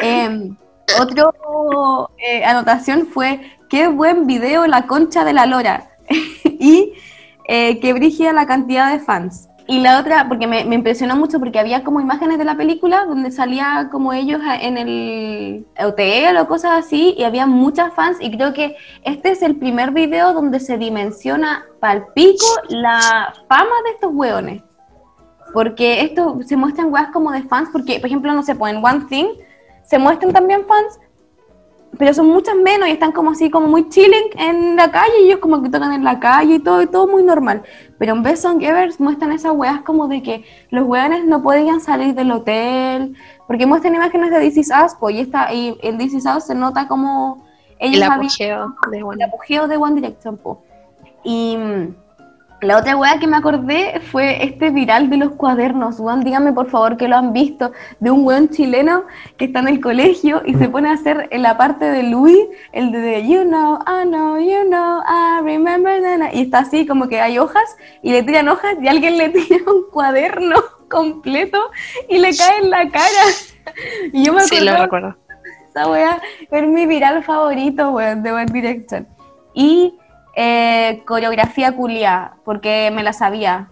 Eh, 0.00 0.48
otro 1.00 2.10
eh, 2.18 2.44
anotación 2.44 3.08
fue, 3.08 3.40
qué 3.68 3.88
buen 3.88 4.28
video 4.28 4.64
la 4.68 4.86
concha 4.86 5.24
de 5.24 5.32
la 5.32 5.46
lora. 5.46 5.90
y 6.44 6.92
eh, 7.48 7.80
que 7.80 7.92
brígida 7.94 8.32
la 8.32 8.46
cantidad 8.46 8.92
de 8.92 9.00
fans. 9.00 9.47
Y 9.70 9.80
la 9.80 10.00
otra, 10.00 10.26
porque 10.28 10.46
me, 10.46 10.64
me 10.64 10.76
impresionó 10.76 11.14
mucho, 11.14 11.38
porque 11.38 11.58
había 11.58 11.84
como 11.84 12.00
imágenes 12.00 12.38
de 12.38 12.44
la 12.46 12.56
película 12.56 13.04
donde 13.04 13.30
salía 13.30 13.90
como 13.92 14.14
ellos 14.14 14.40
en 14.62 14.78
el 14.78 15.66
hotel 15.78 16.38
o 16.38 16.48
cosas 16.48 16.86
así, 16.86 17.14
y 17.18 17.24
había 17.24 17.44
muchas 17.44 17.92
fans, 17.92 18.16
y 18.18 18.30
creo 18.30 18.54
que 18.54 18.76
este 19.04 19.30
es 19.30 19.42
el 19.42 19.56
primer 19.56 19.90
video 19.90 20.32
donde 20.32 20.58
se 20.58 20.78
dimensiona 20.78 21.66
pal 21.80 22.06
pico 22.14 22.46
la 22.70 23.34
fama 23.46 23.74
de 23.84 23.90
estos 23.90 24.10
hueones. 24.14 24.62
Porque 25.52 26.00
esto 26.00 26.38
se 26.46 26.56
muestran 26.56 26.90
weas 26.90 27.10
como 27.10 27.30
de 27.30 27.42
fans, 27.42 27.68
porque, 27.70 28.00
por 28.00 28.06
ejemplo, 28.06 28.32
no 28.32 28.42
sé, 28.42 28.54
pues 28.54 28.74
One 28.74 29.04
Thing 29.10 29.26
se 29.84 29.98
muestran 29.98 30.32
también 30.32 30.64
fans, 30.66 30.98
pero 31.96 32.12
son 32.14 32.26
muchas 32.26 32.54
menos 32.56 32.88
y 32.88 32.92
están 32.92 33.12
como 33.12 33.30
así, 33.30 33.50
como 33.50 33.66
muy 33.68 33.88
chilling 33.88 34.30
en 34.36 34.76
la 34.76 34.90
calle, 34.90 35.20
y 35.22 35.26
ellos 35.26 35.38
como 35.40 35.62
que 35.62 35.68
tocan 35.70 35.92
en 35.92 36.04
la 36.04 36.20
calle 36.20 36.56
y 36.56 36.58
todo, 36.58 36.82
y 36.82 36.86
todo 36.86 37.06
muy 37.08 37.22
normal. 37.22 37.62
Pero 37.98 38.14
en 38.14 38.22
Best 38.22 38.42
Song 38.42 38.62
Ever 38.62 38.90
muestran 38.98 39.32
esas 39.32 39.52
weas 39.52 39.80
como 39.82 40.06
de 40.06 40.22
que 40.22 40.44
los 40.70 40.84
weones 40.86 41.24
no 41.24 41.42
podían 41.42 41.80
salir 41.80 42.14
del 42.14 42.30
hotel, 42.30 43.16
porque 43.46 43.66
muestran 43.66 43.94
imágenes 43.94 44.30
de 44.30 44.40
This 44.40 44.56
Is 44.58 44.70
Us, 44.70 44.94
pues, 45.00 45.16
y, 45.16 45.20
esta, 45.20 45.52
y 45.52 45.76
en 45.82 45.98
This 45.98 46.14
Is 46.14 46.26
Us 46.26 46.44
se 46.44 46.54
nota 46.54 46.86
como 46.86 47.44
ellos 47.78 47.96
El 47.96 48.02
habían- 48.02 48.20
apogeo 48.20 48.74
de 48.90 48.96
el 48.98 49.04
One. 49.04 49.24
apogeo 49.24 49.66
de 49.68 49.76
One 49.76 49.94
Direction. 49.96 50.36
po. 50.36 50.62
Y 51.24 51.56
mm, 51.56 51.94
la 52.60 52.76
otra 52.78 52.96
weá 52.96 53.18
que 53.20 53.26
me 53.28 53.36
acordé 53.36 54.00
fue 54.10 54.44
este 54.44 54.70
viral 54.70 55.10
de 55.10 55.16
los 55.16 55.30
cuadernos. 55.32 56.00
Weón, 56.00 56.24
díganme 56.24 56.52
por 56.52 56.68
favor 56.70 56.96
que 56.96 57.06
lo 57.06 57.16
han 57.16 57.32
visto, 57.32 57.72
de 58.00 58.10
un 58.10 58.24
weón 58.26 58.48
chileno 58.50 59.04
que 59.36 59.44
está 59.44 59.60
en 59.60 59.68
el 59.68 59.80
colegio 59.80 60.42
y 60.44 60.54
se 60.54 60.68
pone 60.68 60.88
a 60.88 60.92
hacer 60.94 61.28
en 61.30 61.42
la 61.42 61.56
parte 61.56 61.84
de 61.84 62.02
Louis, 62.02 62.46
el 62.72 62.90
de 62.90 63.26
You 63.28 63.44
know, 63.44 63.78
I 63.86 64.04
know, 64.08 64.38
you 64.38 64.64
know, 64.68 65.00
I 65.06 65.40
remember. 65.44 66.00
na, 66.02 66.16
na", 66.18 66.34
Y 66.34 66.42
está 66.42 66.60
así 66.60 66.84
como 66.86 67.08
que 67.08 67.20
hay 67.20 67.38
hojas 67.38 67.76
y 68.02 68.10
le 68.12 68.22
tiran 68.24 68.48
hojas 68.48 68.74
y 68.80 68.88
alguien 68.88 69.18
le 69.18 69.28
tira 69.30 69.58
un 69.66 69.90
cuaderno 69.92 70.56
completo 70.90 71.58
y 72.08 72.18
le 72.18 72.34
cae 72.36 72.58
en 72.62 72.70
la 72.70 72.88
cara. 72.90 73.24
Y 74.12 74.24
yo 74.24 74.32
me 74.32 74.40
Sí, 74.40 74.58
lo 74.64 74.76
recuerdo. 74.76 75.14
esa 75.68 75.88
wea 75.88 76.20
es 76.50 76.66
mi 76.66 76.86
viral 76.86 77.22
favorito, 77.22 77.90
weón, 77.90 78.22
de 78.24 78.32
One 78.32 78.46
Direction. 78.46 79.06
Y 79.54 79.94
eh, 80.40 81.02
coreografía 81.04 81.72
culia, 81.74 82.34
porque 82.44 82.92
me 82.94 83.02
la 83.02 83.12
sabía. 83.12 83.68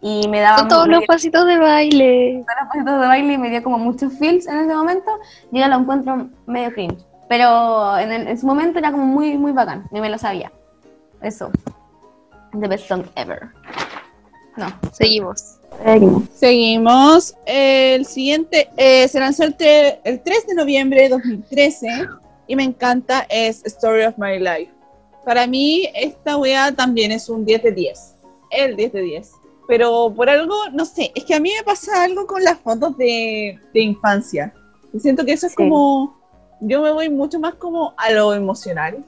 Y 0.00 0.28
me 0.28 0.40
daba 0.40 0.58
Con 0.58 0.68
todos 0.68 0.88
los 0.88 0.98
dio 1.00 1.06
pasitos 1.06 1.46
de 1.46 1.58
baile. 1.58 2.44
todos 2.44 2.60
los 2.60 2.68
pasitos 2.68 3.00
de 3.00 3.06
baile 3.06 3.32
y 3.34 3.38
me 3.38 3.50
dio 3.50 3.62
como 3.62 3.78
muchos 3.78 4.12
feels 4.18 4.46
en 4.46 4.58
ese 4.58 4.74
momento. 4.74 5.10
Yo 5.50 5.58
ya 5.60 5.68
lo 5.68 5.76
encuentro 5.76 6.28
medio 6.46 6.72
cringe. 6.72 6.98
Pero 7.28 7.98
en, 7.98 8.12
el- 8.12 8.28
en 8.28 8.38
su 8.38 8.46
momento 8.46 8.78
era 8.78 8.90
como 8.92 9.04
muy, 9.04 9.36
muy 9.38 9.52
bacán. 9.52 9.84
Y 9.92 10.00
me 10.00 10.08
lo 10.10 10.18
sabía. 10.18 10.50
Eso. 11.20 11.50
The 12.60 12.68
best 12.68 12.86
song 12.88 13.04
ever. 13.14 13.48
No. 14.56 14.66
Seguimos. 14.92 15.58
Seguimos. 15.84 16.22
Seguimos. 16.34 17.34
El 17.46 18.04
siguiente 18.04 18.68
eh, 18.76 19.08
se 19.08 19.18
lanzó 19.20 19.44
el, 19.44 19.56
el 20.04 20.20
3 20.22 20.46
de 20.48 20.54
noviembre 20.54 21.02
de 21.02 21.08
2013 21.10 22.06
y 22.48 22.56
me 22.56 22.64
encanta, 22.64 23.24
es 23.30 23.64
Story 23.64 24.02
of 24.02 24.18
My 24.18 24.38
Life. 24.38 24.70
Para 25.24 25.46
mí, 25.46 25.88
esta 25.94 26.36
wea 26.36 26.72
también 26.72 27.12
es 27.12 27.28
un 27.28 27.44
10 27.44 27.62
de 27.62 27.72
10. 27.72 28.16
El 28.50 28.76
10 28.76 28.92
de 28.92 29.00
10. 29.02 29.32
Pero 29.68 30.12
por 30.14 30.28
algo, 30.28 30.54
no 30.72 30.84
sé, 30.84 31.12
es 31.14 31.24
que 31.24 31.34
a 31.34 31.40
mí 31.40 31.50
me 31.56 31.62
pasa 31.64 32.02
algo 32.02 32.26
con 32.26 32.42
las 32.42 32.58
fotos 32.58 32.96
de, 32.98 33.58
de 33.72 33.80
infancia. 33.80 34.52
Y 34.92 35.00
siento 35.00 35.24
que 35.24 35.32
eso 35.32 35.46
es 35.46 35.52
Sí. 35.52 35.56
como. 35.56 36.20
Yo 36.60 36.80
me 36.82 36.92
voy 36.92 37.08
mucho 37.08 37.40
más 37.40 37.54
como 37.54 37.94
a 37.96 38.10
lo 38.10 38.34
emocional. 38.34 39.04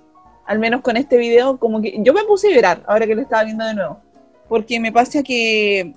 Al 0.47 0.59
menos 0.59 0.81
con 0.82 0.97
este 0.97 1.16
video, 1.16 1.59
como 1.59 1.81
que. 1.82 1.97
Yo 2.03 2.12
me 2.12 2.24
puse 2.24 2.49
a 2.49 2.55
llorar 2.55 2.85
ahora 2.86 3.07
que 3.07 3.15
lo 3.15 3.23
estaba 3.23 3.45
viendo 3.45 3.65
de 3.65 3.74
nuevo. 3.74 3.99
Porque 4.49 4.78
me 4.81 4.93
pasa 4.93 5.23
que 5.23 5.95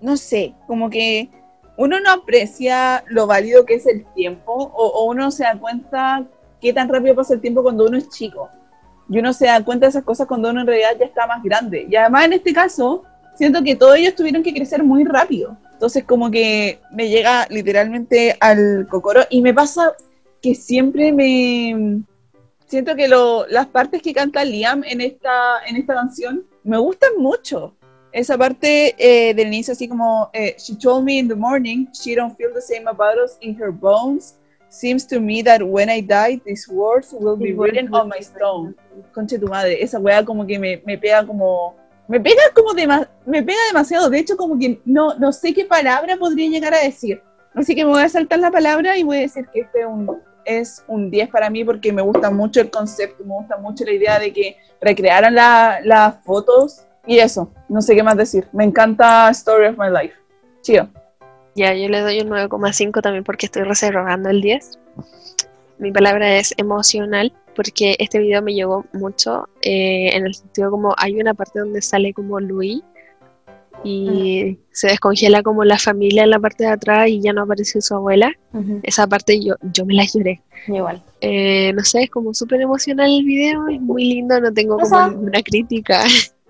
no 0.00 0.16
sé, 0.16 0.54
como 0.66 0.90
que 0.90 1.28
uno 1.76 2.00
no 2.00 2.10
aprecia 2.10 3.04
lo 3.06 3.26
válido 3.28 3.64
que 3.64 3.74
es 3.74 3.86
el 3.86 4.04
tiempo 4.14 4.52
o, 4.52 4.86
o 4.86 5.04
uno 5.08 5.30
se 5.30 5.44
da 5.44 5.56
cuenta 5.58 6.26
qué 6.62 6.72
tan 6.72 6.88
rápido 6.88 7.14
pasa 7.16 7.34
el 7.34 7.40
tiempo 7.42 7.62
cuando 7.62 7.84
uno 7.84 7.98
es 7.98 8.08
chico. 8.08 8.48
Y 9.10 9.18
uno 9.18 9.32
se 9.34 9.46
da 9.46 9.62
cuenta 9.62 9.84
de 9.86 9.90
esas 9.90 10.04
cosas 10.04 10.26
cuando 10.26 10.48
uno 10.48 10.60
en 10.62 10.66
realidad 10.68 10.92
ya 10.98 11.04
está 11.04 11.26
más 11.26 11.42
grande. 11.42 11.86
Y 11.90 11.96
además 11.96 12.24
en 12.26 12.32
este 12.34 12.54
caso, 12.54 13.02
siento 13.34 13.62
que 13.62 13.74
todos 13.76 13.96
ellos 13.96 14.14
tuvieron 14.14 14.42
que 14.42 14.54
crecer 14.54 14.82
muy 14.82 15.04
rápido. 15.04 15.58
Entonces 15.72 16.04
como 16.04 16.30
que 16.30 16.78
me 16.92 17.08
llega 17.08 17.46
literalmente 17.50 18.36
al 18.40 18.86
cocoro 18.88 19.22
y 19.28 19.42
me 19.42 19.52
pasa 19.52 19.92
que 20.40 20.54
siempre 20.54 21.12
me... 21.12 22.02
Siento 22.66 22.94
que 22.96 23.06
lo- 23.06 23.46
las 23.48 23.66
partes 23.66 24.00
que 24.00 24.14
canta 24.14 24.44
Liam 24.44 24.82
en 24.84 25.02
esta, 25.02 25.58
en 25.66 25.76
esta 25.76 25.92
canción 25.94 26.46
me 26.64 26.78
gustan 26.78 27.10
mucho 27.18 27.74
esa 28.12 28.38
parte 28.38 28.94
eh, 28.98 29.34
del 29.34 29.48
inicio 29.48 29.72
así 29.72 29.88
como 29.88 30.30
eh, 30.32 30.54
she 30.58 30.76
told 30.76 31.04
me 31.04 31.18
in 31.18 31.28
the 31.28 31.34
morning 31.34 31.86
she 31.92 32.14
don't 32.14 32.34
feel 32.36 32.50
the 32.54 32.60
same 32.62 32.86
about 32.88 33.18
us 33.18 33.36
in 33.40 33.54
her 33.60 33.70
bones 33.70 34.36
seems 34.72 35.06
to 35.06 35.20
me 35.20 35.42
that 35.42 35.60
when 35.62 35.88
I 35.90 36.00
die 36.00 36.40
these 36.46 36.66
words 36.66 37.12
will 37.12 37.36
be 37.36 37.52
written 37.52 37.92
on 37.94 38.08
my 38.08 38.20
stone 38.20 38.74
conche 39.14 39.38
tu 39.38 39.46
madre 39.46 39.82
esa 39.82 39.98
weá 39.98 40.24
como 40.24 40.46
que 40.46 40.58
me, 40.58 40.80
me 40.86 40.96
pega 40.96 41.26
como 41.26 41.74
me 42.08 42.18
pega 42.18 42.42
como 42.54 42.72
dema- 42.72 43.06
me 43.26 43.42
pega 43.42 43.58
demasiado 43.68 44.08
de 44.08 44.18
hecho 44.18 44.36
como 44.36 44.58
que 44.58 44.80
no, 44.84 45.14
no 45.18 45.30
sé 45.32 45.52
qué 45.52 45.64
palabra 45.66 46.16
podría 46.16 46.48
llegar 46.48 46.72
a 46.74 46.80
decir 46.82 47.20
así 47.54 47.74
que 47.74 47.84
me 47.84 47.90
voy 47.90 48.02
a 48.02 48.08
saltar 48.08 48.38
la 48.38 48.50
palabra 48.50 48.96
y 48.96 49.02
voy 49.02 49.18
a 49.18 49.20
decir 49.20 49.46
que 49.52 49.60
este 49.60 49.80
es 49.80 49.86
un, 49.86 50.18
es 50.46 50.84
un 50.88 51.10
10 51.10 51.28
para 51.28 51.50
mí 51.50 51.64
porque 51.64 51.92
me 51.92 52.00
gusta 52.02 52.30
mucho 52.30 52.60
el 52.62 52.70
concepto 52.70 53.22
me 53.24 53.34
gusta 53.34 53.58
mucho 53.58 53.84
la 53.84 53.92
idea 53.92 54.18
de 54.18 54.32
que 54.32 54.56
recrearan 54.80 55.34
la- 55.34 55.80
las 55.84 56.16
fotos 56.24 56.86
y 57.06 57.18
eso, 57.18 57.52
no 57.68 57.82
sé 57.82 57.96
qué 57.96 58.02
más 58.04 58.16
decir. 58.16 58.46
Me 58.52 58.62
encanta 58.62 59.28
Story 59.30 59.66
of 59.66 59.76
My 59.76 59.90
Life. 59.90 60.14
Chido. 60.60 60.88
Ya, 61.54 61.74
yo 61.74 61.88
le 61.88 62.00
doy 62.00 62.20
un 62.20 62.28
9,5 62.28 63.00
también 63.02 63.24
porque 63.24 63.46
estoy 63.46 63.62
reservando 63.62 64.30
el 64.30 64.40
10. 64.40 64.78
Mi 65.78 65.92
palabra 65.92 66.38
es 66.38 66.54
emocional 66.56 67.32
porque 67.54 67.96
este 67.98 68.18
video 68.18 68.40
me 68.42 68.54
llegó 68.54 68.86
mucho 68.92 69.48
eh, 69.60 70.10
en 70.14 70.26
el 70.26 70.34
sentido 70.34 70.70
como 70.70 70.94
hay 70.96 71.20
una 71.20 71.34
parte 71.34 71.58
donde 71.58 71.82
sale 71.82 72.14
como 72.14 72.40
Louis 72.40 72.82
y 73.84 74.58
se 74.70 74.88
descongela 74.88 75.42
como 75.42 75.64
la 75.64 75.78
familia 75.78 76.22
en 76.24 76.30
la 76.30 76.38
parte 76.38 76.64
de 76.64 76.70
atrás 76.70 77.08
y 77.08 77.20
ya 77.20 77.32
no 77.32 77.42
apareció 77.42 77.80
su 77.80 77.94
abuela. 77.94 78.32
Esa 78.82 79.06
parte 79.06 79.42
yo, 79.42 79.56
yo 79.72 79.84
me 79.84 79.94
la 79.94 80.04
lloré. 80.04 80.40
Igual. 80.68 81.02
Eh, 81.20 81.72
no 81.74 81.82
sé, 81.82 82.04
es 82.04 82.10
como 82.10 82.32
súper 82.32 82.60
emocional 82.60 83.10
el 83.10 83.24
video, 83.24 83.68
es 83.68 83.80
muy 83.80 84.04
lindo, 84.04 84.40
no 84.40 84.52
tengo 84.52 84.78
como 84.78 84.96
Ajá. 84.96 85.10
ninguna 85.10 85.42
crítica. 85.42 86.04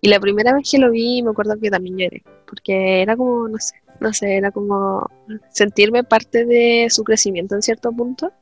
Y 0.00 0.08
la 0.08 0.20
primera 0.20 0.54
vez 0.54 0.70
que 0.70 0.78
lo 0.78 0.92
vi 0.92 1.22
me 1.24 1.30
acuerdo 1.30 1.58
que 1.60 1.70
también 1.70 1.98
lloré, 1.98 2.22
porque 2.46 3.02
era 3.02 3.16
como, 3.16 3.48
no 3.48 3.58
sé, 3.58 3.74
no 4.00 4.12
sé, 4.12 4.36
era 4.36 4.50
como 4.50 5.08
sentirme 5.50 6.04
parte 6.04 6.44
de 6.44 6.86
su 6.90 7.04
crecimiento 7.04 7.54
en 7.54 7.62
cierto 7.62 7.92
punto. 7.92 8.32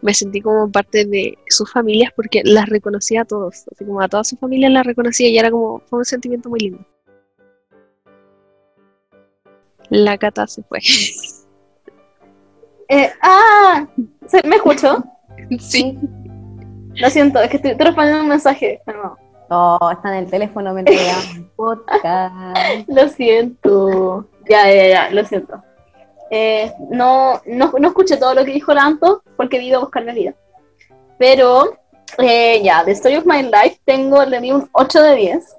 Me 0.00 0.14
sentí 0.14 0.40
como 0.40 0.70
parte 0.70 1.04
de 1.04 1.36
sus 1.48 1.72
familias 1.72 2.12
porque 2.14 2.42
las 2.44 2.68
reconocía 2.68 3.22
a 3.22 3.24
todos, 3.24 3.64
así 3.72 3.84
como 3.84 4.00
a 4.00 4.08
todas 4.08 4.28
sus 4.28 4.38
familias 4.38 4.70
las 4.72 4.86
reconocía 4.86 5.28
y 5.28 5.38
era 5.38 5.50
como, 5.50 5.80
fue 5.86 5.98
un 6.00 6.04
sentimiento 6.04 6.48
muy 6.48 6.60
lindo. 6.60 6.86
La 9.90 10.18
cata 10.18 10.46
se 10.46 10.62
fue. 10.62 10.78
Eh, 12.90 13.10
ah, 13.22 13.86
¿se- 14.26 14.46
¿me 14.46 14.56
escucho? 14.56 15.04
sí. 15.58 15.98
Lo 16.94 17.10
siento, 17.10 17.40
es 17.40 17.50
que 17.50 17.56
estoy, 17.56 17.72
respondiendo 17.74 18.22
un 18.22 18.28
mensaje. 18.28 18.80
nuevo. 18.86 19.16
Oh, 19.50 19.90
está 19.92 20.10
en 20.16 20.24
el 20.24 20.30
teléfono 20.30 20.76
el 20.78 21.46
podcast. 21.56 22.56
Lo 22.88 23.08
siento. 23.08 24.28
Ya, 24.48 24.72
ya, 24.72 24.88
ya, 24.88 25.10
lo 25.10 25.24
siento. 25.24 25.62
Eh, 26.30 26.72
no, 26.90 27.40
no, 27.46 27.72
no 27.78 27.88
escuché 27.88 28.16
todo 28.16 28.34
lo 28.34 28.44
que 28.44 28.52
dijo 28.52 28.74
Lanto 28.74 29.22
porque 29.36 29.58
he 29.58 29.62
ido 29.62 29.78
a 29.78 29.82
buscar 29.82 30.04
mi 30.04 30.12
vida. 30.12 30.34
Pero, 31.18 31.78
eh, 32.18 32.62
ya, 32.62 32.84
The 32.84 32.92
Story 32.92 33.16
of 33.16 33.26
My 33.26 33.42
Life 33.42 33.80
tengo, 33.84 34.24
le 34.24 34.40
di 34.40 34.52
un 34.52 34.68
8 34.72 35.02
de 35.02 35.16
10. 35.16 35.56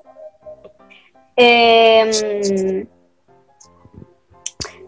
Eh, 1.35 2.87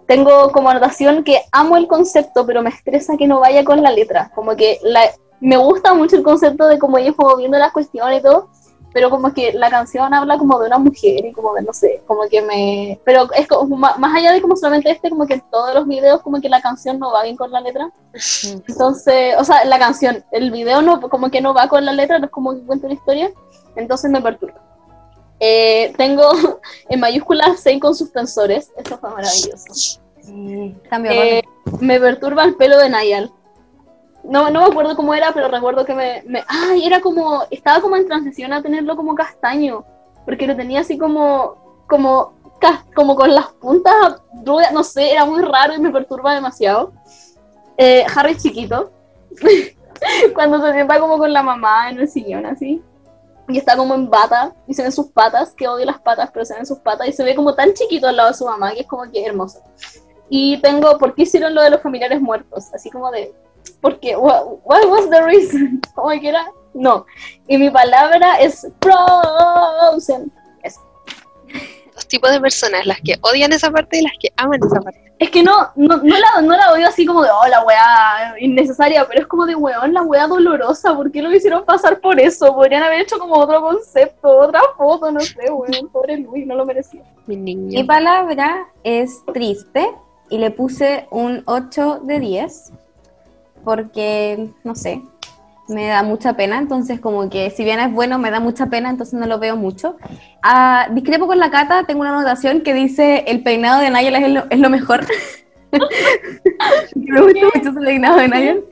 tengo 0.08 0.52
como 0.52 0.70
anotación 0.70 1.24
que 1.24 1.42
amo 1.52 1.78
el 1.78 1.88
concepto, 1.88 2.46
pero 2.46 2.62
me 2.62 2.70
estresa 2.70 3.16
que 3.18 3.28
no 3.28 3.40
vaya 3.40 3.64
con 3.64 3.82
la 3.82 3.92
letra. 3.92 4.32
Como 4.36 4.56
que 4.56 4.80
me 5.40 5.58
gusta 5.58 5.94
mucho 5.94 6.18
el 6.18 6.24
concepto 6.24 6.68
de 6.68 6.78
cómo 6.78 6.98
ellos 6.98 7.16
como 7.16 7.36
viendo 7.38 7.58
las 7.58 7.72
cuestiones 7.72 8.20
y 8.20 8.24
todo, 8.24 8.50
pero 8.94 9.10
como 9.10 9.34
que 9.34 9.54
la 9.54 9.70
canción 9.70 10.14
habla 10.14 10.38
como 10.38 10.60
de 10.60 10.68
una 10.68 10.78
mujer 10.78 11.26
y 11.26 11.32
como 11.32 11.54
de, 11.54 11.62
no 11.62 11.74
sé, 11.74 12.02
como 12.06 12.28
que 12.30 12.42
me... 12.42 13.00
Pero 13.06 13.32
es 13.34 13.48
como, 13.48 13.78
más 13.78 14.16
allá 14.16 14.34
de 14.34 14.42
como 14.42 14.56
solamente 14.56 14.92
este, 14.92 15.10
como 15.10 15.26
que 15.26 15.36
en 15.36 15.44
todos 15.50 15.74
los 15.74 15.88
videos 15.88 16.22
como 16.22 16.42
que 16.42 16.50
la 16.50 16.62
canción 16.62 17.00
no 17.00 17.12
va 17.12 17.24
bien 17.24 17.38
con 17.38 17.52
la 17.52 17.62
letra. 17.62 17.92
Entonces, 18.68 19.36
o 19.38 19.44
sea, 19.44 19.64
la 19.66 19.80
canción, 19.80 20.24
el 20.32 20.52
video 20.52 20.82
no, 20.82 21.00
como 21.02 21.30
que 21.30 21.42
no 21.42 21.54
va 21.54 21.68
con 21.68 21.86
la 21.86 21.94
letra, 21.94 22.20
no 22.20 22.26
es 22.26 22.32
como 22.32 22.54
que 22.54 22.66
cuenta 22.66 22.88
una 22.88 22.96
historia, 22.96 23.32
entonces 23.76 24.12
me 24.12 24.22
perturba. 24.22 24.62
Eh, 25.40 25.94
tengo 25.98 26.30
en 26.90 27.00
mayúsculas 27.00 27.60
6 27.62 27.82
con 27.82 27.96
suspensores, 27.96 28.72
eso 28.78 28.98
fue 28.98 29.10
maravilloso. 29.10 29.74
Sí, 30.22 30.76
Cambio 30.90 31.12
Eh, 31.12 31.42
me 31.80 32.00
perturba 32.00 32.44
el 32.44 32.56
pelo 32.56 32.78
de 32.78 32.90
Nayal. 32.90 33.32
No, 34.24 34.50
no 34.50 34.62
me 34.62 34.66
acuerdo 34.68 34.96
cómo 34.96 35.14
era, 35.14 35.32
pero 35.34 35.48
recuerdo 35.48 35.86
que 35.86 35.94
me, 35.94 36.24
me- 36.26 36.44
Ay, 36.48 36.86
era 36.86 37.02
como... 37.02 37.44
Estaba 37.50 37.82
como 37.82 37.96
en 37.96 38.08
transición 38.08 38.54
a 38.54 38.62
tenerlo 38.62 38.96
como 38.96 39.16
castaño. 39.16 39.84
Porque 40.26 40.48
lo 40.48 40.56
tenía 40.56 40.82
así 40.82 40.98
como... 40.98 41.56
Como, 41.88 42.34
como 42.96 43.16
con 43.16 43.34
las 43.34 43.48
puntas. 43.54 44.22
No 44.72 44.84
sé, 44.84 45.12
era 45.12 45.26
muy 45.26 45.42
raro 45.42 45.74
y 45.74 45.80
me 45.80 45.92
perturba 45.92 46.34
demasiado. 46.34 46.94
Eh, 47.78 48.06
Harry 48.16 48.38
chiquito. 48.38 48.92
Cuando 50.34 50.62
se 50.62 50.74
sienta 50.74 51.00
como 51.00 51.18
con 51.18 51.34
la 51.34 51.44
mamá 51.44 51.90
en 51.90 52.00
el 52.00 52.08
sillón 52.08 52.46
así. 52.46 52.82
Y 53.48 53.58
está 53.58 53.76
como 53.76 53.96
en 53.96 54.10
bata. 54.10 54.54
Y 54.68 54.74
se 54.74 54.84
ven 54.84 54.92
sus 54.92 55.08
patas. 55.08 55.54
Que 55.54 55.68
odio 55.68 55.86
las 55.86 56.00
patas, 56.00 56.30
pero 56.32 56.46
se 56.46 56.54
ven 56.54 56.66
sus 56.66 56.78
patas. 56.80 57.08
Y 57.08 57.14
se 57.14 57.24
ve 57.24 57.36
como 57.36 57.56
tan 57.56 57.74
chiquito 57.74 58.08
al 58.08 58.16
lado 58.16 58.30
de 58.30 58.36
su 58.36 58.46
mamá. 58.46 58.72
Que 58.74 58.82
es 58.82 58.88
como 58.88 59.04
que 59.12 59.26
hermoso. 59.26 59.62
Y 60.30 60.62
tengo, 60.62 60.98
¿por 60.98 61.14
qué 61.14 61.24
hicieron 61.24 61.54
lo 61.54 61.62
de 61.62 61.72
los 61.72 61.82
familiares 61.82 62.22
muertos? 62.22 62.74
Así 62.74 62.90
como 62.90 63.12
de, 63.12 63.34
¿por 63.82 64.00
qué? 64.00 64.16
What, 64.16 64.44
what 64.64 64.86
was 64.88 65.10
the 65.10 65.22
reason? 65.24 65.82
Como 65.96 66.10
que 66.10 66.30
era, 66.30 66.46
no. 66.74 67.06
Y 67.48 67.58
mi 67.58 67.70
palabra 67.70 68.40
es 68.40 68.68
frozen. 68.82 70.32
Eso. 70.64 70.80
Dos 71.94 72.08
tipos 72.08 72.32
de 72.32 72.40
personas, 72.40 72.86
las 72.86 73.00
que 73.02 73.18
odian 73.22 73.52
esa 73.52 73.72
parte 73.72 74.00
y 74.00 74.04
las 74.04 74.14
que 74.20 74.32
aman 74.38 74.60
esa 74.64 74.80
parte. 74.80 75.12
Es 75.20 75.30
que 75.30 75.44
no, 75.44 75.70
no, 75.76 75.98
no, 75.98 76.18
la, 76.18 76.42
no 76.42 76.58
la 76.58 76.72
odio 76.74 76.88
así 76.88 77.06
como 77.06 77.22
de, 77.22 77.30
oh, 77.30 77.48
la 77.48 77.64
weá 77.64 78.36
innecesaria, 78.40 79.08
pero 79.08 79.22
es 79.22 79.28
como 79.28 79.46
de, 79.46 79.54
weón, 79.54 79.94
la 79.94 80.02
weá 80.02 80.26
dolorosa, 80.26 80.96
¿por 80.96 81.12
qué 81.12 81.22
lo 81.22 81.32
hicieron 81.32 81.64
pasar 81.64 82.00
por 82.00 82.20
eso? 82.20 82.56
Podrían 82.56 82.82
haber 82.82 83.02
hecho 83.02 83.20
como 83.20 83.36
otro 83.36 83.62
concepto, 83.62 84.40
otra 84.40 84.62
foto, 84.76 85.12
no 85.12 85.20
sé, 85.20 85.52
weón, 85.52 85.90
pobre 85.92 86.18
Luis, 86.18 86.48
no 86.48 86.56
lo 86.56 86.66
merecía. 86.66 87.04
Mi 87.28 87.38
Mi 87.38 87.84
palabra 87.84 88.66
es 88.84 89.24
triste 89.32 89.94
y 90.32 90.40
le 90.40 90.50
puse 90.50 91.06
un 91.12 91.44
8 91.46 92.00
de 92.04 92.20
10 92.20 92.72
porque, 93.64 94.50
no 94.64 94.76
sé, 94.76 95.02
me 95.68 95.88
da 95.88 96.04
mucha 96.04 96.34
pena, 96.34 96.58
entonces 96.58 97.00
como 97.00 97.30
que 97.30 97.50
si 97.50 97.64
bien 97.64 97.80
es 97.80 97.92
bueno, 97.92 98.20
me 98.20 98.32
da 98.32 98.40
mucha 98.40 98.68
pena, 98.68 98.90
entonces 98.90 99.20
no 99.20 99.26
lo 99.26 99.40
veo 99.40 99.56
mucho. 99.56 99.98
Ah, 100.44 100.88
discrepo 100.92 101.28
con 101.28 101.40
la 101.40 101.50
Cata, 101.50 101.86
tengo 101.86 102.02
una 102.02 102.12
anotación 102.12 102.62
que 102.62 102.74
dice 102.74 103.24
el 103.28 103.42
peinado 103.44 103.82
de 103.82 103.90
Nayel 103.90 104.16
es 104.16 104.30
lo, 104.30 104.44
es 104.50 104.60
lo 104.60 104.70
mejor. 104.70 105.06
me 106.96 107.22
gusta 107.22 107.46
mucho 107.56 107.70
ese 107.70 107.80
peinado 107.80 108.18
de 108.18 108.28
Nayel. 108.28 108.66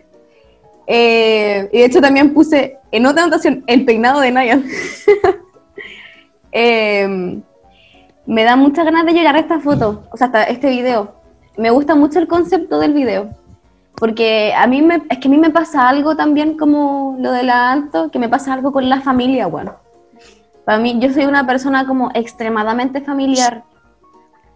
Eh, 0.87 1.69
y 1.71 1.77
de 1.79 1.85
hecho 1.85 2.01
también 2.01 2.33
puse 2.33 2.77
en 2.91 3.05
otra 3.05 3.23
anotación 3.23 3.63
el 3.67 3.85
peinado 3.85 4.19
de 4.19 4.31
Nayel. 4.31 4.65
Em, 6.51 7.43
me 8.25 8.43
da 8.43 8.55
muchas 8.55 8.83
ganas 8.83 9.05
de 9.05 9.13
llegar 9.13 9.35
a 9.35 9.39
esta 9.39 9.59
foto, 9.59 10.03
o 10.11 10.17
sea, 10.17 10.27
hasta 10.27 10.45
este 10.45 10.71
video. 10.71 11.13
Me 11.57 11.69
gusta 11.69 11.93
mucho 11.93 12.17
el 12.17 12.27
concepto 12.27 12.79
del 12.79 12.93
video, 12.93 13.29
porque 13.95 14.53
a 14.55 14.65
mí 14.67 14.81
me, 14.81 15.01
es 15.09 15.17
que 15.19 15.27
a 15.27 15.31
mí 15.31 15.37
me 15.37 15.49
pasa 15.49 15.89
algo 15.89 16.15
también 16.15 16.57
como 16.57 17.17
lo 17.19 17.31
de 17.31 17.43
la 17.43 17.71
Anto, 17.71 18.09
que 18.11 18.19
me 18.19 18.29
pasa 18.29 18.53
algo 18.53 18.71
con 18.71 18.87
la 18.87 19.01
familia, 19.01 19.47
bueno. 19.47 19.75
Para 20.65 20.77
mí, 20.79 20.97
yo 20.99 21.11
soy 21.11 21.25
una 21.25 21.45
persona 21.47 21.85
como 21.87 22.11
extremadamente 22.13 23.01
familiar. 23.01 23.63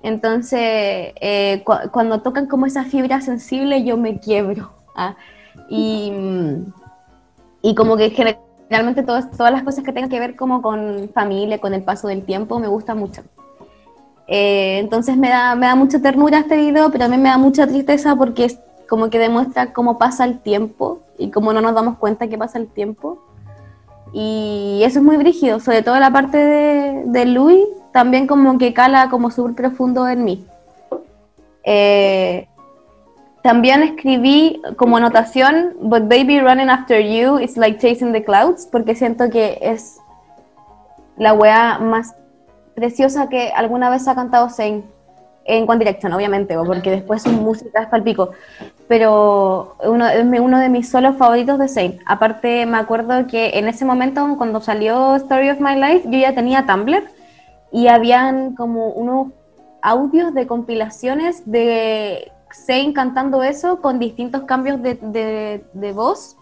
Entonces, 0.03 0.59
eh, 0.61 1.61
cu- 1.65 1.89
cuando 1.91 2.21
tocan 2.21 2.45
como 2.47 2.65
esa 2.65 2.83
fibra 2.83 3.21
sensible, 3.21 3.83
yo 3.83 3.97
me 3.97 4.19
quiebro. 4.19 4.71
¿ah? 4.95 5.15
Y, 5.69 6.11
y 7.61 7.73
como 7.75 7.97
que 7.97 8.11
generalmente 8.11 9.03
todas, 9.03 9.31
todas 9.31 9.51
las 9.51 9.63
cosas 9.63 9.83
que 9.83 9.91
tengan 9.93 10.09
que 10.09 10.19
ver 10.19 10.35
como 10.35 10.61
con 10.61 11.09
familia, 11.13 11.59
con 11.59 11.73
el 11.73 11.83
paso 11.83 12.07
del 12.07 12.23
tiempo, 12.23 12.59
me 12.59 12.67
gusta 12.67 12.95
mucho. 12.95 13.23
Eh, 14.27 14.77
entonces 14.79 15.17
me 15.17 15.29
da, 15.29 15.55
me 15.55 15.65
da 15.65 15.75
mucha 15.75 15.99
ternura 16.01 16.39
este 16.39 16.57
video, 16.57 16.89
pero 16.91 17.05
también 17.05 17.21
me 17.23 17.29
da 17.29 17.37
mucha 17.37 17.65
tristeza 17.65 18.15
porque 18.15 18.45
como 18.93 19.09
que 19.09 19.17
demuestra 19.17 19.73
cómo 19.73 19.97
pasa 19.97 20.23
el 20.23 20.37
tiempo 20.37 20.99
y 21.17 21.31
cómo 21.31 21.51
no 21.51 21.61
nos 21.61 21.73
damos 21.73 21.97
cuenta 21.97 22.27
que 22.27 22.37
pasa 22.37 22.59
el 22.59 22.67
tiempo. 22.67 23.17
Y 24.13 24.83
eso 24.85 24.99
es 24.99 25.03
muy 25.03 25.17
brígido, 25.17 25.59
sobre 25.59 25.81
todo 25.81 25.99
la 25.99 26.11
parte 26.11 26.37
de, 26.37 27.03
de 27.07 27.25
Louis, 27.25 27.65
también 27.91 28.27
como 28.27 28.55
que 28.59 28.71
cala 28.71 29.09
como 29.09 29.31
súper 29.31 29.55
profundo 29.55 30.07
en 30.07 30.23
mí. 30.23 30.45
Eh, 31.63 32.47
también 33.41 33.81
escribí 33.81 34.61
como 34.77 34.97
anotación, 34.97 35.73
But 35.81 36.03
baby 36.03 36.39
running 36.39 36.69
after 36.69 36.99
you 37.01 37.39
is 37.39 37.57
like 37.57 37.79
chasing 37.79 38.13
the 38.13 38.23
clouds, 38.23 38.67
porque 38.71 38.93
siento 38.93 39.27
que 39.31 39.57
es 39.59 39.97
la 41.17 41.33
wea 41.33 41.79
más 41.79 42.13
preciosa 42.75 43.27
que 43.27 43.49
alguna 43.55 43.89
vez 43.89 44.07
ha 44.07 44.13
cantado 44.13 44.51
Zayn 44.51 44.83
en 45.45 45.69
One 45.69 45.79
Direction, 45.79 46.13
obviamente, 46.13 46.55
porque 46.65 46.91
después 46.91 47.21
su 47.21 47.29
música 47.29 47.81
es 47.81 47.87
palpico, 47.87 48.31
pero 48.87 49.75
uno, 49.83 50.05
uno 50.41 50.59
de 50.59 50.69
mis 50.69 50.89
solos 50.89 51.15
favoritos 51.17 51.57
de 51.59 51.67
Zayn. 51.67 51.99
Aparte, 52.05 52.65
me 52.65 52.77
acuerdo 52.77 53.27
que 53.27 53.57
en 53.57 53.67
ese 53.67 53.85
momento, 53.85 54.35
cuando 54.37 54.61
salió 54.61 55.15
Story 55.15 55.49
of 55.49 55.59
My 55.59 55.75
Life, 55.75 56.09
yo 56.09 56.19
ya 56.19 56.35
tenía 56.35 56.65
Tumblr 56.65 57.03
y 57.71 57.87
habían 57.87 58.55
como 58.55 58.89
unos 58.89 59.27
audios 59.81 60.33
de 60.33 60.47
compilaciones 60.47 61.49
de 61.49 62.31
Zayn 62.53 62.93
cantando 62.93 63.41
eso 63.41 63.81
con 63.81 63.99
distintos 63.99 64.43
cambios 64.43 64.81
de, 64.81 64.95
de- 64.95 65.65
de 65.73 65.91
voz, 65.93 66.37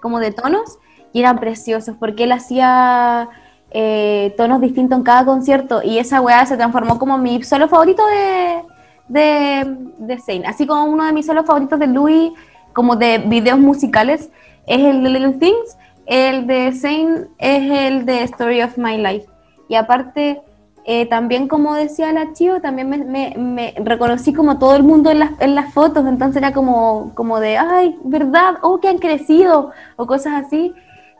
como 0.00 0.18
de 0.18 0.32
tonos, 0.32 0.78
y 1.12 1.20
eran 1.20 1.38
preciosos 1.38 1.94
porque 2.00 2.24
él 2.24 2.32
hacía 2.32 3.28
eh, 3.70 4.34
tonos 4.36 4.60
distintos 4.60 4.98
en 4.98 5.04
cada 5.04 5.24
concierto 5.24 5.82
y 5.82 5.98
esa 5.98 6.20
weá 6.20 6.44
se 6.46 6.56
transformó 6.56 6.98
como 6.98 7.18
mi 7.18 7.42
solo 7.42 7.68
favorito 7.68 8.02
de, 8.06 8.62
de, 9.08 9.76
de 9.98 10.18
Zayn. 10.18 10.46
Así 10.46 10.66
como 10.66 10.84
uno 10.84 11.04
de 11.04 11.12
mis 11.12 11.26
solos 11.26 11.46
favoritos 11.46 11.78
de 11.78 11.86
Louis, 11.86 12.32
como 12.72 12.96
de 12.96 13.18
videos 13.18 13.58
musicales, 13.58 14.30
es 14.66 14.80
el 14.80 15.02
de 15.02 15.10
Little 15.10 15.32
Things, 15.34 15.76
el 16.06 16.46
de 16.46 16.72
Zayn 16.72 17.28
es 17.38 17.70
el 17.70 18.06
de 18.06 18.22
Story 18.24 18.62
of 18.62 18.76
My 18.78 18.96
Life. 18.96 19.26
Y 19.68 19.74
aparte, 19.74 20.40
eh, 20.84 21.06
también 21.06 21.46
como 21.48 21.74
decía 21.74 22.12
la 22.12 22.32
Chio, 22.32 22.60
también 22.60 22.88
me, 22.88 22.98
me- 22.98 23.34
me 23.36 23.74
reconocí 23.84 24.32
como 24.32 24.58
todo 24.58 24.74
el 24.76 24.82
mundo 24.82 25.10
en 25.10 25.20
las, 25.20 25.30
en 25.40 25.54
las 25.54 25.72
fotos, 25.72 26.06
entonces 26.06 26.42
era 26.42 26.52
como, 26.52 27.12
como 27.14 27.38
de, 27.40 27.56
ay, 27.58 27.96
¿verdad? 28.04 28.54
Oh, 28.62 28.78
que 28.80 28.88
han 28.88 28.98
crecido, 28.98 29.70
o 29.96 30.06
cosas 30.06 30.44
así. 30.44 30.72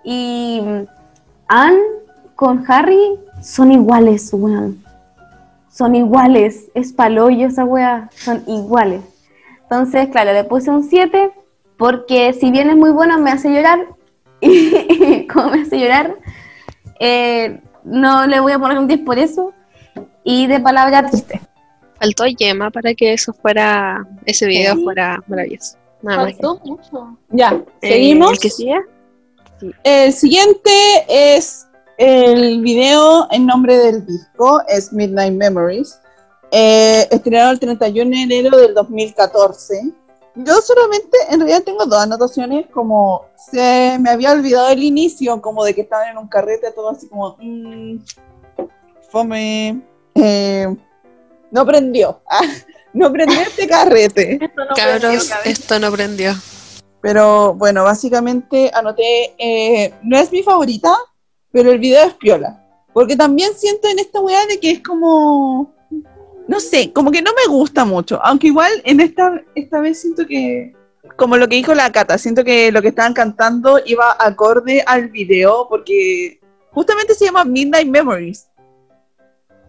Y 0.04 0.60
Anne 1.48 1.78
con 2.34 2.64
Harry 2.68 3.18
son 3.40 3.70
iguales, 3.70 4.30
weón. 4.32 4.82
Son 5.72 5.94
iguales, 5.94 6.70
es 6.74 6.92
paloyo 6.92 7.46
esa 7.46 7.64
weá, 7.64 8.10
son 8.14 8.44
iguales. 8.46 9.00
Entonces, 9.62 10.08
claro, 10.08 10.32
le 10.32 10.44
puse 10.44 10.70
un 10.70 10.82
7 10.84 11.30
porque 11.78 12.32
si 12.34 12.50
bien 12.50 12.68
es 12.70 12.76
muy 12.76 12.90
bueno, 12.90 13.18
me 13.18 13.30
hace 13.30 13.50
llorar. 13.52 13.86
Y 14.42 15.26
como 15.28 15.50
me 15.50 15.62
hace 15.62 15.78
llorar, 15.78 16.16
eh, 17.00 17.60
no 17.84 18.26
le 18.26 18.40
voy 18.40 18.52
a 18.52 18.58
poner 18.58 18.78
un 18.78 18.86
10 18.86 19.00
por 19.00 19.18
eso. 19.18 19.52
Y 20.24 20.46
de 20.46 20.60
palabra 20.60 21.08
triste. 21.08 21.40
Faltó 21.98 22.26
Yema 22.26 22.70
para 22.70 22.94
que 22.94 23.12
eso 23.12 23.32
fuera, 23.32 24.06
ese 24.26 24.46
video 24.46 24.74
Sí. 24.76 24.82
fuera 24.84 25.22
maravilloso. 25.26 25.76
Nada 26.02 26.24
más. 26.24 26.32
Faltó 26.32 26.60
mucho. 26.64 27.16
Ya, 27.30 27.62
Eh, 27.80 27.88
seguimos. 27.92 28.32
¿El 28.32 28.38
que 28.40 28.50
sigue? 28.50 28.80
El 29.84 30.12
siguiente 30.12 30.70
es 31.08 31.66
el 31.96 32.60
video 32.62 33.26
en 33.30 33.46
nombre 33.46 33.76
del 33.76 34.06
disco, 34.06 34.62
es 34.68 34.92
Midnight 34.92 35.34
Memories, 35.34 35.98
eh, 36.50 37.06
estrenado 37.10 37.52
el 37.52 37.60
31 37.60 38.10
de 38.10 38.22
enero 38.22 38.56
del 38.56 38.74
2014. 38.74 39.92
Yo 40.34 40.60
solamente, 40.62 41.16
en 41.28 41.40
realidad 41.40 41.62
tengo 41.62 41.84
dos 41.84 42.00
anotaciones, 42.00 42.66
como 42.70 43.26
se 43.50 43.98
me 44.00 44.10
había 44.10 44.32
olvidado 44.32 44.70
el 44.70 44.82
inicio, 44.82 45.40
como 45.42 45.64
de 45.64 45.74
que 45.74 45.82
estaban 45.82 46.08
en 46.08 46.18
un 46.18 46.28
carrete, 46.28 46.72
todo 46.72 46.90
así 46.90 47.06
como, 47.08 47.36
mm, 47.38 47.98
fome, 49.10 49.82
eh, 50.14 50.74
no 51.50 51.66
prendió, 51.66 52.22
Ah, 52.28 52.40
no 52.94 53.12
prendió 53.12 53.40
este 53.40 53.68
carrete. 53.68 54.38
Esto 54.42 54.64
no 54.64 54.74
Cabros, 54.74 55.26
prendió, 55.26 55.52
esto 55.52 55.78
no 55.78 55.92
prendió. 55.92 56.34
Pero 57.02 57.54
bueno, 57.54 57.84
básicamente 57.84 58.70
anoté, 58.72 59.34
eh, 59.36 59.92
no 60.02 60.16
es 60.16 60.32
mi 60.32 60.42
favorita, 60.42 60.96
pero 61.52 61.70
el 61.70 61.78
video 61.78 62.06
es 62.06 62.14
piola. 62.14 62.58
Porque 62.92 63.16
también 63.16 63.54
siento 63.54 63.88
en 63.88 63.98
esta 63.98 64.20
weá 64.20 64.44
de 64.46 64.60
que 64.60 64.70
es 64.72 64.80
como, 64.82 65.74
no 66.46 66.60
sé, 66.60 66.92
como 66.92 67.10
que 67.10 67.22
no 67.22 67.30
me 67.32 67.50
gusta 67.50 67.84
mucho. 67.84 68.20
Aunque 68.22 68.48
igual 68.48 68.70
en 68.84 69.00
esta, 69.00 69.42
esta 69.54 69.80
vez 69.80 70.00
siento 70.00 70.26
que, 70.26 70.74
como 71.16 71.36
lo 71.36 71.48
que 71.48 71.56
dijo 71.56 71.74
la 71.74 71.90
Cata, 71.90 72.18
siento 72.18 72.44
que 72.44 72.70
lo 72.70 72.82
que 72.82 72.88
estaban 72.88 73.14
cantando 73.14 73.80
iba 73.86 74.16
acorde 74.18 74.82
al 74.86 75.08
video 75.08 75.66
porque 75.68 76.40
justamente 76.70 77.14
se 77.14 77.26
llama 77.26 77.44
Midnight 77.44 77.88
Memories. 77.88 78.48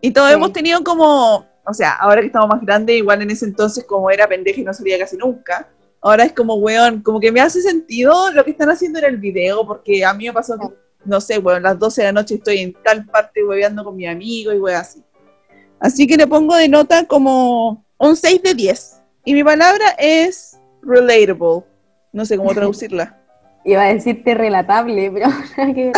Y 0.02 0.12
todos 0.12 0.30
Sí. 0.30 0.34
hemos 0.34 0.52
tenido 0.52 0.84
como, 0.84 1.46
o 1.66 1.74
sea, 1.74 1.94
ahora 1.94 2.20
que 2.20 2.28
estamos 2.28 2.50
más 2.50 2.62
grandes, 2.62 2.98
igual 2.98 3.22
en 3.22 3.32
ese 3.32 3.46
entonces 3.46 3.86
como 3.86 4.10
era 4.10 4.28
pendeja 4.28 4.60
y 4.60 4.64
no 4.64 4.74
salía 4.74 5.00
casi 5.00 5.16
nunca 5.16 5.70
ahora 6.04 6.26
es 6.26 6.34
como, 6.34 6.56
weón, 6.56 7.02
como 7.02 7.20
que 7.20 7.32
me 7.32 7.40
hace 7.40 7.62
sentido 7.62 8.32
lo 8.34 8.44
que 8.44 8.52
están 8.52 8.70
haciendo 8.70 9.00
en 9.00 9.06
el 9.06 9.18
video, 9.18 9.66
porque 9.66 10.04
a 10.04 10.14
mí 10.14 10.26
me 10.28 10.34
pasó 10.34 10.58
que, 10.60 10.68
no 11.06 11.22
sé, 11.22 11.40
weón, 11.40 11.64
las 11.64 11.80
12 11.80 12.02
de 12.02 12.08
la 12.08 12.12
noche 12.12 12.36
estoy 12.36 12.60
en 12.60 12.74
tal 12.84 13.06
parte 13.06 13.44
hueveando 13.44 13.84
con 13.84 13.96
mi 13.96 14.08
amigo 14.08 14.54
y 14.54 14.60
weón 14.60 14.78
así. 14.78 15.04
Así 15.80 16.08
que 16.08 16.16
le 16.16 16.28
pongo 16.28 16.56
de 16.56 16.70
nota 16.70 17.06
como 17.06 17.86
un 17.98 18.16
6 18.16 18.42
de 18.42 18.54
10. 18.54 19.02
Y 19.26 19.34
mi 19.34 19.44
palabra 19.44 19.90
es 19.98 20.58
relatable. 20.82 21.66
No 22.12 22.26
sé 22.26 22.38
cómo 22.38 22.50
traducirla. 22.54 23.20
Iba 23.66 23.84
a 23.84 23.94
decirte 23.94 24.34
relatable, 24.34 25.12
pero. 25.12 25.28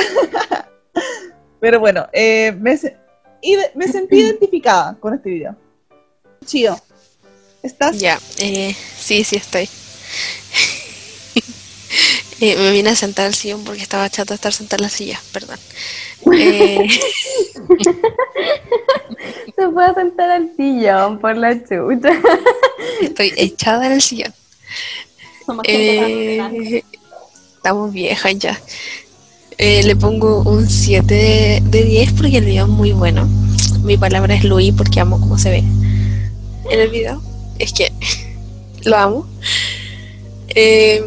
Pero 1.59 1.79
bueno, 1.79 2.07
eh, 2.13 2.51
me, 2.59 2.77
me 3.73 3.87
sentí 3.87 4.19
identificada 4.19 4.95
con 4.99 5.15
este 5.15 5.31
video. 5.31 5.55
Chido. 6.45 6.79
¿Estás? 7.63 7.99
Ya, 7.99 8.19
eh, 8.37 8.75
sí, 8.95 9.23
sí 9.23 9.37
estoy. 9.37 9.67
Eh, 12.41 12.55
me 12.57 12.71
vine 12.71 12.89
a 12.89 12.95
sentar 12.95 13.27
al 13.27 13.33
sillón 13.33 13.63
porque 13.63 13.81
estaba 13.81 14.09
chato 14.09 14.33
de 14.33 14.35
estar 14.35 14.51
sentada 14.51 14.77
en 14.77 14.83
la 14.83 14.89
silla, 14.89 15.21
perdón. 15.31 15.57
Eh, 16.33 16.85
se 19.55 19.67
puede 19.69 19.93
sentar 19.93 20.31
al 20.31 20.51
sillón 20.55 21.19
por 21.19 21.37
la 21.37 21.53
chucha. 21.63 22.11
estoy 23.01 23.33
echada 23.37 23.87
en 23.87 23.93
el 23.93 24.01
sillón. 24.01 24.33
Eh, 25.63 26.83
estamos 27.55 27.93
viejas 27.93 28.37
ya. 28.37 28.59
Eh, 29.57 29.83
le 29.83 29.95
pongo 29.95 30.41
un 30.41 30.69
7 30.69 31.13
de, 31.13 31.61
de 31.63 31.83
10 31.83 32.13
porque 32.13 32.37
el 32.37 32.45
video 32.45 32.65
es 32.65 32.71
muy 32.71 32.91
bueno. 32.91 33.27
Mi 33.83 33.97
palabra 33.97 34.35
es 34.35 34.43
Luis 34.43 34.73
porque 34.75 34.99
amo 34.99 35.19
cómo 35.19 35.37
se 35.37 35.51
ve 35.51 35.63
en 36.69 36.79
el 36.79 36.89
video. 36.89 37.21
Es 37.59 37.73
que 37.73 37.91
lo 38.83 38.97
amo. 38.97 39.27
Eh, 40.49 41.01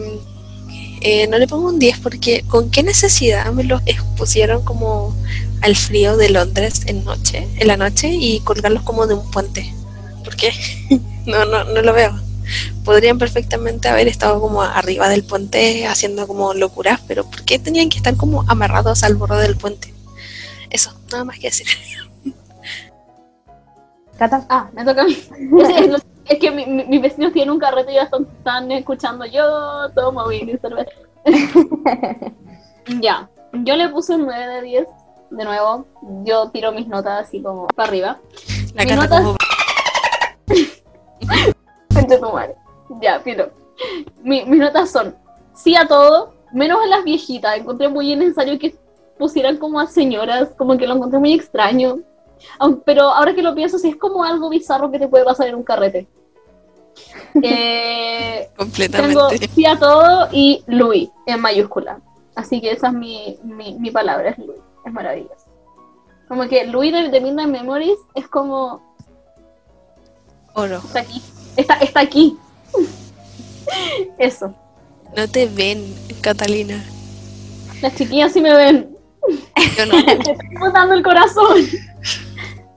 eh, 1.01 1.27
no 1.29 1.39
le 1.39 1.47
pongo 1.47 1.69
un 1.69 1.79
10 1.79 1.99
porque 1.99 2.45
con 2.49 2.71
qué 2.71 2.83
necesidad 2.83 3.53
me 3.53 3.65
lo 3.65 3.81
expusieron 3.87 4.65
como 4.65 5.15
al 5.61 5.77
frío 5.77 6.17
de 6.17 6.31
Londres 6.31 6.83
en 6.87 7.05
noche, 7.05 7.49
en 7.57 7.67
la 7.67 7.77
noche 7.77 8.09
y 8.13 8.41
colgarlos 8.41 8.83
como 8.83 9.07
de 9.07 9.15
un 9.15 9.31
puente. 9.31 9.73
¿Por 10.25 10.37
qué? 10.37 10.53
no, 11.27 11.45
no, 11.45 11.65
no 11.65 11.83
lo 11.83 11.93
veo 11.93 12.29
podrían 12.85 13.19
perfectamente 13.19 13.89
haber 13.89 14.09
estado 14.09 14.41
como 14.41 14.63
arriba 14.63 15.11
del 15.11 15.23
puente 15.23 15.87
haciendo 15.87 16.27
como 16.27 16.55
locuras, 16.55 17.01
pero 17.07 17.25
¿por 17.25 17.45
qué 17.45 17.59
tenían 17.59 17.91
que 17.91 17.99
estar 17.99 18.17
como 18.17 18.45
amarrados 18.49 19.03
al 19.03 19.15
borde 19.15 19.43
del 19.43 19.57
puente? 19.57 19.93
Eso, 20.71 20.99
nada 21.11 21.25
más 21.25 21.39
que 21.39 21.49
decir. 21.49 21.67
Cata. 24.19 24.47
Ah, 24.49 24.69
me 24.73 24.85
toca 24.85 25.03
a 25.03 25.05
mí. 25.05 25.17
Es, 26.29 26.39
que 26.39 26.51
mi- 26.51 26.67
mi- 26.67 26.85
mis 26.85 27.01
vecinos 27.03 27.33
tienen 27.33 27.51
un 27.51 27.59
carrete 27.59 27.93
y 27.93 27.97
ya 27.97 28.03
están, 28.03 28.27
están 28.39 28.71
escuchando. 28.73 29.25
Yo 29.27 29.91
tomo 29.95 30.27
vino 30.29 30.53
y 30.53 30.59
cerveza. 30.59 30.91
ya, 33.01 33.29
yo 33.53 33.77
le 33.77 33.89
puse 33.89 34.15
un 34.15 34.27
9 34.27 34.47
de 34.55 34.63
10. 34.63 34.89
De 35.31 35.45
nuevo, 35.45 35.85
yo 36.25 36.51
tiro 36.51 36.73
mis 36.73 36.89
notas 36.89 37.27
así 37.27 37.43
como 37.43 37.67
para 37.69 37.89
arriba. 37.89 38.19
La 38.75 38.85
Mi 38.85 38.89
cara 38.91 39.03
nota- 39.03 39.23
como 39.23 39.37
tu 42.09 42.33
madre. 42.33 42.55
Ya, 43.03 43.21
pero. 43.23 43.51
Mi- 44.23 44.45
mis 44.47 44.59
notas 44.61 44.91
son 44.91 45.15
sí 45.55 45.77
a 45.77 45.87
todo, 45.87 46.33
menos 46.53 46.79
a 46.83 46.87
las 46.87 47.05
viejitas. 47.05 47.59
Encontré 47.59 47.89
muy 47.89 48.11
innecesario 48.13 48.59
que 48.59 48.75
pusieran 49.19 49.59
como 49.59 49.81
a 49.81 49.87
señoras, 49.87 50.51
como 50.57 50.79
que 50.79 50.87
lo 50.87 50.95
encontré 50.95 51.19
muy 51.19 51.35
extraño. 51.35 51.99
Pero 52.87 53.03
ahora 53.03 53.35
que 53.35 53.43
lo 53.43 53.55
pienso, 53.55 53.79
sí 53.79 53.89
es 53.91 53.97
como 53.97 54.25
algo 54.25 54.49
bizarro 54.49 54.91
que 54.91 54.99
te 54.99 55.09
puede 55.09 55.25
pasar 55.25 55.49
en 55.49 55.57
un 55.57 55.63
carrete. 55.63 56.09
Eh, 57.43 58.49
tengo 58.57 58.57
Completamente. 58.57 59.49
sí 59.55 59.67
a 59.67 59.79
todo 59.79 60.29
y 60.33 60.63
Louis 60.67 61.09
en 61.27 61.41
mayúscula. 61.41 62.01
Así 62.35 62.61
que 62.61 62.71
esa 62.73 62.89
es 62.89 62.93
mi, 62.95 63.39
mi, 63.43 63.75
mi 63.79 63.91
palabra, 63.91 64.31
es 64.31 64.39
Louis. 64.39 64.61
Es 64.87 64.93
maravilloso. 64.93 65.35
Como 66.29 66.47
que 66.49 66.67
Louis 66.67 66.93
de, 66.93 67.09
de 67.09 67.21
Midnight 67.21 67.49
Memories 67.49 67.99
es 68.15 68.29
como 68.29 68.83
Oro. 70.55 70.77
está 70.77 71.01
aquí. 71.01 71.23
Está, 71.57 71.75
está 71.77 72.01
aquí. 72.01 72.37
Eso. 74.19 74.55
No 75.17 75.27
te 75.29 75.47
ven, 75.47 75.83
Catalina. 76.21 76.85
Las 77.81 77.95
chiquillas 77.97 78.33
sí 78.33 78.41
me 78.41 78.55
ven. 78.55 78.97
Yo 79.77 79.87
no. 79.87 79.95
Me 80.05 80.13
estoy 80.13 80.37
botando 80.59 80.95
el 80.95 81.03
corazón. 81.03 81.63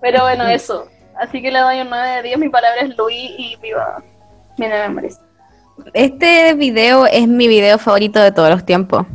Pero 0.02 0.22
bueno, 0.24 0.48
eso. 0.48 0.88
Así 1.20 1.42
que 1.42 1.52
le 1.52 1.60
doy 1.60 1.82
un 1.82 1.90
9 1.90 2.10
de 2.18 2.22
10. 2.24 2.40
Mi 2.40 2.50
palabra 2.50 2.82
es 2.82 2.98
Louis 2.98 3.32
y 3.38 3.56
viva 3.62 4.04
Este 5.94 6.54
video 6.54 7.06
es 7.08 7.28
mi 7.28 7.48
video 7.48 7.80
favorito 7.80 8.20
de 8.20 8.32
todos 8.32 8.50
los 8.50 8.66
tiempos. 8.66 9.08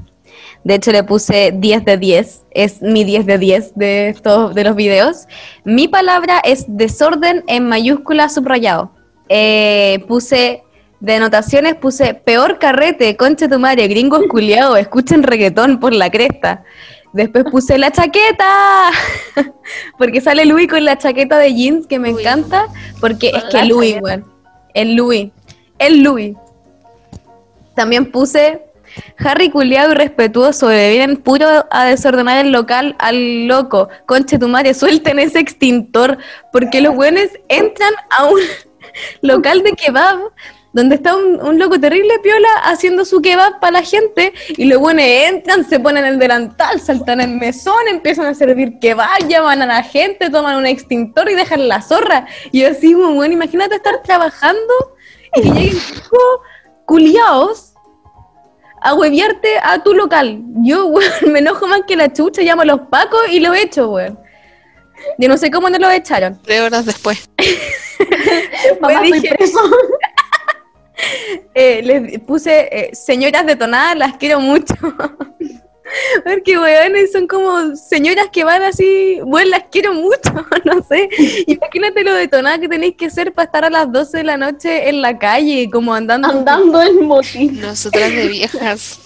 De 0.65 0.75
hecho, 0.75 0.91
le 0.91 1.05
puse 1.05 1.53
10 1.55 1.85
de 1.85 1.97
10. 1.97 2.47
Es 2.51 2.83
mi 2.83 3.05
10 3.05 3.27
de 3.27 3.39
10 3.39 3.75
de 3.77 4.09
estos 4.09 4.55
de 4.55 4.65
los 4.65 4.75
videos. 4.75 5.29
Mi 5.65 5.87
palabra 5.87 6.41
es 6.43 6.65
desorden 6.67 7.45
en 7.47 7.69
mayúscula 7.69 8.29
subrayado. 8.29 8.91
Eh, 9.29 10.05
puse 10.09 10.65
de 10.99 11.15
anotaciones, 11.15 11.77
puse 11.77 12.15
peor 12.15 12.59
carrete, 12.59 13.17
concha 13.17 13.49
tu 13.49 13.61
madre, 13.61 13.87
gringos 13.87 14.25
culiados, 14.29 14.79
escuchen 14.79 15.23
reggaetón 15.23 15.79
por 15.79 15.95
la 15.95 16.11
cresta. 16.11 16.65
Después 17.13 17.45
puse 17.45 17.79
la 17.79 17.93
chaqueta, 17.93 18.91
porque 19.99 20.21
sale 20.21 20.45
Louis 20.45 20.69
con 20.69 20.85
la 20.85 20.99
chaqueta 20.99 21.39
de 21.39 21.55
jeans 21.55 21.87
que 21.87 21.99
me 21.99 22.13
Uy. 22.13 22.21
encanta, 22.21 22.67
porque 23.01 23.31
es 23.35 23.45
que 23.45 23.65
Louis, 23.65 23.97
weón. 24.03 24.36
El 24.77 24.95
Louis. 24.95 25.31
El 25.79 26.03
Louis. 26.03 26.37
También 27.75 28.13
puse 28.13 28.63
Harry 29.19 29.51
culiado 29.51 29.93
y 29.93 29.95
respetuoso, 29.95 30.69
vienen 30.69 31.17
puro 31.17 31.47
a 31.71 31.85
desordenar 31.87 32.45
el 32.45 32.53
local 32.53 32.95
al 32.99 33.47
loco. 33.47 33.89
Conche 34.07 34.39
tu 34.39 34.49
madre, 34.49 34.75
suelten 34.75 35.19
ese 35.19 35.39
extintor, 35.39 36.19
porque 36.53 36.81
los 36.81 36.95
buenos 36.95 37.25
entran 37.49 37.93
a 38.11 38.27
un 38.27 38.41
local 39.23 39.63
de 39.63 39.73
kebab 39.73 40.19
donde 40.77 40.97
está 40.97 41.17
un, 41.17 41.41
un 41.43 41.59
loco 41.59 41.81
terrible 41.81 42.19
piola 42.19 42.49
haciendo 42.65 43.07
su 43.07 43.23
kebab 43.23 43.61
para 43.61 43.73
la 43.79 43.83
gente 43.83 44.35
y 44.59 44.67
los 44.67 44.79
buenos 44.79 45.07
entran, 45.07 45.67
se 45.67 45.81
ponen 45.81 46.05
el 46.05 46.19
delantal, 46.19 46.79
saltan 46.83 47.23
el 47.23 47.31
mesón, 47.31 47.89
empiezan 47.89 48.27
a 48.27 48.35
servir 48.35 48.79
kebab, 48.79 49.27
llaman 49.27 49.63
a 49.63 49.67
la 49.67 49.83
gente, 49.83 50.29
toman 50.29 50.55
un 50.57 50.67
extintor 50.67 51.31
y 51.31 51.35
dejan 51.35 51.67
la 51.67 51.81
zorra. 51.81 52.27
Y 52.53 52.61
yo 52.61 52.69
así, 52.69 52.93
bueno, 52.93 53.33
imagínate 53.33 53.77
estar 53.77 54.03
trabajando 54.03 54.75
y 55.37 55.41
que 55.41 55.49
lleguen 55.51 55.81
cinco 55.81 56.19
culiaos 56.85 57.73
a 58.83 58.93
hueviarte 58.93 59.59
a 59.63 59.83
tu 59.83 59.95
local. 59.95 60.43
Yo, 60.57 60.89
weón, 60.89 61.11
me 61.33 61.39
enojo 61.39 61.67
más 61.67 61.81
que 61.89 61.97
la 61.97 62.13
chucha, 62.13 62.43
llamo 62.43 62.61
a 62.63 62.67
los 62.67 62.81
pacos 62.91 63.23
y 63.31 63.41
lo 63.41 63.55
echo, 63.55 63.89
weón. 63.93 64.19
Yo 65.17 65.27
no 65.29 65.39
sé 65.39 65.51
cómo 65.51 65.71
no 65.71 65.79
lo 65.79 65.91
echaron. 65.91 66.39
Tres 66.43 66.61
horas 66.61 66.85
después. 66.85 67.31
Mamá, 68.81 69.01
dije- 69.01 69.35
preso. 69.39 69.59
Eh, 71.55 71.83
les 71.83 72.21
puse 72.21 72.69
eh, 72.71 72.95
señoras 72.95 73.47
detonadas, 73.47 73.97
las 73.97 74.17
quiero 74.17 74.41
mucho. 74.41 74.75
Porque, 76.25 76.59
weones, 76.59 77.13
son 77.13 77.27
como 77.27 77.77
señoras 77.77 78.29
que 78.33 78.45
van 78.45 78.63
así, 78.63 79.21
bueno, 79.25 79.51
las 79.51 79.65
quiero 79.71 79.95
mucho, 79.95 80.33
no 80.65 80.85
sé. 80.87 81.09
Imagínate 81.47 82.05
lo 82.05 82.13
detonada 82.15 82.59
que 82.59 82.69
tenéis 82.69 82.97
que 82.97 83.09
ser 83.09 83.33
para 83.33 83.47
estar 83.47 83.65
a 83.65 83.71
las 83.71 83.91
12 83.91 84.19
de 84.19 84.25
la 84.25 84.37
noche 84.37 84.89
en 84.89 85.01
la 85.01 85.19
calle, 85.19 85.71
como 85.71 85.95
andando. 85.95 86.29
Andando 86.29 86.83
en 86.83 87.07
motín. 87.07 87.61
Nosotras 87.61 88.11
de 88.11 88.29
viejas. 88.29 89.01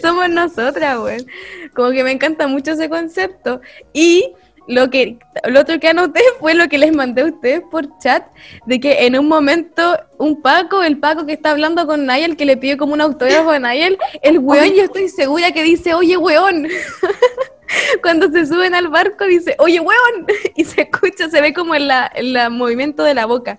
Somos 0.00 0.30
nosotras, 0.30 0.98
weón. 0.98 1.26
Como 1.74 1.90
que 1.90 2.04
me 2.04 2.12
encanta 2.12 2.46
mucho 2.46 2.72
ese 2.72 2.88
concepto. 2.88 3.60
Y 3.92 4.32
lo 4.66 4.90
que 4.90 5.18
lo 5.46 5.60
otro 5.60 5.78
que 5.78 5.88
anoté 5.88 6.20
fue 6.40 6.54
lo 6.54 6.68
que 6.68 6.78
les 6.78 6.94
mandé 6.94 7.22
a 7.22 7.26
ustedes 7.26 7.62
por 7.70 7.98
chat, 7.98 8.24
de 8.66 8.80
que 8.80 9.06
en 9.06 9.18
un 9.18 9.28
momento 9.28 9.98
un 10.18 10.40
Paco, 10.40 10.82
el 10.82 10.98
Paco 10.98 11.26
que 11.26 11.32
está 11.32 11.50
hablando 11.50 11.86
con 11.86 12.06
Nayel, 12.06 12.36
que 12.36 12.44
le 12.44 12.56
pide 12.56 12.76
como 12.76 12.94
un 12.94 13.00
autógrafo 13.00 13.50
a 13.50 13.58
Nayel, 13.58 13.98
el 14.22 14.38
weón 14.38 14.74
yo 14.74 14.84
estoy 14.84 15.08
segura 15.08 15.52
que 15.52 15.62
dice, 15.62 15.94
oye 15.94 16.16
weón. 16.16 16.68
Cuando 18.02 18.30
se 18.30 18.46
suben 18.46 18.74
al 18.74 18.88
barco 18.88 19.24
dice, 19.24 19.56
oye 19.58 19.80
weón. 19.80 20.26
Y 20.56 20.64
se 20.64 20.82
escucha, 20.82 21.28
se 21.28 21.40
ve 21.40 21.52
como 21.52 21.74
en 21.74 21.88
la, 21.88 22.10
en 22.14 22.32
la 22.32 22.50
movimiento 22.50 23.02
de 23.02 23.14
la 23.14 23.26
boca. 23.26 23.58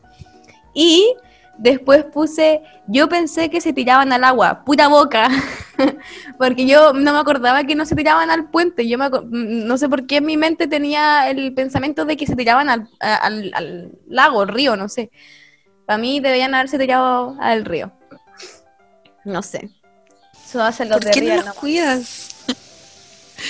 Y 0.74 1.14
después 1.58 2.06
puse, 2.06 2.62
yo 2.88 3.08
pensé 3.10 3.50
que 3.50 3.62
se 3.62 3.74
tiraban 3.74 4.12
al 4.14 4.24
agua, 4.24 4.64
pura 4.66 4.88
boca. 4.88 5.30
Porque 6.38 6.66
yo 6.66 6.94
no 6.94 7.14
me 7.14 7.20
acordaba 7.20 7.64
que 7.64 7.76
no 7.76 7.86
se 7.86 7.96
tiraban 7.96 8.30
al 8.32 8.50
puente. 8.50 8.88
Yo 8.88 8.98
me 8.98 9.10
mm, 9.10 9.66
no 9.68 9.78
sé 9.78 9.90
por 9.90 10.08
qué 10.08 10.18
en 10.18 10.26
mi 10.26 10.38
mente 10.38 10.68
tenía 10.68 11.30
el 11.30 11.54
pensamiento 11.54 12.06
de 12.06 12.18
que 12.18 12.26
se 12.28 12.36
tiraban 12.36 12.70
al, 12.70 12.90
al, 13.00 13.52
al 13.54 13.92
lago, 14.08 14.42
al 14.42 14.48
río, 14.50 14.76
no 14.76 14.90
sé. 14.90 15.12
Para 15.86 15.98
mí 15.98 16.20
deberían 16.20 16.54
haberse 16.56 16.80
tirado 16.80 17.36
al 17.40 17.66
río. 17.66 17.92
No 19.24 19.42
sé. 19.42 19.70
Eso 20.46 20.62
hacen 20.64 20.90
los 20.90 20.98
¿Por 20.98 21.06
de 21.06 21.12
qué 21.12 21.22
no 21.22 21.28
Real, 21.28 21.38
los 21.38 21.46
¿no? 21.48 21.54
cuidas? 21.56 22.35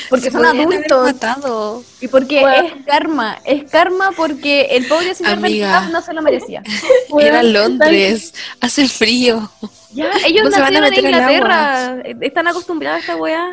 Porque 0.10 0.26
Se 0.26 0.32
son 0.32 0.46
adultos. 0.46 1.04
matado. 1.14 1.84
Y 2.02 2.08
porque 2.08 2.42
Bueno. 2.42 2.68
es 2.68 2.86
karma. 2.86 3.38
Es 3.46 3.70
karma 3.72 4.12
porque 4.16 4.68
el 4.72 4.88
pobre 4.88 5.14
señor 5.16 5.34
Amiga. 5.34 5.88
no 5.92 6.02
se 6.02 6.14
lo 6.14 6.22
merecía. 6.22 6.62
Era 7.20 7.44
Londres. 7.44 8.34
Hace 8.62 8.88
frío. 8.88 9.50
Ya, 9.92 10.12
ellos 10.26 10.44
No 10.46 10.52
se 10.52 10.62
van 10.62 10.76
a 10.76 10.82
nacieron 10.82 11.14
en 11.14 11.16
Inglaterra. 11.16 11.98
Están 12.22 12.48
acostumbrados 12.48 12.98
a 12.98 13.02
esta 13.02 13.16
weá. 13.16 13.48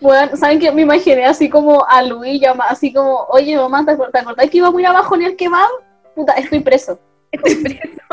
Bueno, 0.00 0.36
¿saben 0.36 0.58
qué? 0.58 0.72
Me 0.72 0.82
imaginé 0.82 1.24
así 1.26 1.48
como 1.48 1.86
a 1.88 2.02
Luis, 2.02 2.40
llama, 2.40 2.64
así 2.68 2.92
como, 2.92 3.24
oye 3.30 3.56
mamá, 3.56 3.84
¿te, 3.84 3.92
acuer- 3.92 4.10
te 4.10 4.18
acordás 4.18 4.50
que 4.50 4.56
iba 4.58 4.70
muy 4.70 4.84
abajo 4.84 5.14
en 5.14 5.22
el 5.22 5.36
kebab? 5.36 5.68
Puta, 6.16 6.32
estoy 6.32 6.58
preso. 6.60 6.98
Estoy 7.30 7.54
preso. 7.56 7.88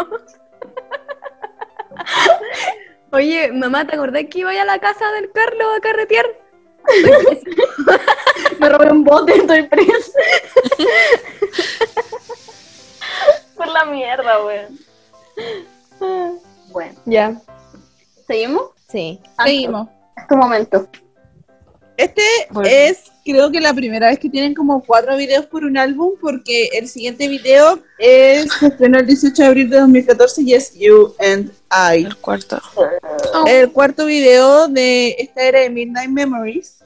Oye, 3.11 3.51
mamá, 3.51 3.85
¿te 3.87 3.95
acordás 3.95 4.23
que 4.29 4.39
iba 4.39 4.51
a 4.51 4.65
la 4.65 4.77
casa 4.79 5.11
del 5.13 5.31
Carlos 5.31 5.67
a 5.75 5.79
carretear? 5.81 6.25
Me 8.59 8.69
robé 8.69 8.91
un 8.91 9.03
bote, 9.03 9.35
estoy 9.37 9.63
preso. 9.63 10.11
Por 13.55 13.67
la 13.67 13.85
mierda, 13.85 14.45
weón. 14.45 14.79
Bueno, 16.71 16.93
Ya. 17.05 17.41
¿seguimos? 18.27 18.69
Sí. 18.87 19.19
Seguimos. 19.43 19.87
Es 20.17 20.27
tu 20.27 20.35
momento. 20.37 20.87
Este 21.99 22.21
Bueno. 22.51 22.69
es, 22.71 23.11
creo 23.25 23.51
que 23.51 23.59
la 23.59 23.73
primera 23.73 24.07
vez 24.07 24.19
que 24.19 24.29
tienen 24.29 24.53
como 24.53 24.81
cuatro 24.81 25.17
videos 25.17 25.45
por 25.47 25.65
un 25.65 25.77
álbum, 25.77 26.13
porque 26.21 26.69
el 26.71 26.87
siguiente 26.87 27.27
video 27.27 27.77
es 27.97 28.47
se 28.53 28.67
estrenó 28.67 28.99
el 28.99 29.05
18 29.05 29.35
de 29.35 29.45
abril 29.45 29.69
de 29.69 29.79
2014 29.79 30.41
y 30.43 30.53
es 30.53 30.73
You 30.75 31.13
and 31.19 31.51
I. 31.69 32.05
El 32.05 32.15
cuarto. 32.15 32.61
El 33.47 33.69
cuarto 33.73 34.05
video 34.05 34.69
de 34.69 35.17
esta 35.19 35.43
era 35.43 35.59
de 35.59 35.69
Midnight 35.69 36.09
Memories. 36.09 36.77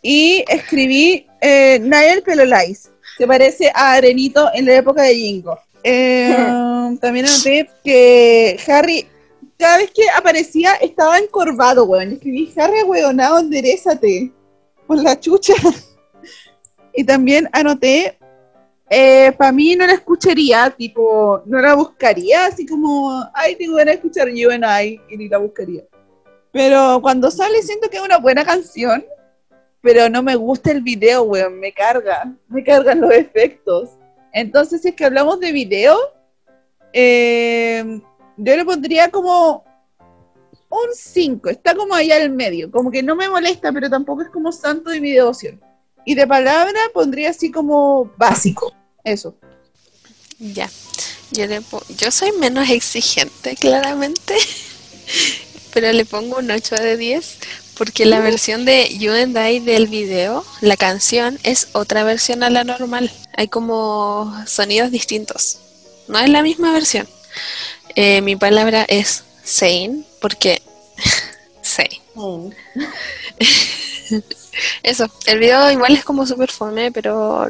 Y 0.00 0.44
escribí 0.46 1.26
eh, 1.40 1.80
Nair 1.82 2.22
Pelolais. 2.22 2.88
Se 3.18 3.26
parece 3.26 3.72
a 3.74 3.94
Arenito 3.94 4.48
en 4.54 4.66
la 4.66 4.76
época 4.76 5.02
de 5.02 5.16
Jingo. 5.16 5.58
Eh, 5.82 6.36
también 7.00 7.26
anoté 7.26 7.68
que 7.82 8.60
Harry, 8.68 9.08
cada 9.58 9.78
vez 9.78 9.90
que 9.90 10.08
aparecía, 10.16 10.74
estaba 10.74 11.18
encorvado, 11.18 11.84
weón. 11.84 12.12
Escribí 12.12 12.52
Harry, 12.56 12.84
weonado, 12.84 13.40
enderezate. 13.40 14.30
La 14.94 15.18
chucha. 15.18 15.54
Y 16.94 17.04
también 17.04 17.48
anoté, 17.52 18.18
para 19.38 19.50
mí 19.50 19.74
no 19.74 19.86
la 19.86 19.94
escucharía, 19.94 20.68
tipo, 20.68 21.42
no 21.46 21.58
la 21.58 21.74
buscaría, 21.74 22.44
así 22.44 22.66
como, 22.66 23.24
ay, 23.32 23.56
tengo 23.56 23.76
ganas 23.76 23.94
de 23.94 23.96
escuchar 23.96 24.28
You 24.28 24.50
and 24.50 24.64
I, 24.64 25.00
y 25.08 25.16
ni 25.16 25.26
la 25.26 25.38
buscaría. 25.38 25.84
Pero 26.52 26.98
cuando 27.00 27.30
sale 27.30 27.62
siento 27.62 27.88
que 27.88 27.96
es 27.96 28.02
una 28.02 28.18
buena 28.18 28.44
canción, 28.44 29.02
pero 29.80 30.08
no 30.08 30.22
me 30.22 30.36
gusta 30.36 30.70
el 30.70 30.82
video, 30.82 31.22
weón, 31.22 31.58
me 31.58 31.72
carga, 31.72 32.30
me 32.48 32.62
cargan 32.62 33.00
los 33.00 33.12
efectos. 33.12 33.90
Entonces, 34.32 34.82
si 34.82 34.88
es 34.88 34.94
que 34.94 35.06
hablamos 35.06 35.40
de 35.40 35.52
video, 35.52 35.96
eh, 36.92 38.00
yo 38.36 38.56
le 38.56 38.64
pondría 38.64 39.10
como 39.10 39.64
un 40.72 40.94
5, 40.94 41.50
está 41.50 41.74
como 41.74 41.94
allá 41.94 42.16
al 42.16 42.30
medio, 42.30 42.70
como 42.70 42.90
que 42.90 43.02
no 43.02 43.14
me 43.14 43.28
molesta, 43.28 43.72
pero 43.72 43.90
tampoco 43.90 44.22
es 44.22 44.30
como 44.30 44.52
santo 44.52 44.90
de 44.90 45.00
mi 45.00 45.12
devoción. 45.12 45.60
Y 46.04 46.14
de 46.14 46.26
palabra 46.26 46.80
pondría 46.94 47.30
así 47.30 47.50
como 47.50 48.10
básico, 48.16 48.72
eso. 49.04 49.36
Ya. 50.38 50.70
Yo, 51.30 51.46
le 51.46 51.62
yo 51.96 52.10
soy 52.10 52.32
menos 52.32 52.68
exigente, 52.68 53.54
claramente. 53.56 54.34
Pero 55.72 55.92
le 55.92 56.04
pongo 56.04 56.38
un 56.38 56.50
8 56.50 56.74
de 56.76 56.96
10 56.98 57.38
Porque 57.78 58.04
la 58.04 58.20
versión 58.20 58.66
de 58.66 58.96
You 58.98 59.12
and 59.12 59.36
I 59.36 59.58
del 59.60 59.86
video, 59.86 60.44
la 60.60 60.76
canción, 60.76 61.38
es 61.42 61.68
otra 61.72 62.04
versión 62.04 62.42
a 62.42 62.50
la 62.50 62.64
normal. 62.64 63.10
Hay 63.34 63.48
como 63.48 64.32
sonidos 64.46 64.90
distintos. 64.90 65.58
No 66.08 66.18
es 66.18 66.28
la 66.28 66.42
misma 66.42 66.72
versión. 66.72 67.08
Eh, 67.94 68.20
mi 68.20 68.36
palabra 68.36 68.84
es 68.88 69.24
sane, 69.42 70.04
porque... 70.22 70.62
sane. 71.62 72.00
Eso, 74.82 75.06
el 75.26 75.38
video 75.38 75.70
igual 75.70 75.92
es 75.92 76.04
como 76.04 76.26
súper 76.26 76.50
fome, 76.50 76.92
pero 76.92 77.46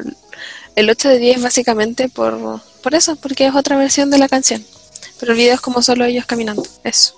el 0.75 0.89
8 0.89 1.09
de 1.09 1.17
10 1.17 1.43
básicamente 1.43 2.09
por, 2.09 2.61
por 2.81 2.95
eso, 2.95 3.15
porque 3.17 3.45
es 3.45 3.55
otra 3.55 3.77
versión 3.77 4.09
de 4.09 4.17
la 4.17 4.29
canción. 4.29 4.63
Pero 5.19 5.33
el 5.33 5.37
video 5.37 5.55
es 5.55 5.61
como 5.61 5.81
solo 5.81 6.05
ellos 6.05 6.25
caminando. 6.25 6.63
Eso. 6.83 7.15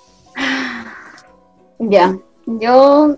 Ya, 1.79 2.17
yo 2.45 3.17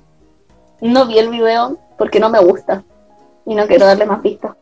no 0.81 1.07
vi 1.07 1.19
el 1.19 1.30
video 1.30 1.80
porque 1.97 2.19
no 2.19 2.30
me 2.30 2.39
gusta 2.39 2.84
y 3.45 3.55
no 3.55 3.65
quiero 3.68 3.85
darle 3.85 4.05
más 4.05 4.19
pistas. 4.22 4.55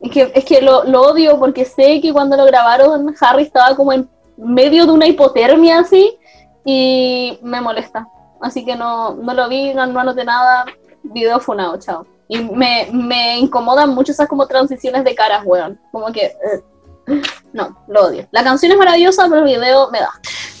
Es 0.00 0.10
que, 0.10 0.32
es 0.34 0.44
que 0.44 0.62
lo, 0.62 0.84
lo 0.84 1.02
odio 1.02 1.38
porque 1.38 1.64
sé 1.64 2.00
que 2.00 2.12
cuando 2.12 2.36
lo 2.36 2.44
grabaron 2.44 3.14
Harry 3.20 3.44
estaba 3.44 3.76
como 3.76 3.92
en 3.92 4.08
medio 4.36 4.86
de 4.86 4.92
una 4.92 5.06
hipotermia 5.06 5.78
así 5.80 6.18
y 6.64 7.38
me 7.42 7.60
molesta. 7.60 8.06
Así 8.40 8.64
que 8.64 8.76
no, 8.76 9.14
no 9.14 9.34
lo 9.34 9.48
vi, 9.48 9.72
no, 9.74 9.86
no 9.86 10.00
anoté 10.00 10.24
nada, 10.24 10.64
video 11.02 11.38
funado, 11.40 11.78
chao. 11.78 12.06
Y 12.28 12.38
me, 12.38 12.88
me 12.92 13.38
incomodan 13.38 13.90
mucho 13.90 14.12
esas 14.12 14.28
como 14.28 14.46
transiciones 14.46 15.04
de 15.04 15.14
caras, 15.14 15.42
weón. 15.44 15.80
Como 15.90 16.10
que... 16.12 16.26
eh, 16.26 17.22
no, 17.52 17.84
lo 17.88 18.06
odio. 18.06 18.26
La 18.30 18.42
canción 18.44 18.72
es 18.72 18.78
maravillosa, 18.78 19.24
pero 19.28 19.38
el 19.38 19.44
video 19.44 19.90
me 19.90 20.00
da. 20.00 20.10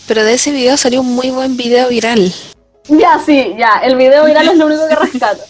Pero 0.06 0.24
de 0.24 0.34
ese 0.34 0.50
video 0.50 0.76
salió 0.76 1.00
un 1.00 1.14
muy 1.14 1.30
buen 1.30 1.56
video 1.56 1.88
viral. 1.88 2.32
Ya, 2.88 3.18
sí, 3.24 3.54
ya. 3.56 3.80
El 3.82 3.96
video 3.96 4.24
viral 4.24 4.48
es 4.48 4.56
lo 4.56 4.66
único 4.66 4.86
que 4.88 4.94
rescato. 5.12 5.42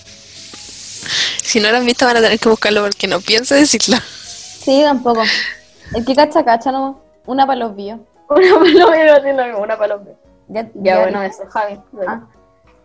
Si 1.43 1.61
no 1.61 1.71
lo 1.71 1.79
han 1.79 1.87
visto 1.87 2.07
van 2.07 2.19
a 2.19 2.21
tener 2.21 2.39
que 2.39 2.49
buscarlo 2.49 2.83
porque 2.83 3.09
no 3.09 3.21
pienso 3.21 3.55
decirlo. 3.55 3.97
Sí, 4.07 4.83
tampoco. 4.85 5.23
El 5.95 6.05
que 6.05 6.15
cacha, 6.15 6.45
cacha 6.45 6.71
nomás. 6.71 6.97
Una 7.27 7.47
para 7.47 7.59
los 7.61 7.75
bios. 7.75 7.99
Una 8.29 8.59
palomera 8.59 9.23
tiene 9.23 9.37
lo 9.37 9.45
mismo, 9.47 9.63
una 9.63 9.77
palomera. 9.77 10.17
Ya, 10.49 10.69
Ya, 10.75 11.01
bueno, 11.01 11.23
eso, 11.23 11.45
Javi. 11.49 11.79
Ah. 12.07 12.23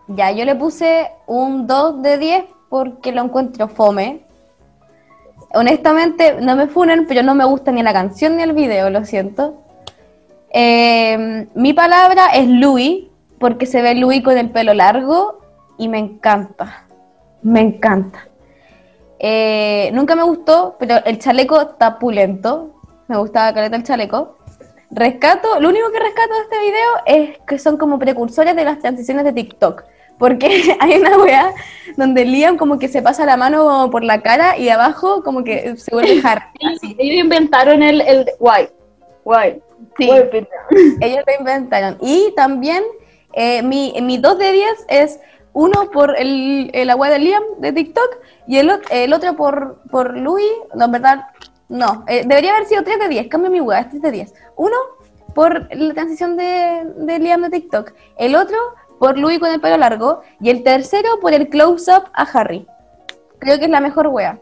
Ya, 0.08 0.32
yo 0.32 0.46
le 0.46 0.56
puse 0.56 1.12
un 1.26 1.68
2 1.68 2.02
de 2.02 2.18
10 2.18 2.46
porque 2.70 3.12
lo 3.12 3.24
encuentro 3.24 3.68
fome. 3.68 4.22
Honestamente, 5.54 6.38
no 6.42 6.56
me 6.56 6.68
funen, 6.68 7.08
pero 7.08 7.24
no 7.24 7.36
me 7.36 7.46
gusta 7.46 7.72
ni 7.72 7.84
la 7.84 7.94
canción 7.94 8.38
ni 8.38 8.44
el 8.44 8.54
video, 8.54 8.90
lo 8.90 9.06
siento. 9.06 9.64
Eh, 10.52 11.48
mi 11.56 11.74
palabra 11.74 12.28
es 12.34 12.48
Louis, 12.48 13.06
porque 13.40 13.66
se 13.66 13.82
ve 13.82 13.96
Louis 13.96 14.24
con 14.24 14.38
el 14.38 14.50
pelo 14.50 14.74
largo 14.74 15.40
y 15.78 15.88
me 15.88 16.00
encanta. 16.00 16.86
Me 17.42 17.62
encanta. 17.62 18.28
Eh, 19.20 19.90
nunca 19.94 20.16
me 20.16 20.24
gustó, 20.24 20.76
pero 20.80 21.04
el 21.06 21.20
chaleco 21.20 21.60
está 21.62 22.00
pulento. 22.00 22.76
Me 23.08 23.18
gustaba 23.18 23.54
caleta 23.54 23.76
el 23.76 23.84
chaleco. 23.84 24.37
Rescato, 24.90 25.60
lo 25.60 25.70
único 25.70 25.92
que 25.92 26.00
rescato 26.00 26.34
de 26.34 26.42
este 26.42 26.60
video 26.60 26.90
es 27.06 27.40
que 27.46 27.60
son 27.60 27.78
como 27.78 28.00
precursores 28.00 28.56
de 28.56 28.64
las 28.64 28.80
transiciones 28.80 29.26
de 29.26 29.34
TikTok. 29.34 29.84
Porque 30.18 30.76
hay 30.80 30.98
una 31.00 31.18
weá 31.18 31.54
donde 31.96 32.26
Liam 32.26 32.58
como 32.58 32.80
que 32.80 32.88
se 32.88 33.02
pasa 33.02 33.26
la 33.26 33.38
mano 33.38 33.90
por 33.92 34.04
la 34.04 34.22
cara 34.22 34.58
y 34.58 34.70
abajo 34.70 35.24
como 35.24 35.44
que 35.44 35.76
se 35.78 35.94
vuelve 35.94 36.22
Harry. 36.24 36.46
así. 36.76 36.96
Ellos 36.98 37.24
inventaron 37.24 37.84
el, 37.84 38.02
el 38.02 38.26
guay. 38.40 38.70
Guay. 39.24 39.62
Sí. 39.98 40.08
Guay. 40.08 40.48
Ellos 41.02 41.24
lo 41.28 41.34
inventaron. 41.40 41.98
Y 42.02 42.34
también 42.36 42.84
eh, 43.34 43.62
mi, 43.62 43.94
mi 44.02 44.18
2 44.18 44.38
de 44.40 44.52
10 44.52 44.86
es 44.88 45.20
uno 45.54 45.90
por 45.92 46.16
el, 46.20 46.70
el 46.74 46.90
agua 46.90 47.10
de 47.10 47.20
Liam 47.20 47.44
de 47.58 47.74
TikTok 47.74 48.18
y 48.48 48.58
el, 48.58 48.72
el 48.90 49.14
otro 49.14 49.36
por, 49.36 49.82
por 49.92 50.16
Louis. 50.16 50.52
No, 50.76 50.86
en 50.86 50.92
verdad, 50.92 51.26
no. 51.70 52.04
Eh, 52.08 52.24
debería 52.26 52.56
haber 52.56 52.68
sido 52.68 52.84
3 52.84 53.00
de 53.00 53.10
10. 53.10 53.28
Cambio 53.28 53.52
mi 53.52 53.62
hueá, 53.62 53.82
es 53.82 53.90
3 53.90 54.02
de 54.02 54.12
10. 54.12 54.34
Uno 54.56 54.76
por 55.34 55.74
la 55.76 55.94
transición 55.94 56.38
de, 56.38 57.20
Liam 57.20 57.42
de 57.44 57.50
TikTok. 57.50 57.94
El 58.18 58.36
otro 58.36 58.58
por 59.00 59.18
Louis 59.18 59.40
con 59.40 59.52
el 59.52 59.62
pelo 59.62 59.78
largo. 59.78 60.22
Y 60.40 60.50
el 60.50 60.64
tercero 60.64 61.20
por 61.20 61.34
el 61.34 61.50
close-up 61.50 62.10
a 62.14 62.24
Harry. 62.24 62.68
Creo 63.40 63.60
que 63.60 63.66
es 63.66 63.72
la 63.72 63.82
mejor 63.82 64.08
wea. 64.08 64.40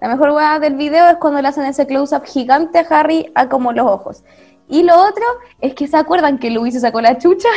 La 0.00 0.08
mejor 0.08 0.30
wea 0.30 0.58
del 0.58 0.74
video 0.74 1.08
es 1.08 1.16
cuando 1.16 1.40
le 1.40 1.48
hacen 1.48 1.64
ese 1.64 1.86
close-up 1.86 2.24
gigante 2.24 2.78
a 2.78 2.86
Harry 2.90 3.32
a 3.34 3.48
como 3.48 3.72
los 3.72 3.86
ojos. 3.86 4.22
Y 4.68 4.82
lo 4.82 4.94
otro 4.96 5.24
es 5.60 5.74
que 5.74 5.86
se 5.86 5.96
acuerdan 5.96 6.38
que 6.38 6.50
Louis 6.50 6.74
se 6.74 6.80
sacó 6.80 7.00
la 7.00 7.18
chucha. 7.18 7.48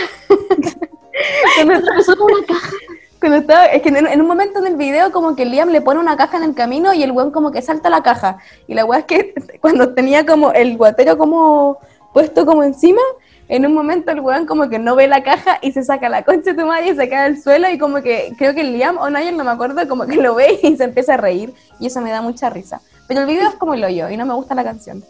cuando, 1.57 1.75
atravesó 1.75 2.15
con 2.15 2.31
una 2.31 2.45
caja. 2.45 2.71
Cuando 3.19 3.39
estaba- 3.39 3.65
es 3.65 3.81
que 3.81 3.89
en, 3.89 4.21
un 4.21 4.27
momento 4.27 4.59
en 4.59 4.67
el 4.67 4.75
video 4.77 5.11
como 5.11 5.35
que 5.35 5.45
Liam 5.45 5.69
le 5.69 5.81
pone 5.81 5.99
una 5.99 6.15
caja 6.15 6.37
en 6.37 6.43
el 6.43 6.55
camino 6.55 6.93
y 6.93 7.03
el 7.03 7.11
weón 7.11 7.31
como 7.31 7.51
que 7.51 7.61
salta 7.61 7.89
la 7.89 8.01
caja. 8.01 8.37
Y 8.67 8.73
la 8.73 8.85
weá 8.85 8.99
es 8.99 9.05
que 9.05 9.33
cuando 9.61 9.93
tenía 9.93 10.25
como 10.25 10.51
el 10.53 10.77
guatero 10.77 11.17
como 11.17 11.77
puesto 12.13 12.45
como 12.45 12.63
encima, 12.63 13.01
en 13.49 13.65
un 13.65 13.73
momento 13.73 14.11
el 14.11 14.21
weón 14.21 14.45
como 14.45 14.69
que 14.69 14.79
no 14.79 14.95
ve 14.95 15.07
la 15.07 15.21
caja 15.23 15.59
y 15.61 15.71
se 15.73 15.83
saca 15.83 16.07
la 16.07 16.23
concha 16.23 16.51
de 16.53 16.61
tu 16.61 16.65
madre 16.65 16.89
y 16.89 16.95
se 16.95 17.09
cae 17.09 17.25
al 17.25 17.41
suelo 17.41 17.69
y 17.69 17.77
como 17.77 18.01
que 18.01 18.33
creo 18.37 18.53
que 18.53 18.63
Liam 18.63 18.97
o 18.97 19.09
Nigel, 19.09 19.35
no 19.35 19.43
me 19.43 19.51
acuerdo, 19.51 19.85
como 19.87 20.05
que 20.05 20.15
lo 20.15 20.35
ve 20.35 20.59
y 20.63 20.77
se 20.77 20.85
empieza 20.85 21.15
a 21.15 21.17
reír 21.17 21.53
y 21.79 21.87
eso 21.87 21.99
me 21.99 22.11
da 22.11 22.21
mucha 22.21 22.49
risa. 22.49 22.81
Pero 23.07 23.21
el 23.21 23.27
video 23.27 23.49
es 23.49 23.55
como 23.55 23.73
el 23.73 23.83
hoyo 23.83 24.09
y 24.09 24.17
no 24.17 24.25
me 24.25 24.33
gusta 24.33 24.55
la 24.55 24.63
canción. 24.63 25.03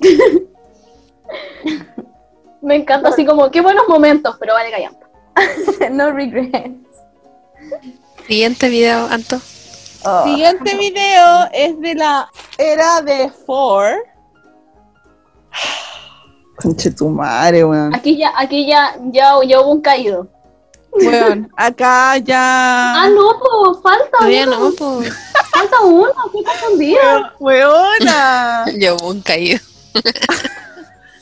Me 2.62 2.76
encanta 2.76 3.08
así 3.08 3.26
como, 3.26 3.50
qué 3.50 3.60
buenos 3.60 3.88
momentos, 3.88 4.36
pero 4.38 4.54
vale 4.54 4.70
callampa. 4.70 5.08
no 5.90 6.12
regrets. 6.12 6.91
Siguiente 8.26 8.68
video, 8.68 9.06
Anto. 9.06 9.40
Oh. 10.04 10.24
Siguiente 10.24 10.76
video 10.76 11.48
es 11.52 11.78
de 11.80 11.94
la 11.94 12.28
era 12.58 13.00
de 13.02 13.30
Four. 13.46 14.04
Conche 16.56 16.90
tu 16.90 17.08
madre, 17.08 17.64
weón. 17.64 17.94
Aquí 17.94 18.16
ya, 18.16 18.32
aquí 18.36 18.66
ya, 18.66 18.96
ya, 19.12 19.34
ya 19.44 19.60
hubo 19.60 19.72
un 19.72 19.80
caído. 19.80 20.28
Weón, 20.92 21.50
acá 21.56 22.18
ya. 22.18 23.02
Ah, 23.02 23.08
no, 23.08 23.38
po, 23.38 23.80
falta 23.80 24.18
Todavía 24.18 24.46
uno. 24.46 24.58
no, 24.58 24.70
po. 24.72 25.02
Falta 25.50 25.80
uno, 25.80 26.08
estoy 26.26 26.44
confundida. 26.44 27.34
Weona. 27.40 28.64
Yo 28.78 28.96
hubo 28.96 29.08
un 29.08 29.20
caído. 29.22 29.58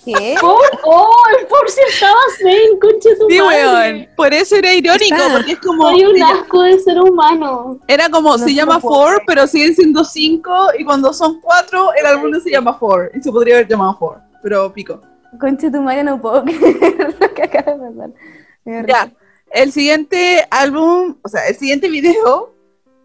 ¿Qué? 0.05 0.35
Por, 0.41 0.55
oh, 0.85 1.13
por 1.49 1.71
si 1.71 1.81
estaba 1.93 2.15
Zane, 2.39 2.79
conche 2.81 3.17
tu 3.17 3.29
Sí, 3.29 3.39
madre. 3.39 3.65
weón. 3.65 4.09
Por 4.17 4.33
eso 4.33 4.57
era 4.57 4.73
irónico, 4.75 5.15
Está. 5.15 5.33
porque 5.33 5.53
es 5.53 5.59
como. 5.59 5.91
Soy 5.91 6.05
un 6.05 6.23
asco 6.23 6.63
de 6.63 6.79
ser 6.79 6.99
humano. 7.01 7.79
Era 7.87 8.09
como, 8.09 8.37
No 8.37 8.45
se 8.45 8.55
llama 8.55 8.81
Four, 8.81 9.23
pero 9.27 9.47
siguen 9.47 9.75
siendo 9.75 10.05
cinco, 10.05 10.53
y 10.79 10.85
cuando 10.85 11.13
son 11.13 11.41
cuatro, 11.41 11.93
el 11.95 12.07
álbum 12.07 12.33
se 12.41 12.51
llama 12.51 12.75
Four. 12.75 13.11
Y 13.15 13.23
se 13.23 13.31
podría 13.31 13.57
haber 13.57 13.69
llamado 13.69 13.97
Four, 13.99 14.19
pero 14.43 14.73
pico. 14.73 15.01
Concha 15.39 15.71
tu 15.71 15.81
madre, 15.81 16.03
no 16.05 16.21
puedo 16.21 16.45
creer 16.45 17.17
lo 17.21 17.35
que 17.35 17.43
acaba 17.43 17.73
de 17.77 17.91
pasar. 17.93 18.87
Ya, 18.87 19.13
el 19.53 19.71
siguiente 19.73 20.47
álbum, 20.51 21.17
o 21.23 21.29
sea, 21.29 21.47
el 21.49 21.57
siguiente 21.57 21.89
video, 21.89 22.55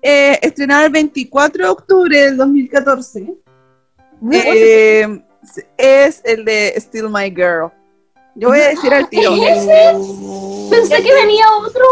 eh, 0.01 0.37
estrenado 0.41 0.85
el 0.85 0.91
24 0.91 1.63
de 1.65 1.69
octubre 1.69 2.21
del 2.21 2.37
2014, 2.37 3.33
eh, 4.31 5.21
es 5.77 6.21
el 6.23 6.45
de 6.45 6.73
Still 6.77 7.09
My 7.09 7.29
Girl. 7.29 7.71
Yo 8.35 8.49
voy 8.49 8.59
a 8.59 8.69
decir 8.69 8.93
al 8.93 9.07
tiro. 9.09 9.33
¿Es 9.33 9.63
ese? 9.63 9.93
Pensé 10.69 11.03
que 11.03 11.13
venía 11.13 11.45
otro. 11.57 11.85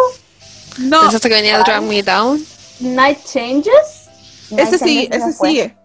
No, 0.80 1.02
¿Pensaste 1.02 1.30
que 1.30 1.36
venía 1.36 1.60
Drag 1.60 1.84
Me 1.84 2.04
Down? 2.04 2.44
Night 2.80 3.20
Changes. 3.26 4.10
ese 4.52 4.78
sí, 4.78 5.08
ese 5.12 5.32
sigue. 5.32 5.76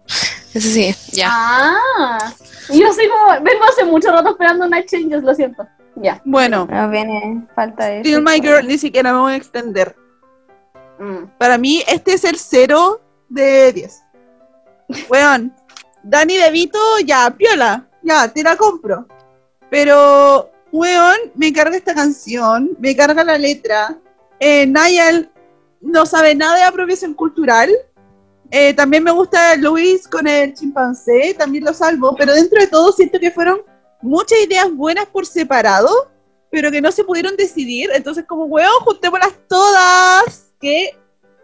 Ese 0.53 0.61
sí, 0.61 0.95
ya. 1.11 1.29
Ah. 1.31 2.33
Yo 2.69 2.87
como, 2.87 3.43
vengo 3.43 3.65
hace 3.65 3.85
mucho 3.85 4.11
rato 4.11 4.29
esperando 4.29 4.67
Night 4.67 4.87
Changes, 4.89 5.23
lo 5.23 5.33
siento. 5.33 5.67
Ya. 5.95 6.21
Bueno, 6.25 6.67
No 6.69 6.89
viene, 6.89 7.47
falta 7.55 7.91
eso. 7.91 8.01
Still 8.01 8.21
My 8.21 8.39
Girl, 8.41 8.67
ni 8.67 8.77
siquiera 8.77 9.13
me 9.13 9.19
voy 9.19 9.33
a 9.33 9.35
extender. 9.35 9.95
Mm. 10.99 11.25
Para 11.37 11.57
mí, 11.57 11.83
este 11.87 12.13
es 12.13 12.23
el 12.25 12.37
0 12.37 13.01
de 13.29 13.73
10. 13.73 14.03
Weón, 15.09 15.53
Dani 16.03 16.37
DeVito, 16.37 16.79
ya, 17.05 17.29
piola, 17.37 17.87
ya, 18.01 18.31
te 18.31 18.43
la 18.43 18.55
compro. 18.55 19.07
Pero, 19.69 20.49
weón, 20.71 21.17
me 21.35 21.53
carga 21.53 21.77
esta 21.77 21.93
canción, 21.93 22.71
me 22.79 22.95
carga 22.95 23.23
la 23.23 23.37
letra. 23.37 23.97
Eh, 24.39 24.65
Niall 24.65 25.31
no 25.81 26.05
sabe 26.05 26.35
nada 26.35 26.57
de 26.57 26.63
apropiación 26.63 27.13
cultural. 27.13 27.69
Eh, 28.51 28.73
también 28.73 29.03
me 29.03 29.11
gusta 29.11 29.55
Luis 29.57 30.07
con 30.07 30.27
el 30.27 30.53
chimpancé, 30.53 31.35
también 31.37 31.63
lo 31.63 31.73
salvo, 31.73 32.15
pero 32.17 32.33
dentro 32.33 32.59
de 32.59 32.67
todo 32.67 32.91
siento 32.91 33.19
que 33.19 33.29
fueron 33.29 33.61
muchas 34.01 34.39
ideas 34.39 34.73
buenas 34.73 35.05
por 35.05 35.25
separado, 35.25 36.09
pero 36.49 36.71
que 36.71 36.81
no 36.81 36.91
se 36.91 37.03
pudieron 37.03 37.35
decidir. 37.35 37.91
Entonces, 37.93 38.25
como 38.25 38.45
weón, 38.45 38.79
juntémoslas 38.81 39.33
todas. 39.47 40.47
¿Qué, 40.59 40.97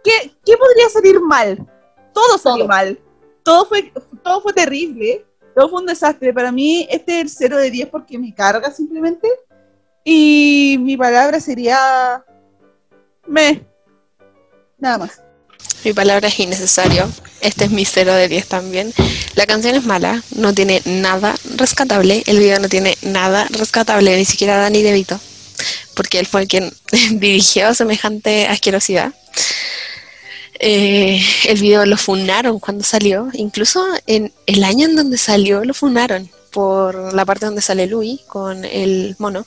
qué, 0.03 0.33
qué 0.43 0.57
podría 0.57 0.89
salir 0.89 1.19
mal? 1.21 1.65
Todo 2.11 2.37
salió 2.37 2.65
Todo. 2.65 2.67
mal. 2.67 2.99
Todo 3.45 3.67
fue, 3.67 3.93
todo 4.23 4.41
fue 4.41 4.53
terrible. 4.53 5.23
Todo 5.55 5.69
fue 5.69 5.79
un 5.79 5.85
desastre. 5.85 6.33
Para 6.33 6.51
mí, 6.51 6.87
este 6.89 7.21
es 7.21 7.21
el 7.21 7.29
0 7.29 7.57
de 7.59 7.71
10 7.71 7.89
porque 7.89 8.17
me 8.17 8.33
carga 8.33 8.71
simplemente. 8.71 9.29
Y 10.03 10.77
mi 10.81 10.97
palabra 10.97 11.39
sería 11.39 12.25
Me. 13.27 13.63
Nada 14.79 14.97
más. 14.97 15.21
Mi 15.85 15.93
palabra 15.93 16.27
es 16.27 16.39
innecesario. 16.39 17.07
Este 17.41 17.65
es 17.65 17.71
mi 17.71 17.85
cero 17.85 18.13
de 18.15 18.27
10 18.27 18.47
también. 18.47 18.91
La 19.35 19.45
canción 19.45 19.75
es 19.75 19.85
mala, 19.85 20.23
no 20.35 20.53
tiene 20.53 20.81
nada 20.85 21.35
rescatable. 21.57 22.23
El 22.25 22.39
video 22.39 22.59
no 22.59 22.69
tiene 22.69 22.97
nada 23.03 23.47
rescatable, 23.51 24.17
ni 24.17 24.25
siquiera 24.25 24.57
Dani 24.57 24.81
DeVito, 24.81 25.19
porque 25.93 26.17
él 26.17 26.25
fue 26.25 26.41
el 26.41 26.47
quien 26.47 26.73
dirigió 27.19 27.75
semejante 27.75 28.47
asquerosidad. 28.47 29.13
Eh, 30.59 31.21
el 31.47 31.59
video 31.59 31.85
lo 31.85 31.97
funaron 31.97 32.59
cuando 32.59 32.83
salió, 32.83 33.29
incluso 33.33 33.85
en 34.07 34.31
el 34.45 34.63
año 34.63 34.85
en 34.87 34.95
donde 34.95 35.17
salió 35.17 35.63
lo 35.65 35.73
funaron 35.73 36.29
por 36.51 37.13
la 37.13 37.25
parte 37.25 37.45
donde 37.45 37.61
sale 37.61 37.87
Louis 37.87 38.21
con 38.27 38.63
el 38.63 39.15
mono, 39.19 39.45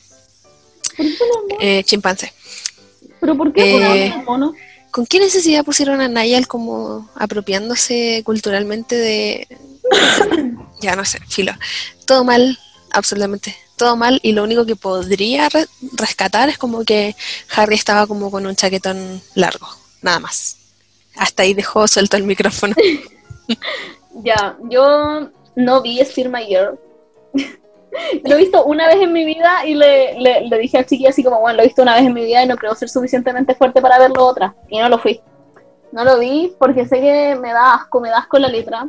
eh, 1.61 1.83
chimpancé. 1.85 2.33
¿Pero 3.21 3.37
por 3.37 3.53
qué 3.53 4.07
Eh, 4.07 4.15
mono? 4.27 4.55
¿Con 4.91 5.07
qué 5.07 5.19
necesidad 5.19 5.65
pusieron 5.65 6.01
a 6.01 6.09
Nayal 6.09 6.47
como 6.47 7.11
apropiándose 7.15 8.23
culturalmente 8.25 8.97
de... 8.97 9.49
ya 10.81 10.97
no 10.97 11.05
sé, 11.05 11.19
filo. 11.29 11.53
Todo 12.07 12.25
mal, 12.25 12.59
absolutamente. 12.91 13.57
Todo 13.77 13.97
mal 13.97 14.19
y 14.23 14.33
lo 14.33 14.43
único 14.43 14.67
que 14.67 14.77
podría 14.77 15.49
re- 15.49 15.69
rescatar 15.93 16.49
es 16.49 16.59
como 16.59 16.85
que 16.85 17.15
Harry 17.55 17.75
estaba 17.77 18.07
como 18.07 18.31
con 18.31 18.47
un 18.47 18.57
chaquetón 18.57 19.23
largo, 19.35 19.69
nada 20.03 20.19
más. 20.21 20.57
Hasta 21.19 21.43
ahí 21.43 21.55
dejó 21.55 21.87
suelto 21.89 22.17
el 22.17 22.25
micrófono. 22.25 22.75
Ya, 24.25 24.57
yo 24.69 25.29
no 25.55 25.81
vi 25.81 26.05
Steal 26.05 26.29
My 26.29 26.45
Girl. 26.45 26.79
lo 28.25 28.35
he 28.35 28.39
visto 28.39 28.65
una 28.65 28.87
vez 28.87 28.97
en 28.97 29.13
mi 29.13 29.25
vida 29.25 29.65
y 29.65 29.75
le, 29.75 30.19
le, 30.19 30.41
le 30.43 30.59
dije 30.59 30.79
al 30.79 30.87
chiquillo 30.87 31.11
así 31.11 31.23
como, 31.23 31.41
bueno, 31.41 31.57
lo 31.57 31.63
he 31.63 31.67
visto 31.67 31.83
una 31.83 31.95
vez 31.95 32.05
en 32.05 32.15
mi 32.15 32.25
vida 32.25 32.43
y 32.43 32.47
no 32.47 32.57
creo 32.57 32.75
ser 32.75 32.89
suficientemente 32.89 33.55
fuerte 33.55 33.81
para 33.81 33.99
verlo 33.99 34.27
otra. 34.27 34.55
Y 34.69 34.79
no 34.79 34.89
lo 34.89 34.99
fui. 34.99 35.21
No 35.93 36.05
lo 36.05 36.19
vi 36.19 36.53
porque 36.59 36.87
sé 36.87 37.01
que 37.01 37.37
me 37.41 37.53
da 37.53 37.75
asco, 37.75 38.01
me 38.01 38.11
da 38.11 38.19
asco 38.19 38.39
la 38.39 38.49
letra. 38.49 38.87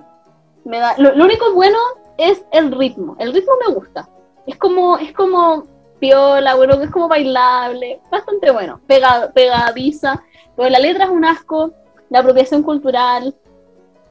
Me 0.66 0.80
da... 0.80 0.96
lo, 0.98 1.16
lo 1.16 1.26
único 1.26 1.54
bueno 1.54 1.78
es 2.18 2.44
el 2.52 2.72
ritmo. 2.72 3.16
El 3.20 3.34
ritmo 3.34 3.54
me 3.66 3.74
gusta. 3.74 4.10
Es 4.46 4.58
como, 4.58 4.98
es 4.98 5.14
como 5.14 5.66
piola, 6.00 6.56
bueno, 6.56 6.78
que 6.78 6.86
es 6.86 6.92
como 6.92 7.08
bailable. 7.08 8.02
Bastante 8.12 8.52
bueno. 8.52 8.82
Pega, 8.88 9.32
pegadiza. 9.34 10.22
Pero 10.56 10.70
la 10.70 10.80
letra 10.80 11.06
es 11.06 11.10
un 11.10 11.26
asco. 11.26 11.74
La 12.10 12.20
apropiación 12.20 12.64
cultural. 12.64 13.36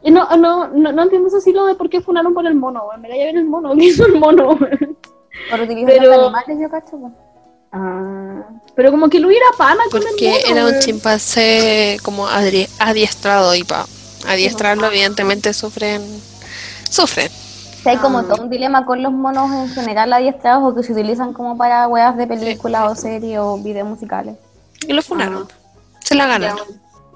Y 0.02 0.10
no, 0.10 0.28
no, 0.36 0.68
no, 0.68 0.92
no 0.92 1.02
entiendo 1.02 1.28
ese 1.28 1.40
siglo 1.40 1.66
de 1.66 1.74
por 1.74 1.90
qué 1.90 2.00
funaron 2.00 2.32
por 2.34 2.46
el 2.46 2.54
mono. 2.54 2.84
Me 3.00 3.08
da 3.08 3.16
ya 3.16 3.24
ver 3.24 3.36
el 3.36 3.44
mono, 3.46 3.74
¿qué 3.76 3.84
hizo 3.86 4.06
el 4.06 4.14
mono? 4.20 4.56
Por 5.50 5.60
utilizar 5.60 5.94
Pero- 5.98 6.10
los 6.16 6.18
animales, 6.34 6.58
yo 6.60 6.70
cacho. 6.70 7.12
Ah, 7.72 8.42
pero 8.74 8.90
como 8.90 9.08
que 9.08 9.18
lo 9.20 9.28
hubiera 9.28 9.44
pana 9.58 9.82
con 9.90 10.00
el 10.00 10.08
Porque 10.08 10.30
mono. 10.30 10.52
era 10.56 10.66
un 10.66 10.80
chimpancé 10.80 11.98
como 12.02 12.26
adri- 12.28 12.68
adiestrado 12.78 13.54
y 13.54 13.62
para 13.64 13.84
adiestrarlo 14.26 14.86
evidentemente 14.86 15.52
sufren... 15.52 16.02
Sufren. 16.90 17.28
Si 17.82 17.88
hay 17.88 17.98
como 17.98 18.18
Ah. 18.20 18.24
todo 18.28 18.42
un 18.42 18.50
dilema 18.50 18.86
con 18.86 19.02
los 19.02 19.12
monos 19.12 19.50
en 19.52 19.68
general 19.68 20.12
adiestrados 20.12 20.62
o 20.64 20.74
que 20.74 20.82
se 20.82 20.92
utilizan 20.92 21.32
como 21.32 21.56
para 21.58 21.86
weas 21.88 22.16
de 22.16 22.26
películas 22.26 22.90
o 22.90 22.94
series 22.94 23.38
o 23.38 23.58
videos 23.58 23.86
musicales. 23.88 24.36
Y 24.86 24.92
lo 24.92 25.02
funaron. 25.02 25.46
Se 26.00 26.14
la 26.14 26.24
Ya. 26.24 26.30
ganaron. 26.30 26.66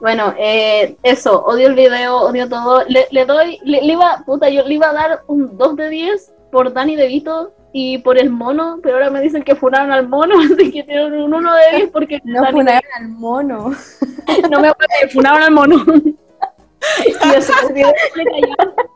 Bueno, 0.02 0.34
eh, 0.36 0.96
eso, 1.04 1.44
odio 1.44 1.68
el 1.68 1.76
video, 1.76 2.16
odio 2.22 2.48
todo. 2.48 2.82
Le, 2.88 3.06
le 3.12 3.24
doy, 3.24 3.60
le, 3.62 3.82
le 3.82 3.92
iba, 3.92 4.20
puta, 4.26 4.48
yo 4.48 4.64
le 4.64 4.74
iba 4.74 4.90
a 4.90 4.92
dar 4.92 5.22
un 5.28 5.56
2 5.56 5.76
de 5.76 5.90
10 5.90 6.32
por 6.50 6.72
Danny 6.72 6.96
DeVito 6.96 7.54
y 7.72 7.98
por 7.98 8.18
el 8.18 8.28
mono, 8.28 8.80
pero 8.82 8.96
ahora 8.96 9.10
me 9.10 9.20
dicen 9.20 9.44
que 9.44 9.54
funaron 9.54 9.92
al 9.92 10.08
mono, 10.08 10.34
así 10.52 10.72
que 10.72 10.82
tienen 10.82 11.12
un 11.12 11.32
1 11.32 11.54
de 11.54 11.76
10 11.76 11.90
porque 11.92 12.20
No 12.24 12.42
Danny 12.42 12.58
funaron 12.58 12.90
al 12.98 13.08
mono. 13.10 13.76
No 14.50 14.60
me 14.60 14.68
acuerdo, 14.68 14.92
funaron 15.12 15.42
al 15.44 15.50
mono. 15.52 15.84
y 17.06 17.36
eso, 17.36 17.52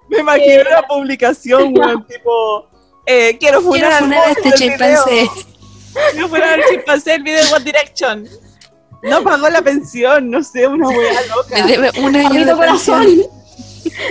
me 0.08 0.18
imagino 0.18 0.62
una 0.68 0.82
publicación, 0.88 1.72
weón, 1.78 2.04
tipo, 2.08 2.68
eh, 3.06 3.38
quiero 3.38 3.60
funar 3.60 3.80
Quiero 3.80 3.94
al 3.94 4.02
funar 4.02 4.22
a 4.22 4.22
mono 4.22 4.36
este 4.36 4.52
chimpancé. 4.52 5.30
Quiero 6.10 6.28
funar 6.28 6.48
al 6.54 6.64
chimpancé 6.68 7.14
el 7.14 7.22
video 7.22 7.44
de 7.44 7.54
One 7.54 7.64
Direction. 7.64 8.28
No 9.02 9.22
pagó 9.22 9.48
la 9.48 9.62
pensión, 9.62 10.30
no 10.30 10.42
sé, 10.42 10.66
una 10.66 10.88
weá 10.88 11.20
Me 11.20 11.28
loca. 11.28 11.66
debe 11.66 11.90
un 12.04 12.16
año 12.16 12.44
de 12.46 12.52
corazón. 12.52 13.06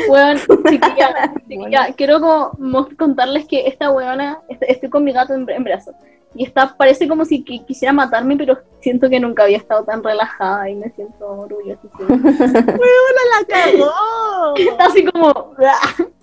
Weón, 0.07 0.37
chiquilla, 0.69 1.33
chiquilla, 1.49 1.93
quiero 1.95 2.19
como 2.21 2.87
contarles 2.97 3.45
que 3.45 3.67
esta 3.67 3.91
weona, 3.91 4.39
est- 4.49 4.63
estoy 4.67 4.89
con 4.89 5.03
mi 5.03 5.11
gato 5.11 5.33
en, 5.33 5.49
en 5.49 5.63
brazos. 5.63 5.93
Y 6.33 6.43
está, 6.45 6.75
parece 6.75 7.07
como 7.07 7.23
si 7.25 7.43
qui- 7.43 7.65
quisiera 7.65 7.93
matarme, 7.93 8.35
pero 8.37 8.57
siento 8.81 9.09
que 9.09 9.19
nunca 9.19 9.43
había 9.43 9.57
estado 9.57 9.83
tan 9.85 10.03
relajada 10.03 10.69
y 10.69 10.75
me 10.75 10.89
siento 10.91 11.25
orgullosa. 11.25 11.81
la 12.09 13.45
cagó. 13.47 14.55
Está 14.55 14.85
así 14.85 15.05
como. 15.05 15.53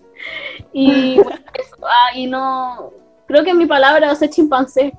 Y 0.72 1.16
bueno, 1.16 1.40
eso. 1.54 1.76
Ah, 1.82 2.16
y 2.16 2.28
no. 2.28 2.92
Creo 3.26 3.42
que 3.42 3.52
mi 3.54 3.66
palabra 3.66 4.06
va 4.06 4.12
a 4.12 4.16
ser 4.16 4.30
chimpancé. 4.30 4.92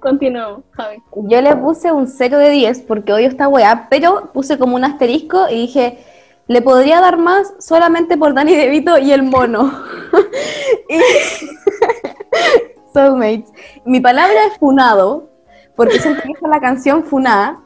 Continúo, 0.00 0.62
Javi. 0.72 1.02
Yo 1.14 1.40
le 1.42 1.54
puse 1.56 1.92
un 1.92 2.06
0 2.08 2.38
de 2.38 2.50
10 2.50 2.82
porque 2.82 3.12
odio 3.12 3.28
esta 3.28 3.48
wea, 3.48 3.86
pero 3.90 4.30
puse 4.32 4.58
como 4.58 4.76
un 4.76 4.84
asterisco 4.84 5.48
y 5.50 5.54
dije, 5.54 5.98
le 6.46 6.62
podría 6.62 7.00
dar 7.00 7.18
más 7.18 7.52
solamente 7.58 8.16
por 8.16 8.34
Danny 8.34 8.56
DeVito 8.56 8.98
y 8.98 9.12
el 9.12 9.22
mono. 9.22 9.72
Y- 10.88 11.00
Soulmates. 12.92 13.52
Mi 13.84 14.00
palabra 14.00 14.46
es 14.46 14.58
funado, 14.58 15.28
porque 15.76 16.00
siento 16.00 16.22
que 16.22 16.48
la 16.48 16.60
canción 16.60 17.04
funá 17.04 17.60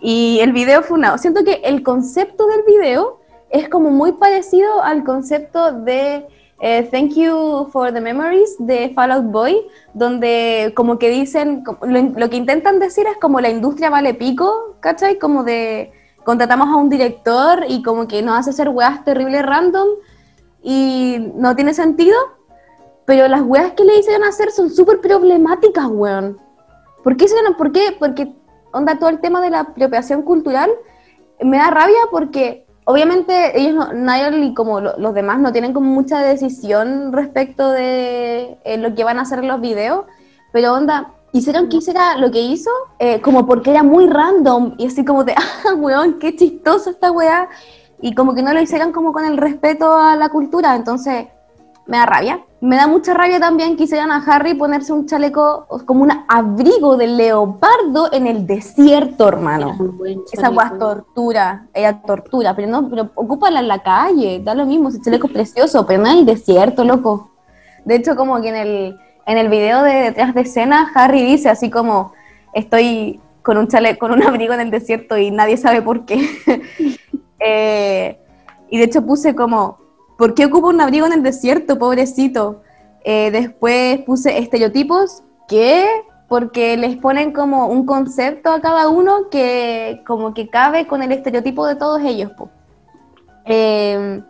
y 0.00 0.38
el 0.40 0.52
video 0.52 0.82
funado. 0.82 1.18
Siento 1.18 1.44
que 1.44 1.60
el 1.64 1.82
concepto 1.82 2.46
del 2.46 2.62
video 2.62 3.20
es 3.50 3.68
como 3.68 3.90
muy 3.90 4.12
parecido 4.12 4.82
al 4.82 5.04
concepto 5.04 5.72
de 5.72 6.26
eh, 6.62 6.88
Thank 6.92 7.14
You 7.16 7.68
for 7.72 7.92
the 7.92 8.00
Memories 8.00 8.54
de 8.60 8.92
Fall 8.94 9.10
Out 9.10 9.24
Boy, 9.32 9.66
donde 9.94 10.72
como 10.76 10.96
que 10.96 11.10
dicen, 11.10 11.64
lo, 11.82 12.02
lo 12.02 12.30
que 12.30 12.36
intentan 12.36 12.78
decir 12.78 13.04
es 13.08 13.18
como 13.18 13.40
la 13.40 13.50
industria 13.50 13.90
vale 13.90 14.14
pico, 14.14 14.76
¿cachai? 14.78 15.18
Como 15.18 15.42
de 15.42 15.92
contratamos 16.22 16.68
a 16.68 16.76
un 16.76 16.88
director 16.88 17.64
y 17.66 17.82
como 17.82 18.06
que 18.06 18.22
nos 18.22 18.38
hace 18.38 18.50
hacer 18.50 18.68
weas 18.68 19.04
terribles 19.04 19.44
random 19.44 19.88
y 20.62 21.32
no 21.34 21.56
tiene 21.56 21.74
sentido, 21.74 22.16
pero 23.06 23.26
las 23.26 23.42
weas 23.42 23.72
que 23.72 23.84
le 23.84 23.98
hicieron 23.98 24.22
hacer 24.22 24.52
son 24.52 24.70
súper 24.70 25.00
problemáticas, 25.00 25.86
weón. 25.88 26.38
¿Por 27.02 27.16
qué 27.16 27.26
por 27.58 27.72
qué? 27.72 27.96
Porque 27.98 28.32
onda 28.72 29.00
todo 29.00 29.08
el 29.08 29.20
tema 29.20 29.40
de 29.40 29.50
la 29.50 29.60
apropiación 29.60 30.22
cultural 30.22 30.70
me 31.40 31.56
da 31.56 31.70
rabia 31.70 31.98
porque 32.12 32.66
obviamente 32.84 33.58
ellos, 33.60 33.74
no, 33.74 33.92
Niall 33.92 34.42
y 34.44 34.54
como 34.54 34.80
lo- 34.80 34.96
los 34.98 35.14
demás 35.14 35.38
no 35.38 35.52
tienen 35.52 35.72
como 35.72 35.90
mucha 35.90 36.20
decisión 36.20 37.12
respecto 37.12 37.70
de 37.70 38.58
eh, 38.64 38.78
lo 38.78 38.94
que 38.94 39.04
van 39.04 39.18
a 39.18 39.22
hacer 39.22 39.38
en 39.40 39.48
los 39.48 39.60
videos, 39.60 40.04
pero 40.52 40.74
onda, 40.74 41.12
hicieron 41.32 41.68
que 41.68 41.78
hiciera 41.78 42.16
lo 42.18 42.30
que 42.30 42.40
hizo 42.40 42.70
eh, 42.98 43.20
como 43.20 43.46
porque 43.46 43.70
era 43.70 43.82
muy 43.82 44.06
random 44.06 44.74
y 44.78 44.86
así 44.86 45.04
como 45.04 45.24
de, 45.24 45.34
ah, 45.36 45.74
weón, 45.74 46.18
qué 46.18 46.36
chistoso 46.36 46.90
esta 46.90 47.10
weá, 47.10 47.48
y 48.00 48.14
como 48.14 48.34
que 48.34 48.42
no 48.42 48.52
lo 48.52 48.60
hicieran 48.60 48.92
como 48.92 49.12
con 49.12 49.24
el 49.24 49.36
respeto 49.36 49.96
a 49.96 50.16
la 50.16 50.28
cultura, 50.28 50.74
entonces 50.74 51.26
me 51.86 51.96
da 51.98 52.06
rabia. 52.06 52.44
Me 52.62 52.76
da 52.76 52.86
mucha 52.86 53.12
rabia 53.12 53.40
también 53.40 53.76
que 53.76 53.82
hicieran 53.82 54.12
a 54.12 54.18
Harry 54.24 54.54
ponerse 54.54 54.92
un 54.92 55.04
chaleco 55.04 55.66
como 55.84 56.04
un 56.04 56.12
abrigo 56.28 56.96
de 56.96 57.08
leopardo 57.08 58.12
en 58.12 58.28
el 58.28 58.46
desierto, 58.46 59.26
hermano. 59.26 59.76
Esa 60.32 60.46
es 60.46 60.78
tortura, 60.78 61.66
ella 61.74 62.00
tortura, 62.02 62.54
pero 62.54 62.68
no, 62.68 62.88
pero 62.88 63.10
ocúpala 63.16 63.58
en 63.58 63.66
la 63.66 63.82
calle, 63.82 64.40
da 64.44 64.54
lo 64.54 64.64
mismo, 64.64 64.90
ese 64.90 65.00
chaleco 65.00 65.26
es 65.26 65.32
precioso, 65.32 65.84
pero 65.84 66.04
no 66.04 66.08
en 66.08 66.18
el 66.18 66.24
desierto, 66.24 66.84
loco. 66.84 67.32
De 67.84 67.96
hecho, 67.96 68.14
como 68.14 68.40
que 68.40 68.50
en 68.50 68.56
el, 68.56 68.96
en 69.26 69.38
el 69.38 69.48
video 69.48 69.82
de 69.82 69.94
detrás 69.94 70.32
de 70.32 70.42
escena, 70.42 70.92
Harry 70.94 71.24
dice 71.24 71.48
así 71.48 71.68
como, 71.68 72.12
estoy 72.54 73.20
con 73.42 73.58
un 73.58 73.66
chale 73.66 73.98
con 73.98 74.12
un 74.12 74.22
abrigo 74.22 74.54
en 74.54 74.60
el 74.60 74.70
desierto 74.70 75.18
y 75.18 75.32
nadie 75.32 75.56
sabe 75.56 75.82
por 75.82 76.04
qué. 76.04 76.28
Eh, 77.44 78.20
y 78.70 78.78
de 78.78 78.84
hecho 78.84 79.04
puse 79.04 79.34
como, 79.34 79.81
¿por 80.16 80.34
qué 80.34 80.46
ocupa 80.46 80.68
un 80.68 80.80
abrigo 80.80 81.06
en 81.06 81.12
el 81.12 81.22
desierto, 81.22 81.78
pobrecito? 81.78 82.62
Eh, 83.04 83.30
después 83.30 84.00
puse 84.00 84.38
estereotipos, 84.38 85.22
¿qué? 85.48 85.86
Porque 86.28 86.76
les 86.76 86.96
ponen 86.96 87.32
como 87.32 87.66
un 87.66 87.84
concepto 87.84 88.50
a 88.50 88.60
cada 88.60 88.88
uno 88.88 89.28
que 89.30 90.02
como 90.06 90.34
que 90.34 90.48
cabe 90.48 90.86
con 90.86 91.02
el 91.02 91.12
estereotipo 91.12 91.66
de 91.66 91.76
todos 91.76 92.00
ellos. 92.02 92.30
Eh, 93.44 94.22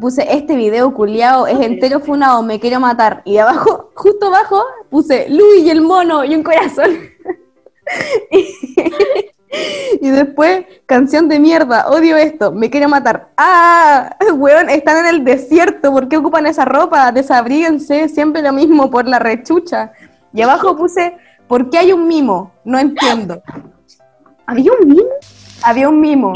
puse 0.00 0.24
este 0.32 0.54
video 0.54 0.94
culiao 0.94 1.46
es 1.46 1.60
entero 1.60 2.00
funado, 2.00 2.42
me 2.42 2.60
quiero 2.60 2.80
matar. 2.80 3.22
Y 3.24 3.38
abajo, 3.38 3.90
justo 3.94 4.26
abajo, 4.26 4.62
puse 4.88 5.28
Luis 5.28 5.64
y 5.64 5.70
el 5.70 5.80
mono 5.80 6.24
y 6.24 6.34
un 6.34 6.42
corazón. 6.42 6.90
y 10.00 10.08
después, 10.10 10.64
canción 10.86 11.28
de 11.28 11.40
mierda, 11.40 11.88
odio 11.88 12.16
esto, 12.16 12.52
me 12.52 12.70
quiero 12.70 12.88
matar. 12.88 13.30
Ah, 13.36 14.16
weón, 14.34 14.70
están 14.70 15.04
en 15.04 15.14
el 15.14 15.24
desierto, 15.24 15.92
¿por 15.92 16.08
qué 16.08 16.16
ocupan 16.16 16.46
esa 16.46 16.64
ropa? 16.64 17.10
Desabríguense, 17.12 18.08
siempre 18.08 18.42
lo 18.42 18.52
mismo, 18.52 18.90
por 18.90 19.08
la 19.08 19.18
rechucha. 19.18 19.92
Y 20.32 20.42
abajo 20.42 20.76
puse, 20.78 21.16
¿por 21.48 21.70
qué 21.70 21.78
hay 21.78 21.92
un 21.92 22.06
mimo? 22.06 22.52
No 22.64 22.78
entiendo. 22.78 23.42
¿Había 24.46 24.72
un 24.72 24.88
mimo? 24.88 25.10
Había 25.62 25.88
un 25.88 26.00
mimo. 26.00 26.32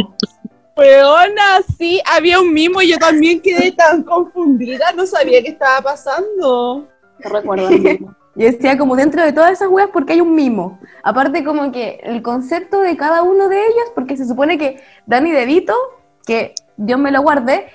Weona, 0.77 1.63
sí, 1.79 2.01
había 2.05 2.41
un 2.41 2.53
mimo 2.53 2.83
y 2.83 2.89
yo 2.89 2.99
también 2.99 3.41
quedé 3.41 3.71
tan 3.73 4.03
confundida, 4.03 4.91
no 4.93 5.07
sabía 5.07 5.41
qué 5.41 5.51
estaba 5.51 5.81
pasando. 5.81 6.89
No 7.19 7.31
recuerdo 7.31 7.69
el 7.69 7.81
mismo. 7.81 8.17
Yo 8.37 8.47
decía 8.47 8.77
como 8.77 8.97
dentro 8.97 9.23
de 9.23 9.33
todas 9.33 9.53
esas 9.53 9.69
weas 9.69 9.91
porque 9.93 10.15
hay 10.15 10.21
un 10.21 10.35
mimo. 10.35 10.81
Aparte 11.03 11.45
como 11.45 11.71
que 11.71 12.01
el 12.03 12.23
concepto 12.23 12.81
de 12.81 12.97
cada 12.97 13.23
uno 13.23 13.49
de 13.49 13.61
ellos, 13.61 13.93
porque 13.95 14.17
se 14.17 14.27
supone 14.27 14.59
que 14.59 14.81
Danny 15.07 15.31
DeVito, 15.31 15.75
que 16.27 16.55
Dios 16.77 16.99
me 16.99 17.13
lo 17.13 17.23
guarde, 17.23 17.69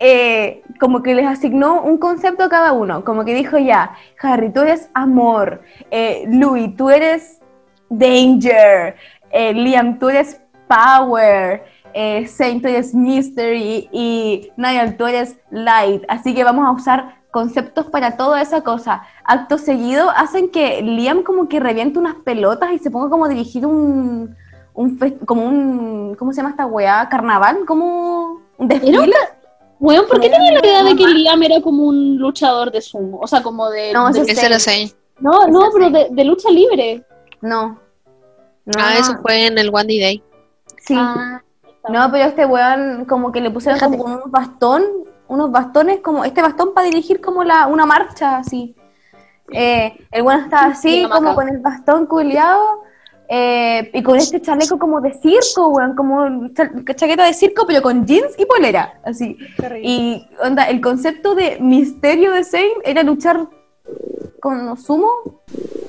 eh, 0.00 0.62
como 0.80 1.02
que 1.02 1.14
les 1.14 1.26
asignó 1.26 1.82
un 1.82 1.98
concepto 1.98 2.44
a 2.44 2.48
cada 2.48 2.72
uno. 2.72 3.04
Como 3.04 3.24
que 3.24 3.34
dijo 3.34 3.56
ya, 3.58 3.94
Harry, 4.20 4.52
tú 4.52 4.62
eres 4.62 4.90
amor. 4.94 5.62
Eh, 5.90 6.24
Louis, 6.28 6.74
tú 6.76 6.90
eres 6.90 7.40
danger. 7.88 8.96
Eh, 9.30 9.54
Liam, 9.54 9.98
tú 9.98 10.08
eres 10.08 10.40
power. 10.66 11.64
Eh, 11.92 12.26
Saint, 12.26 12.62
tú 12.62 12.68
eres 12.68 12.94
mystery. 12.94 13.88
Y 13.92 14.50
Niall, 14.56 14.96
tú 14.96 15.06
eres 15.06 15.36
light. 15.50 16.02
Así 16.08 16.34
que 16.34 16.42
vamos 16.42 16.66
a 16.66 16.72
usar 16.72 17.23
conceptos 17.34 17.86
para 17.86 18.16
toda 18.16 18.40
esa 18.40 18.62
cosa. 18.62 19.02
Acto 19.24 19.58
seguido 19.58 20.08
hacen 20.10 20.50
que 20.50 20.80
Liam 20.82 21.24
como 21.24 21.48
que 21.48 21.58
reviente 21.58 21.98
unas 21.98 22.14
pelotas 22.14 22.70
y 22.72 22.78
se 22.78 22.92
ponga 22.92 23.10
como 23.10 23.24
a 23.24 23.28
dirigir 23.28 23.66
un, 23.66 24.36
un 24.72 24.98
como 25.26 25.44
un, 25.44 26.14
¿cómo 26.16 26.32
se 26.32 26.36
llama 26.36 26.50
esta 26.50 26.64
weá? 26.66 27.08
¿Carnaval? 27.08 27.64
Como 27.66 28.40
un 28.56 28.68
desfile. 28.68 29.10
Weón, 29.80 30.06
¿por 30.08 30.20
qué 30.20 30.30
tenía 30.30 30.52
la 30.52 30.60
idea 30.60 30.84
de 30.84 30.94
que 30.94 31.06
Liam 31.08 31.42
era 31.42 31.60
como 31.60 31.82
un 31.82 32.16
luchador 32.18 32.70
de 32.70 32.80
sumo? 32.80 33.18
O 33.20 33.26
sea, 33.26 33.42
como 33.42 33.68
de... 33.68 33.92
No, 33.92 34.10
de- 34.12 34.20
ese 34.20 34.30
Ese 34.32 34.48
lo 34.48 34.58
sé. 34.60 34.94
no, 35.18 35.48
no, 35.48 35.70
pero 35.72 35.90
de, 35.90 36.06
de 36.12 36.24
lucha 36.24 36.48
libre. 36.50 37.04
No. 37.40 37.80
No, 38.64 38.72
Ah, 38.78 38.94
eso 38.96 39.18
fue 39.22 39.46
en 39.48 39.58
el 39.58 39.70
One 39.74 39.98
Day. 39.98 40.22
Sí. 40.86 40.94
Ah, 40.96 41.42
No, 41.90 42.08
pero 42.12 42.24
este 42.26 42.46
weón 42.46 43.04
como 43.06 43.32
que 43.32 43.40
le 43.40 43.50
pusieron 43.50 43.80
como 43.80 44.04
un 44.04 44.30
bastón, 44.30 44.84
unos 45.34 45.50
bastones 45.52 46.00
como, 46.00 46.24
este 46.24 46.40
bastón 46.42 46.72
para 46.74 46.86
dirigir 46.86 47.20
como 47.20 47.44
la, 47.44 47.66
una 47.66 47.84
marcha 47.86 48.38
así. 48.38 48.74
Eh, 49.52 49.96
el 50.10 50.22
weón 50.22 50.44
estaba 50.44 50.66
así, 50.66 51.06
como 51.10 51.34
con 51.34 51.48
el 51.48 51.58
bastón 51.58 52.06
culiado, 52.06 52.82
eh, 53.28 53.90
y 53.92 54.02
con 54.02 54.16
este 54.16 54.40
chaleco 54.40 54.78
como 54.78 55.00
de 55.00 55.12
circo, 55.14 55.68
weón, 55.68 55.94
como 55.94 56.48
cha- 56.54 56.70
chaqueta 56.94 57.24
de 57.24 57.34
circo, 57.34 57.66
pero 57.66 57.82
con 57.82 58.06
jeans 58.06 58.34
y 58.38 58.46
polera, 58.46 59.00
así. 59.04 59.36
Y 59.82 60.26
onda, 60.42 60.64
el 60.64 60.80
concepto 60.80 61.34
de 61.34 61.58
misterio 61.60 62.32
de 62.32 62.44
Zane 62.44 62.74
era 62.84 63.02
luchar 63.02 63.46
con 64.40 64.66
los 64.66 64.82
sumo. 64.84 65.10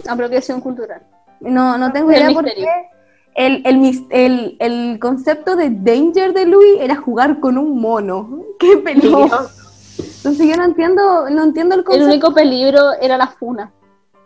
apropiación 0.08 0.62
cultural. 0.62 1.02
No, 1.40 1.78
no 1.78 1.92
tengo 1.92 2.12
idea 2.12 2.30
por 2.32 2.46
qué. 2.46 2.66
El, 3.36 3.62
el, 3.66 3.78
mis- 3.78 4.04
el, 4.10 4.56
el 4.60 4.98
concepto 5.00 5.56
de 5.56 5.70
danger 5.70 6.34
de 6.34 6.46
Louis 6.46 6.78
era 6.80 6.96
jugar 6.96 7.40
con 7.40 7.58
un 7.58 7.80
mono. 7.82 8.44
¡Qué 8.60 8.78
peligro! 8.78 9.50
Entonces 9.98 10.48
yo 10.48 10.56
no 10.58 10.64
entiendo, 10.66 11.30
no 11.30 11.44
entiendo 11.44 11.76
el 11.76 11.80
El 11.82 11.86
concepto. 11.86 12.08
único 12.08 12.34
peligro 12.34 12.94
era 13.02 13.18
la 13.18 13.28
funa. 13.28 13.72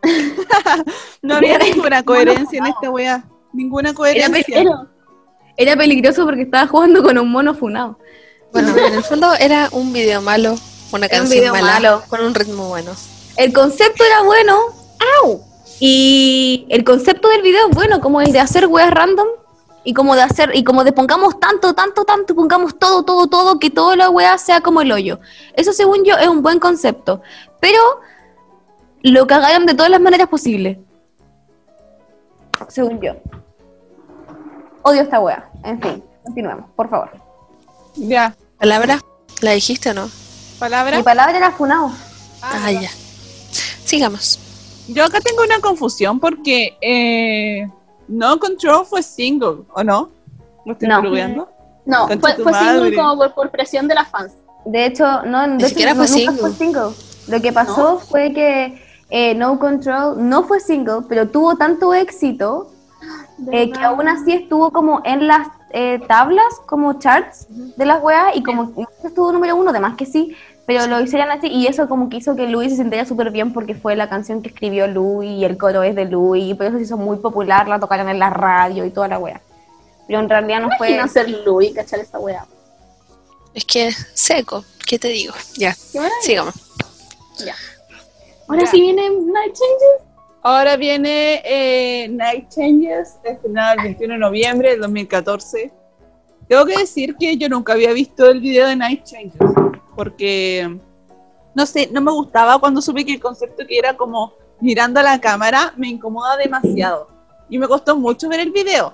No 1.22 1.36
había 1.36 1.58
ninguna 1.58 2.04
coherencia 2.04 2.60
en 2.60 2.68
esta 2.68 2.90
weá. 2.90 3.24
Ninguna 3.54 3.94
coherencia. 3.94 4.44
Pero, 4.48 4.88
Era 5.58 5.76
peligroso 5.76 6.24
porque 6.26 6.44
estaba 6.44 6.68
jugando 6.68 7.04
con 7.04 7.18
un 7.18 7.30
mono 7.30 7.54
funado. 7.54 8.00
Bueno, 8.54 8.70
en 8.78 8.94
el 8.96 9.04
fondo 9.04 9.34
era 9.36 9.68
un 9.74 9.92
video 9.92 10.22
malo, 10.22 10.56
una 10.94 11.06
Era 11.08 11.18
un 11.18 11.28
canción 11.28 11.40
video 11.42 11.52
mala, 11.54 11.74
malo. 11.74 12.04
con 12.08 12.22
un 12.24 12.34
ritmo 12.34 12.70
bueno. 12.70 12.92
El 13.36 13.52
concepto 13.54 14.04
era 14.04 14.24
bueno. 14.24 14.58
¡Au! 15.24 15.42
Y 15.80 16.66
el 16.70 16.84
concepto 16.84 17.30
del 17.30 17.42
video 17.42 17.70
es 17.70 17.76
bueno, 17.76 18.02
como 18.02 18.22
el 18.22 18.32
de 18.32 18.40
hacer 18.40 18.68
weas 18.68 18.92
random. 18.92 19.28
Y 19.84 19.94
como 19.94 20.14
de 20.16 20.22
hacer, 20.22 20.52
y 20.54 20.64
como 20.64 20.84
de 20.84 20.92
pongamos 20.92 21.40
tanto, 21.40 21.74
tanto, 21.74 22.04
tanto, 22.04 22.36
pongamos 22.36 22.78
todo, 22.78 23.04
todo, 23.04 23.28
todo, 23.28 23.60
que 23.60 23.70
toda 23.70 23.96
la 23.96 24.10
wea 24.10 24.38
sea 24.38 24.62
como 24.62 24.82
el 24.82 24.92
hoyo. 24.92 25.20
Eso 25.54 25.72
según 25.72 26.04
yo 26.04 26.16
es 26.18 26.28
un 26.28 26.42
buen 26.42 26.60
concepto. 26.60 27.22
Pero 27.62 27.80
lo 29.02 29.26
cagaron 29.26 29.66
de 29.66 29.74
todas 29.74 29.90
las 29.90 30.02
maneras 30.02 30.28
posibles. 30.28 30.78
Según 32.68 33.00
yo. 33.00 33.14
Odio 34.82 35.02
esta 35.02 35.22
wea. 35.22 35.50
En 35.64 35.82
fin, 35.82 36.04
continuemos, 36.24 36.70
por 36.76 36.90
favor. 36.90 37.12
Ya, 37.96 38.36
¿Palabra? 38.60 39.00
¿La 39.40 39.52
dijiste 39.52 39.92
o 39.92 39.94
no? 39.94 40.10
palabra. 40.60 40.98
Mi 40.98 41.04
palabra 41.04 41.38
era 41.38 41.52
funado. 41.52 41.92
Ah, 42.42 42.70
ya. 42.70 42.90
Sigamos. 43.86 44.38
Yo 44.94 45.06
acá 45.06 45.20
tengo 45.22 45.44
una 45.44 45.60
confusión 45.60 46.20
porque 46.20 46.78
eh, 46.82 47.70
No 48.08 48.40
Control 48.40 48.86
fue 48.86 49.04
single, 49.04 49.64
¿o 49.74 49.84
no? 49.84 50.10
¿Lo 50.66 50.74
estoy 50.74 50.88
No. 50.88 51.48
no, 51.86 52.08
Concha 52.08 52.36
fue, 52.44 52.54
single 52.54 52.96
como 52.96 53.18
por, 53.18 53.34
por 53.34 53.50
presión 53.52 53.88
de 53.88 53.96
las 53.96 54.10
fans. 54.10 54.34
De 54.66 54.86
hecho, 54.86 55.24
no, 55.24 55.48
de 55.48 55.56
hecho, 55.56 55.68
siquiera 55.70 55.94
no, 55.94 56.06
fue 56.06 56.08
nunca 56.08 56.32
single. 56.32 56.42
fue 56.42 56.52
single. 56.54 56.90
Lo 57.28 57.42
que 57.42 57.54
pasó 57.54 58.00
fue 58.00 58.34
que 58.34 58.82
eh, 59.10 59.36
No 59.36 59.60
Control 59.60 60.30
no 60.30 60.44
fue 60.44 60.60
single, 60.60 61.02
pero 61.08 61.30
tuvo 61.30 61.56
tanto 61.56 61.94
éxito 61.94 62.72
eh, 63.52 63.72
que 63.72 63.80
aún 63.80 64.08
así 64.08 64.34
estuvo 64.34 64.72
como 64.72 65.02
en 65.06 65.28
las 65.28 65.48
eh, 65.72 66.00
tablas, 66.08 66.62
como 66.66 66.94
charts 66.94 67.48
de 67.50 67.86
las 67.86 68.04
weas, 68.04 68.36
y 68.36 68.44
como 68.44 68.74
estuvo 69.04 69.32
número 69.32 69.56
uno, 69.56 69.70
además 69.70 69.96
que 69.96 70.06
sí, 70.06 70.36
pero 70.70 70.86
lo 70.86 71.02
hicieron 71.02 71.32
así, 71.32 71.48
y 71.48 71.66
eso 71.66 71.90
como 71.90 72.10
que 72.10 72.18
hizo 72.18 72.36
que 72.36 72.46
Louis 72.46 72.70
se 72.70 72.78
sintiera 72.78 73.04
súper 73.04 73.32
bien 73.32 73.54
porque 73.54 73.74
fue 73.74 73.96
la 73.96 74.08
canción 74.08 74.44
que 74.44 74.50
escribió 74.50 74.86
Louis, 74.86 75.32
y 75.32 75.44
el 75.44 75.58
coro 75.58 75.82
es 75.82 75.96
de 75.96 76.06
Louis, 76.06 76.44
y 76.44 76.54
por 76.54 76.68
eso 76.68 76.78
se 76.78 76.84
hizo 76.84 76.96
muy 76.96 77.18
popular, 77.18 77.68
la 77.68 77.80
tocaron 77.80 78.08
en 78.08 78.20
la 78.20 78.30
radio 78.30 78.86
y 78.86 78.92
toda 78.92 79.08
la 79.08 79.18
wea. 79.18 79.42
Pero 80.06 80.20
en 80.20 80.30
realidad 80.30 80.62
no 80.62 80.70
fue... 80.78 80.92
Imagina 80.92 81.08
ser 81.08 81.28
Louis, 81.44 81.74
cachar 81.74 82.00
esta 82.00 82.20
wea. 82.20 82.46
Es 83.56 83.66
que 83.66 83.90
seco, 84.14 84.64
¿qué 84.86 85.00
te 85.00 85.08
digo? 85.08 85.34
Ya, 85.58 85.74
sigamos. 86.22 86.54
Ahora 88.48 88.62
Ya. 88.64 88.68
sí 88.70 88.80
viene 88.80 89.10
Night 89.10 89.54
Changes. 89.54 90.08
Ahora 90.44 90.78
viene 90.78 91.42
eh, 91.46 92.10
Night 92.10 92.48
Changes, 92.50 93.16
estrenado 93.24 93.74
el 93.80 93.86
21 93.86 94.14
de 94.14 94.20
noviembre 94.20 94.70
del 94.70 94.82
2014. 94.82 95.72
Tengo 96.48 96.64
que 96.68 96.78
decir 96.78 97.16
que 97.20 97.36
yo 97.38 97.50
nunca 97.50 97.74
había 97.74 97.92
visto 97.92 98.30
el 98.30 98.40
video 98.40 98.68
de 98.68 98.76
Night 98.76 99.04
Changes, 99.04 99.42
porque, 100.00 100.80
no 101.54 101.66
sé, 101.66 101.90
no 101.92 102.00
me 102.00 102.14
gustaba 102.14 102.58
cuando 102.58 102.82
supe 102.82 103.04
que 103.04 103.16
el 103.16 103.20
concepto 103.20 103.68
que 103.68 103.78
era 103.78 103.98
como 103.98 104.32
mirando 104.62 105.02
a 105.02 105.04
la 105.04 105.20
cámara 105.20 105.74
me 105.76 105.90
incomoda 105.90 106.38
demasiado. 106.38 107.10
Y 107.50 107.58
me 107.58 107.68
costó 107.68 107.98
mucho 107.98 108.30
ver 108.30 108.40
el 108.40 108.52
video. 108.52 108.94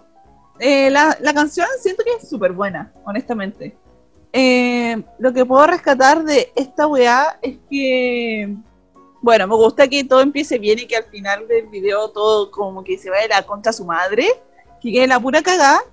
Eh, 0.57 0.89
la, 0.89 1.15
la 1.21 1.31
canción 1.31 1.67
siento 1.79 2.03
que 2.03 2.13
es 2.13 2.27
súper 2.27 2.53
buena, 2.53 2.91
honestamente. 3.05 3.77
Eh, 4.33 4.99
lo 5.19 5.31
que 5.31 5.45
puedo 5.45 5.67
rescatar 5.67 6.23
de 6.23 6.51
esta 6.55 6.87
weá 6.87 7.37
es 7.39 7.59
que 7.69 8.55
bueno, 9.21 9.45
me 9.45 9.55
gusta 9.55 9.87
que 9.87 10.03
todo 10.03 10.21
empiece 10.21 10.57
bien 10.57 10.79
y 10.79 10.87
que 10.87 10.97
al 10.97 11.05
final 11.05 11.47
del 11.47 11.67
video 11.67 12.09
todo 12.09 12.49
como 12.49 12.83
que 12.83 12.97
se 12.97 13.11
vaya 13.11 13.27
la 13.27 13.43
contra 13.43 13.71
su 13.73 13.85
madre, 13.85 14.27
que 14.81 14.91
quede 14.91 15.05
la 15.05 15.19
pura 15.19 15.43
cagada. 15.43 15.83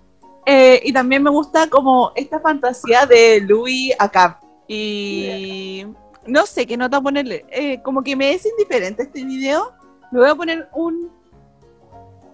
Eh, 0.47 0.81
y 0.85 0.93
también 0.95 1.23
me 1.23 1.31
gusta 1.31 1.69
como 1.69 2.13
esta 2.15 2.41
fantasía 2.41 3.05
de 3.05 3.43
Louis 3.43 3.93
acá. 3.99 4.42
Y 4.69 5.85
no 6.27 6.47
sé 6.47 6.67
qué 6.67 6.77
nota 6.77 7.01
ponerle. 7.01 7.45
Eh, 7.51 7.81
como 7.83 8.03
que 8.03 8.17
me 8.17 8.33
es 8.33 8.47
indiferente 8.47 9.05
este 9.05 9.25
video. 9.25 9.73
Le 10.11 10.21
voy 10.21 10.29
a 10.29 10.35
poner 10.35 10.69
un 10.73 11.11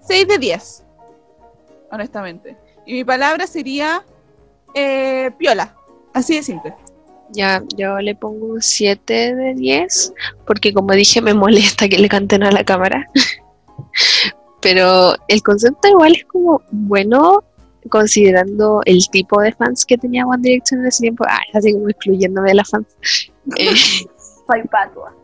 6 0.06 0.28
de 0.28 0.38
10. 0.38 0.84
Honestamente. 1.90 2.56
Y 2.86 2.94
mi 2.94 3.05
palabra 3.05 3.46
sería 3.46 4.05
eh, 4.74 5.30
piola. 5.38 5.74
Así 6.14 6.36
de 6.36 6.42
simple. 6.42 6.74
Ya, 7.30 7.62
yo 7.76 7.98
le 7.98 8.14
pongo 8.14 8.46
un 8.46 8.62
7 8.62 9.34
de 9.34 9.55
10, 9.55 10.14
porque 10.46 10.72
como 10.72 10.92
dije, 10.92 11.20
me 11.20 11.34
molesta 11.34 11.88
que 11.88 11.98
le 11.98 12.09
canten 12.09 12.42
a 12.42 12.50
la 12.50 12.64
cámara. 12.64 13.06
Pero 14.62 15.14
el 15.28 15.42
concepto 15.42 15.88
igual 15.88 16.14
es 16.16 16.24
como 16.24 16.62
bueno, 16.70 17.44
considerando 17.90 18.80
el 18.84 18.98
tipo 19.10 19.40
de 19.40 19.52
fans 19.52 19.84
que 19.86 19.96
tenía 19.98 20.26
One 20.26 20.42
Direction 20.42 20.80
en 20.80 20.86
ese 20.86 21.02
tiempo. 21.02 21.24
Ah, 21.28 21.40
así 21.55 21.72
como 21.72 21.88
excluyéndome 21.88 22.50
de 22.50 22.55
las 22.56 22.68
fans. 22.70 22.86
Eh, 23.56 23.74
Soy 24.46 24.62
patua. 24.70 25.14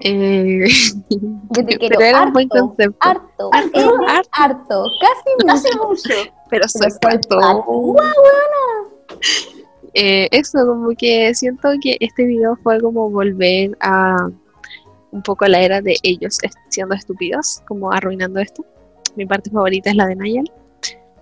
eh, 0.00 0.64
Yo 1.10 1.64
te 1.66 1.76
quiero 1.78 1.96
pero 1.98 2.00
era 2.00 2.22
un 2.24 2.32
buen 2.32 2.48
harto, 2.52 2.66
concepto. 2.68 2.96
harto, 3.00 3.50
Harto, 3.52 3.78
eh, 3.80 4.04
harto. 4.08 4.30
harto, 4.32 4.84
casi 5.00 5.68
Hace 5.68 5.76
mucho. 5.78 6.32
pero 6.50 6.68
soy 6.68 6.90
patua. 7.00 7.64
Eh, 9.94 10.28
eso, 10.30 10.58
como 10.66 10.90
que 10.96 11.34
siento 11.34 11.68
que 11.80 11.96
este 12.00 12.24
video 12.24 12.56
fue 12.62 12.80
como 12.80 13.08
volver 13.10 13.76
a 13.80 14.28
un 15.10 15.22
poco 15.22 15.46
a 15.46 15.48
la 15.48 15.60
era 15.62 15.80
de 15.80 15.96
ellos 16.02 16.38
siendo 16.68 16.94
estúpidos, 16.94 17.62
como 17.66 17.90
arruinando 17.90 18.38
esto. 18.40 18.64
Mi 19.16 19.24
parte 19.24 19.50
favorita 19.50 19.88
es 19.90 19.96
la 19.96 20.06
de 20.06 20.16
Nayel. 20.16 20.50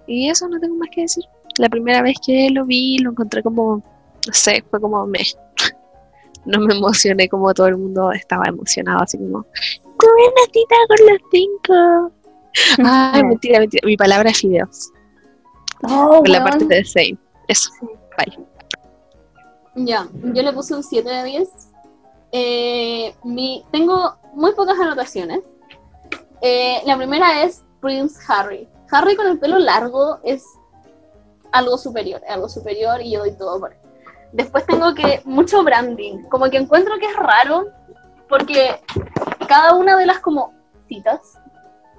Y 0.06 0.28
eso 0.28 0.48
no 0.48 0.58
tengo 0.60 0.76
más 0.76 0.88
que 0.90 1.02
decir. 1.02 1.24
La 1.58 1.68
primera 1.68 2.02
vez 2.02 2.16
que 2.24 2.50
lo 2.50 2.64
vi, 2.64 2.98
lo 2.98 3.10
encontré 3.10 3.42
como, 3.42 3.76
no 3.76 4.32
sé, 4.32 4.64
fue 4.70 4.80
como 4.80 5.06
me. 5.06 5.20
No 6.46 6.60
me 6.60 6.74
emocioné 6.74 7.26
como 7.26 7.54
todo 7.54 7.68
el 7.68 7.78
mundo 7.78 8.12
estaba 8.12 8.44
emocionado, 8.46 9.02
así 9.02 9.16
como, 9.16 9.46
¡Renatita 9.98 10.76
con 10.88 11.06
los 11.08 11.22
cinco! 11.30 12.12
Ay, 12.84 13.24
mentira, 13.24 13.60
mentira. 13.60 13.86
Mi 13.86 13.96
palabra 13.96 14.28
es 14.28 14.38
fideos. 14.38 14.90
Oh, 15.84 16.18
Por 16.18 16.28
la 16.28 16.44
parte 16.44 16.66
de 16.66 16.84
Zane. 16.84 17.18
Eso. 17.48 17.70
Bye. 18.18 18.44
Ya, 19.76 20.08
yo 20.12 20.42
le 20.42 20.52
puse 20.52 20.74
un 20.74 20.82
7 20.82 21.08
de 21.08 21.24
10. 21.24 21.48
Eh, 22.32 23.14
mi, 23.24 23.64
tengo 23.72 24.16
muy 24.34 24.52
pocas 24.52 24.78
anotaciones. 24.78 25.40
Eh, 26.40 26.80
la 26.84 26.96
primera 26.96 27.42
es 27.42 27.64
Prince 27.80 28.18
Harry. 28.28 28.68
Harry 28.94 29.16
con 29.16 29.26
el 29.26 29.38
pelo 29.38 29.58
largo 29.58 30.20
es 30.22 30.44
algo 31.50 31.76
superior, 31.76 32.22
algo 32.28 32.48
superior 32.48 33.00
y 33.02 33.12
yo 33.12 33.20
doy 33.20 33.36
todo 33.36 33.58
por 33.58 33.72
él. 33.72 33.78
Después 34.32 34.66
tengo 34.66 34.94
que 34.94 35.20
mucho 35.24 35.62
branding, 35.62 36.22
como 36.28 36.48
que 36.50 36.58
encuentro 36.58 36.94
que 36.98 37.06
es 37.06 37.16
raro 37.16 37.66
porque 38.28 38.80
cada 39.48 39.74
una 39.74 39.96
de 39.96 40.06
las 40.06 40.20
como 40.20 40.52
citas 40.88 41.38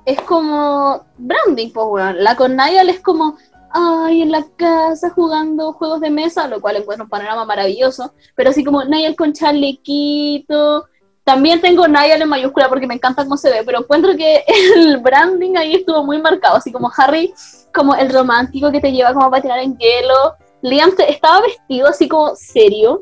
es 0.06 0.22
como 0.22 1.06
branding, 1.18 1.72
pues 1.72 1.88
weón. 1.90 2.24
La 2.24 2.36
con 2.36 2.56
Niall 2.56 2.90
es 2.90 3.02
como, 3.02 3.38
ay, 3.72 4.22
en 4.22 4.32
la 4.32 4.46
casa 4.56 5.10
jugando 5.10 5.74
juegos 5.74 6.00
de 6.00 6.10
mesa, 6.10 6.48
lo 6.48 6.62
cual 6.62 6.78
encuentro 6.78 7.06
un 7.06 7.10
panorama 7.10 7.46
maravilloso, 7.46 8.14
pero 8.36 8.52
así 8.52 8.64
como 8.64 8.84
Niall 8.84 9.16
con 9.16 9.34
chalequito. 9.34 10.86
También 11.26 11.60
tengo 11.60 11.88
Niall 11.88 12.22
en 12.22 12.30
mayúscula 12.30 12.70
porque 12.70 12.88
me 12.88 12.94
encanta 12.94 13.24
cómo 13.24 13.36
se 13.36 13.50
ve, 13.50 13.64
pero 13.66 13.80
encuentro 13.80 14.16
que 14.16 14.44
el 14.76 14.98
branding 15.00 15.58
ahí 15.58 15.74
estuvo 15.76 16.04
muy 16.04 16.22
marcado, 16.22 16.56
así 16.56 16.72
como 16.72 16.90
Harry, 16.96 17.34
como 17.74 17.94
el 17.96 18.14
romántico 18.14 18.72
que 18.72 18.80
te 18.80 18.92
lleva 18.94 19.14
como 19.14 19.30
para 19.30 19.42
tirar 19.42 19.60
en 19.60 19.78
hielo. 19.78 20.36
Liam 20.62 20.92
estaba 21.08 21.42
vestido 21.42 21.88
así 21.90 22.08
como 22.08 22.36
serio. 22.36 23.02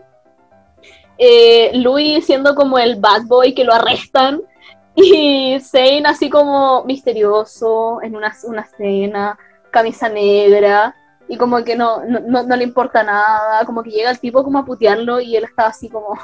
Eh, 1.17 1.71
Louis 1.75 2.25
siendo 2.25 2.55
como 2.55 2.79
el 2.79 2.95
bad 2.99 3.23
boy 3.25 3.53
que 3.53 3.63
lo 3.63 3.73
arrestan. 3.73 4.41
Y 4.95 5.59
Zane 5.59 6.03
así 6.05 6.29
como 6.29 6.83
misterioso 6.83 7.99
en 8.03 8.15
una, 8.15 8.31
una 8.43 8.63
cena, 8.63 9.39
camisa 9.71 10.07
negra, 10.07 10.95
y 11.27 11.35
como 11.35 11.63
que 11.63 11.75
no, 11.75 12.05
no, 12.05 12.19
no- 12.19 12.43
no 12.43 12.55
le 12.55 12.63
importa 12.63 13.01
nada, 13.01 13.65
como 13.65 13.81
que 13.81 13.89
llega 13.89 14.11
el 14.11 14.19
tipo 14.19 14.43
como 14.43 14.59
a 14.59 14.65
putearlo 14.65 15.19
y 15.19 15.35
él 15.35 15.45
está 15.45 15.65
así 15.65 15.89
como, 15.89 16.15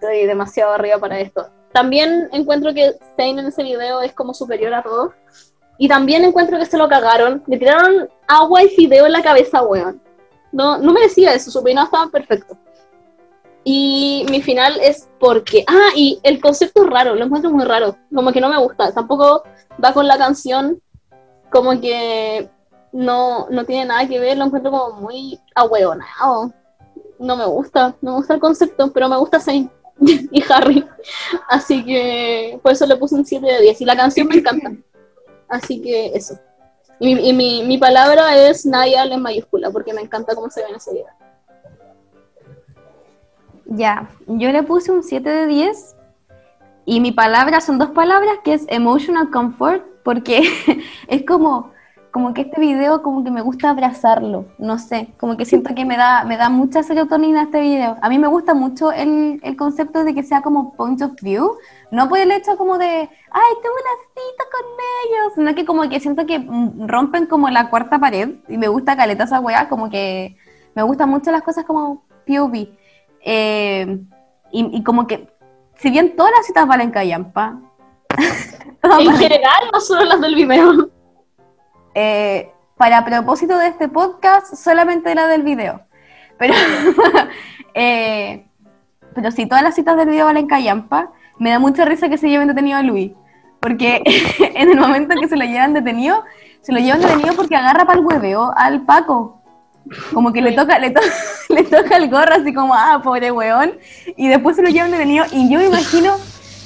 estoy 0.00 0.26
demasiado 0.26 0.72
arriba 0.72 0.98
para 0.98 1.20
esto. 1.20 1.48
También 1.72 2.28
encuentro 2.32 2.72
que 2.74 2.94
Zane 3.16 3.40
en 3.40 3.46
ese 3.46 3.62
video 3.62 4.00
es 4.00 4.12
como 4.12 4.34
superior 4.34 4.72
a 4.74 4.82
todos. 4.82 5.12
Y 5.78 5.88
también 5.88 6.24
encuentro 6.24 6.58
que 6.58 6.66
se 6.66 6.76
lo 6.76 6.88
cagaron, 6.88 7.42
le 7.46 7.58
tiraron 7.58 8.08
agua 8.26 8.62
y 8.62 8.68
fideo 8.68 9.06
en 9.06 9.12
la 9.12 9.22
cabeza, 9.22 9.62
weón. 9.62 10.02
No, 10.52 10.78
no 10.78 10.92
merecía 10.92 11.32
eso, 11.32 11.50
su 11.50 11.62
peinado 11.62 11.86
estaba 11.86 12.10
perfecto. 12.10 12.56
Y 13.62 14.26
mi 14.30 14.42
final 14.42 14.78
es 14.80 15.08
porque. 15.18 15.64
Ah, 15.68 15.90
y 15.94 16.18
el 16.22 16.40
concepto 16.40 16.84
es 16.84 16.90
raro, 16.90 17.14
lo 17.14 17.24
encuentro 17.24 17.50
muy 17.50 17.64
raro. 17.64 17.96
Como 18.14 18.32
que 18.32 18.40
no 18.40 18.48
me 18.48 18.58
gusta. 18.58 18.92
Tampoco 18.92 19.44
va 19.82 19.92
con 19.92 20.08
la 20.08 20.18
canción. 20.18 20.82
Como 21.50 21.78
que 21.80 22.48
no, 22.92 23.48
no 23.50 23.64
tiene 23.64 23.84
nada 23.86 24.08
que 24.08 24.18
ver. 24.18 24.38
Lo 24.38 24.46
encuentro 24.46 24.70
como 24.70 25.00
muy 25.00 25.38
ahueonado. 25.54 26.52
No 27.18 27.36
me 27.36 27.44
gusta. 27.44 27.94
No 28.00 28.12
me 28.12 28.16
gusta 28.16 28.34
el 28.34 28.40
concepto, 28.40 28.92
pero 28.92 29.08
me 29.08 29.18
gusta 29.18 29.40
Zane 29.40 29.70
y 30.30 30.42
Harry. 30.50 30.86
Así 31.48 31.84
que 31.84 32.58
por 32.62 32.72
eso 32.72 32.86
le 32.86 32.96
puse 32.96 33.14
un 33.14 33.24
7 33.24 33.46
de 33.46 33.60
10. 33.60 33.80
Y 33.80 33.84
la 33.84 33.96
canción 33.96 34.26
me 34.28 34.36
encanta. 34.36 34.72
Así 35.48 35.80
que 35.80 36.06
eso. 36.14 36.38
Y, 36.98 37.32
mi- 37.32 37.62
mi, 37.62 37.78
palabra 37.78 38.36
es 38.36 38.66
Niall 38.66 39.12
en 39.12 39.22
mayúscula, 39.22 39.70
porque 39.70 39.94
me 39.94 40.02
encanta 40.02 40.34
cómo 40.34 40.50
se 40.50 40.60
ve 40.62 40.68
en 40.68 40.76
ese 40.76 40.92
video. 40.92 41.06
Ya, 43.64 44.10
yo 44.26 44.50
le 44.50 44.62
puse 44.62 44.92
un 44.92 45.02
7 45.02 45.30
de 45.30 45.46
10 45.46 45.96
y 46.84 47.00
mi 47.00 47.12
palabra 47.12 47.60
son 47.60 47.78
dos 47.78 47.90
palabras 47.90 48.38
que 48.44 48.52
es 48.54 48.64
emotional 48.68 49.30
comfort 49.30 49.82
porque 50.02 50.42
es 51.08 51.24
como, 51.24 51.72
como 52.10 52.34
que 52.34 52.42
este 52.42 52.60
video 52.60 53.02
como 53.02 53.22
que 53.24 53.30
me 53.30 53.42
gusta 53.42 53.70
abrazarlo, 53.70 54.46
no 54.58 54.78
sé, 54.78 55.08
como 55.18 55.36
que 55.36 55.44
siento 55.44 55.74
que 55.74 55.84
me 55.84 55.96
da, 55.96 56.24
me 56.24 56.36
da 56.36 56.48
mucha 56.48 56.82
serotonina 56.82 57.42
este 57.42 57.60
video. 57.60 57.96
A 58.02 58.08
mí 58.08 58.18
me 58.18 58.26
gusta 58.26 58.54
mucho 58.54 58.92
el, 58.92 59.40
el 59.42 59.56
concepto 59.56 60.04
de 60.04 60.14
que 60.14 60.22
sea 60.22 60.42
como 60.42 60.74
point 60.74 61.00
of 61.02 61.12
view, 61.22 61.56
no 61.90 62.08
por 62.08 62.18
el 62.18 62.32
hecho 62.32 62.56
como 62.56 62.78
de, 62.78 62.86
ay, 62.86 63.54
tuve 63.62 63.72
una 63.72 63.96
cita 64.14 64.44
con 64.52 64.66
ellos, 65.04 65.32
sino 65.36 65.54
que 65.54 65.64
como 65.64 65.88
que 65.88 66.00
siento 66.00 66.26
que 66.26 66.44
rompen 66.86 67.26
como 67.26 67.48
la 67.48 67.70
cuarta 67.70 67.98
pared 67.98 68.36
y 68.48 68.58
me 68.58 68.68
gusta 68.68 68.96
caleta 68.96 69.24
esa 69.24 69.40
weá, 69.40 69.68
como 69.68 69.90
que 69.90 70.36
me 70.74 70.82
gustan 70.82 71.08
mucho 71.10 71.30
las 71.30 71.42
cosas 71.42 71.64
como 71.64 72.04
POV. 72.26 72.68
Eh, 73.22 74.00
y, 74.52 74.78
y 74.78 74.82
como 74.82 75.06
que, 75.06 75.28
si 75.76 75.90
bien 75.90 76.16
todas 76.16 76.32
las 76.32 76.46
citas 76.46 76.66
valen 76.66 76.90
callampa, 76.90 77.60
En 78.82 79.16
general, 79.16 79.70
no 79.72 79.80
solo 79.80 80.04
las 80.04 80.20
del 80.20 80.34
video. 80.34 80.90
Eh, 81.94 82.52
para 82.76 83.04
propósito 83.04 83.58
de 83.58 83.68
este 83.68 83.88
podcast, 83.88 84.54
solamente 84.54 85.14
la 85.14 85.26
del 85.26 85.42
video. 85.42 85.82
Pero, 86.38 86.54
eh, 87.74 88.46
pero 89.14 89.30
si 89.30 89.46
todas 89.46 89.62
las 89.62 89.74
citas 89.74 89.96
del 89.96 90.08
video 90.08 90.26
valen 90.26 90.46
callampa, 90.46 91.10
me 91.38 91.50
da 91.50 91.58
mucha 91.58 91.84
risa 91.84 92.08
que 92.08 92.18
se 92.18 92.28
lleven 92.28 92.48
detenido 92.48 92.78
a 92.78 92.82
Luis. 92.82 93.12
Porque 93.60 94.02
en 94.54 94.70
el 94.70 94.78
momento 94.78 95.14
que 95.20 95.28
se 95.28 95.36
lo 95.36 95.44
llevan 95.44 95.74
detenido, 95.74 96.24
se 96.62 96.72
lo 96.72 96.78
llevan 96.78 97.00
detenido 97.00 97.34
porque 97.34 97.56
agarra 97.56 97.84
para 97.84 97.98
el 97.98 98.06
hueveo 98.06 98.52
al 98.56 98.82
Paco. 98.86 99.42
Como 100.12 100.32
que 100.32 100.40
le 100.42 100.52
toca, 100.52 100.78
le, 100.78 100.90
to- 100.90 101.00
le 101.48 101.64
toca 101.64 101.96
el 101.96 102.10
gorro 102.10 102.34
así 102.34 102.52
como, 102.54 102.74
ah, 102.74 103.00
pobre 103.02 103.32
weón. 103.32 103.78
Y 104.16 104.28
después 104.28 104.56
se 104.56 104.62
lo 104.62 104.68
llevan 104.68 104.90
detenido. 104.90 105.24
Y 105.32 105.50
yo 105.50 105.58
me 105.58 105.66
imagino, 105.66 106.16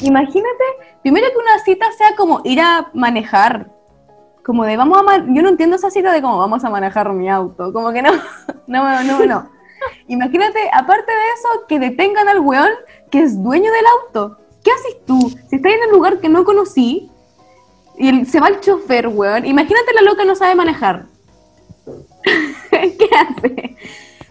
imagínate, 0.01 0.65
primero 1.03 1.27
que 1.29 1.39
una 1.39 1.59
cita 1.65 1.87
sea 1.97 2.15
como 2.17 2.41
ir 2.45 2.61
a 2.61 2.91
manejar. 2.95 3.71
Como 4.45 4.65
de 4.65 4.77
vamos 4.77 4.99
a 4.99 5.03
man- 5.03 5.35
yo 5.35 5.43
no 5.43 5.49
entiendo 5.49 5.77
esa 5.77 5.91
cita 5.91 6.13
de 6.13 6.21
cómo 6.23 6.39
vamos 6.39 6.65
a 6.65 6.71
manejar 6.71 7.13
mi 7.13 7.29
auto. 7.31 7.73
Como 7.73 7.93
que 7.93 8.03
no, 8.03 8.13
no, 8.67 9.03
no, 9.03 9.25
no. 9.27 9.49
Imagínate, 10.09 10.59
aparte 10.73 11.11
de 11.13 11.19
eso, 11.37 11.67
que 11.69 11.79
detengan 11.79 12.29
al 12.29 12.41
weón 12.41 12.71
que 13.11 13.23
es 13.23 13.43
dueño 13.43 13.71
del 13.73 13.85
auto. 14.01 14.39
¿Qué 14.63 14.71
haces 14.71 15.05
tú? 15.07 15.19
Si 15.49 15.57
estás 15.57 15.73
en 15.73 15.89
un 15.89 15.93
lugar 15.93 16.21
que 16.21 16.29
no 16.29 16.45
conocí 16.45 17.11
y 17.99 18.09
el- 18.09 18.27
se 18.27 18.41
va 18.41 18.49
el 18.49 18.61
chofer, 18.61 19.09
weón. 19.09 19.45
Imagínate 19.47 19.93
la 19.95 20.03
loca 20.03 20.25
no 20.25 20.35
sabe 20.35 20.55
manejar. 20.55 21.07
¿Qué 22.71 23.09
hace? 23.17 23.77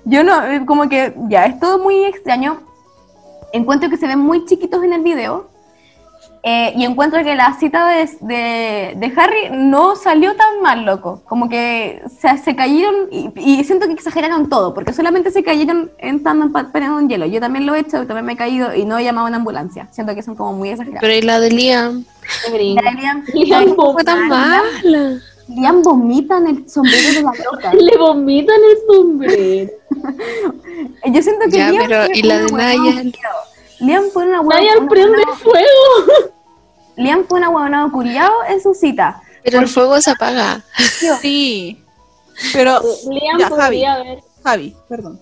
Yo 0.05 0.23
no, 0.23 0.43
eh, 0.45 0.65
como 0.65 0.89
que 0.89 1.13
ya, 1.29 1.45
es 1.45 1.59
todo 1.59 1.79
muy 1.79 2.03
extraño. 2.05 2.59
Encuentro 3.53 3.89
que 3.89 3.97
se 3.97 4.07
ven 4.07 4.19
muy 4.19 4.45
chiquitos 4.45 4.83
en 4.83 4.93
el 4.93 5.01
video. 5.01 5.49
Eh, 6.45 6.73
y 6.75 6.83
encuentro 6.83 7.23
que 7.23 7.35
la 7.35 7.53
cita 7.57 7.87
de, 7.87 8.09
de, 8.19 8.93
de 8.97 9.13
Harry 9.15 9.49
no 9.51 9.95
salió 9.95 10.35
tan 10.35 10.61
mal, 10.61 10.85
loco. 10.85 11.21
Como 11.25 11.47
que 11.47 12.01
se, 12.19 12.37
se 12.37 12.53
cayeron 12.53 13.07
y, 13.11 13.31
y 13.37 13.63
siento 13.63 13.87
que 13.87 13.93
exageraron 13.93 14.49
todo, 14.49 14.73
porque 14.73 14.91
solamente 14.91 15.31
se 15.31 15.41
cayeron 15.41 15.89
entrando 15.99 16.45
en 16.45 16.51
en 16.99 17.07
hielo. 17.09 17.25
Yo 17.27 17.39
también 17.39 17.65
lo 17.65 17.73
he 17.75 17.79
hecho, 17.79 18.05
también 18.05 18.25
me 18.25 18.33
he 18.33 18.37
caído 18.37 18.75
y 18.75 18.83
no 18.83 18.97
he 18.97 19.05
llamado 19.05 19.27
a 19.27 19.29
una 19.29 19.37
ambulancia. 19.37 19.87
Siento 19.91 20.13
que 20.15 20.21
son 20.21 20.35
como 20.35 20.51
muy 20.51 20.69
exagerados. 20.69 20.99
Pero 21.01 21.13
y 21.13 21.21
la 21.21 21.39
de 21.39 21.49
Liam. 21.51 22.03
Ya, 22.51 22.91
Liam, 22.91 22.95
Liam 22.99 23.23
Liam- 23.33 23.75
No 23.77 23.93
fue 23.93 24.03
tan 24.03 24.27
mala. 24.27 25.21
Liam 25.47 25.81
vomita 25.81 26.37
en 26.39 26.47
el 26.47 26.69
sombrero 26.69 27.07
de 27.13 27.21
la 27.21 27.31
loca. 27.51 27.73
Le 27.79 27.97
vomitan 27.97 28.55
el 28.55 28.77
sombrero. 28.95 29.71
Yo 31.05 31.21
siento 31.21 31.45
que 31.45 31.57
Ya, 31.57 31.69
Liam 31.71 31.83
pero 31.87 32.05
¿y 32.13 32.21
la 32.23 32.39
de 32.39 32.49
culiao. 32.49 32.83
Liam 33.83 34.03
fue 34.13 34.25
una 34.25 34.41
huevona. 34.41 34.59
Niall 34.61 34.87
prende 34.87 35.23
fuego. 35.41 36.29
Liam 36.95 37.25
fue 37.27 37.39
una 37.39 37.49
huevonada 37.49 37.89
culiao 37.91 38.31
en 38.49 38.61
su 38.61 38.73
cita. 38.73 39.21
Pero 39.43 39.59
el 39.59 39.67
fuego 39.67 39.99
se 39.99 40.11
apaga. 40.11 40.61
Sí. 41.21 41.83
Pero, 42.53 42.79
Liam 43.09 43.39
Ya, 43.39 43.49
podría 43.49 43.93
haber. 43.95 44.19
Javi, 44.43 44.75
perdón. 44.89 45.19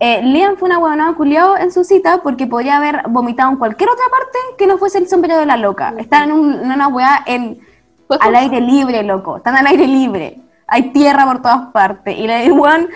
Eh, 0.00 0.20
Liam 0.22 0.56
fue 0.56 0.66
una 0.68 0.78
huevonada 0.78 1.14
culiao 1.14 1.56
en 1.56 1.70
su 1.72 1.84
cita 1.84 2.20
porque 2.22 2.46
podría 2.46 2.76
haber 2.78 3.02
vomitado 3.08 3.50
en 3.50 3.56
cualquier 3.56 3.88
otra 3.90 4.04
parte 4.10 4.38
que 4.58 4.66
no 4.66 4.76
fuese 4.78 4.98
el 4.98 5.08
sombrero 5.08 5.38
de 5.40 5.46
la 5.46 5.56
loca. 5.56 5.94
Está 5.98 6.24
en, 6.24 6.32
un- 6.32 6.52
en 6.54 6.72
una 6.72 6.88
hueá 6.88 7.22
en, 7.26 7.60
al 8.20 8.34
aire 8.36 8.60
libre, 8.60 9.02
loco. 9.02 9.36
Están 9.38 9.56
al 9.56 9.66
aire 9.66 9.86
libre. 9.86 10.38
Hay 10.66 10.92
tierra 10.92 11.24
por 11.26 11.42
todas 11.42 11.70
partes. 11.72 12.16
Y 12.18 12.24
el 12.26 12.52
weón 12.52 12.88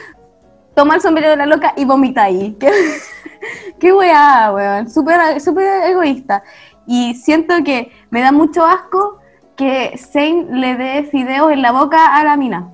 toma 0.75 0.95
el 0.97 1.01
sombrero 1.01 1.31
de 1.31 1.37
la 1.37 1.47
loca 1.47 1.73
y 1.77 1.85
vomita 1.85 2.25
ahí. 2.25 2.57
Qué, 2.59 2.71
qué 3.79 3.93
weá, 3.93 4.53
weón. 4.53 4.91
Súper 4.91 5.41
súper 5.41 5.85
egoísta. 5.91 6.43
Y 6.87 7.15
siento 7.15 7.55
que 7.65 7.93
me 8.11 8.21
da 8.21 8.33
mucho 8.33 8.65
asco 8.65 9.19
que 9.57 9.99
Zane 9.99 10.47
le 10.51 10.77
dé 10.77 11.03
fideos 11.05 11.53
en 11.53 11.63
la 11.63 11.73
boca 11.73 12.17
a 12.17 12.25
la 12.25 12.37
mina. 12.37 12.71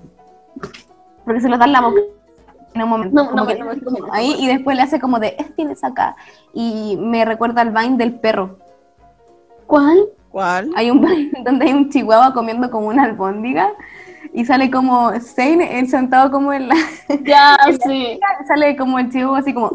Porque 1.24 1.40
se 1.40 1.48
los 1.48 1.58
da 1.58 1.64
en 1.64 1.72
la 1.72 1.80
boca 1.80 2.00
en 2.74 2.82
un 2.82 2.88
momento. 2.88 3.14
No, 3.14 3.30
como 3.30 3.36
no, 3.42 3.46
que 3.46 3.58
no, 3.58 3.66
no, 3.66 3.74
no, 3.74 4.06
no. 4.06 4.12
ahí 4.12 4.36
y 4.38 4.46
después 4.46 4.76
le 4.76 4.82
hace 4.82 5.00
como 5.00 5.18
de, 5.18 5.28
"Eh, 5.28 5.46
tienes 5.56 5.82
acá. 5.82 6.16
Y 6.52 6.96
me 7.00 7.24
recuerda 7.24 7.62
al 7.62 7.70
Vine 7.70 7.96
del 7.96 8.14
perro. 8.20 8.58
¿Cuál? 9.66 9.98
¿Cuál? 10.30 10.70
Hay 10.76 10.90
un 10.90 11.00
Vine 11.00 11.30
donde 11.44 11.66
hay 11.66 11.72
un 11.72 11.88
chihuahua 11.88 12.34
comiendo 12.34 12.70
como 12.70 12.88
una 12.88 13.04
albóndiga 13.04 13.72
y 14.32 14.44
sale 14.44 14.70
como 14.70 15.12
Zane 15.20 15.78
él 15.78 15.88
sentado 15.88 16.30
como 16.30 16.52
en 16.52 16.68
la... 16.68 16.74
Ya, 17.24 17.56
sí. 17.86 18.18
sale 18.46 18.76
como 18.76 18.98
el 18.98 19.10
chihuahua 19.10 19.38
así 19.38 19.54
como... 19.54 19.70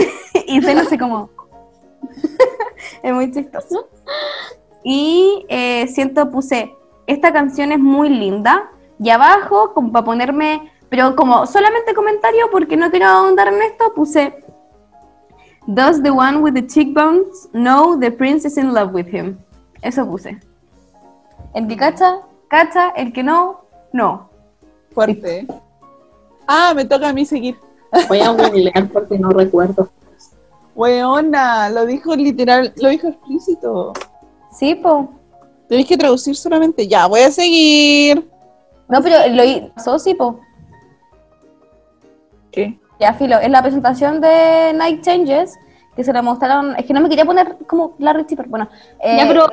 y 0.46 0.60
Zane 0.62 0.80
hace 0.80 0.98
como... 0.98 1.30
es 3.02 3.12
muy 3.12 3.30
chistoso. 3.32 3.88
Y 4.84 5.44
eh, 5.48 5.86
siento, 5.88 6.30
puse 6.30 6.74
esta 7.08 7.32
canción 7.32 7.72
es 7.72 7.78
muy 7.78 8.10
linda. 8.10 8.70
Y 9.00 9.10
abajo, 9.10 9.72
como 9.72 9.90
para 9.90 10.04
ponerme, 10.04 10.70
pero 10.88 11.16
como 11.16 11.46
solamente 11.46 11.94
comentario, 11.94 12.50
porque 12.50 12.76
no 12.76 12.90
quiero 12.90 13.06
ahondar 13.06 13.48
en 13.48 13.62
esto, 13.62 13.92
puse, 13.94 14.44
Does 15.66 16.02
the 16.02 16.10
one 16.10 16.38
with 16.38 16.54
the 16.54 16.66
cheekbones 16.66 17.48
know 17.52 17.98
the 17.98 18.10
prince 18.10 18.46
is 18.46 18.56
in 18.56 18.72
love 18.72 18.94
with 18.94 19.06
him? 19.06 19.38
Eso 19.82 20.06
puse. 20.06 20.38
El 21.54 21.66
que 21.66 21.76
cacha, 21.76 22.20
cacha, 22.48 22.90
el 22.90 23.12
que 23.12 23.22
no, 23.22 23.64
no. 23.92 24.30
Fuerte. 24.92 25.46
Ah, 26.46 26.72
me 26.74 26.84
toca 26.84 27.08
a 27.08 27.12
mí 27.12 27.24
seguir. 27.24 27.56
Voy 28.08 28.20
a 28.20 28.30
googlear 28.30 28.88
porque 28.88 29.18
no 29.18 29.30
recuerdo. 29.30 29.90
Weona, 30.74 31.70
lo 31.70 31.86
dijo 31.86 32.14
literal, 32.14 32.72
lo 32.76 32.88
dijo 32.88 33.08
explícito. 33.08 33.92
Sí, 34.52 34.74
po. 34.74 35.08
Tenéis 35.68 35.88
que 35.88 35.96
traducir 35.96 36.36
solamente. 36.36 36.86
Ya, 36.86 37.06
voy 37.06 37.20
a 37.20 37.30
seguir. 37.30 38.30
No, 38.88 39.02
pero 39.02 39.16
lo 39.34 39.44
hizo, 39.44 39.98
sí, 39.98 40.14
po. 40.14 40.40
¿Qué? 42.50 42.78
Ya, 43.00 43.12
filo. 43.14 43.40
En 43.40 43.52
la 43.52 43.62
presentación 43.62 44.20
de 44.20 44.72
Night 44.74 45.02
Changes, 45.02 45.58
que 45.98 46.04
se 46.04 46.12
la 46.12 46.22
mostraron, 46.22 46.76
es 46.76 46.86
que 46.86 46.92
no 46.94 47.00
me 47.00 47.08
quería 47.08 47.24
poner 47.24 47.56
como 47.66 47.94
Larry 47.98 48.24
Chipper, 48.24 48.46
bueno. 48.48 48.68
eh, 49.00 49.16
ya, 49.18 49.26
pero 49.26 49.48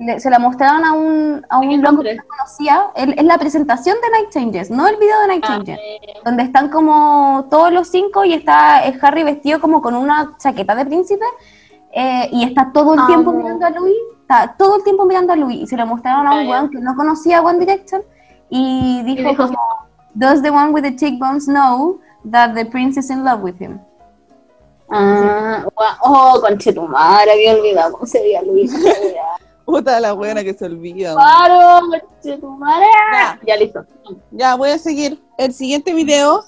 le- 0.00 0.18
se 0.18 0.28
la 0.28 0.40
mostraron 0.40 0.84
a 0.84 0.92
un, 0.92 1.46
a 1.48 1.58
un 1.60 1.70
el 1.70 1.80
loco 1.80 2.02
que 2.02 2.16
no 2.16 2.24
conocía. 2.28 2.86
Es 2.96 3.24
la 3.24 3.38
presentación 3.38 3.96
de 4.02 4.10
Night 4.10 4.30
Changes, 4.30 4.68
no 4.70 4.88
el 4.88 4.96
video 4.96 5.20
de 5.20 5.26
Night 5.28 5.44
Ah, 5.46 5.52
Changes. 5.52 5.78
eh, 5.78 6.14
Donde 6.24 6.42
están 6.42 6.70
como 6.70 7.46
todos 7.48 7.72
los 7.72 7.86
cinco 7.88 8.24
y 8.24 8.34
está 8.34 8.84
eh, 8.88 8.98
Harry 9.00 9.22
vestido 9.22 9.60
como 9.60 9.80
con 9.80 9.94
una 9.94 10.34
chaqueta 10.38 10.74
de 10.74 10.84
príncipe. 10.86 11.24
eh, 11.92 12.28
y 12.32 12.42
está 12.44 12.72
todo 12.72 12.94
el 12.94 13.06
tiempo 13.06 13.30
Amo. 13.30 13.38
mirando 13.38 13.64
a 13.66 13.70
Louis. 13.70 13.94
Está 14.22 14.54
todo 14.58 14.76
el 14.78 14.82
tiempo 14.82 15.04
mirando 15.06 15.32
a 15.32 15.36
Louis. 15.36 15.60
Y 15.62 15.66
se 15.68 15.76
la 15.76 15.84
mostraron 15.86 16.26
a 16.26 16.30
Ah, 16.32 16.40
un 16.40 16.48
weón 16.48 16.68
que 16.70 16.78
no 16.80 16.94
conocía 16.96 17.40
One 17.40 17.58
Direction. 17.60 18.02
Y 18.50 19.02
dijo, 19.04 19.28
dijo- 19.30 19.46
como, 19.46 19.58
Does 20.14 20.42
the 20.42 20.50
one 20.50 20.70
with 20.72 20.82
the 20.82 20.96
cheekbones 20.96 21.46
know 21.46 22.00
that 22.30 22.54
the 22.54 22.64
prince 22.66 22.98
is 22.98 23.08
in 23.08 23.22
love 23.24 23.40
with 23.42 23.54
him? 23.60 23.78
Ah, 24.90 25.66
oh, 26.02 26.40
conchetumare, 26.40 27.32
había 27.32 27.54
olvidado 27.54 27.92
cómo 27.92 28.06
se 28.06 28.20
veía 28.20 28.42
Luis. 28.42 28.72
Puta 29.64 29.98
la 29.98 30.12
buena 30.12 30.44
que 30.44 30.54
se 30.54 30.64
olvida. 30.64 31.14
Paro, 31.14 31.88
conchetumare. 31.88 32.86
Ya. 33.12 33.40
Ya, 33.46 33.56
listo. 33.56 33.84
Ya, 34.30 34.54
voy 34.54 34.70
a 34.70 34.78
seguir. 34.78 35.20
El 35.38 35.52
siguiente 35.52 35.92
video 35.92 36.44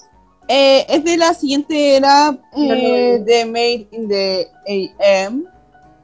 eh, 0.47 0.85
es 0.89 1.03
de 1.03 1.17
la 1.17 1.33
siguiente 1.33 1.97
era 1.97 2.37
eh, 2.55 3.19
de 3.19 3.45
Made 3.45 3.87
in 3.91 4.07
the 4.07 4.47
AM. 4.67 5.45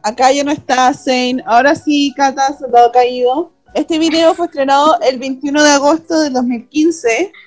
Acá 0.04 0.32
ya 0.32 0.44
no 0.44 0.52
está 0.52 0.94
Zane. 0.94 1.42
Ahora 1.48 1.74
sí, 1.74 2.14
Kata, 2.16 2.56
soldado 2.58 2.92
caído. 2.92 3.52
Este 3.74 3.98
video 3.98 4.36
fue 4.36 4.46
estrenado 4.46 5.00
el 5.02 5.18
21 5.18 5.64
de 5.64 5.70
agosto 5.72 6.20
de 6.20 6.30
2015. 6.30 7.32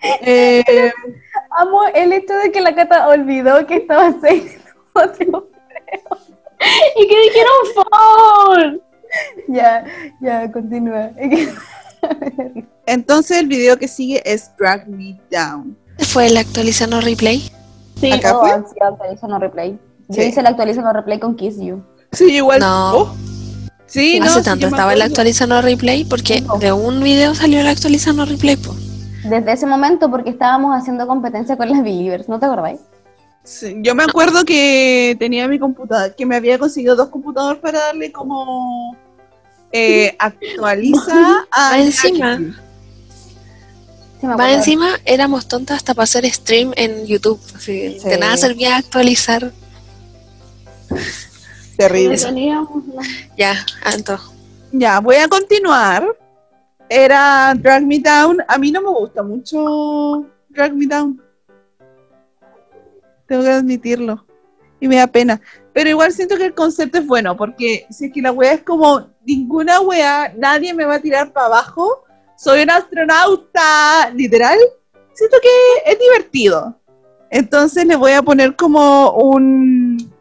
Eh, 0.00 0.62
Amo 1.56 1.80
el 1.94 2.12
hecho 2.12 2.34
de 2.34 2.52
que 2.52 2.60
la 2.60 2.74
Cata 2.74 3.08
olvidó 3.08 3.66
que 3.66 3.76
estaba 3.76 4.08
haciendo 4.08 4.52
otro. 4.92 5.48
Y 6.96 7.06
que 7.08 7.20
dijeron 7.22 7.52
phone. 7.74 8.80
Ya, 9.48 9.84
ya, 10.20 10.50
continúa. 10.52 11.10
entonces 12.86 13.38
el 13.38 13.46
video 13.46 13.76
que 13.78 13.88
sigue 13.88 14.22
es 14.30 14.50
Drag 14.58 14.88
Me 14.88 15.18
Down. 15.30 15.76
Fue 15.98 16.26
el 16.26 16.36
actualizando 16.36 17.00
replay. 17.00 17.50
Sí, 18.00 18.12
Acá 18.12 18.32
No, 18.32 18.40
fue. 18.40 18.50
sí, 18.70 18.76
actualizando 18.80 19.38
replay. 19.38 19.78
Yo 20.08 20.22
Sí. 20.22 20.28
hice 20.28 20.40
el 20.40 20.46
actualizando 20.46 20.92
replay 20.92 21.18
con 21.18 21.34
Kiss 21.36 21.58
You. 21.58 21.82
Sí, 22.12 22.36
igual. 22.36 22.60
No. 22.60 22.96
Oh. 22.96 23.16
Sí, 23.86 24.20
no, 24.20 24.26
Hace 24.26 24.40
sí, 24.40 24.44
tanto 24.44 24.66
me 24.66 24.70
estaba 24.70 24.92
el 24.92 25.02
actualizando 25.02 25.60
replay 25.62 26.04
porque 26.04 26.40
No. 26.42 26.56
de 26.58 26.72
un 26.72 27.02
video 27.02 27.34
salió 27.34 27.60
el 27.60 27.66
actualizando 27.66 28.24
replay. 28.26 28.56
po. 28.56 28.74
Desde 29.28 29.52
ese 29.52 29.66
momento, 29.66 30.10
porque 30.10 30.30
estábamos 30.30 30.74
haciendo 30.76 31.06
competencia 31.06 31.56
con 31.56 31.68
las 31.70 31.82
Believers, 31.82 32.28
¿no 32.28 32.38
te 32.38 32.46
acordáis? 32.46 32.80
Sí, 33.44 33.76
yo 33.80 33.94
me 33.94 34.02
acuerdo 34.02 34.44
que 34.44 35.16
tenía 35.18 35.48
mi 35.48 35.58
computador, 35.58 36.14
que 36.14 36.26
me 36.26 36.36
había 36.36 36.58
conseguido 36.58 36.96
dos 36.96 37.08
computadores 37.08 37.60
para 37.60 37.78
darle 37.78 38.12
como 38.12 38.96
eh, 39.72 40.14
actualiza 40.18 41.46
a 41.50 41.70
Va 41.70 41.78
encima. 41.78 42.38
Sí, 44.20 44.26
Va 44.26 44.52
encima, 44.52 44.98
éramos 45.04 45.46
tontas 45.46 45.78
hasta 45.78 45.94
para 45.94 46.04
hacer 46.04 46.28
stream 46.30 46.72
en 46.76 47.06
YouTube. 47.06 47.40
Así, 47.54 47.98
Sí. 48.00 48.08
De 48.08 48.18
nada 48.18 48.36
servía 48.36 48.76
actualizar. 48.76 49.52
Terrible. 51.76 52.16
teníamos 52.16 52.82
Ya, 53.36 53.64
Anto. 53.84 54.18
Ya, 54.72 55.00
voy 55.00 55.16
a 55.16 55.28
continuar. 55.28 56.04
Era 56.88 57.54
Drag 57.54 57.84
Me 57.86 57.98
Down. 57.98 58.38
A 58.46 58.58
mí 58.58 58.70
no 58.70 58.80
me 58.80 58.88
gusta 58.88 59.22
mucho 59.22 60.26
Drag 60.48 60.74
Me 60.74 60.86
Down. 60.86 61.22
Tengo 63.26 63.42
que 63.42 63.50
admitirlo. 63.50 64.24
Y 64.80 64.88
me 64.88 64.96
da 64.96 65.06
pena. 65.06 65.40
Pero 65.72 65.90
igual 65.90 66.12
siento 66.12 66.36
que 66.36 66.46
el 66.46 66.54
concepto 66.54 66.98
es 66.98 67.06
bueno, 67.06 67.36
porque 67.36 67.86
si 67.90 68.06
es 68.06 68.12
que 68.12 68.22
la 68.22 68.32
wea 68.32 68.54
es 68.54 68.62
como 68.62 69.08
ninguna 69.24 69.80
wea, 69.80 70.32
nadie 70.36 70.72
me 70.72 70.84
va 70.84 70.96
a 70.96 71.00
tirar 71.00 71.32
para 71.32 71.46
abajo. 71.46 72.04
Soy 72.36 72.62
un 72.62 72.70
astronauta, 72.70 74.10
literal. 74.14 74.58
Siento 75.12 75.36
que 75.42 75.90
es 75.90 75.98
divertido. 75.98 76.80
Entonces 77.30 77.84
le 77.86 77.96
voy 77.96 78.12
a 78.12 78.22
poner 78.22 78.56
como 78.56 79.12
un. 79.12 80.12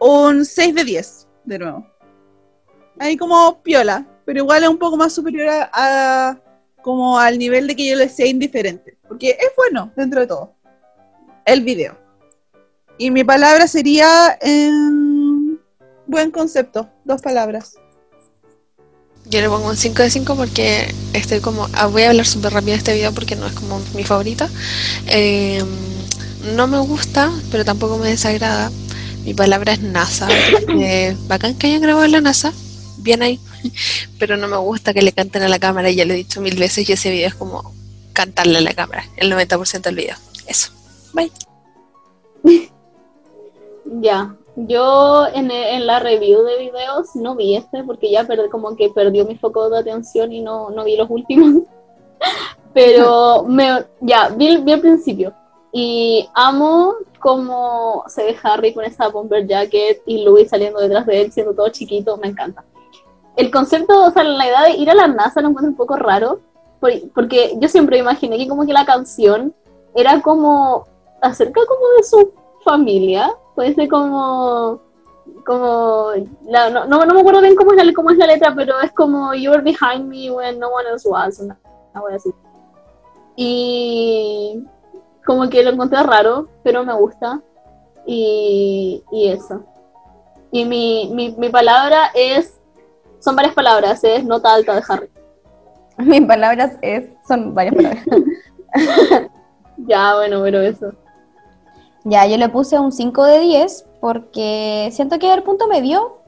Un 0.00 0.44
6 0.44 0.74
de 0.74 0.84
10, 0.84 1.28
de 1.44 1.58
nuevo. 1.58 1.97
Ahí 2.98 3.16
como 3.16 3.62
piola, 3.62 4.06
pero 4.24 4.40
igual 4.40 4.62
es 4.62 4.68
un 4.68 4.78
poco 4.78 4.96
más 4.96 5.12
superior 5.12 5.48
a, 5.72 6.36
como 6.82 7.18
al 7.18 7.38
nivel 7.38 7.66
de 7.66 7.76
que 7.76 7.88
yo 7.88 7.96
le 7.96 8.08
sea 8.08 8.26
indiferente. 8.26 8.96
Porque 9.06 9.30
es 9.30 9.50
bueno 9.56 9.92
dentro 9.96 10.20
de 10.20 10.26
todo. 10.26 10.54
El 11.44 11.62
video. 11.62 11.96
Y 12.98 13.10
mi 13.10 13.24
palabra 13.24 13.68
sería 13.68 14.36
em, 14.40 15.58
buen 16.06 16.30
concepto, 16.30 16.90
dos 17.04 17.22
palabras. 17.22 17.76
Yo 19.26 19.40
le 19.40 19.48
pongo 19.48 19.68
un 19.68 19.76
5 19.76 20.02
de 20.02 20.10
5 20.10 20.36
porque 20.36 20.94
estoy 21.12 21.40
como. 21.40 21.68
ah, 21.74 21.86
voy 21.86 22.02
a 22.02 22.10
hablar 22.10 22.26
súper 22.26 22.52
rápido 22.52 22.72
de 22.72 22.78
este 22.78 22.94
video 22.94 23.12
porque 23.12 23.36
no 23.36 23.46
es 23.46 23.52
como 23.52 23.80
mi 23.94 24.02
favorita. 24.02 24.48
Eh, 25.06 25.62
no 26.56 26.66
me 26.66 26.78
gusta, 26.78 27.30
pero 27.50 27.64
tampoco 27.64 27.98
me 27.98 28.08
desagrada. 28.08 28.70
Mi 29.24 29.34
palabra 29.34 29.74
es 29.74 29.80
NASA. 29.80 30.28
bacán 31.28 31.54
que 31.54 31.66
hayan 31.68 31.82
grabado 31.82 32.04
en 32.04 32.12
la 32.12 32.20
NASA. 32.20 32.52
Bien 33.08 33.22
ahí. 33.22 33.40
Pero 34.18 34.36
no 34.36 34.48
me 34.48 34.58
gusta 34.58 34.92
que 34.92 35.00
le 35.00 35.12
canten 35.12 35.42
a 35.42 35.48
la 35.48 35.58
cámara. 35.58 35.90
Ya 35.90 36.04
lo 36.04 36.12
he 36.12 36.16
dicho 36.16 36.42
mil 36.42 36.58
veces 36.58 36.86
y 36.86 36.92
ese 36.92 37.10
video 37.10 37.28
es 37.28 37.34
como 37.34 37.72
cantarle 38.12 38.58
a 38.58 38.60
la 38.60 38.74
cámara. 38.74 39.02
El 39.16 39.32
90% 39.32 39.80
del 39.80 39.94
video. 39.94 40.16
Eso. 40.46 40.72
Bye. 41.14 41.32
Ya, 44.02 44.36
yo 44.54 45.26
en, 45.28 45.50
en 45.50 45.86
la 45.86 45.98
review 45.98 46.42
de 46.42 46.58
videos 46.58 47.16
no 47.16 47.34
vi 47.36 47.56
este 47.56 47.82
porque 47.84 48.10
ya 48.10 48.24
perdí, 48.24 48.50
como 48.50 48.76
que 48.76 48.90
perdió 48.90 49.24
mi 49.24 49.38
foco 49.38 49.70
de 49.70 49.78
atención 49.78 50.30
y 50.30 50.42
no, 50.42 50.68
no 50.68 50.84
vi 50.84 50.94
los 50.94 51.08
últimos. 51.08 51.62
Pero 52.74 53.44
me, 53.44 53.86
ya, 54.02 54.28
vi, 54.28 54.58
vi 54.58 54.72
el 54.72 54.80
principio 54.82 55.32
y 55.72 56.28
amo 56.34 56.96
cómo 57.18 58.04
se 58.08 58.24
ve 58.24 58.36
Harry 58.42 58.74
con 58.74 58.84
esa 58.84 59.08
bomber 59.08 59.46
jacket 59.46 60.02
y 60.04 60.22
Louis 60.22 60.50
saliendo 60.50 60.80
detrás 60.80 61.06
de 61.06 61.22
él 61.22 61.32
siendo 61.32 61.54
todo 61.54 61.70
chiquito, 61.70 62.18
me 62.18 62.28
encanta. 62.28 62.62
El 63.38 63.50
concepto, 63.50 64.04
o 64.04 64.10
sea, 64.10 64.24
la 64.24 64.46
idea 64.46 64.62
de 64.64 64.70
ir 64.76 64.90
a 64.90 64.94
la 64.94 65.06
NASA 65.06 65.40
lo 65.40 65.48
encuentro 65.48 65.70
un 65.70 65.76
poco 65.76 65.96
raro 65.96 66.40
por- 66.80 67.10
porque 67.14 67.54
yo 67.60 67.68
siempre 67.68 67.98
imaginé 67.98 68.36
que 68.36 68.48
como 68.48 68.66
que 68.66 68.72
la 68.72 68.84
canción 68.84 69.54
era 69.94 70.20
como 70.20 70.84
acerca 71.22 71.60
como 71.66 71.86
de 71.96 72.02
su 72.02 72.32
familia, 72.64 73.30
puede 73.54 73.74
ser 73.74 73.88
como 73.88 74.80
como 75.46 76.10
la- 76.46 76.68
no, 76.70 76.84
no, 76.86 77.04
no 77.04 77.14
me 77.14 77.20
acuerdo 77.20 77.40
bien 77.40 77.54
cómo 77.54 77.72
es, 77.72 77.84
la, 77.84 77.92
cómo 77.94 78.10
es 78.10 78.18
la 78.18 78.26
letra, 78.26 78.52
pero 78.56 78.80
es 78.80 78.92
como 78.92 79.32
you 79.34 79.50
were 79.50 79.62
behind 79.62 80.06
me 80.08 80.30
when 80.30 80.58
no 80.58 80.68
one 80.68 80.88
else 80.90 81.08
was, 81.08 81.38
una, 81.38 81.56
una 81.94 82.16
así. 82.16 82.30
Y 83.36 84.64
como 85.24 85.48
que 85.48 85.62
lo 85.62 85.70
encontré 85.70 86.02
raro, 86.02 86.48
pero 86.64 86.84
me 86.84 86.94
gusta. 86.94 87.40
Y, 88.06 89.04
y 89.12 89.28
eso. 89.28 89.60
Y 90.50 90.64
mi, 90.64 91.10
mi, 91.12 91.30
mi 91.38 91.48
palabra 91.50 92.10
es, 92.14 92.57
son 93.20 93.36
varias 93.36 93.54
palabras, 93.54 94.02
es 94.04 94.24
nota 94.24 94.54
alta 94.54 94.74
de 94.74 94.82
Harry. 94.88 95.10
Mis 95.98 96.22
palabras 96.22 96.76
es, 96.82 97.08
son 97.26 97.54
varias 97.54 97.74
palabras. 97.74 98.04
Ya, 99.86 100.16
bueno, 100.16 100.42
pero 100.42 100.60
eso. 100.60 100.92
Ya, 102.04 102.26
yo 102.26 102.36
le 102.36 102.48
puse 102.48 102.78
un 102.78 102.90
5 102.90 103.24
de 103.24 103.40
10 103.40 103.86
porque 104.00 104.88
siento 104.92 105.18
que 105.18 105.32
el 105.32 105.42
punto 105.42 105.68
medio. 105.68 106.18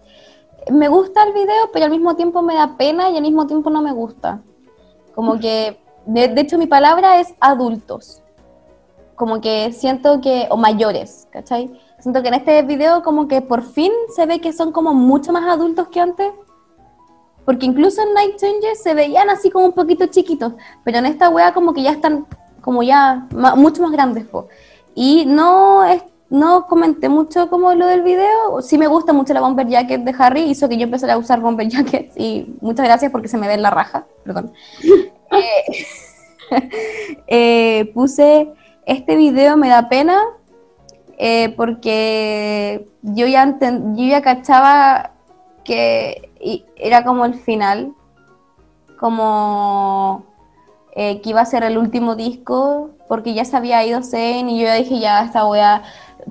Me 0.71 0.89
gusta 0.89 1.25
el 1.25 1.33
video, 1.33 1.71
pero 1.73 1.87
al 1.87 1.91
mismo 1.91 2.15
tiempo 2.17 2.43
me 2.43 2.55
da 2.55 2.77
pena 2.77 3.11
y 3.11 3.17
al 3.17 3.23
mismo 3.23 3.47
tiempo 3.47 3.71
no 3.71 3.83
me 3.83 3.93
gusta. 3.93 4.41
Como 5.15 5.41
que, 5.41 5.81
de, 6.07 6.29
de 6.29 6.41
hecho, 6.41 6.59
mi 6.59 6.67
palabra 6.67 7.19
es 7.21 7.35
adultos. 7.41 8.23
Como 9.17 9.41
que 9.41 9.73
siento 9.73 10.21
que, 10.21 10.47
o 10.51 10.57
mayores, 10.57 11.27
¿cachai? 11.31 11.71
Siento 11.99 12.23
que 12.23 12.29
en 12.29 12.35
este 12.35 12.63
video 12.63 13.03
como 13.03 13.27
que 13.27 13.43
por 13.43 13.63
fin 13.63 13.93
se 14.15 14.27
ve 14.27 14.41
que 14.41 14.53
son 14.53 14.73
como 14.73 14.95
mucho 14.95 15.33
más 15.33 15.45
adultos 15.45 15.89
que 15.89 16.01
antes. 16.01 16.33
Porque 17.45 17.67
incluso 17.67 18.03
en 18.03 18.15
Night 18.15 18.37
Changes 18.37 18.83
se 18.83 18.95
veían 18.95 19.31
así 19.31 19.51
como 19.51 19.67
un 19.67 19.73
poquito 19.73 20.07
chiquitos, 20.07 20.55
pero 20.85 20.99
en 20.99 21.07
esta 21.07 21.29
wea 21.29 21.53
como 21.53 21.73
que 21.73 21.83
ya 21.83 21.93
están 21.93 22.27
como 22.61 22.83
ya 22.83 23.27
mucho 23.57 23.83
más 23.83 23.93
grandes, 23.93 24.25
po. 24.25 24.49
Y 24.95 25.25
no 25.27 25.85
es, 25.85 26.03
no 26.29 26.67
comenté 26.67 27.09
mucho 27.09 27.49
como 27.49 27.75
lo 27.75 27.87
del 27.87 28.03
video, 28.03 28.61
sí 28.63 28.79
me 28.79 28.87
gusta 28.87 29.13
mucho 29.13 29.35
la 29.35 29.41
bomber 29.41 29.67
jacket 29.69 30.03
de 30.03 30.15
Harry, 30.19 30.43
hizo 30.43 30.69
que 30.69 30.77
yo 30.77 30.85
empezara 30.85 31.15
a 31.15 31.19
usar 31.19 31.41
bomber 31.41 31.69
jackets 31.69 32.17
y 32.17 32.55
muchas 32.61 32.87
gracias 32.87 33.11
porque 33.11 33.29
se 33.29 33.39
me 33.39 33.49
ve 33.49 33.55
en 33.55 33.63
la 33.63 33.71
raja, 33.71 34.07
perdón. 34.25 34.53
Eh, 35.33 35.87
eh, 37.29 37.93
puse, 37.95 38.53
este 38.85 39.15
video 39.15 39.57
me 39.57 39.69
da 39.69 39.89
pena 39.89 40.21
eh, 41.19 41.55
porque 41.57 42.89
yo 43.03 43.29
ya, 43.29 43.57
yo 43.61 44.05
ya 44.05 44.23
cachaba 44.23 45.13
que 45.63 46.30
y- 46.41 46.65
era 46.77 47.05
como 47.05 47.25
el 47.25 47.35
final, 47.35 47.93
como 48.99 50.25
eh, 50.95 51.21
que 51.21 51.31
iba 51.31 51.41
a 51.41 51.47
ser 51.47 51.63
el 51.63 51.79
último 51.79 52.17
disco, 52.17 52.91
porque 53.09 53.33
ya 53.35 53.45
se 53.45 53.57
había 53.57 53.85
ido 53.85 54.03
Zayn 54.03 54.49
y 54.49 54.61
yo 54.61 54.67
ya 54.67 54.75
dije, 54.75 54.99
ya 54.99 55.23
esta 55.25 55.47
wea, 55.47 55.83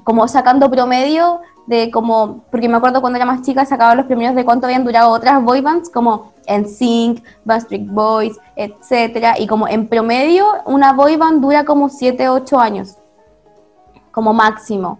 como 0.03 0.27
sacando 0.27 0.69
promedio 0.69 1.39
de 1.65 1.91
como, 1.91 2.43
porque 2.51 2.67
me 2.67 2.77
acuerdo 2.77 2.99
cuando 3.01 3.17
era 3.17 3.25
más 3.25 3.41
chica 3.43 3.63
sacaba 3.65 3.95
los 3.95 4.05
promedios 4.05 4.35
de 4.35 4.43
cuánto 4.43 4.65
habían 4.65 4.83
durado 4.83 5.11
otras 5.11 5.41
boy 5.43 5.61
bands, 5.61 5.89
como 5.89 6.33
NSYNC, 6.47 7.23
Backstreet 7.45 7.87
Boys, 7.87 8.37
etcétera, 8.55 9.39
y 9.39 9.45
como 9.47 9.67
en 9.67 9.87
promedio 9.87 10.45
una 10.65 10.93
boy 10.93 11.15
band 11.15 11.41
dura 11.41 11.65
como 11.65 11.89
7, 11.89 12.27
8 12.29 12.59
años, 12.59 12.97
como 14.11 14.33
máximo. 14.33 14.99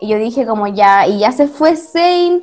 Y 0.00 0.08
yo 0.08 0.18
dije 0.18 0.44
como 0.46 0.66
ya, 0.66 1.06
y 1.06 1.20
ya 1.20 1.32
se 1.32 1.46
fue 1.46 1.76
Zayn, 1.76 2.34
eh, 2.34 2.42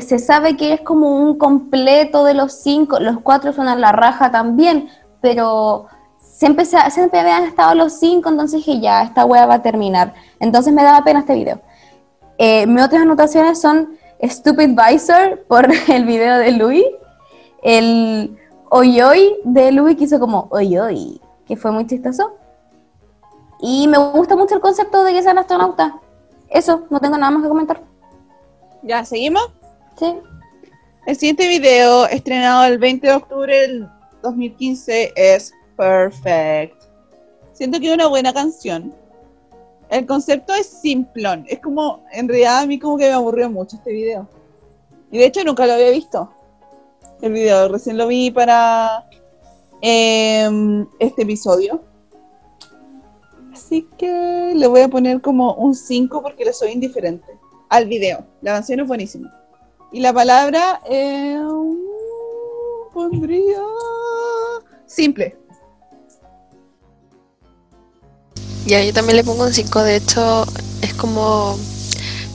se 0.00 0.18
sabe 0.18 0.56
que 0.56 0.72
es 0.74 0.80
como 0.80 1.16
un 1.16 1.38
completo 1.38 2.24
de 2.24 2.34
los 2.34 2.52
cinco, 2.54 2.98
los 3.00 3.18
cuatro 3.20 3.52
son 3.52 3.68
a 3.68 3.76
la 3.76 3.92
raja 3.92 4.30
también, 4.30 4.88
pero 5.20 5.86
siempre, 6.18 6.64
se- 6.64 6.90
siempre 6.90 7.20
habían 7.20 7.44
estado 7.44 7.74
los 7.74 7.94
cinco, 7.94 8.28
entonces 8.28 8.64
dije 8.64 8.80
ya, 8.80 9.02
esta 9.02 9.24
wea 9.24 9.46
va 9.46 9.54
a 9.54 9.62
terminar. 9.62 10.14
Entonces 10.40 10.72
me 10.72 10.82
daba 10.82 11.04
pena 11.04 11.20
este 11.20 11.34
video. 11.34 11.60
Eh, 12.38 12.66
mis 12.66 12.82
otras 12.82 13.02
anotaciones 13.02 13.60
son 13.60 13.96
Stupid 14.22 14.70
Visor 14.76 15.44
por 15.48 15.68
el 15.88 16.04
video 16.04 16.38
de 16.38 16.52
Louis, 16.52 16.84
el 17.62 18.36
Oy 18.70 19.00
Oy 19.02 19.36
de 19.44 19.70
Louis 19.72 19.96
que 19.96 20.04
hizo 20.04 20.18
como 20.18 20.48
Oy 20.50 20.76
Oy, 20.78 21.20
que 21.46 21.56
fue 21.56 21.70
muy 21.70 21.86
chistoso. 21.86 22.32
Y 23.60 23.86
me 23.88 23.98
gusta 23.98 24.36
mucho 24.36 24.54
el 24.56 24.60
concepto 24.60 25.04
de 25.04 25.12
que 25.12 25.22
sean 25.22 25.38
astronautas. 25.38 25.92
Eso, 26.48 26.82
no 26.90 27.00
tengo 27.00 27.16
nada 27.16 27.30
más 27.30 27.42
que 27.42 27.48
comentar. 27.48 27.80
¿Ya 28.82 29.04
seguimos? 29.04 29.48
Sí. 29.98 30.06
El 31.06 31.16
siguiente 31.16 31.46
video, 31.48 32.06
estrenado 32.06 32.64
el 32.64 32.78
20 32.78 33.06
de 33.06 33.12
octubre 33.12 33.60
del 33.60 33.88
2015, 34.22 35.12
es 35.14 35.52
Perfect. 35.76 36.82
Siento 37.52 37.78
que 37.78 37.88
es 37.88 37.94
una 37.94 38.08
buena 38.08 38.32
canción. 38.32 38.92
El 39.90 40.06
concepto 40.06 40.54
es 40.54 40.66
simplón. 40.66 41.44
Es 41.48 41.60
como, 41.60 42.04
en 42.12 42.26
realidad 42.26 42.60
a 42.60 42.66
mí 42.66 42.78
como 42.78 42.96
que 42.96 43.04
me 43.04 43.12
aburrió 43.12 43.50
mucho 43.50 43.76
este 43.76 43.92
video. 43.92 44.28
Y 45.12 45.18
de 45.18 45.26
hecho 45.26 45.44
nunca 45.44 45.66
lo 45.66 45.74
había 45.74 45.90
visto. 45.90 46.32
El 47.20 47.32
video, 47.32 47.68
recién 47.68 47.96
lo 47.96 48.08
vi 48.08 48.30
para 48.30 49.06
em, 49.80 50.86
este 50.98 51.22
episodio. 51.22 51.82
Así 53.52 53.88
que 53.96 54.52
le 54.56 54.66
voy 54.66 54.80
a 54.80 54.88
poner 54.88 55.20
como 55.20 55.54
un 55.54 55.74
5 55.74 56.22
porque 56.22 56.44
le 56.44 56.52
soy 56.52 56.72
indiferente 56.72 57.38
al 57.68 57.86
video. 57.86 58.24
La 58.40 58.54
canción 58.54 58.80
es 58.80 58.88
buenísima. 58.88 59.43
Y 59.94 60.00
la 60.00 60.12
palabra 60.12 60.80
pondría 62.92 63.62
simple. 64.88 65.36
Ya, 68.66 68.82
yo 68.82 68.92
también 68.92 69.18
le 69.18 69.22
pongo 69.22 69.44
un 69.44 69.52
5, 69.52 69.82
de 69.84 69.94
hecho 69.94 70.46
es 70.82 70.94
como 70.94 71.56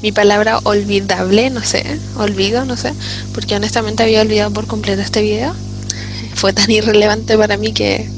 mi 0.02 0.14
palabra 0.14 0.60
olvidable, 0.64 1.50
no 1.50 1.62
sé, 1.62 2.00
olvido, 2.18 2.64
no 2.64 2.78
sé, 2.78 2.94
porque 3.34 3.58
honestamente 3.58 4.04
había 4.04 4.22
olvidado 4.22 4.54
por 4.54 4.66
completo 4.66 5.02
este 5.02 5.22
video. 5.22 5.54
Fue 6.36 6.54
tan 6.54 6.72
irrelevante 6.72 7.38
para 7.38 7.58
mí 7.58 7.74
que, 7.74 8.10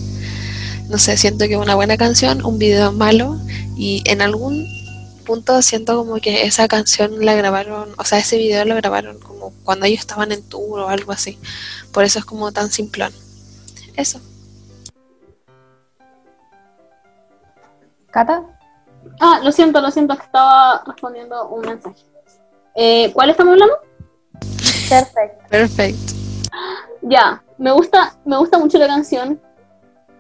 no 0.88 1.00
sé, 1.00 1.18
siento 1.18 1.48
que 1.48 1.58
una 1.58 1.74
buena 1.74 1.98
canción, 1.98 2.46
un 2.46 2.60
video 2.60 2.92
malo 2.92 3.40
y 3.76 4.04
en 4.06 4.22
algún 4.22 4.81
punto 5.22 5.62
siento 5.62 5.98
como 5.98 6.16
que 6.16 6.44
esa 6.44 6.68
canción 6.68 7.26
la 7.26 7.34
grabaron, 7.36 7.94
o 7.98 8.04
sea, 8.04 8.20
ese 8.20 8.38
video 8.38 8.66
lo 8.66 8.76
grabaron 8.76 9.20
como 9.20 9.54
cuando 9.64 9.86
ellos 9.86 10.02
estaban 10.02 10.32
en 10.32 10.48
tour 10.48 10.80
o 10.80 10.90
algo 10.90 11.12
así. 11.12 11.40
Por 11.94 12.04
eso 12.04 12.20
es 12.20 12.26
como 12.26 12.52
tan 12.52 12.70
simplón. 12.70 13.14
Eso. 13.96 14.20
¿Cata? 18.12 18.44
Ah, 19.20 19.40
lo 19.44 19.52
siento, 19.52 19.82
lo 19.82 19.92
siento, 19.92 20.16
que 20.18 20.24
estaba 20.24 20.84
respondiendo 20.86 21.48
un 21.50 21.62
mensaje. 21.62 22.04
Eh, 22.76 23.12
¿Cuál 23.14 23.30
estamos 23.30 23.54
hablando? 23.54 23.76
Perfecto. 24.90 25.44
Perfecto. 25.50 26.14
Ya, 27.02 27.44
me 27.58 27.72
gusta, 27.72 28.16
me 28.26 28.38
gusta 28.38 28.58
mucho 28.58 28.78
la 28.78 28.88
canción. 28.88 29.42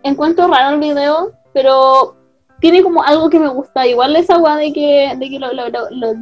Encuentro 0.03 0.47
raro 0.47 0.75
el 0.75 0.79
video, 0.79 1.33
pero 1.53 2.15
tiene 2.61 2.81
como 2.83 3.03
algo 3.03 3.29
que 3.29 3.39
me 3.39 3.49
gusta. 3.49 3.85
Igual 3.85 4.15
esa 4.15 4.37
weá 4.37 4.55
de 4.55 4.71
que, 4.71 5.13
de 5.17 5.29
que 5.29 5.39
lo, 5.39 5.51
lo- 5.51 5.69
lo- 5.69 6.13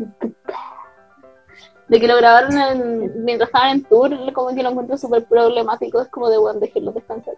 de 1.88 2.00
que 2.00 2.08
lo 2.08 2.16
grabaron 2.18 2.58
en- 2.58 3.24
mientras 3.26 3.50
estaban 3.50 3.72
en 3.72 3.84
tour, 3.84 4.12
como 4.34 4.50
que 4.56 4.64
lo 4.64 4.70
encuentro 4.70 4.98
súper 4.98 5.26
problemático. 5.26 6.02
Es 6.02 6.08
como 6.08 6.30
de 6.30 6.38
bueno, 6.38 6.60
déjenlo 6.60 6.92
descansar. 6.92 7.36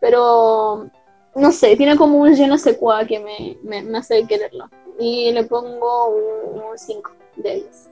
Pero 0.00 0.88
no 1.34 1.50
sé, 1.52 1.76
tiene 1.76 1.96
como 1.96 2.18
un 2.18 2.34
je 2.36 2.46
no 2.46 2.58
sé 2.58 2.78
quoi 2.78 3.06
que 3.06 3.18
me, 3.20 3.56
me, 3.62 3.82
me 3.82 3.98
hace 3.98 4.26
quererlo. 4.26 4.68
Y 4.98 5.32
le 5.32 5.44
pongo 5.44 6.08
un 6.10 6.78
5 6.78 7.10
de 7.36 7.54
10. 7.54 7.88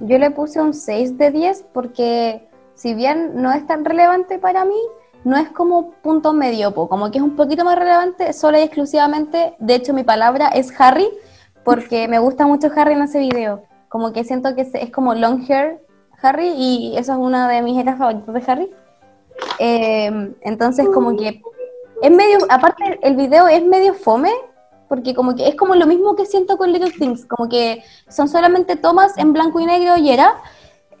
Yo 0.00 0.18
le 0.18 0.30
puse 0.30 0.60
un 0.60 0.72
6 0.74 1.18
de 1.18 1.30
10 1.30 1.64
porque 1.72 2.48
si 2.74 2.94
bien 2.94 3.42
no 3.42 3.52
es 3.52 3.66
tan 3.66 3.84
relevante 3.84 4.38
para 4.38 4.64
mí, 4.64 4.80
no 5.24 5.38
es 5.38 5.48
como 5.48 5.92
punto 6.02 6.32
medio, 6.32 6.74
como 6.74 7.10
que 7.10 7.18
es 7.18 7.24
un 7.24 7.34
poquito 7.34 7.64
más 7.64 7.78
relevante 7.78 8.32
solo 8.32 8.58
y 8.58 8.62
exclusivamente, 8.62 9.54
de 9.58 9.74
hecho 9.74 9.94
mi 9.94 10.04
palabra 10.04 10.48
es 10.48 10.72
Harry, 10.78 11.08
porque 11.64 12.06
me 12.08 12.18
gusta 12.18 12.46
mucho 12.46 12.70
Harry 12.76 12.92
en 12.92 13.02
ese 13.02 13.18
video, 13.18 13.62
como 13.88 14.12
que 14.12 14.24
siento 14.24 14.54
que 14.54 14.68
es, 14.72 14.90
como 14.90 15.14
long 15.14 15.44
hair 15.48 15.80
Harry 16.22 16.48
y 16.48 16.96
eso 16.96 17.12
es 17.12 17.18
una 17.18 17.48
de 17.48 17.62
mis 17.62 17.78
eras 17.78 17.98
favoritas 17.98 18.34
de 18.34 18.52
Harry. 18.52 18.70
Eh, 19.58 20.34
entonces 20.42 20.86
como 20.92 21.16
que 21.16 21.42
es 22.02 22.10
medio, 22.10 22.38
aparte 22.50 22.98
el 23.02 23.16
video 23.16 23.48
es 23.48 23.64
medio 23.64 23.94
fome, 23.94 24.30
porque 24.88 25.14
como 25.14 25.34
que 25.34 25.48
es 25.48 25.54
como 25.54 25.74
lo 25.74 25.86
mismo 25.86 26.14
que 26.14 26.26
siento 26.26 26.58
con 26.58 26.70
Little 26.70 26.92
Things, 26.92 27.24
como 27.24 27.48
que 27.48 27.82
son 28.08 28.28
solamente 28.28 28.76
tomas 28.76 29.16
en 29.16 29.32
blanco 29.32 29.58
y 29.60 29.66
negro 29.66 29.96
y 29.96 30.10
era, 30.10 30.36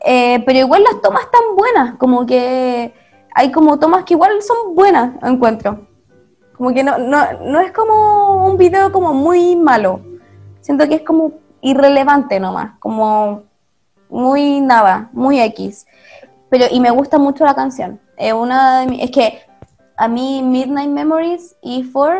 eh, 0.04 0.42
pero 0.46 0.58
igual 0.58 0.82
las 0.82 1.00
tomas 1.02 1.24
están 1.24 1.42
buenas, 1.56 1.96
como 1.96 2.24
que 2.26 2.94
hay 3.34 3.50
como 3.52 3.78
tomas 3.78 4.04
que 4.04 4.14
igual 4.14 4.40
son 4.42 4.74
buenas, 4.74 5.14
encuentro. 5.22 5.86
Como 6.56 6.72
que 6.72 6.84
no, 6.84 6.98
no, 6.98 7.18
no 7.44 7.60
es 7.60 7.72
como 7.72 8.46
un 8.46 8.56
video 8.56 8.92
como 8.92 9.12
muy 9.12 9.56
malo, 9.56 10.00
siento 10.60 10.86
que 10.88 10.94
es 10.96 11.02
como 11.02 11.32
irrelevante 11.60 12.38
nomás, 12.38 12.78
como 12.78 13.42
muy 14.08 14.60
nada, 14.60 15.10
muy 15.12 15.40
X. 15.40 15.86
Pero, 16.48 16.66
y 16.70 16.78
me 16.78 16.90
gusta 16.90 17.18
mucho 17.18 17.44
la 17.44 17.54
canción. 17.54 18.00
Es 18.16 18.32
una 18.32 18.80
de 18.80 18.86
mi- 18.86 19.02
es 19.02 19.10
que 19.10 19.40
a 19.96 20.06
mí 20.06 20.42
Midnight 20.42 20.90
Memories 20.90 21.56
y 21.60 21.82
Four 21.82 22.18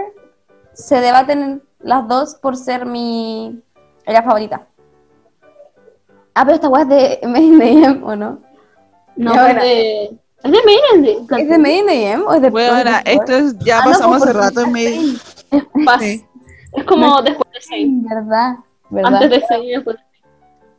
se 0.72 1.00
debaten 1.00 1.62
las 1.78 2.08
dos 2.08 2.34
por 2.34 2.56
ser 2.56 2.86
mi 2.86 3.62
era 4.06 4.22
favorita. 4.22 4.66
Ah, 6.34 6.44
pero 6.44 6.54
esta 6.56 6.68
weá 6.68 6.82
es 6.82 6.88
de 6.88 7.20
Made 7.28 8.00
¿o 8.02 8.16
no? 8.16 8.40
No, 9.16 9.32
es 9.46 9.54
de. 9.62 10.18
Es 10.44 10.52
de 10.52 10.58
Maiden, 10.64 11.26
¿Es 11.38 11.48
de 11.48 11.58
Made 11.58 11.78
in 11.78 11.86
the 11.86 12.12
AM 12.12 12.22
o 12.26 12.34
es 12.34 12.42
de 12.42 12.50
Bueno, 12.50 12.74
de 12.76 12.82
Four? 12.84 13.00
esto 13.06 13.32
es, 13.32 13.58
ya 13.60 13.78
Ah, 13.78 13.82
no, 13.86 13.90
pasamos 13.92 14.18
pues, 14.18 14.30
hace 14.30 14.38
rato 14.38 14.60
en. 14.60 14.74
Sí. 16.00 16.24
Es 16.72 16.84
como 16.84 17.22
después 17.22 17.50
de 17.52 17.60
Saint. 17.60 18.02
Mm, 18.04 18.08
¿Verdad? 18.08 18.56
¿Verdad? 18.90 19.14
Antes 19.14 19.30
de 19.30 19.46
Saint 19.46 19.64
y 19.64 19.70
después 19.70 19.96
de 19.96 20.02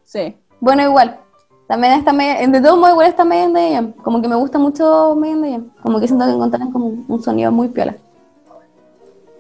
Sí. 0.03 0.37
Bueno, 0.59 0.83
igual. 0.83 1.19
También 1.67 1.93
está 1.93 2.13
Made- 2.13 2.47
de 2.47 2.61
todos 2.61 2.77
modos 2.77 2.91
igual 2.91 3.07
está 3.07 3.25
Made 3.25 3.43
in 3.43 3.53
the 3.55 3.75
AM. 3.75 3.93
Como 4.03 4.21
que 4.21 4.27
me 4.27 4.35
gusta 4.35 4.59
mucho 4.59 5.15
Made 5.15 5.31
in 5.31 5.41
the 5.41 5.53
AM. 5.55 5.71
Como 5.81 5.99
que 5.99 6.07
siento 6.07 6.25
que 6.25 6.31
encontraron 6.31 6.71
como 6.71 6.85
un 7.07 7.23
sonido 7.23 7.51
muy 7.51 7.67
piola. 7.69 7.95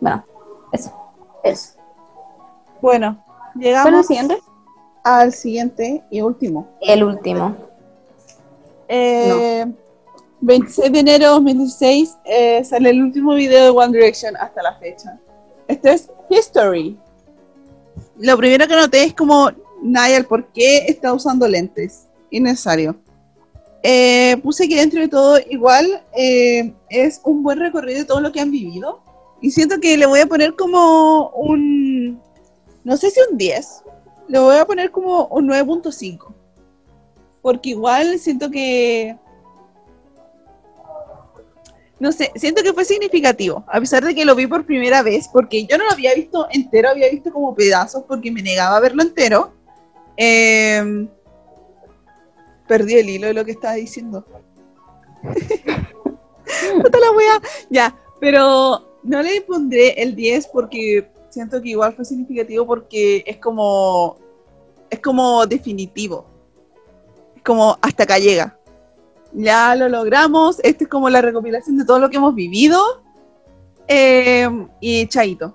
Bueno, 0.01 0.25
eso. 0.71 0.91
Eso. 1.43 1.73
Bueno, 2.81 3.17
¿Cuál 3.27 3.53
es 3.53 3.55
el 3.55 3.61
llegamos 3.61 4.05
siguiente? 4.07 4.39
al 5.03 5.31
siguiente 5.33 6.03
y 6.09 6.21
último. 6.21 6.67
El 6.81 7.03
último. 7.03 7.55
Eh, 8.87 9.71
26 10.45 10.91
de 10.91 10.99
enero 10.99 11.25
de 11.25 11.31
2016 11.31 12.17
eh, 12.23 12.63
sale 12.63 12.91
el 12.91 13.01
último 13.01 13.33
video 13.33 13.63
de 13.63 13.69
One 13.71 13.97
Direction 13.97 14.37
hasta 14.37 14.61
la 14.61 14.75
fecha. 14.75 15.19
Este 15.67 15.93
es 15.93 16.11
History. 16.29 16.95
Lo 18.19 18.37
primero 18.37 18.67
que 18.67 18.75
noté 18.75 19.05
es 19.05 19.13
como 19.15 19.49
Niall, 19.81 20.25
¿por 20.25 20.45
qué 20.53 20.85
está 20.87 21.13
usando 21.13 21.47
lentes? 21.47 22.07
Innecesario. 22.29 22.95
eh, 23.81 24.37
puse 24.43 24.67
que 24.67 24.75
dentro 24.75 25.01
de 25.01 25.07
todo 25.07 25.39
igual 25.49 26.03
eh, 26.15 26.73
es 26.89 27.21
un 27.23 27.41
buen 27.41 27.59
recorrido 27.59 27.99
de 27.99 28.05
todo 28.05 28.19
lo 28.19 28.31
que 28.31 28.39
han 28.39 28.51
vivido. 28.51 29.01
Y 29.41 29.49
siento 29.49 29.79
que 29.79 29.97
le 29.97 30.05
voy 30.05 30.19
a 30.19 30.27
poner 30.27 30.55
como 30.55 31.29
un, 31.29 32.21
no 32.83 32.97
sé 32.97 33.09
si 33.09 33.19
un 33.31 33.37
10, 33.37 33.83
le 34.27 34.39
voy 34.39 34.57
a 34.57 34.65
poner 34.65 34.91
como 34.91 35.25
un 35.27 35.47
9.5. 35.47 36.33
Porque 37.41 37.69
igual 37.69 38.19
siento 38.19 38.51
que 38.51 39.17
no 41.99 42.11
sé, 42.11 42.31
siento 42.35 42.61
que 42.61 42.73
fue 42.73 42.83
significativo, 42.83 43.63
a 43.67 43.79
pesar 43.79 44.03
de 44.03 44.13
que 44.13 44.25
lo 44.25 44.35
vi 44.35 44.47
por 44.47 44.65
primera 44.65 45.01
vez, 45.01 45.29
porque 45.31 45.65
yo 45.65 45.77
no 45.77 45.85
lo 45.85 45.91
había 45.91 46.13
visto 46.13 46.47
entero, 46.51 46.89
había 46.89 47.09
visto 47.09 47.31
como 47.31 47.55
pedazos 47.55 48.03
porque 48.05 48.31
me 48.31 48.41
negaba 48.41 48.75
a 48.77 48.81
verlo 48.81 49.01
entero. 49.01 49.53
Em, 50.17 51.07
perdí 52.67 52.95
el 52.95 53.09
hilo 53.09 53.27
de 53.27 53.33
lo 53.33 53.45
que 53.45 53.51
estaba 53.51 53.75
diciendo. 53.75 54.25
Puta 56.81 56.99
la 56.99 57.11
wea. 57.11 57.41
Ya, 57.69 57.95
pero 58.19 58.99
no 59.03 59.21
le 59.21 59.41
pondré 59.41 60.01
el 60.01 60.15
10 60.15 60.47
porque 60.47 61.09
siento 61.29 61.61
que 61.61 61.69
igual 61.69 61.93
fue 61.93 62.03
significativo 62.03 62.65
porque 62.65 63.23
es 63.25 63.37
como 63.37 64.17
es 64.89 64.99
como 64.99 65.45
definitivo. 65.45 66.25
Es 67.37 67.41
como 67.41 67.77
hasta 67.81 68.03
acá 68.03 68.19
llega 68.19 68.57
ya 69.35 69.75
lo 69.75 69.89
logramos, 69.89 70.59
esto 70.63 70.85
es 70.85 70.89
como 70.89 71.09
la 71.09 71.21
recopilación 71.21 71.77
de 71.77 71.85
todo 71.85 71.99
lo 71.99 72.09
que 72.09 72.17
hemos 72.17 72.33
vivido. 72.33 72.81
Eh, 73.87 74.47
y 74.79 75.07
chaito. 75.07 75.53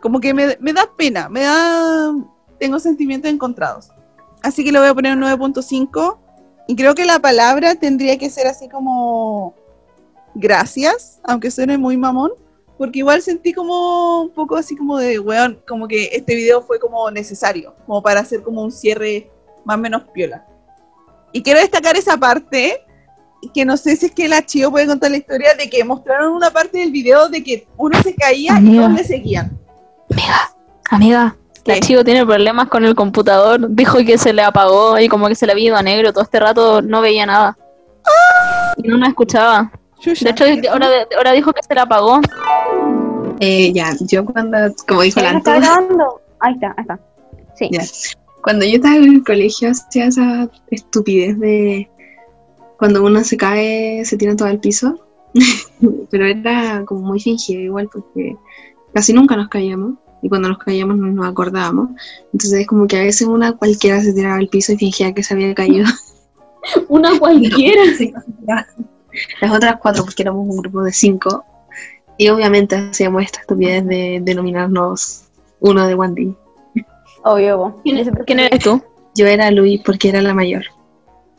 Como 0.00 0.20
que 0.20 0.34
me, 0.34 0.46
da 0.46 0.90
pena, 0.96 1.28
me 1.28 1.42
da. 1.42 2.14
Tengo 2.58 2.78
sentimientos 2.78 3.30
encontrados. 3.30 3.90
Así 4.42 4.62
que 4.64 4.70
le 4.70 4.78
voy 4.78 4.88
a 4.88 4.94
poner 4.94 5.16
un 5.16 5.22
9.5. 5.22 6.18
Y 6.68 6.76
creo 6.76 6.94
que 6.94 7.04
la 7.04 7.18
palabra 7.18 7.74
tendría 7.74 8.18
que 8.18 8.30
ser 8.30 8.46
así 8.46 8.68
como. 8.68 9.54
Gracias, 10.34 11.20
aunque 11.24 11.50
suene 11.50 11.78
muy 11.78 11.96
mamón. 11.96 12.32
Porque 12.76 12.98
igual 12.98 13.22
sentí 13.22 13.54
como 13.54 14.20
un 14.20 14.30
poco 14.30 14.56
así 14.56 14.76
como 14.76 14.98
de, 14.98 15.18
weón, 15.18 15.58
como 15.66 15.88
que 15.88 16.10
este 16.12 16.34
video 16.34 16.60
fue 16.60 16.78
como 16.78 17.10
necesario, 17.10 17.74
como 17.86 18.02
para 18.02 18.20
hacer 18.20 18.42
como 18.42 18.62
un 18.62 18.70
cierre 18.70 19.30
más 19.64 19.78
o 19.78 19.80
menos 19.80 20.02
piola. 20.12 20.46
Y 21.36 21.42
quiero 21.42 21.60
destacar 21.60 21.98
esa 21.98 22.16
parte, 22.16 22.82
que 23.52 23.66
no 23.66 23.76
sé 23.76 23.94
si 23.96 24.06
es 24.06 24.12
que 24.12 24.24
el 24.24 24.32
archivo 24.32 24.70
puede 24.70 24.86
contar 24.86 25.10
la 25.10 25.18
historia, 25.18 25.52
de 25.54 25.68
que 25.68 25.84
mostraron 25.84 26.32
una 26.32 26.50
parte 26.50 26.78
del 26.78 26.90
video 26.90 27.28
de 27.28 27.44
que 27.44 27.68
uno 27.76 28.02
se 28.02 28.14
caía 28.14 28.58
y 28.58 28.74
todos 28.74 28.92
le 28.92 29.04
seguían. 29.04 29.58
Amiga, 30.10 30.50
amiga, 30.90 31.36
el 31.66 31.74
archivo 31.74 32.02
tiene 32.04 32.24
problemas 32.24 32.68
con 32.68 32.86
el 32.86 32.94
computador. 32.94 33.66
Dijo 33.68 33.98
que 33.98 34.16
se 34.16 34.32
le 34.32 34.40
apagó 34.40 34.98
y 34.98 35.08
como 35.08 35.28
que 35.28 35.34
se 35.34 35.44
le 35.44 35.52
había 35.52 35.66
ido 35.66 35.76
a 35.76 35.82
negro. 35.82 36.10
Todo 36.10 36.24
este 36.24 36.40
rato 36.40 36.80
no 36.80 37.02
veía 37.02 37.26
nada. 37.26 37.58
Y 38.78 38.88
no 38.88 38.96
nos 38.96 39.10
escuchaba. 39.10 39.70
De 40.02 40.30
hecho, 40.30 40.44
ahora, 40.72 40.88
ahora 41.18 41.32
dijo 41.32 41.52
que 41.52 41.62
se 41.62 41.74
le 41.74 41.80
apagó. 41.82 42.18
Eh, 43.40 43.74
ya, 43.74 43.92
yo 44.00 44.24
cuando, 44.24 44.56
como 44.88 45.02
dijo 45.02 45.20
la? 45.20 45.32
Ahí 45.32 45.36
está, 45.36 45.54
ahí 46.40 46.54
está. 46.80 46.98
Sí. 47.56 47.68
Ya. 47.70 47.82
Cuando 48.46 48.64
yo 48.64 48.76
estaba 48.76 48.94
en 48.94 49.12
el 49.12 49.24
colegio 49.24 49.72
hacía 49.72 50.06
esa 50.06 50.48
estupidez 50.70 51.36
de 51.40 51.90
cuando 52.78 53.02
uno 53.02 53.24
se 53.24 53.36
cae, 53.36 54.04
se 54.04 54.16
tira 54.16 54.36
todo 54.36 54.46
al 54.46 54.60
piso. 54.60 55.04
Pero 56.12 56.26
era 56.26 56.84
como 56.84 57.00
muy 57.00 57.18
fingido 57.18 57.60
igual 57.60 57.88
porque 57.92 58.36
casi 58.94 59.12
nunca 59.12 59.34
nos 59.34 59.48
caíamos 59.48 59.94
y 60.22 60.28
cuando 60.28 60.48
nos 60.48 60.58
caíamos 60.58 60.96
no 60.96 61.08
nos 61.08 61.26
acordábamos. 61.26 61.90
Entonces 62.32 62.60
es 62.60 62.66
como 62.68 62.86
que 62.86 63.00
a 63.00 63.02
veces 63.02 63.26
una 63.26 63.50
cualquiera 63.50 64.00
se 64.00 64.12
tiraba 64.12 64.36
al 64.36 64.46
piso 64.46 64.74
y 64.74 64.76
fingía 64.76 65.12
que 65.12 65.24
se 65.24 65.34
había 65.34 65.52
caído. 65.52 65.88
una 66.88 67.18
cualquiera. 67.18 67.82
Las 69.40 69.56
otras 69.56 69.78
cuatro, 69.82 70.04
porque 70.04 70.22
éramos 70.22 70.48
un 70.48 70.58
grupo 70.58 70.84
de 70.84 70.92
cinco. 70.92 71.44
Y 72.16 72.28
obviamente 72.28 72.76
hacíamos 72.76 73.24
esta 73.24 73.40
estupidez 73.40 73.84
de 73.86 74.20
denominarnos 74.22 75.24
uno 75.58 75.84
de 75.88 75.96
Wandy. 75.96 76.45
Obvio. 77.26 77.74
¿Quién, 77.82 78.38
eres 78.38 78.62
tú? 78.62 78.80
Yo 79.16 79.26
era 79.26 79.50
Luis 79.50 79.80
porque 79.84 80.10
era 80.10 80.22
la 80.22 80.32
mayor. 80.32 80.62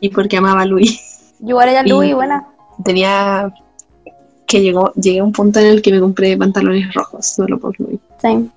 Y 0.00 0.10
porque 0.10 0.36
amaba 0.36 0.60
a 0.60 0.66
Luis. 0.66 1.32
Yo 1.40 1.58
era 1.62 1.82
Luis, 1.82 2.14
buena. 2.14 2.46
Tenía 2.84 3.54
que 4.46 4.60
llegó, 4.60 4.92
llegué 4.94 5.20
a 5.20 5.24
un 5.24 5.32
punto 5.32 5.60
en 5.60 5.66
el 5.66 5.80
que 5.80 5.90
me 5.90 6.00
compré 6.00 6.36
pantalones 6.36 6.92
rojos 6.92 7.26
solo 7.26 7.58
por 7.58 7.78
Luis. 7.80 7.98
Same. 8.20 8.50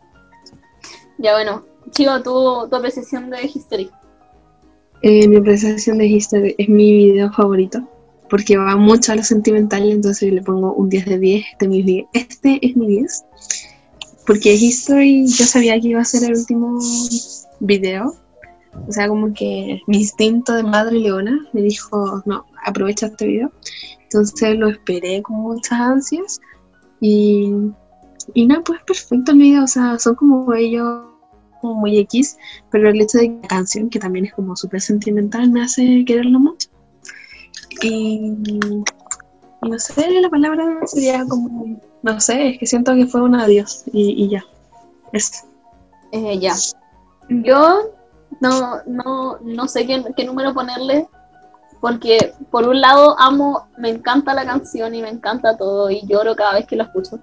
Ya 1.19 1.33
bueno, 1.33 1.63
Chivo, 1.91 2.21
tu, 2.21 2.67
tu 2.69 2.75
apreciación 2.75 3.29
de 3.29 3.43
History. 3.43 3.89
Eh, 5.01 5.25
mi 5.29 5.37
apreciación 5.37 5.99
de 5.99 6.07
History 6.07 6.55
es 6.57 6.67
mi 6.67 6.91
video 6.91 7.31
favorito 7.31 7.81
porque 8.29 8.57
va 8.57 8.75
mucho 8.75 9.13
a 9.13 9.15
lo 9.15 9.23
sentimental, 9.23 9.89
entonces 9.89 10.33
le 10.33 10.41
pongo 10.41 10.73
un 10.73 10.89
10 10.89 11.05
de 11.05 11.19
10. 11.19 11.45
Este, 11.53 11.67
mi 11.69 11.81
10. 11.81 12.07
este 12.13 12.59
es 12.65 12.75
mi 12.75 12.87
10 12.87 13.25
porque 14.26 14.53
History 14.53 15.26
yo 15.27 15.45
sabía 15.45 15.80
que 15.80 15.89
iba 15.89 16.02
a 16.02 16.06
ser 16.06 16.23
el 16.23 16.38
último 16.38 16.80
video. 17.60 18.15
O 18.88 18.91
sea, 18.91 19.07
como 19.07 19.34
que 19.34 19.81
mi 19.88 19.98
instinto 19.98 20.53
de 20.53 20.64
madre 20.64 20.98
leona 20.99 21.38
me 21.53 21.61
dijo, 21.61 22.23
no, 22.26 22.45
aprovecha 22.65 23.07
este 23.07 23.27
video. 23.27 23.52
Entonces 24.03 24.57
lo 24.57 24.69
esperé 24.69 25.22
con 25.22 25.38
muchas 25.38 25.80
ansias. 25.80 26.39
Y, 26.99 27.52
y 28.34 28.45
nada, 28.45 28.64
pues 28.64 28.81
perfecto 28.84 29.31
el 29.31 29.38
video. 29.39 29.64
O 29.64 29.68
sea, 29.68 29.99
son 29.99 30.15
como 30.15 30.53
ellos 30.53 31.06
como 31.61 31.76
muy 31.76 31.98
X, 31.99 32.38
pero 32.72 32.89
el 32.89 32.99
hecho 33.02 33.19
de 33.19 33.39
la 33.41 33.48
canción, 33.48 33.89
que 33.89 33.99
también 33.99 34.26
es 34.26 34.34
como 34.34 34.56
súper 34.56 34.81
sentimental, 34.81 35.52
me 35.52 35.61
hace 35.61 36.03
quererlo 36.06 36.39
mucho. 36.39 36.69
Y 37.84 38.34
no 39.61 39.79
sé, 39.79 40.09
la 40.21 40.29
palabra 40.29 40.79
sería 40.85 41.25
como 41.27 41.77
no 42.01 42.19
sé, 42.19 42.49
es 42.49 42.59
que 42.59 42.65
siento 42.65 42.93
que 42.95 43.05
fue 43.05 43.21
un 43.21 43.35
adiós 43.35 43.83
y, 43.93 44.27
ya. 44.29 44.43
Eso. 45.13 45.45
Eh, 46.11 46.39
ya. 46.39 46.55
Yo 47.29 47.91
no, 48.39 48.81
no, 48.85 49.38
no 49.41 49.67
sé 49.67 49.85
qué, 49.85 50.03
qué, 50.15 50.25
número 50.25 50.53
ponerle, 50.53 51.07
porque 51.79 52.33
por 52.49 52.67
un 52.67 52.81
lado 52.81 53.15
amo, 53.19 53.67
me 53.77 53.89
encanta 53.89 54.33
la 54.33 54.45
canción 54.45 54.95
y 54.95 55.01
me 55.01 55.09
encanta 55.09 55.57
todo 55.57 55.89
y 55.89 56.05
lloro 56.07 56.35
cada 56.35 56.53
vez 56.53 56.65
que 56.65 56.75
lo 56.75 56.83
escucho. 56.83 57.19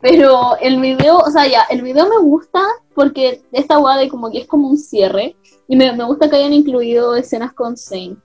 Pero 0.00 0.56
el 0.60 0.80
video, 0.80 1.18
o 1.18 1.30
sea, 1.30 1.46
ya, 1.46 1.62
el 1.70 1.80
video 1.80 2.06
me 2.06 2.18
gusta 2.18 2.62
porque 2.94 3.42
esta 3.52 3.78
guada 3.78 4.06
como 4.08 4.30
que 4.30 4.38
es 4.38 4.46
como 4.46 4.68
un 4.68 4.76
cierre 4.76 5.36
y 5.68 5.76
me, 5.76 5.90
me 5.92 6.04
gusta 6.04 6.28
que 6.28 6.36
hayan 6.36 6.52
incluido 6.52 7.16
escenas 7.16 7.54
con 7.54 7.76
Zane. 7.76 8.16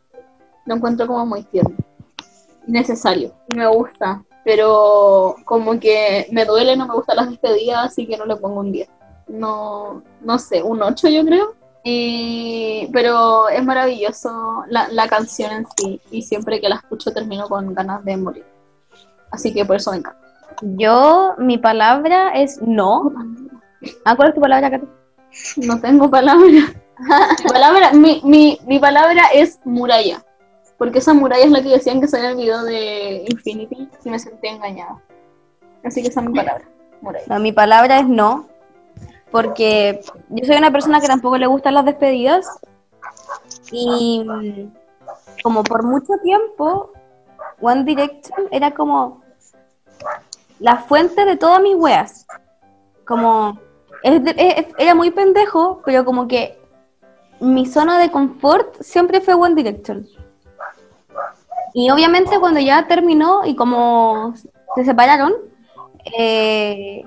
Lo 0.65 0.75
encuentro 0.75 1.07
como 1.07 1.25
muy 1.25 1.43
tierno. 1.43 1.77
Necesario. 2.67 3.33
Me 3.55 3.67
gusta 3.67 4.23
pero 4.43 5.35
como 5.45 5.79
que 5.79 6.27
me 6.31 6.45
duele, 6.45 6.75
no 6.75 6.88
me 6.88 6.95
gustan 6.95 7.17
las 7.17 7.29
despedidas, 7.29 7.85
así 7.85 8.07
que 8.07 8.17
no 8.17 8.25
le 8.25 8.35
pongo 8.35 8.61
un 8.61 8.71
10. 8.71 8.89
No, 9.27 10.03
no 10.21 10.39
sé, 10.39 10.63
un 10.63 10.81
8 10.81 11.09
yo 11.09 11.25
creo. 11.25 11.55
Y, 11.83 12.89
pero 12.93 13.49
es 13.49 13.63
maravilloso 13.63 14.63
la, 14.67 14.88
la, 14.89 15.07
canción 15.07 15.51
en 15.51 15.65
sí 15.75 15.99
y 16.11 16.21
siempre 16.21 16.61
que 16.61 16.69
la 16.69 16.75
escucho 16.75 17.11
termino 17.11 17.47
con 17.47 17.73
ganas 17.73 18.05
de 18.05 18.17
morir. 18.17 18.45
Así 19.31 19.51
que 19.51 19.65
por 19.65 19.77
eso 19.77 19.91
me 19.91 19.97
encanta. 19.97 20.19
Yo, 20.61 21.33
mi 21.39 21.57
palabra 21.57 22.33
es 22.35 22.61
no. 22.61 23.11
¿Ah, 24.05 24.15
cuál 24.15 24.29
es 24.29 24.35
tu 24.35 24.41
palabra, 24.41 24.69
Katy? 24.69 24.88
No 25.57 25.79
tengo 25.79 26.09
palabra. 26.09 26.45
mi, 27.43 27.49
palabra 27.51 27.93
mi, 27.93 28.21
mi, 28.23 28.59
mi 28.67 28.77
palabra 28.77 29.23
es 29.33 29.59
muralla. 29.63 30.23
Porque 30.81 30.97
esa 30.97 31.13
muralla 31.13 31.45
es 31.45 31.51
la 31.51 31.61
que 31.61 31.69
decían 31.69 32.01
que 32.01 32.07
salía 32.07 32.31
el 32.31 32.37
video 32.37 32.63
de 32.63 33.23
Infinity 33.29 33.87
y 34.03 34.09
me 34.09 34.17
sentí 34.17 34.47
engañada. 34.47 34.99
Así 35.83 36.01
que 36.01 36.07
esa 36.07 36.21
es 36.21 36.27
mi 36.27 36.33
palabra, 36.33 36.67
muralla. 37.01 37.37
mi 37.37 37.51
palabra 37.51 37.99
es 37.99 38.07
no, 38.07 38.47
porque 39.29 40.01
yo 40.29 40.43
soy 40.43 40.57
una 40.57 40.71
persona 40.71 40.99
que 40.99 41.05
tampoco 41.05 41.37
le 41.37 41.45
gustan 41.45 41.75
las 41.75 41.85
despedidas 41.85 42.47
y 43.71 44.25
como 45.43 45.61
por 45.63 45.83
mucho 45.83 46.13
tiempo 46.23 46.91
One 47.61 47.83
Direction 47.83 48.47
era 48.49 48.71
como 48.71 49.21
la 50.57 50.77
fuente 50.77 51.25
de 51.25 51.37
todas 51.37 51.61
mis 51.61 51.75
weas. 51.75 52.25
Como 53.05 53.59
era 54.01 54.95
muy 54.95 55.11
pendejo, 55.11 55.83
pero 55.85 56.03
como 56.03 56.27
que 56.27 56.59
mi 57.39 57.67
zona 57.67 57.99
de 57.99 58.09
confort 58.09 58.81
siempre 58.81 59.21
fue 59.21 59.35
One 59.35 59.53
Direction. 59.53 60.07
Y 61.73 61.89
obviamente 61.89 62.39
cuando 62.39 62.60
ya 62.60 62.88
terminó 62.88 63.45
y 63.45 63.56
como 63.56 64.34
se 64.76 64.85
separaron, 64.85 65.34
eh, 66.18 67.03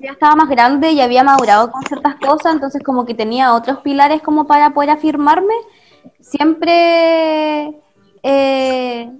ya 0.00 0.12
estaba 0.12 0.34
más 0.36 0.48
grande 0.48 0.90
y 0.90 1.00
había 1.00 1.22
madurado 1.22 1.70
con 1.70 1.82
ciertas 1.82 2.16
cosas, 2.16 2.54
entonces 2.54 2.82
como 2.82 3.04
que 3.04 3.14
tenía 3.14 3.54
otros 3.54 3.78
pilares 3.78 4.22
como 4.22 4.46
para 4.46 4.70
poder 4.70 4.90
afirmarme, 4.90 5.54
siempre 6.20 7.80
eh, 8.22 9.10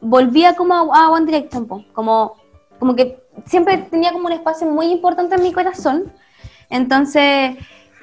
volvía 0.00 0.54
como 0.54 0.94
a, 0.94 1.10
One 1.10 1.26
Direction, 1.26 1.66
como, 1.92 2.34
como 2.78 2.94
que 2.94 3.22
siempre 3.46 3.78
tenía 3.78 4.12
como 4.12 4.26
un 4.26 4.32
espacio 4.32 4.66
muy 4.66 4.86
importante 4.86 5.34
en 5.34 5.42
mi 5.42 5.52
corazón, 5.52 6.12
entonces 6.70 7.56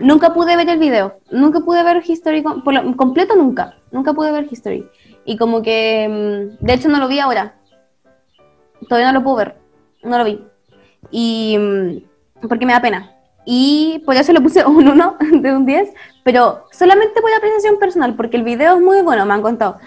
nunca 0.03 0.33
pude 0.33 0.55
ver 0.55 0.69
el 0.69 0.79
video, 0.79 1.15
nunca 1.31 1.59
pude 1.61 1.83
ver 1.83 2.03
History 2.05 2.41
por 2.41 2.73
lo- 2.73 2.95
completo, 2.95 3.35
nunca, 3.35 3.75
nunca 3.91 4.13
pude 4.13 4.31
ver 4.31 4.47
History. 4.51 4.87
Y 5.25 5.37
como 5.37 5.61
que, 5.61 6.07
mm, 6.59 6.65
de 6.65 6.73
hecho 6.73 6.89
no 6.89 6.99
lo 6.99 7.07
vi 7.07 7.19
ahora, 7.19 7.55
todavía 8.87 9.11
no 9.11 9.19
lo 9.19 9.23
puedo 9.23 9.37
ver, 9.37 9.55
no 10.03 10.17
lo 10.17 10.23
vi. 10.25 10.43
Y 11.11 11.57
mm, 11.57 12.47
porque 12.47 12.65
me 12.65 12.73
da 12.73 12.81
pena. 12.81 13.09
Y 13.45 14.01
por 14.05 14.15
eso 14.15 14.31
le 14.31 14.41
puse 14.41 14.65
un 14.65 14.87
1 14.87 15.17
de 15.41 15.55
un 15.55 15.65
10, 15.65 15.93
pero 16.23 16.65
solamente 16.71 17.21
por 17.21 17.31
apreciación 17.33 17.77
personal, 17.79 18.15
porque 18.15 18.37
el 18.37 18.43
video 18.43 18.75
es 18.75 18.81
muy 18.81 19.01
bueno, 19.01 19.25
me 19.25 19.33
han 19.33 19.41
contado. 19.41 19.77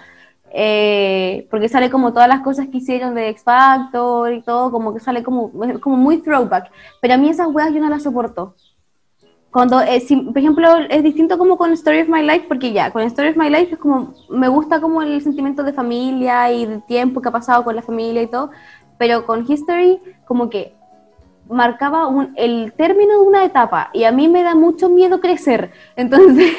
Eh, 0.59 1.47
porque 1.51 1.69
sale 1.69 1.91
como 1.91 2.13
todas 2.15 2.29
las 2.29 2.41
cosas 2.41 2.69
que 2.69 2.79
hicieron 2.79 3.15
de 3.15 3.29
X 3.31 3.43
Factor 3.45 4.33
y 4.33 4.41
todo, 4.43 4.71
como 4.71 4.95
que 4.95 5.01
sale 5.01 5.23
como, 5.23 5.51
como 5.81 5.97
muy 5.97 6.19
throwback. 6.19 6.71
Pero 7.03 7.15
a 7.15 7.17
mí 7.19 7.29
esas 7.29 7.49
weas 7.49 7.73
yo 7.75 7.81
no 7.81 7.91
las 7.91 8.03
soporto. 8.05 8.55
Cuando, 9.57 9.81
eh, 9.81 10.01
si- 10.01 10.17
por 10.17 10.37
ejemplo, 10.37 10.69
es 10.91 11.03
distinto 11.03 11.39
como 11.39 11.57
con 11.57 11.73
Story 11.73 12.01
of 12.03 12.09
My 12.11 12.21
Life, 12.21 12.45
porque 12.47 12.73
ya, 12.75 12.91
con 12.91 13.01
Story 13.05 13.31
of 13.31 13.39
My 13.39 13.49
Life 13.49 13.73
es 13.73 13.79
como, 13.79 14.13
me 14.29 14.49
gusta 14.49 14.83
como 14.83 15.01
el 15.01 15.23
sentimiento 15.23 15.63
de 15.63 15.73
familia 15.73 16.53
y 16.53 16.67
de 16.67 16.79
tiempo 16.83 17.23
que 17.23 17.31
ha 17.31 17.33
pasado 17.33 17.65
con 17.65 17.75
la 17.75 17.81
familia 17.81 18.21
y 18.21 18.27
todo, 18.27 18.51
pero 18.99 19.25
con 19.25 19.51
History 19.51 19.99
como 20.27 20.51
que 20.51 20.75
marcaba 21.49 22.07
un- 22.07 22.35
el 22.37 22.75
término 22.77 23.15
de 23.15 23.27
una 23.27 23.45
etapa 23.47 23.89
y 23.95 24.05
a 24.05 24.13
mí 24.13 24.29
me 24.29 24.43
da 24.43 24.55
mucho 24.55 24.91
miedo 24.91 25.21
crecer. 25.23 25.71
Entonces, 25.97 26.53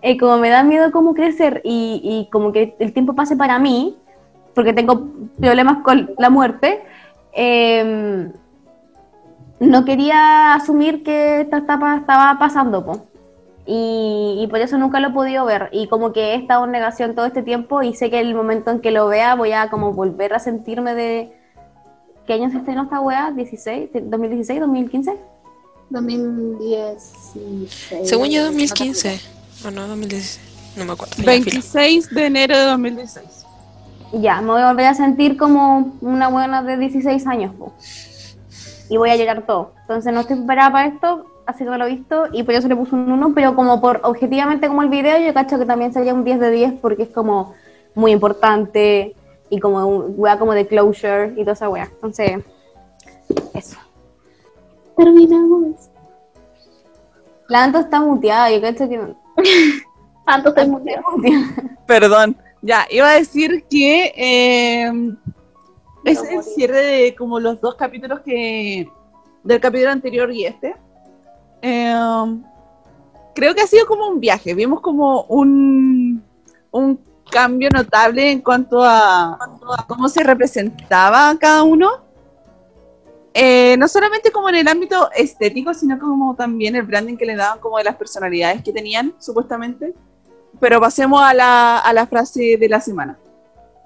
eh, 0.00 0.16
como 0.16 0.38
me 0.38 0.50
da 0.50 0.62
miedo 0.62 0.92
como 0.92 1.14
crecer 1.14 1.62
y, 1.64 2.00
y 2.04 2.30
como 2.30 2.52
que 2.52 2.76
el 2.78 2.92
tiempo 2.92 3.14
pase 3.14 3.34
para 3.34 3.58
mí, 3.58 3.96
porque 4.54 4.72
tengo 4.72 5.08
problemas 5.40 5.78
con 5.82 6.10
la 6.16 6.30
muerte, 6.30 6.80
em, 7.32 8.32
no 9.60 9.84
quería 9.84 10.54
asumir 10.54 11.04
que 11.04 11.42
esta 11.42 11.58
etapa 11.58 11.96
estaba 11.96 12.36
pasando, 12.38 12.84
po. 12.84 13.06
Y, 13.66 14.38
y 14.40 14.46
por 14.48 14.60
eso 14.60 14.78
nunca 14.78 14.98
lo 15.00 15.08
he 15.08 15.12
podido 15.12 15.44
ver. 15.44 15.68
Y 15.70 15.86
como 15.86 16.12
que 16.12 16.32
he 16.32 16.34
estado 16.34 16.64
en 16.64 16.72
negación 16.72 17.14
todo 17.14 17.26
este 17.26 17.42
tiempo 17.42 17.82
y 17.82 17.94
sé 17.94 18.10
que 18.10 18.18
el 18.18 18.34
momento 18.34 18.70
en 18.70 18.80
que 18.80 18.90
lo 18.90 19.06
vea 19.06 19.36
voy 19.36 19.52
a 19.52 19.70
como 19.70 19.92
volver 19.92 20.34
a 20.34 20.40
sentirme 20.40 20.94
de... 20.94 21.32
¿Qué 22.26 22.32
año 22.32 22.50
se 22.50 22.58
estrenó 22.58 22.84
esta 22.84 23.00
weá? 23.00 23.30
¿16? 23.30 23.92
¿2016? 23.92 24.60
¿2015? 24.60 25.16
2016. 25.90 28.08
Según 28.08 28.28
yo, 28.28 28.44
2015. 28.44 29.20
O 29.66 29.70
no, 29.70 29.86
2016. 29.88 30.76
No 30.76 30.84
me 30.84 30.92
acuerdo. 30.92 31.14
ya, 31.16 31.22
filo. 31.22 31.44
26 31.44 32.10
de 32.10 32.26
enero 32.26 32.56
de 32.56 32.64
2016. 32.64 33.46
Ya, 34.14 34.40
me 34.40 34.48
voy 34.48 34.62
a 34.62 34.68
volver 34.68 34.86
a 34.86 34.94
sentir 34.94 35.36
como 35.36 35.96
una 36.00 36.28
buena 36.28 36.62
de 36.62 36.76
16 36.76 37.26
años, 37.26 37.54
po. 37.54 37.72
Y 38.90 38.98
voy 38.98 39.08
a 39.08 39.16
llorar 39.16 39.46
todo. 39.46 39.72
Entonces 39.80 40.12
no 40.12 40.20
estoy 40.20 40.36
preparada 40.36 40.72
para 40.72 40.88
esto, 40.88 41.24
así 41.46 41.64
que 41.64 41.70
no 41.70 41.78
lo 41.78 41.86
he 41.86 41.94
visto, 41.94 42.26
y 42.32 42.42
por 42.42 42.54
eso 42.54 42.68
le 42.68 42.76
puse 42.76 42.94
un 42.94 43.10
1, 43.10 43.32
pero 43.34 43.54
como 43.54 43.80
por 43.80 44.00
objetivamente 44.02 44.68
como 44.68 44.82
el 44.82 44.90
video, 44.90 45.18
yo 45.18 45.32
cacho 45.32 45.58
que 45.58 45.64
también 45.64 45.92
sería 45.92 46.12
un 46.12 46.24
10 46.24 46.40
de 46.40 46.50
10 46.50 46.72
porque 46.82 47.04
es 47.04 47.08
como 47.08 47.54
muy 47.94 48.12
importante 48.12 49.14
y 49.48 49.58
como 49.58 49.86
un 49.86 50.14
wea 50.16 50.38
como 50.38 50.52
de 50.52 50.66
closure 50.66 51.32
y 51.36 51.40
toda 51.40 51.52
esa 51.52 51.68
wea. 51.68 51.88
Entonces, 51.90 52.44
eso. 53.54 53.78
Terminamos. 54.96 55.90
La 57.48 57.64
Anto 57.64 57.78
está 57.78 58.00
muteada, 58.00 58.50
yo 58.50 58.60
cacho 58.60 58.88
que... 58.88 59.00
Tanto 60.26 60.50
estoy 60.50 60.68
muteado. 60.68 61.04
Perdón. 61.86 62.36
Ya, 62.62 62.86
iba 62.90 63.08
a 63.08 63.14
decir 63.14 63.64
que 63.68 64.12
eh, 64.14 64.92
es 66.04 66.22
el 66.22 66.42
cierre 66.42 66.78
de 66.78 67.14
como 67.14 67.40
los 67.40 67.60
dos 67.60 67.74
capítulos 67.74 68.20
que 68.20 68.88
del 69.42 69.60
capítulo 69.60 69.90
anterior 69.90 70.30
y 70.32 70.46
este. 70.46 70.76
Eh, 71.62 71.94
creo 73.34 73.54
que 73.54 73.62
ha 73.62 73.66
sido 73.66 73.86
como 73.86 74.08
un 74.08 74.20
viaje. 74.20 74.54
Vimos 74.54 74.80
como 74.80 75.22
un, 75.24 76.22
un 76.70 77.00
cambio 77.30 77.68
notable 77.70 78.30
en 78.30 78.40
cuanto 78.40 78.82
a, 78.82 79.34
a 79.34 79.86
cómo 79.86 80.08
se 80.08 80.22
representaba 80.22 81.36
cada 81.38 81.62
uno. 81.62 82.08
Eh, 83.32 83.76
no 83.78 83.86
solamente 83.86 84.32
como 84.32 84.48
en 84.48 84.56
el 84.56 84.68
ámbito 84.68 85.08
estético, 85.12 85.72
sino 85.72 85.98
como 85.98 86.34
también 86.34 86.74
el 86.74 86.82
branding 86.82 87.16
que 87.16 87.26
le 87.26 87.36
daban 87.36 87.60
como 87.60 87.78
de 87.78 87.84
las 87.84 87.94
personalidades 87.94 88.62
que 88.62 88.72
tenían, 88.72 89.14
supuestamente. 89.18 89.94
Pero 90.58 90.80
pasemos 90.80 91.22
a 91.22 91.32
la, 91.32 91.78
a 91.78 91.92
la 91.92 92.06
frase 92.06 92.56
de 92.58 92.68
la 92.68 92.80
semana. 92.80 93.18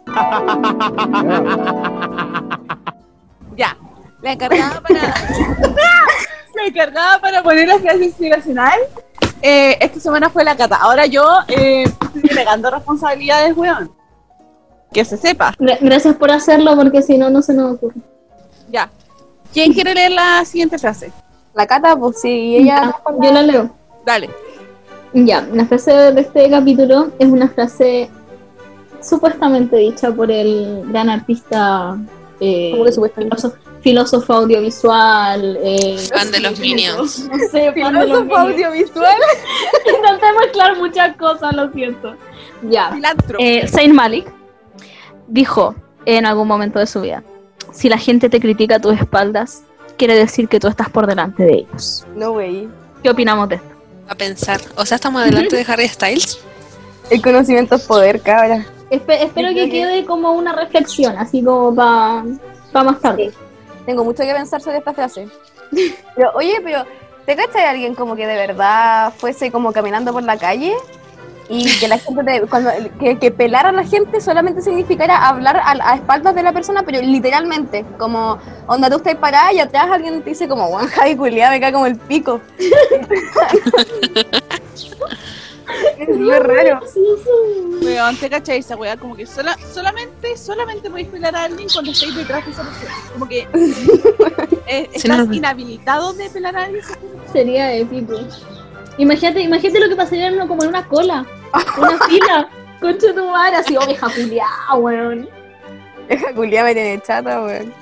ya, 3.56 3.76
la 4.22 4.32
encargada 4.32 4.80
para, 4.80 5.00
la 6.54 6.66
encargada 6.66 7.20
para 7.20 7.42
poner 7.42 7.68
la 7.68 7.78
frase 7.78 8.04
inspiracional 8.04 8.78
eh, 9.42 9.76
esta 9.80 10.00
semana 10.00 10.30
fue 10.30 10.42
la 10.44 10.56
Cata. 10.56 10.76
Ahora 10.76 11.04
yo 11.06 11.22
eh, 11.48 11.82
estoy 11.82 12.22
delegando 12.22 12.70
responsabilidades, 12.70 13.54
weón. 13.56 13.92
Que 14.90 15.04
se 15.04 15.18
sepa. 15.18 15.52
Gra- 15.58 15.76
Gracias 15.80 16.14
por 16.16 16.30
hacerlo 16.30 16.74
porque 16.76 17.02
si 17.02 17.18
no, 17.18 17.28
no 17.28 17.42
se 17.42 17.52
nos 17.52 17.74
ocurre. 17.74 17.96
Ya. 18.70 18.88
¿Quién 19.52 19.74
quiere 19.74 19.92
leer 19.94 20.12
la 20.12 20.44
siguiente 20.46 20.78
frase? 20.78 21.12
La 21.52 21.66
Cata, 21.66 21.94
pues 21.94 22.22
sí, 22.22 22.56
ella... 22.56 22.94
Ya, 23.06 23.14
yo 23.20 23.32
la 23.32 23.42
leo. 23.42 23.70
Dale. 24.06 24.30
Ya, 25.12 25.42
la 25.52 25.66
frase 25.66 25.92
de 25.92 26.20
este 26.22 26.48
capítulo 26.48 27.10
es 27.18 27.28
una 27.28 27.48
frase 27.48 28.08
supuestamente 29.04 29.76
dicha 29.76 30.10
por 30.12 30.30
el 30.30 30.82
gran 30.86 31.10
artista, 31.10 31.96
eh, 32.40 32.70
¿Cómo 32.72 32.84
que 32.84 32.92
supuestamente? 32.92 33.36
filósofo, 33.36 33.58
filósofo 33.80 34.32
audiovisual, 34.32 35.58
eh, 35.62 35.98
Fan 36.12 36.30
de 36.30 36.40
los 36.40 36.58
Minions. 36.58 37.28
no 37.28 37.38
sé, 37.50 37.72
fan 37.72 37.92
de 37.94 38.06
los 38.06 38.22
Filósofo 38.22 38.36
audiovisual. 38.36 39.14
Intenté 39.96 40.26
mezclar 40.40 40.76
muchas 40.78 41.16
cosas, 41.16 41.54
lo 41.54 41.70
siento. 41.72 42.14
Ya, 42.70 42.98
eh, 43.38 43.68
Saint 43.68 43.94
Malik 43.94 44.26
dijo 45.28 45.74
en 46.06 46.26
algún 46.26 46.48
momento 46.48 46.78
de 46.78 46.86
su 46.86 47.02
vida, 47.02 47.22
si 47.72 47.88
la 47.88 47.98
gente 47.98 48.28
te 48.28 48.40
critica 48.40 48.76
a 48.76 48.80
tus 48.80 48.98
espaldas, 48.98 49.62
quiere 49.98 50.14
decir 50.14 50.48
que 50.48 50.60
tú 50.60 50.68
estás 50.68 50.88
por 50.88 51.06
delante 51.06 51.42
de 51.42 51.54
ellos. 51.54 52.06
No, 52.14 52.32
güey. 52.32 52.68
¿Qué 53.02 53.10
opinamos 53.10 53.48
de 53.48 53.56
esto? 53.56 53.68
A 54.08 54.14
pensar. 54.14 54.60
O 54.76 54.86
sea, 54.86 54.96
estamos 54.96 55.24
delante 55.24 55.56
de 55.56 55.64
Harry 55.70 55.88
Styles. 55.88 56.38
El 57.10 57.20
conocimiento 57.20 57.74
es 57.74 57.82
poder, 57.82 58.20
cabra. 58.20 58.66
Espe- 58.94 59.22
espero 59.22 59.48
que 59.48 59.54
que- 59.64 59.70
quede 59.70 60.04
como 60.04 60.32
una 60.32 60.52
reflexión, 60.54 61.16
así 61.18 61.42
como 61.42 61.74
para 61.74 62.24
más 62.84 63.00
tarde. 63.00 63.32
Tengo 63.86 64.04
mucho 64.04 64.22
que 64.22 64.32
pensar 64.32 64.60
sobre 64.60 64.78
esta 64.78 64.92
frase. 64.92 65.28
Pero, 66.16 66.30
oye, 66.34 66.60
pero, 66.62 66.84
¿te 67.26 67.34
cachas 67.36 67.54
de 67.54 67.64
alguien 67.64 67.94
como 67.94 68.14
que 68.16 68.26
de 68.26 68.36
verdad 68.36 69.12
fuese 69.16 69.50
como 69.50 69.72
caminando 69.72 70.12
por 70.12 70.22
la 70.22 70.36
calle? 70.36 70.72
Y 71.48 71.78
que 71.78 71.88
la 71.88 71.98
gente, 71.98 72.22
te- 72.24 72.40
cuando, 72.48 72.70
que, 72.98 73.18
que 73.18 73.30
pelar 73.30 73.66
a 73.66 73.72
la 73.72 73.84
gente 73.84 74.20
solamente 74.20 74.62
significara 74.62 75.28
hablar 75.28 75.56
a, 75.58 75.72
a 75.90 75.94
espaldas 75.96 76.34
de 76.34 76.42
la 76.42 76.52
persona, 76.52 76.82
pero 76.84 77.02
literalmente, 77.02 77.84
como, 77.98 78.38
onda, 78.66 78.88
tú 78.88 78.96
estás 78.96 79.16
parada 79.16 79.52
y 79.52 79.58
atrás 79.60 79.88
alguien 79.90 80.22
te 80.22 80.30
dice 80.30 80.48
como, 80.48 80.66
Juan 80.68 80.86
Javi 80.86 81.16
culiada, 81.16 81.50
me 81.50 81.60
cae 81.60 81.72
como 81.72 81.86
el 81.86 81.96
pico. 81.96 82.40
es 85.98 86.08
muy 86.16 86.30
raro. 86.38 86.80
Weón, 87.82 88.16
te 88.16 88.30
cachai 88.30 88.58
esa 88.58 88.76
weá, 88.76 88.96
como 88.96 89.14
que 89.16 89.26
sola, 89.26 89.56
solamente, 89.72 90.36
solamente 90.36 90.88
podéis 90.90 91.08
pelar 91.08 91.34
a 91.36 91.44
alguien 91.44 91.68
cuando 91.72 91.90
estáis 91.90 92.14
detrás 92.14 92.44
de 92.44 92.52
esa 92.52 92.62
persona. 92.62 92.94
Como 93.12 93.28
que 93.28 93.40
eh, 94.66 94.88
Sí, 94.92 94.96
estás 95.08 95.26
no. 95.28 95.34
inhabilitado 95.34 96.12
de 96.14 96.30
pelar 96.30 96.56
a 96.56 96.64
alguien. 96.64 96.84
Sería 97.32 97.72
épico. 97.74 98.14
Imagínate, 98.98 99.40
imagínate 99.40 99.80
lo 99.80 99.88
que 99.88 99.96
pasaría 99.96 100.28
en 100.28 100.34
uno 100.34 100.46
como 100.48 100.62
en 100.62 100.68
una 100.70 100.86
cola, 100.86 101.26
una 101.78 101.98
fila. 102.08 102.48
Concha 102.80 103.14
tu 103.14 103.26
madre, 103.28 103.56
así 103.56 103.76
oveja 103.76 104.08
culiada, 104.14 104.74
weón. 104.76 105.28
Deja 106.08 106.34
culiada 106.34 106.66
me 106.68 106.74
tiene 106.74 107.00
chata, 107.02 107.42
weón. 107.42 107.72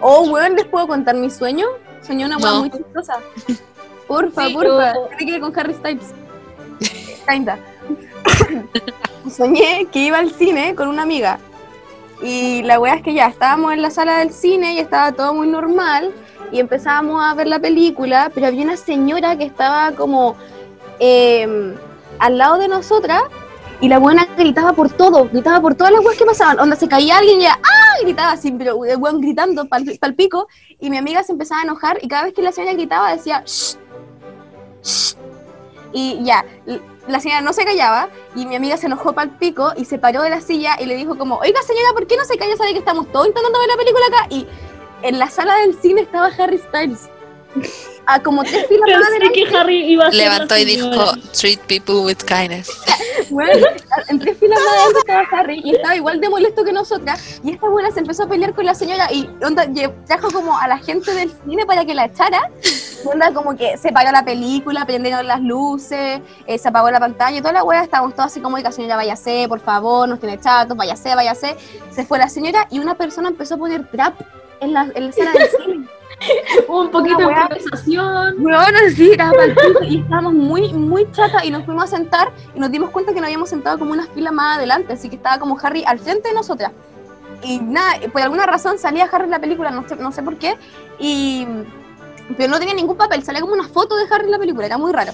Oh, 0.00 0.22
weón, 0.30 0.54
¿les 0.56 0.64
puedo 0.66 0.86
contar 0.86 1.14
mi 1.14 1.30
sueño? 1.30 1.66
Soñé 2.02 2.26
una 2.26 2.36
weá 2.38 2.50
No. 2.52 2.60
muy 2.60 2.70
chistosa. 2.70 3.18
Porfa, 4.08 4.46
Sí, 4.46 4.54
porfa. 4.54 4.94
yo- 4.94 5.08
Tiene 5.18 5.32
que 5.32 5.40
con 5.40 5.58
Harry 5.58 5.74
Styles. 5.74 6.04
Kinda. 7.28 7.58
Soñé 9.30 9.86
que 9.92 9.98
iba 10.00 10.18
al 10.18 10.30
cine 10.30 10.74
con 10.74 10.88
una 10.88 11.02
amiga. 11.02 11.38
Y 12.22 12.62
la 12.62 12.80
weá 12.80 12.94
es 12.94 13.02
que 13.02 13.14
ya 13.14 13.26
estábamos 13.26 13.72
en 13.72 13.82
la 13.82 13.90
sala 13.90 14.18
del 14.18 14.32
cine 14.32 14.74
y 14.74 14.78
estaba 14.78 15.12
todo 15.12 15.34
muy 15.34 15.46
normal. 15.46 16.12
Y 16.50 16.60
empezábamos 16.60 17.22
a 17.22 17.34
ver 17.34 17.46
la 17.46 17.58
película, 17.58 18.30
pero 18.34 18.46
había 18.46 18.64
una 18.64 18.76
señora 18.76 19.36
que 19.36 19.44
estaba 19.44 19.92
como 19.92 20.34
eh, 20.98 21.76
al 22.18 22.38
lado 22.38 22.58
de 22.58 22.68
nosotras 22.68 23.22
y 23.80 23.88
la 23.88 23.98
buena 23.98 24.26
gritaba 24.36 24.72
por 24.72 24.90
todo, 24.90 25.28
gritaba 25.28 25.60
por 25.60 25.74
todas 25.74 25.92
las 25.92 26.04
weas 26.04 26.18
que 26.18 26.24
pasaban. 26.24 26.58
Onda, 26.58 26.74
se 26.74 26.88
caía 26.88 27.18
alguien 27.18 27.40
y 27.40 27.42
ya, 27.44 27.58
¡ah! 27.62 28.02
gritaba 28.02 28.32
así, 28.32 28.50
pero 28.50 28.84
el 28.84 28.96
weón 28.96 29.20
gritando 29.20 29.66
pal, 29.66 29.84
pal 30.00 30.14
pico. 30.14 30.48
Y 30.80 30.90
mi 30.90 30.96
amiga 30.96 31.22
se 31.22 31.32
empezaba 31.32 31.60
a 31.60 31.64
enojar 31.64 31.98
y 32.02 32.08
cada 32.08 32.24
vez 32.24 32.34
que 32.34 32.42
la 32.42 32.50
señora 32.50 32.72
gritaba 32.72 33.12
decía, 33.12 33.42
"Shh, 33.46 33.76
shh". 34.82 35.16
Y 35.92 36.22
ya, 36.24 36.44
la 37.08 37.20
señora 37.20 37.40
no 37.40 37.52
se 37.52 37.64
callaba 37.64 38.08
y 38.36 38.46
mi 38.46 38.56
amiga 38.56 38.76
se 38.76 38.86
enojó 38.86 39.12
pal 39.12 39.30
pico 39.38 39.72
y 39.76 39.84
se 39.84 39.98
paró 39.98 40.22
de 40.22 40.30
la 40.30 40.40
silla 40.40 40.76
y 40.78 40.86
le 40.86 40.94
dijo 40.96 41.16
como, 41.16 41.36
oiga 41.38 41.60
señora, 41.62 41.88
¿por 41.94 42.06
qué 42.06 42.16
no 42.16 42.24
se 42.24 42.36
calla? 42.36 42.56
Sabe 42.56 42.72
que 42.72 42.78
estamos 42.78 43.10
todos 43.10 43.26
intentando 43.26 43.58
ver 43.58 43.68
la 43.68 43.76
película 43.76 44.06
acá. 44.06 44.26
Y 44.30 44.46
en 45.02 45.18
la 45.18 45.28
sala 45.30 45.56
del 45.58 45.80
cine 45.80 46.02
estaba 46.02 46.26
Harry 46.38 46.58
Styles. 46.58 47.08
a 48.06 48.22
como 48.22 48.42
tres 48.44 48.66
filas 48.68 48.88
más 48.88 48.98
Pensé 48.98 49.16
adelante. 49.16 49.44
que 49.44 49.56
Harry 49.56 49.92
iba 49.92 50.06
a 50.06 50.10
Levantó 50.10 50.56
y 50.56 50.64
dijo, 50.64 51.12
treat 51.32 51.60
people 51.66 51.96
with 52.04 52.18
kindness. 52.26 52.70
Bueno, 53.30 53.66
en 54.08 54.18
tres 54.20 54.38
filas 54.38 54.58
más 54.58 54.68
adelante 54.74 54.98
estaba 55.00 55.22
Harry 55.32 55.60
y 55.62 55.74
estaba 55.76 55.96
igual 55.96 56.18
de 56.18 56.30
molesto 56.30 56.64
que 56.64 56.72
nosotras. 56.72 57.40
Y 57.44 57.50
esta 57.52 57.68
buena 57.68 57.90
se 57.90 58.00
empezó 58.00 58.22
a 58.22 58.26
pelear 58.26 58.54
con 58.54 58.64
la 58.64 58.74
señora 58.74 59.12
y 59.12 59.28
onda, 59.44 59.66
trajo 60.06 60.30
como 60.30 60.56
a 60.58 60.66
la 60.66 60.78
gente 60.78 61.12
del 61.12 61.30
cine 61.44 61.66
para 61.66 61.84
que 61.84 61.94
la 61.94 62.06
echara. 62.06 62.50
Onda 63.04 63.32
como 63.32 63.56
que 63.56 63.76
se 63.76 63.92
paró 63.92 64.10
la 64.10 64.24
película, 64.24 64.84
prendieron 64.84 65.26
las 65.26 65.40
luces, 65.40 66.20
eh, 66.46 66.58
se 66.58 66.68
apagó 66.68 66.90
la 66.90 67.00
pantalla 67.00 67.36
y 67.36 67.40
toda 67.40 67.52
la 67.52 67.64
wea. 67.64 67.82
Estábamos 67.82 68.14
todos 68.14 68.26
así 68.26 68.40
como, 68.40 68.56
"Oiga, 68.56 68.72
señora, 68.72 68.96
váyase, 68.96 69.46
por 69.48 69.60
favor, 69.60 70.08
nos 70.08 70.20
tiene 70.20 70.38
chatos, 70.38 70.76
váyase, 70.76 71.14
váyase. 71.14 71.56
Se 71.90 72.04
fue 72.04 72.18
la 72.18 72.28
señora 72.28 72.66
y 72.70 72.78
una 72.78 72.94
persona 72.94 73.28
empezó 73.28 73.54
a 73.54 73.58
poner 73.58 73.88
trap 73.88 74.20
en 74.60 74.72
la, 74.72 74.88
en 74.94 75.06
la 75.06 75.12
sala 75.12 75.32
del 75.32 75.48
cine. 75.50 75.88
Un 76.68 76.90
poquito 76.90 77.18
de 77.18 77.32
improvisación. 77.32 78.42
Bueno, 78.42 78.78
sí, 78.94 79.12
era 79.12 79.30
y 79.82 80.00
estábamos 80.00 80.34
muy, 80.34 80.72
muy 80.74 81.10
chatas 81.12 81.44
y 81.44 81.50
nos 81.50 81.64
fuimos 81.64 81.84
a 81.84 81.86
sentar 81.86 82.32
y 82.54 82.58
nos 82.58 82.70
dimos 82.70 82.90
cuenta 82.90 83.12
que 83.12 83.20
nos 83.20 83.26
habíamos 83.26 83.48
sentado 83.48 83.78
como 83.78 83.92
una 83.92 84.06
fila 84.06 84.32
más 84.32 84.56
adelante, 84.56 84.92
así 84.92 85.08
que 85.08 85.16
estaba 85.16 85.38
como 85.38 85.56
Harry 85.62 85.84
al 85.86 85.98
frente 85.98 86.28
de 86.28 86.34
nosotras. 86.34 86.72
Y 87.42 87.60
nada, 87.60 87.94
por 88.12 88.20
alguna 88.20 88.46
razón 88.46 88.78
salía 88.78 89.08
Harry 89.10 89.24
en 89.24 89.30
la 89.30 89.38
película, 89.38 89.70
no 89.70 89.88
sé, 89.88 89.96
no 89.96 90.10
sé 90.10 90.22
por 90.22 90.38
qué, 90.38 90.56
y, 90.98 91.46
pero 92.36 92.50
no 92.50 92.58
tenía 92.58 92.74
ningún 92.74 92.96
papel, 92.96 93.22
salía 93.24 93.40
como 93.40 93.54
una 93.54 93.68
foto 93.68 93.96
de 93.96 94.04
Harry 94.10 94.26
en 94.26 94.32
la 94.32 94.38
película, 94.38 94.66
era 94.66 94.78
muy 94.78 94.92
raro. 94.92 95.12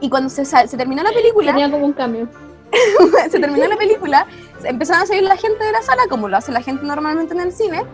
Y 0.00 0.08
cuando 0.08 0.28
se, 0.28 0.44
se 0.44 0.76
terminó 0.76 1.02
la 1.02 1.12
película, 1.12 1.52
Tenía 1.52 1.70
como 1.70 1.86
un 1.86 1.92
cambio. 1.92 2.28
se 3.30 3.40
terminó 3.40 3.66
la 3.66 3.76
película, 3.76 4.26
empezaron 4.64 5.02
a 5.02 5.06
salir 5.06 5.22
la 5.22 5.36
gente 5.36 5.64
de 5.64 5.72
la 5.72 5.82
sala, 5.82 6.02
como 6.08 6.28
lo 6.28 6.36
hace 6.36 6.52
la 6.52 6.62
gente 6.62 6.84
normalmente 6.84 7.34
en 7.34 7.40
el 7.40 7.52
cine, 7.52 7.84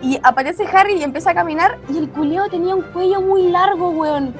y 0.00 0.18
aparece 0.22 0.66
Harry 0.66 0.94
y 0.94 1.02
empieza 1.02 1.30
a 1.30 1.34
caminar, 1.34 1.78
y 1.88 1.98
el 1.98 2.08
culeo 2.10 2.48
tenía 2.48 2.74
un 2.74 2.82
cuello 2.82 3.20
muy 3.20 3.48
largo, 3.48 3.90
weón. 3.90 4.34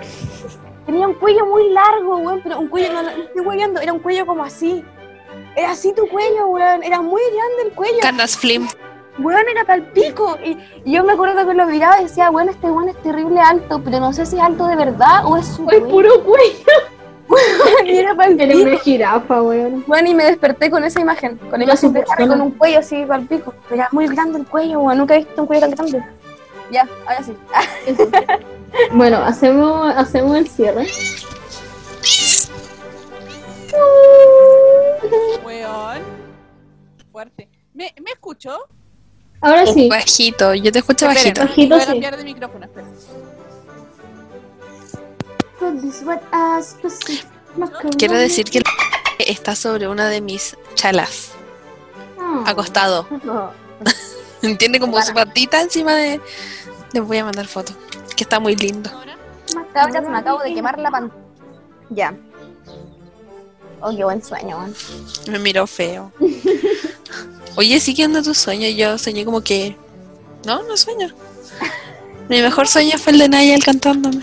Tenía 0.87 1.07
un 1.07 1.15
cuello 1.15 1.47
muy 1.47 1.71
largo, 1.71 2.17
weón, 2.17 2.41
pero 2.43 2.59
un 2.59 2.69
cuello, 2.69 2.93
no, 2.93 3.03
no 3.03 3.11
estoy 3.11 3.41
hueveando, 3.43 3.81
era 3.81 3.93
un 3.93 4.01
cuello 4.01 4.27
como 4.27 4.43
así. 4.43 4.85
Era 5.55 5.73
así 5.73 5.93
tu 5.95 6.09
cuello, 6.09 6.49
weón, 6.49 6.83
era 6.83 7.01
muy 7.01 7.23
grande 7.23 7.63
el 7.67 7.73
cuello. 7.73 7.99
Canas 8.01 8.37
Flim. 8.37 8.67
Weón, 9.19 9.45
era 9.51 9.65
pal 9.65 9.83
pico. 9.93 10.37
Y, 10.45 10.57
y 10.85 10.93
yo 10.93 11.05
me 11.05 11.13
acuerdo 11.13 11.47
que 11.47 11.55
lo 11.55 11.67
miraba 11.67 12.01
y 12.01 12.05
decía, 12.05 12.31
bueno, 12.31 12.51
este 12.51 12.71
weón 12.71 12.89
es 12.89 12.97
terrible 13.03 13.41
alto, 13.41 13.81
pero 13.85 14.01
no 14.01 14.13
sé 14.13 14.27
si 14.27 14.37
es 14.37 14.43
alto 14.43 14.67
de 14.67 14.77
verdad 14.77 15.25
o 15.27 15.37
es 15.37 15.47
su 15.47 15.65
cuello. 15.65 15.89
puro 15.89 16.25
cuello. 16.25 16.67
Y 17.87 17.97
era 17.97 18.15
pal 18.15 18.39
Era 18.39 18.53
pico. 18.53 18.69
una 18.69 18.79
jirafa, 18.79 19.43
weón. 19.43 19.85
Bueno, 19.87 20.11
y 20.11 20.15
me 20.15 20.25
desperté 20.25 20.71
con 20.71 20.85
esa 20.85 21.01
imagen, 21.01 21.39
con 21.39 21.59
la 21.61 21.65
imagen 21.65 21.93
de 21.95 22.05
con 22.05 22.41
un 22.43 22.51
cuello 22.51 22.81
así 22.81 23.07
para 23.07 23.23
el 23.23 23.29
pico. 23.29 23.55
Pero 23.69 23.81
era 23.83 23.89
muy 23.93 24.07
grande 24.07 24.39
el 24.41 24.47
cuello, 24.47 24.81
weón. 24.81 24.99
Nunca 24.99 25.15
he 25.15 25.19
visto 25.19 25.41
un 25.43 25.47
cuello 25.47 25.61
tan 25.63 25.71
grande. 25.77 26.03
Ya, 26.71 26.87
ahora 27.07 27.23
sí. 27.23 27.35
Bueno, 28.93 29.19
hacemos, 29.19 29.93
hacemos 29.95 30.35
el 30.37 30.49
cierre. 30.49 30.87
Weón. 35.45 36.03
Fuerte. 37.11 37.49
¿Me, 37.75 37.95
¿Me 38.03 38.13
escucho? 38.13 38.51
Ahora 39.43 39.66
sí. 39.66 39.89
Bajito, 39.89 40.55
yo 40.55 40.70
te 40.73 40.78
escucho 40.78 41.09
Esperen, 41.09 41.35
bajito. 41.35 41.40
Bajito, 41.43 41.74
Voy 41.74 41.78
a 41.82 41.85
sí. 41.85 41.90
cambiar 41.90 42.16
de 42.16 42.24
micrófono, 42.24 42.64
esperen. 42.64 42.93
Quiero 47.98 48.14
decir 48.16 48.44
que 48.51 48.62
está 49.19 49.55
sobre 49.55 49.89
una 49.89 50.09
de 50.09 50.20
mis 50.20 50.56
chalas, 50.74 51.32
Ah. 52.19 52.44
acostado. 52.47 53.06
Tiene 54.59 54.81
como 54.81 55.01
su 55.02 55.12
patita 55.12 55.60
encima 55.60 55.94
de... 55.94 56.20
Les 56.93 57.02
voy 57.05 57.19
a 57.19 57.24
mandar 57.24 57.47
foto, 57.47 57.73
que 58.16 58.24
está 58.24 58.40
muy 58.40 58.56
lindo. 58.56 58.90
Cabras, 59.73 60.09
me 60.09 60.19
acabo 60.19 60.40
de 60.43 60.55
quemar 60.55 60.78
la 60.78 60.90
pantalla. 60.90 61.20
Ya. 61.90 62.14
Oh, 63.83 63.95
qué 63.97 64.05
buen 64.05 64.23
sueño, 64.23 64.57
weón. 64.59 64.75
Me 65.29 65.39
miró 65.39 65.67
feo. 65.67 66.13
Oye, 67.57 67.81
sí 67.81 67.95
que 67.95 68.05
anda 68.05 68.23
tu 68.23 68.33
sueño. 68.35 68.69
Yo 68.69 68.97
soñé 68.97 69.25
como 69.25 69.41
que... 69.43 69.77
No, 70.47 70.63
no 70.63 70.77
sueño. 70.77 71.09
Mi 72.29 72.41
mejor 72.41 72.69
sueño 72.69 72.97
fue 72.99 73.13
el 73.13 73.19
de 73.19 73.29
Nayel 73.29 73.65
cantándome. 73.65 74.23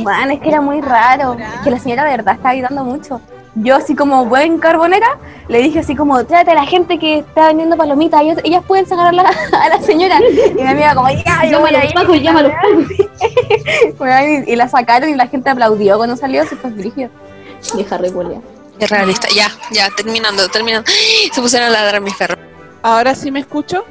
Bueno, 0.00 0.32
es 0.34 0.40
que 0.40 0.48
era 0.48 0.60
muy 0.60 0.80
raro. 0.80 1.34
Es 1.34 1.60
que 1.64 1.70
la 1.70 1.78
señora 1.80 2.04
de 2.04 2.10
verdad 2.10 2.34
estaba 2.34 2.54
gritando 2.54 2.84
mucho. 2.84 3.20
Yo, 3.56 3.74
así 3.74 3.96
como 3.96 4.24
buen 4.26 4.58
carbonera, 4.58 5.18
le 5.48 5.58
dije 5.60 5.80
así 5.80 5.96
como, 5.96 6.22
tráete 6.24 6.52
a 6.52 6.54
la 6.54 6.66
gente 6.66 6.98
que 6.98 7.18
está 7.18 7.48
vendiendo 7.48 7.76
palomitas, 7.76 8.20
ellos- 8.22 8.38
ellas 8.44 8.62
pueden 8.68 8.86
sacar 8.86 9.06
a 9.08 9.12
la, 9.12 9.22
a 9.52 9.68
la 9.70 9.82
señora. 9.82 10.20
Y 10.50 10.52
mi 10.62 10.68
amiga 10.68 10.94
como, 10.94 11.08
ya, 11.10 11.44
yo 11.50 11.58
voy 11.60 11.72
Llámalo, 11.72 11.78
a 11.78 11.84
ir. 11.86 11.94
Paco, 11.94 12.14
llámalo, 12.14 12.52
y, 14.46 14.54
la 14.54 14.68
sacaron 14.68 15.10
y 15.10 15.14
la 15.16 15.26
gente 15.26 15.50
aplaudió 15.50 15.96
cuando 15.96 16.16
salió, 16.16 16.46
se 16.46 16.54
fue 16.54 16.70
dirigido. 16.70 17.10
Y 17.76 17.84
Harry 17.92 18.12
Realista. 18.80 19.28
Ya, 19.34 19.50
ya, 19.70 19.90
terminando, 19.90 20.48
terminando. 20.48 20.90
Se 21.32 21.40
pusieron 21.40 21.68
a 21.68 21.70
ladrar 21.70 22.00
mis 22.00 22.14
perros. 22.14 22.38
¿Ahora 22.82 23.14
sí 23.14 23.30
me 23.30 23.40
escucho? 23.40 23.84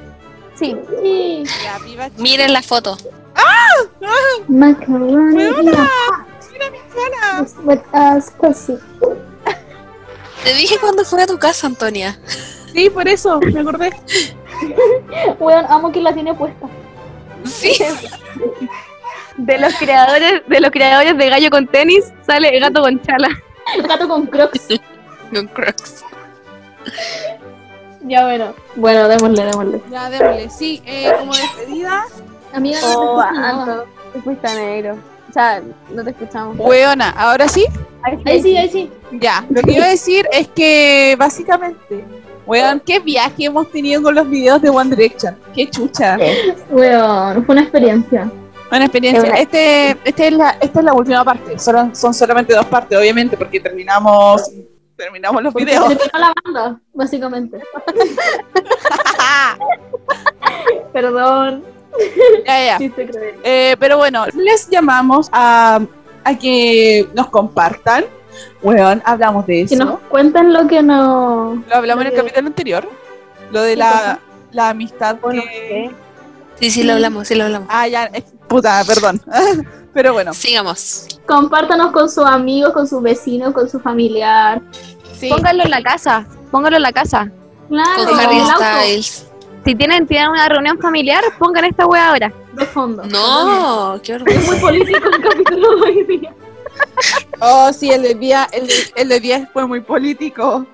Sí. 0.56 0.76
Sí. 1.02 1.44
Ya, 1.64 1.78
viva 1.80 2.10
Miren 2.18 2.54
la 2.54 2.62
foto. 2.62 2.98
Macaroni 4.48 5.44
in 5.44 5.70
a 5.70 5.90
China. 6.42 7.46
pot 7.46 7.66
with 7.66 7.82
a 7.94 8.20
spicy. 8.22 8.78
Te 10.44 10.54
dije 10.54 10.78
cuando 10.80 11.04
fue 11.04 11.24
a 11.24 11.28
tu 11.28 11.38
casa, 11.38 11.68
Antonia. 11.68 12.18
Sí, 12.74 12.90
por 12.90 13.08
eso, 13.08 13.40
me 13.40 13.60
acordé. 13.60 13.92
Weón, 15.40 15.66
amo 15.70 15.92
que 15.92 16.02
la 16.02 16.14
tiene 16.14 16.34
puesta. 16.34 16.68
Sí. 17.46 17.78
De 19.38 19.58
los 19.58 19.74
creadores, 19.76 20.42
de 20.48 20.60
los 20.60 20.72
creadores 20.72 21.18
de 21.18 21.30
Gallo 21.30 21.50
con 21.50 21.68
tenis, 21.68 22.06
sale 22.26 22.60
Gato 22.60 22.82
con 22.82 23.02
chala. 23.02 23.30
El 23.76 23.84
gato 23.84 24.08
con 24.08 24.26
crocs. 24.28 24.68
Con 25.34 25.46
Crocs. 25.48 26.06
Ya 28.06 28.24
bueno. 28.26 28.54
Bueno, 28.76 29.08
démosle, 29.10 29.44
démosle. 29.44 29.82
Ya, 29.92 30.10
démosle. 30.10 30.50
Sí, 30.50 30.82
eh, 30.86 31.12
como 31.20 31.34
despedida. 31.34 32.06
Amiga, 32.54 32.80
no 32.82 33.00
Oh, 33.02 33.22
te. 33.22 33.38
Anto, 33.38 33.86
fuiste 34.24 34.48
negro. 34.56 34.98
O 35.30 35.34
sea, 35.34 35.62
no 35.92 36.04
te 36.04 36.12
escuchamos. 36.12 36.56
Weona, 36.58 37.10
¿ahora 37.10 37.50
sí? 37.50 37.66
Ahí 38.26 38.42
sí, 38.42 38.56
ahí 38.56 38.70
sí. 38.70 38.90
Ya, 39.20 39.46
lo 39.50 39.62
que 39.62 39.74
iba 39.74 39.84
a 39.86 39.90
decir 39.90 40.26
es 40.32 40.48
que 40.48 41.16
básicamente, 41.20 42.06
weón, 42.46 42.80
qué 42.80 43.00
viaje 43.00 43.46
hemos 43.46 43.70
tenido 43.70 44.02
con 44.02 44.16
los 44.16 44.30
videos 44.30 44.62
de 44.62 44.70
One 44.70 44.96
Direction. 44.96 45.36
Qué 45.54 45.70
chucha. 45.70 46.18
Weón, 46.70 47.46
fue 47.46 47.54
una 47.54 47.64
experiencia. 47.64 48.32
Buena 48.70 48.86
experiencia. 48.86 49.32
Qué. 49.32 49.42
Este, 49.42 49.90
este 50.04 50.28
es 50.28 50.34
la, 50.34 50.50
esta 50.60 50.80
es 50.80 50.86
la 50.86 50.94
última 50.94 51.24
parte. 51.24 51.58
Solo- 51.60 51.90
son 51.94 52.14
solamente 52.14 52.54
dos 52.54 52.66
partes, 52.66 52.98
obviamente, 52.98 53.38
porque 53.38 53.60
terminamos 53.60 54.52
terminamos 54.96 55.44
los 55.44 55.54
Porque 55.54 55.66
videos. 55.66 55.88
se 55.90 55.96
terminó 55.96 56.20
la 56.20 56.34
banda, 56.44 56.80
básicamente. 56.94 57.60
Perdón. 60.94 61.64
ya, 62.46 62.78
ya. 62.78 62.92
Eh, 63.44 63.76
pero 63.80 63.98
bueno, 63.98 64.26
les 64.36 64.70
llamamos 64.70 65.30
a, 65.32 65.80
a 66.24 66.38
que 66.38 67.08
nos 67.14 67.30
compartan. 67.30 68.06
Weón, 68.62 69.02
hablamos 69.06 69.46
de 69.48 69.62
eso. 69.62 69.76
Que 69.78 69.84
nos 69.84 70.00
cuenten 70.10 70.54
lo 70.54 70.68
que 70.68 70.82
no. 70.84 71.64
Lo 71.70 71.76
hablamos 71.76 72.02
en 72.02 72.08
el 72.08 72.14
que- 72.14 72.20
capítulo 72.22 72.48
anterior. 72.48 72.90
Lo 73.52 73.62
de 73.62 73.72
¿Qué 73.72 73.76
la, 73.78 74.20
la 74.52 74.70
amistad 74.70 75.18
Bueno, 75.22 75.42
que... 75.44 75.90
Sí, 76.60 76.72
sí, 76.72 76.84
lo 76.84 76.94
hablamos, 76.94 77.28
sí, 77.28 77.36
lo 77.36 77.46
hablamos. 77.46 77.68
Ah, 77.72 77.88
ya, 77.88 78.06
es- 78.06 78.24
puta, 78.48 78.84
perdón. 78.86 79.22
pero 79.94 80.14
bueno, 80.14 80.34
Sigamos. 80.34 81.06
Compártanos 81.28 81.92
con 81.92 82.10
sus 82.10 82.26
amigos, 82.26 82.74
con 82.74 82.88
sus 82.88 83.02
vecinos, 83.02 83.54
con 83.54 83.70
su 83.70 83.80
familiar. 83.80 84.62
sí. 85.20 85.30
Pónganlo 85.30 85.64
en 85.64 85.72
la 85.72 85.82
casa, 85.84 86.26
pónganlo 86.52 86.78
en 86.78 86.84
la 86.84 86.92
casa. 86.94 87.32
Claro, 87.70 88.06
Con 88.06 88.20
Harry 88.20 88.40
Styles. 88.56 89.28
Si 89.66 89.76
tienen, 89.76 90.08
tienen 90.08 90.30
una 90.30 90.48
reunión 90.48 90.80
familiar, 90.80 91.22
pongan 91.38 91.66
esta 91.66 91.86
wea 91.86 92.10
ahora. 92.10 92.32
de 92.54 92.66
fondo. 92.66 93.04
No, 93.06 94.00
qué 94.02 94.14
Es 94.26 94.48
muy 94.48 94.56
político 94.58 95.10
el 95.10 95.22
capítulo 95.22 95.76
de 95.76 95.82
hoy 95.82 96.04
día. 96.06 96.34
Oh, 97.40 97.72
sí, 97.74 97.92
el 97.92 98.04
de 98.04 98.16
día, 98.16 98.48
el, 98.54 98.70
el 98.96 99.10
de 99.10 99.20
día 99.20 99.50
fue 99.52 99.66
muy 99.68 99.82
político. 99.82 100.66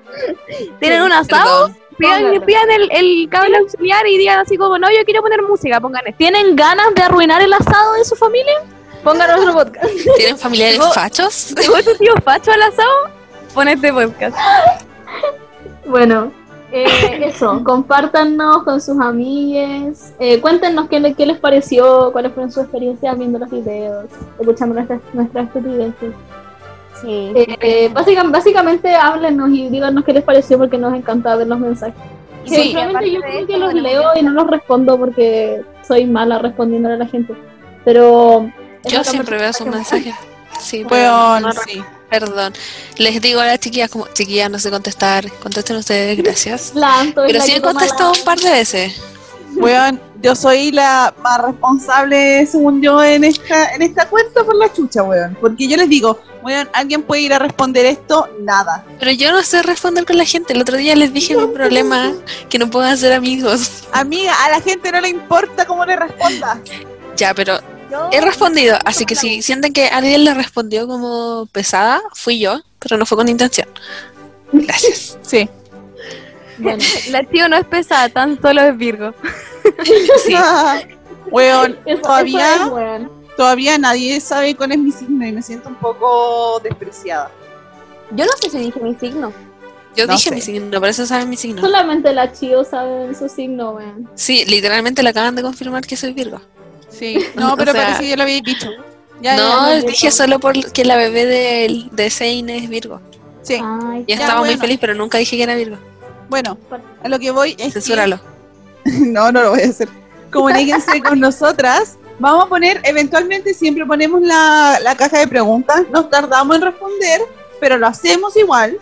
Tienen 0.80 1.02
un 1.02 1.12
asado, 1.12 1.68
Perdón. 1.68 1.78
Pidan, 1.98 2.72
el, 2.72 2.90
el 2.92 3.30
cable 3.30 3.58
auxiliar 3.58 4.06
y 4.08 4.18
digan 4.18 4.40
así 4.40 4.58
como, 4.58 4.78
no, 4.78 4.90
yo 4.90 5.04
quiero 5.06 5.22
poner 5.22 5.42
música, 5.44 5.80
pongan 5.80 6.02
esto. 6.06 6.18
¿Tienen 6.18 6.56
ganas 6.56 6.94
de 6.96 7.02
arruinar 7.04 7.42
el 7.42 7.54
asado 7.54 7.94
de 7.94 8.06
su 8.06 8.16
familia? 8.16 8.54
Pongan 9.04 9.30
nuestro 9.32 9.54
podcast. 9.54 9.86
¿Tienen 10.18 10.38
familiares 10.38 10.80
fachos? 10.94 11.54
¿Llegó 11.60 11.82
tu 11.84 11.96
tío 11.98 12.14
Facho 12.24 12.52
al 12.52 12.62
asado? 12.64 12.90
Pon 13.54 13.68
este 13.68 13.92
podcast. 13.94 14.36
Bueno, 15.86 16.32
eh, 16.72 16.86
eso, 17.26 17.62
compártanos 17.64 18.64
con 18.64 18.82
sus 18.82 19.00
amigues, 19.00 20.14
eh, 20.20 20.40
cuéntenos 20.42 20.88
qué, 20.90 21.00
le- 21.00 21.14
qué 21.14 21.26
les 21.26 21.38
pareció, 21.38 22.12
cuáles 22.12 22.34
fueron 22.34 22.52
sus 22.52 22.64
experiencias 22.64 23.18
viendo 23.18 23.38
los 23.38 23.50
videos, 23.52 24.06
escuchando 24.40 24.74
nuestras, 24.76 25.02
nuestras 25.14 25.48
estupideces. 25.48 26.14
Sí. 27.04 27.32
Eh, 27.36 27.58
eh, 27.62 27.90
básica- 27.94 28.24
básicamente 28.24 28.96
háblenos 28.96 29.50
y 29.52 29.70
díganos 29.70 30.04
qué 30.06 30.14
les 30.14 30.24
pareció 30.24 30.58
porque 30.58 30.78
nos 30.78 30.94
encanta 30.96 31.36
ver 31.36 31.48
los 31.48 31.60
mensajes. 31.60 31.96
Sí. 32.46 32.56
Simplemente 32.56 33.12
yo 33.12 33.20
creo 33.22 33.48
que 33.48 33.58
los 33.58 33.72
bueno, 33.74 33.88
leo 33.88 34.04
y 34.16 34.22
no 34.24 34.32
los 34.32 34.48
respondo 34.50 34.98
porque 34.98 35.62
soy 35.88 36.06
mala 36.06 36.40
respondiéndole 36.40 36.96
a 36.96 36.98
la 36.98 37.08
gente. 37.08 37.34
Pero 37.86 38.50
Yo 38.86 39.04
siempre 39.04 39.38
veo 39.38 39.52
sus 39.54 39.68
mensajes. 39.68 40.14
Sí, 40.60 40.86
pero 40.88 41.04
Weón, 41.12 41.44
no- 41.44 41.52
sí. 41.54 41.84
perdón. 42.10 42.54
Les 42.98 43.20
digo 43.22 43.42
a 43.42 43.46
las 43.48 43.60
chiquillas 43.60 43.90
como, 43.90 44.08
chiquillas, 44.14 44.50
no 44.50 44.60
sé 44.60 44.70
contestar, 44.72 45.30
contesten 45.42 45.76
ustedes, 45.78 46.18
gracias. 46.18 46.74
Pero 47.16 47.42
sí 47.42 47.54
he 47.54 47.62
contestado 47.62 48.12
la- 48.14 48.20
un 48.20 48.26
par 48.26 48.40
de 48.40 48.52
veces. 48.52 49.02
Weón, 49.56 50.00
yo 50.22 50.36
soy 50.36 50.72
la 50.72 51.14
más 51.22 51.42
responsable, 51.42 52.46
según 52.46 52.82
yo, 52.82 53.04
en 53.04 53.24
esta, 53.24 53.74
en 53.74 53.82
esta 53.84 54.08
cuenta 54.08 54.44
por 54.44 54.56
la 54.56 54.72
chucha, 54.72 55.04
weón. 55.04 55.38
Porque 55.42 55.68
yo 55.68 55.76
les 55.78 55.90
digo, 55.90 56.20
weón, 56.44 56.70
¿alguien 56.74 57.02
puede 57.04 57.22
ir 57.22 57.34
a 57.34 57.40
responder 57.40 57.86
esto? 57.86 58.30
Nada. 58.42 58.86
Pero 59.00 59.12
yo 59.12 59.32
no 59.32 59.42
sé 59.44 59.64
responder 59.64 60.06
con 60.06 60.18
la 60.18 60.26
gente. 60.26 60.54
El 60.54 60.62
otro 60.62 60.78
día 60.78 60.96
les 60.96 61.14
dije 61.14 61.36
mi 61.36 61.48
problema, 61.48 62.12
que 62.50 62.60
no 62.60 62.70
puedo 62.70 62.86
hacer 62.86 63.14
amigos. 63.14 63.84
Amiga, 63.92 64.34
a 64.46 64.50
la 64.52 64.62
gente 64.62 64.92
no 64.92 65.02
le 65.02 65.10
importa 65.10 65.66
cómo 65.66 65.86
le 65.86 65.96
responda. 65.96 66.60
Ya, 67.16 67.34
pero 67.34 67.60
Yo- 67.92 68.10
he 68.12 68.22
respondido. 68.22 68.78
Así 68.86 69.06
que 69.06 69.16
si 69.16 69.42
sienten 69.42 69.74
que 69.74 69.88
alguien 69.88 70.24
le 70.24 70.34
respondió 70.34 70.88
como 70.88 71.48
pesada, 71.52 72.02
fui 72.14 72.40
yo, 72.40 72.62
pero 72.80 72.98
no 72.98 73.06
fue 73.06 73.18
con 73.18 73.28
intención. 73.30 73.68
Gracias. 74.52 75.18
Sí. 75.24 75.50
Bueno, 76.60 76.84
La 77.10 77.24
tío 77.24 77.50
no 77.50 77.58
es 77.58 77.66
pesada, 77.66 78.08
tan 78.10 78.40
solo 78.40 78.62
es 78.62 78.78
Virgo. 78.78 79.14
Sí. 80.24 80.36
weón, 81.32 81.80
todavía, 82.04 82.56
eso 82.56 82.66
es, 82.66 82.72
weón. 82.72 83.12
Todavía 83.38 83.78
nadie 83.78 84.20
sabe 84.22 84.56
cuál 84.56 84.72
es 84.74 84.80
mi 84.80 84.92
signo 84.92 85.26
y 85.26 85.32
me 85.32 85.42
siento 85.42 85.70
un 85.70 85.76
poco 85.76 86.60
despreciada. 86.64 87.32
Yo 88.12 88.26
no 88.26 88.32
sé 88.42 88.50
si 88.50 88.58
dije 88.60 88.80
mi 88.80 88.96
signo. 88.96 89.32
Yo 89.96 90.08
No 90.08 90.14
dije 90.14 90.30
sé. 90.30 90.36
mi 90.36 90.42
signo, 90.42 90.80
por 90.80 90.90
eso 90.90 91.06
saben 91.06 91.30
mi 91.30 91.38
signo. 91.38 91.62
Solamente 91.62 92.12
la 92.14 92.32
Chio 92.32 92.64
sabe 92.64 93.14
su 93.16 93.30
signo, 93.30 93.72
weón. 93.72 94.10
Sí, 94.16 94.44
literalmente 94.46 95.04
le 95.04 95.10
acaban 95.10 95.36
de 95.36 95.42
confirmar 95.44 95.86
que 95.86 95.96
soy 95.96 96.14
Virgo. 96.14 96.42
Sí, 96.90 97.18
no, 97.36 97.54
O 97.54 97.58
pero 97.58 97.72
sea- 97.74 97.84
parece 97.84 98.02
que 98.04 98.10
ya 98.10 98.16
lo 98.18 98.24
habéis 98.24 98.44
dicho. 98.44 98.70
Ya, 99.22 99.38
no, 99.38 99.70
ya, 99.70 99.80
ya. 99.80 99.86
dije 99.88 100.12
solo 100.12 100.40
porque 100.40 100.84
la 100.84 100.98
bebé 100.98 101.26
de, 101.26 101.86
de 101.92 102.10
Sein 102.10 102.50
es 102.50 102.68
Virgo. 102.68 103.00
sí. 103.44 103.60
Ay, 103.64 104.04
Y 104.08 104.16
Ya, 104.16 104.22
estaba 104.22 104.42
muy 104.42 104.58
feliz, 104.58 104.78
pero 104.82 104.94
nunca 104.96 105.18
dije 105.20 105.38
que 105.38 105.44
era 105.44 105.56
Virgo. 105.56 105.78
Bueno, 106.30 106.58
a 107.04 107.08
lo 107.10 107.20
que 107.20 107.32
voy 107.32 107.52
es 107.52 107.58
que- 107.68 107.72
Censúralo. 107.72 108.20
No, 108.86 109.32
no 109.32 109.44
lo 109.44 109.52
voy 109.52 109.62
a 109.62 109.70
hacer. 109.70 109.88
Comuníquense 110.32 111.02
con 111.02 111.20
nosotras. 111.20 111.98
Vamos 112.24 112.46
a 112.46 112.48
poner, 112.48 112.80
eventualmente 112.86 113.54
siempre 113.54 113.86
ponemos 113.86 114.22
la, 114.22 114.80
la 114.82 114.96
caja 114.96 115.20
de 115.20 115.28
preguntas. 115.28 115.82
Nos 115.92 116.10
tardamos 116.10 116.56
en 116.56 116.62
responder, 116.62 117.20
pero 117.60 117.78
lo 117.78 117.86
hacemos 117.86 118.38
igual. 118.38 118.78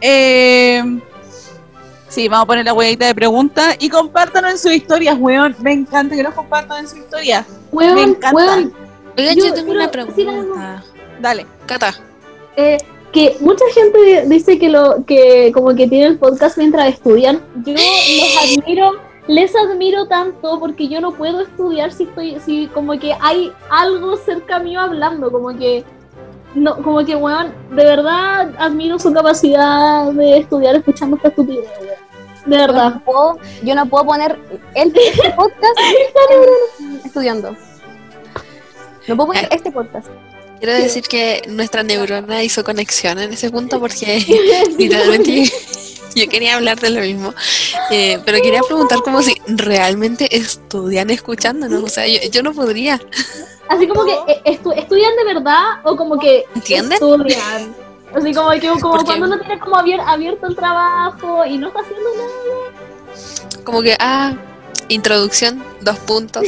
Eh, 0.00 1.00
sí, 2.08 2.28
vamos 2.28 2.44
a 2.44 2.46
poner 2.46 2.64
la 2.64 2.74
huevita 2.74 3.08
de 3.08 3.14
preguntas 3.16 3.74
y 3.80 3.88
compártanos 3.88 4.52
en 4.52 4.58
sus 4.58 4.70
historias, 4.72 5.16
weón. 5.18 5.56
Me 5.58 5.72
encanta 5.72 6.14
que 6.14 6.22
nos 6.22 6.32
compartan 6.32 6.78
en 6.84 6.88
sus 6.88 7.00
historias. 7.00 7.44
Me 7.72 7.92
Weón, 7.92 7.98
encanta. 8.10 8.30
weón, 8.36 8.72
Oigan, 9.18 9.34
Yo 9.36 9.46
yo, 9.46 9.54
tengo 9.54 9.72
una 9.72 9.90
pregunta. 9.90 10.84
Dale. 11.20 11.44
Cata, 11.66 11.92
eh, 12.56 12.78
que 13.12 13.36
mucha 13.40 13.64
gente 13.74 14.26
dice 14.28 14.60
que 14.60 14.68
lo 14.68 15.04
que 15.04 15.50
como 15.52 15.74
que 15.74 15.88
tiene 15.88 16.06
el 16.06 16.18
podcast 16.18 16.56
mientras 16.56 16.86
estudian. 16.88 17.42
Yo 17.64 17.72
los 17.72 18.60
admiro, 18.62 18.92
les 19.28 19.54
admiro 19.56 20.06
tanto 20.06 20.58
porque 20.60 20.88
yo 20.88 21.00
no 21.00 21.12
puedo 21.12 21.40
estudiar 21.40 21.92
si 21.92 22.04
estoy, 22.04 22.38
si 22.40 22.68
como 22.68 22.98
que 22.98 23.14
hay 23.20 23.52
algo 23.70 24.16
cerca 24.16 24.58
mío 24.58 24.80
hablando, 24.80 25.30
como 25.30 25.56
que 25.56 25.84
no, 26.54 26.76
como 26.82 27.04
que 27.04 27.14
weón, 27.16 27.52
de 27.70 27.84
verdad 27.84 28.54
admiro 28.58 28.98
su 28.98 29.12
capacidad 29.12 30.10
de 30.12 30.38
estudiar 30.38 30.76
escuchando 30.76 31.16
esta 31.16 31.28
estupidez, 31.28 31.68
weón. 31.80 32.06
De 32.46 32.56
Yo 32.56 32.62
verdad. 32.62 32.94
no 32.94 33.04
puedo, 33.04 33.38
yo 33.64 33.74
no 33.74 33.86
puedo 33.86 34.04
poner 34.06 34.38
el 34.74 34.92
este 34.96 35.30
podcast 35.30 35.78
estudiando. 37.04 37.56
No 39.08 39.16
puedo 39.16 39.26
poner 39.26 39.48
este 39.50 39.72
podcast. 39.72 40.06
quiero 40.60 40.74
decir 40.74 41.02
que 41.08 41.42
nuestra 41.48 41.82
neurona 41.82 42.44
hizo 42.44 42.62
conexión 42.62 43.18
en 43.18 43.32
ese 43.32 43.50
punto 43.50 43.80
porque 43.80 44.24
literalmente 44.78 45.50
yo 46.24 46.28
quería 46.28 46.56
hablar 46.56 46.80
de 46.80 46.90
lo 46.90 47.00
mismo. 47.00 47.34
Eh, 47.90 48.18
pero 48.24 48.38
quería 48.42 48.60
preguntar 48.62 48.98
como 49.02 49.22
si 49.22 49.34
realmente 49.46 50.34
estudian 50.36 51.10
escuchándonos. 51.10 51.82
O 51.82 51.88
sea, 51.88 52.06
yo, 52.08 52.18
yo 52.30 52.42
no 52.42 52.52
podría. 52.52 53.00
Así 53.68 53.86
como 53.86 54.04
que 54.04 54.12
eh, 54.32 54.42
estu- 54.44 54.76
estudian 54.76 55.14
de 55.16 55.24
verdad 55.34 55.80
o 55.84 55.96
como 55.96 56.18
que 56.18 56.44
¿Entienden? 56.54 56.92
estudian. 56.94 57.74
Así 58.14 58.32
como 58.32 58.50
que 58.50 58.68
como 58.80 59.04
cuando 59.04 59.26
uno 59.26 59.38
tiene 59.40 59.58
como 59.58 59.76
abier- 59.76 60.02
abierto 60.06 60.46
el 60.46 60.56
trabajo 60.56 61.44
y 61.44 61.58
no 61.58 61.68
está 61.68 61.80
haciendo 61.80 62.08
nada. 62.16 63.64
Como 63.64 63.82
que, 63.82 63.96
ah, 63.98 64.34
introducción, 64.88 65.62
dos 65.80 65.98
puntos, 65.98 66.46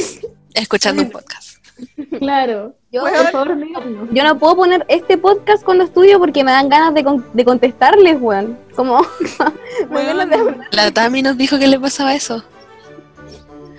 escuchando 0.53 1.03
un 1.03 1.11
podcast. 1.11 1.57
Claro. 2.19 2.75
Yo, 2.91 3.01
Bueno, 3.03 4.07
yo 4.11 4.23
no 4.23 4.39
puedo 4.39 4.55
poner 4.55 4.83
este 4.87 5.15
podcast 5.17 5.63
cuando 5.63 5.83
estudio 5.83 6.17
porque 6.17 6.43
me 6.43 6.51
dan 6.51 6.69
ganas 6.69 6.91
de, 6.95 7.03
con- 7.03 7.23
de 7.33 7.45
contestarles, 7.45 8.17
weón. 8.19 8.57
Como, 8.75 9.01
ganas 9.91 10.29
de. 10.29 10.55
La 10.71 10.89
Tami 10.91 11.21
nos 11.21 11.37
dijo 11.37 11.59
que 11.59 11.67
le 11.67 11.79
pasaba 11.79 12.15
eso, 12.15 12.43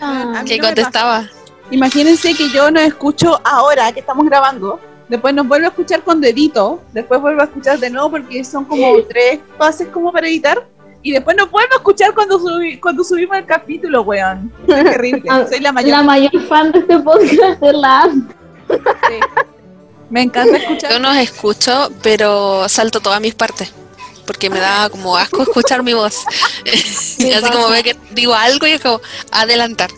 Ah, 0.00 0.42
que 0.47 0.58
no 0.58 0.66
contestaba. 0.66 1.28
Imagínense 1.72 2.34
que 2.34 2.48
yo 2.50 2.70
nos 2.70 2.84
escucho 2.84 3.40
ahora 3.44 3.90
que 3.92 4.00
estamos 4.00 4.24
grabando. 4.26 4.78
Después 5.08 5.34
nos 5.34 5.47
vuelvo 5.48 5.66
a 5.66 5.70
escuchar 5.70 6.02
cuando 6.02 6.28
edito. 6.28 6.80
Después 6.92 7.20
vuelvo 7.20 7.40
a 7.40 7.44
escuchar 7.44 7.80
de 7.80 7.90
nuevo 7.90 8.10
porque 8.12 8.44
son 8.44 8.64
como 8.64 9.02
tres 9.08 9.40
pases 9.58 9.89
como 9.89 10.12
para 10.12 10.28
editar. 10.28 10.64
Y 11.02 11.12
después 11.12 11.36
nos 11.36 11.50
vuelvo 11.50 11.72
a 11.72 11.76
escuchar 11.78 12.14
cuando, 12.14 12.39
subi- 12.39 12.78
cuando 12.78 13.02
subimos 13.02 13.36
el 13.36 13.44
capítulo, 13.47 14.02
weón. 14.02 14.52
Es 14.68 14.84
terrible. 14.84 15.22
Ah, 15.28 15.44
Soy 15.48 15.58
la 15.60 15.72
mayor. 15.72 15.90
La 15.90 16.02
mayor 16.02 16.40
fan 16.48 16.70
de 16.70 16.78
este 16.78 16.98
podcast 17.00 17.60
es 17.62 17.72
la. 17.74 18.08
Sí. 18.70 19.42
Me 20.10 20.23
encanta 20.23 20.58
escuchar. 20.58 20.90
Yo 20.90 20.99
nos 20.99 21.16
escucho, 21.16 21.90
pero 22.02 22.68
salto 22.68 23.00
todas 23.00 23.20
mis 23.20 23.34
partes. 23.34 23.73
Porque 24.26 24.50
me 24.50 24.60
da 24.60 24.89
como 24.90 25.16
asco 25.16 25.42
escuchar 25.42 25.82
mi 25.82 25.92
voz. 25.92 26.24
Así 26.65 27.50
como 27.50 27.68
ve 27.68 27.82
que 27.82 27.97
digo 28.12 28.34
algo 28.34 28.66
y 28.66 28.73
es 28.73 28.81
como 28.81 29.00
adelantar. 29.32 29.90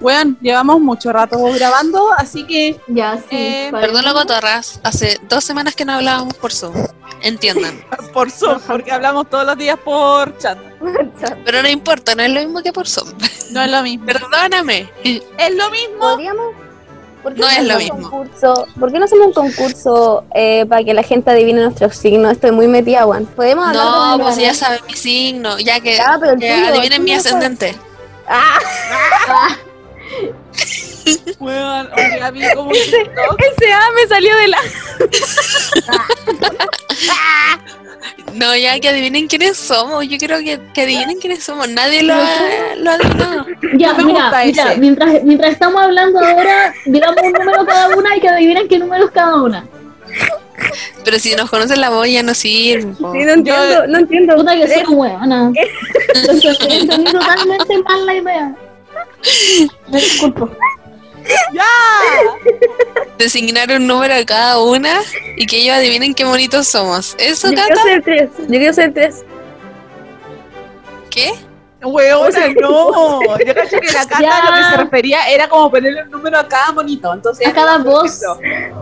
Weón, 0.00 0.36
llevamos 0.40 0.80
mucho 0.80 1.12
rato 1.12 1.38
grabando, 1.54 2.12
así 2.18 2.44
que 2.44 2.78
Ya, 2.86 3.16
sí. 3.16 3.26
Eh. 3.30 3.68
Perdón, 3.70 4.04
loco, 4.04 4.26
Torras. 4.26 4.80
Hace 4.82 5.18
dos 5.28 5.42
semanas 5.44 5.74
que 5.74 5.84
no 5.84 5.94
hablábamos 5.94 6.34
por 6.34 6.52
Zoom. 6.52 6.74
Entiendan. 7.22 7.82
por 8.12 8.30
Zoom, 8.30 8.60
porque 8.66 8.92
hablamos 8.92 9.30
todos 9.30 9.46
los 9.46 9.56
días 9.56 9.78
por 9.78 10.36
chat. 10.38 10.58
Pero 11.44 11.62
no 11.62 11.68
importa, 11.68 12.14
no 12.14 12.22
es 12.22 12.30
lo 12.30 12.40
mismo 12.40 12.62
que 12.62 12.72
por 12.72 12.86
Zoom. 12.88 13.08
No 13.52 13.62
es 13.62 13.70
lo 13.70 13.82
mismo. 13.82 14.06
Perdóname. 14.06 14.90
Es 15.02 15.54
lo 15.54 15.70
mismo. 15.70 15.98
¿Podríamos? 16.00 16.65
¿Por 17.26 17.34
qué 17.34 17.40
No 17.40 17.48
es 17.48 17.64
lo 17.64 17.74
hacemos 17.74 17.78
mismo. 17.82 17.96
un 17.96 18.02
concurso? 18.28 18.66
¿Por 18.78 18.92
qué 18.92 18.98
no 19.00 19.04
hacemos 19.06 19.26
un 19.26 19.32
concurso 19.32 20.24
eh, 20.32 20.64
para 20.66 20.84
que 20.84 20.94
la 20.94 21.02
gente 21.02 21.28
adivine 21.32 21.60
nuestros 21.60 21.96
signos? 21.96 22.30
Estoy 22.30 22.52
muy 22.52 22.68
metida, 22.68 23.04
weón. 23.04 23.26
Podemos 23.26 23.66
hablar 23.66 23.84
No, 23.84 24.18
de 24.18 24.22
pues 24.22 24.36
ya 24.36 24.54
saben 24.54 24.78
mi 24.86 24.94
signo. 24.94 25.58
Ya 25.58 25.80
que, 25.80 25.98
Ah, 26.00 26.18
pero 26.20 26.34
el 26.34 26.38
que 26.38 26.54
tuyo, 26.54 26.68
adivinen 26.68 27.02
mi 27.02 27.10
tuyo, 27.10 27.18
ascendente. 27.18 27.74
¡Ah! 28.28 28.58
Weón, 29.28 30.36
oye, 31.40 32.20
había 32.22 32.54
como 32.54 32.68
un 32.70 32.74
TikTok. 32.74 33.40
Ese 33.58 33.72
A 33.72 33.80
me 33.94 34.06
salió 34.08 34.36
de 34.36 34.48
la. 34.48 34.58
No, 38.34 38.54
ya 38.54 38.78
que 38.80 38.88
adivinen 38.88 39.28
quiénes 39.28 39.56
somos. 39.56 40.06
Yo 40.08 40.18
creo 40.18 40.38
que, 40.40 40.60
que 40.74 40.82
adivinen 40.82 41.18
quiénes 41.18 41.42
somos. 41.42 41.68
Nadie 41.68 42.02
lo 42.02 42.14
ha, 42.14 42.74
lo 42.76 42.90
ha 42.90 42.94
adivinado. 42.94 43.46
Ya, 43.78 43.92
No 43.94 44.04
mira, 44.04 44.44
ese. 44.44 44.76
mientras, 44.78 45.22
mientras 45.22 45.52
estamos 45.52 45.80
hablando 45.82 46.18
ahora, 46.18 46.74
digamos 46.84 47.16
un 47.22 47.32
número 47.32 47.64
cada 47.64 47.96
una 47.96 48.16
y 48.16 48.20
que 48.20 48.28
adivinen 48.28 48.68
qué 48.68 48.78
número 48.78 49.06
es 49.06 49.10
cada 49.12 49.42
una. 49.42 49.64
Pero 51.04 51.18
si 51.18 51.34
nos 51.34 51.48
conocen 51.50 51.80
la 51.80 51.90
voz 51.90 52.08
ya 52.08 52.22
no 52.22 52.34
sirve. 52.34 52.94
Sí, 52.94 53.02
no 53.02 53.32
entiendo, 53.32 53.86
no 53.86 53.98
entiendo. 53.98 54.36
Puta 54.36 54.54
que 54.54 54.68
soy 54.68 54.94
buena. 54.94 55.52
Entendí 56.14 56.48
entendí 56.76 57.12
totalmente 57.12 57.78
mal 57.82 58.06
la 58.06 58.14
idea. 58.14 58.54
Me 59.88 59.98
disculpo. 59.98 60.50
¡Ya! 61.52 61.64
Designar 63.18 63.70
un 63.72 63.86
número 63.86 64.14
a 64.14 64.24
cada 64.24 64.58
una 64.60 65.00
y 65.36 65.46
que 65.46 65.58
ellos 65.58 65.76
adivinen 65.76 66.14
qué 66.14 66.24
bonitos 66.24 66.68
somos. 66.68 67.14
¿Eso, 67.18 67.48
Yo 67.50 67.54
quiero 67.56 67.82
ser 67.82 67.92
el 67.92 68.02
3. 68.02 68.30
Yo 68.38 68.46
quiero 68.48 68.72
ser 68.74 68.84
el 68.84 68.94
3. 68.94 69.24
¿Qué? 71.10 71.32
Weona, 71.82 72.48
no. 72.60 73.20
Yo 73.38 73.54
cacho 73.54 73.78
que 73.80 73.92
la 73.92 74.06
Cata 74.06 74.20
Ya. 74.20 74.42
lo 74.44 74.56
que 74.56 74.70
se 74.70 74.76
refería 74.84 75.28
era 75.30 75.48
como 75.48 75.70
ponerle 75.70 76.02
un 76.02 76.10
número 76.10 76.38
a 76.38 76.48
cada 76.48 76.72
monito. 76.72 77.12
Entonces, 77.12 77.46
A 77.46 77.52
cada 77.52 77.78
voz. 77.78 78.20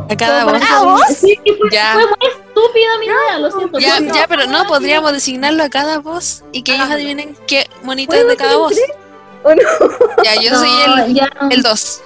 A 0.08 0.16
cada 0.16 0.44
voz. 0.44 1.02
Sí, 1.08 1.38
que 1.44 1.54
fue, 1.54 1.68
Ya. 1.70 1.92
fue 1.94 2.02
muy 2.06 2.28
estúpida 2.32 2.98
mi 3.00 3.06
idea, 3.06 3.38
lo 3.40 3.50
siento. 3.50 3.78
Ya, 3.78 4.00
No, 4.00 4.14
ya, 4.14 4.26
pero 4.26 4.46
no, 4.46 4.64
podríamos 4.66 5.12
designarlo 5.12 5.62
a 5.64 5.68
cada 5.68 5.98
voz 5.98 6.44
y 6.52 6.62
que 6.62 6.72
ellos 6.72 6.86
Hagámoslo. 6.86 6.94
adivinen 7.10 7.36
qué 7.46 7.68
bonito 7.82 8.14
es 8.14 8.26
de 8.26 8.36
cada 8.36 8.56
voz. 8.56 8.74
¿O 9.42 9.54
no? 9.54 9.62
Ya, 10.24 10.40
yo 10.40 10.50
no, 10.52 10.58
soy 10.58 10.70
el, 11.06 11.14
ya, 11.14 11.30
el 11.50 11.62
2. 11.62 12.02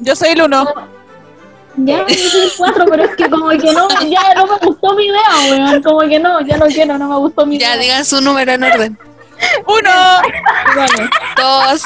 Yo 0.00 0.14
soy 0.14 0.28
el 0.30 0.42
uno. 0.42 0.64
ya, 1.76 2.06
yo 2.06 2.14
soy 2.14 2.40
el 2.42 2.52
cuatro, 2.56 2.84
pero 2.88 3.04
es 3.04 3.16
que 3.16 3.28
como 3.28 3.48
que 3.48 3.72
no, 3.72 3.88
ya 4.08 4.34
no 4.34 4.46
me 4.46 4.58
gustó 4.58 4.94
mi 4.94 5.06
idea, 5.06 5.22
weón. 5.50 5.82
Como 5.82 6.00
que 6.00 6.18
no, 6.18 6.40
ya 6.42 6.56
no 6.56 6.66
quiero, 6.66 6.98
no 6.98 7.08
me 7.08 7.16
gustó 7.16 7.46
mi 7.46 7.56
idea. 7.56 7.74
Ya, 7.74 7.80
digan 7.80 8.04
su 8.04 8.20
número 8.20 8.52
en 8.52 8.62
orden. 8.62 8.98
¡Uno! 9.66 9.90
Bueno, 10.74 11.10
Dos. 11.36 11.82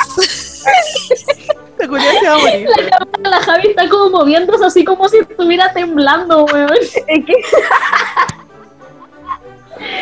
La 1.79 1.89
cámara, 1.89 3.07
la 3.25 3.41
Javi 3.41 3.69
está 3.69 3.89
como 3.89 4.11
moviéndose 4.11 4.65
así 4.65 4.85
como 4.85 5.09
si 5.09 5.19
estuviera 5.19 5.73
temblando, 5.73 6.45
weón. 6.45 6.71
Es 6.81 7.25
que 7.25 7.35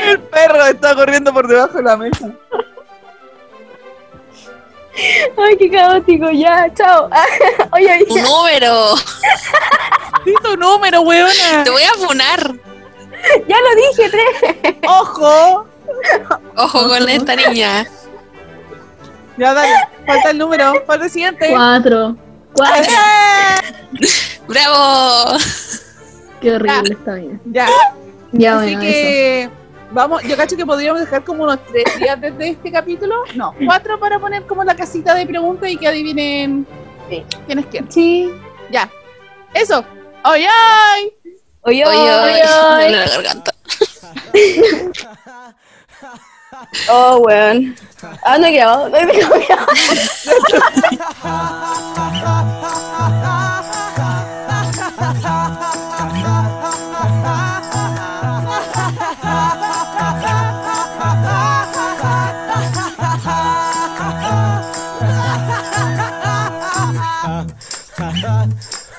El 0.04 0.20
perro 0.20 0.66
está 0.66 0.94
corriendo 0.94 1.32
por 1.32 1.48
debajo 1.48 1.78
de 1.78 1.82
la 1.82 1.96
mesa. 1.96 2.30
Ay, 5.36 5.56
qué 5.56 5.70
caótico, 5.70 6.30
ya, 6.30 6.72
chao. 6.74 7.08
Oye, 7.72 8.06
Un 8.08 8.22
número. 8.22 8.94
Di 10.24 10.34
tu 10.42 10.56
número, 10.56 11.00
weona. 11.02 11.64
Te 11.64 11.70
voy 11.70 11.82
a 11.82 11.92
funar. 11.94 12.54
ya 13.48 13.56
lo 13.60 13.74
dije, 13.76 14.10
tres. 14.10 14.76
Ojo. 14.86 15.66
Ojo 16.56 16.88
con 16.88 17.08
esta 17.08 17.36
niña. 17.36 17.86
Ya, 19.36 19.54
dale. 19.54 19.74
Falta 20.06 20.30
el 20.30 20.38
número. 20.38 20.74
Falta 20.86 21.04
el 21.04 21.10
siguiente. 21.10 21.48
Cuatro. 21.50 22.16
Cuatro. 22.52 22.92
¡Eh! 22.92 24.06
¡Bravo! 24.46 25.38
Qué 26.40 26.54
horrible 26.54 26.94
está 26.94 27.14
bien. 27.14 27.40
Ya. 27.46 27.68
Ya, 28.32 28.58
Así 28.58 28.76
bueno, 28.76 28.82
eso. 28.82 29.50
Vamos, 29.92 30.22
yo 30.22 30.36
cacho 30.36 30.56
que 30.56 30.64
podríamos 30.66 31.00
dejar 31.00 31.24
como 31.24 31.44
unos 31.44 31.58
tres 31.66 31.84
días 31.98 32.20
desde 32.20 32.50
este 32.50 32.70
capítulo. 32.72 33.24
No, 33.34 33.54
cuatro 33.66 33.98
para 33.98 34.18
poner 34.18 34.46
como 34.46 34.64
la 34.64 34.74
casita 34.74 35.14
de 35.14 35.26
preguntas 35.26 35.68
y 35.70 35.76
que 35.76 35.88
adivinen 35.88 36.66
Sí. 37.08 37.24
quién 37.46 37.58
es 37.58 37.66
quién. 37.66 37.90
Sí. 37.90 38.32
Ya. 38.70 38.88
Eso. 39.54 39.84
¡Ay, 40.22 40.44
ay! 40.48 41.12
Oye, 41.62 41.84
Oye, 41.84 41.98
oye, 42.00 42.10
oye, 42.22 42.32
me 42.32 42.48
duele 42.76 42.96
la 42.96 43.06
garganta. 43.08 43.54
Oh, 46.90 47.18
weón. 47.26 47.74
Ah, 48.22 48.36
no 48.36 48.46
he 48.46 48.52
grabado. 48.52 48.88
No 48.90 48.96
he 48.98 49.06
grabado. 49.06 49.40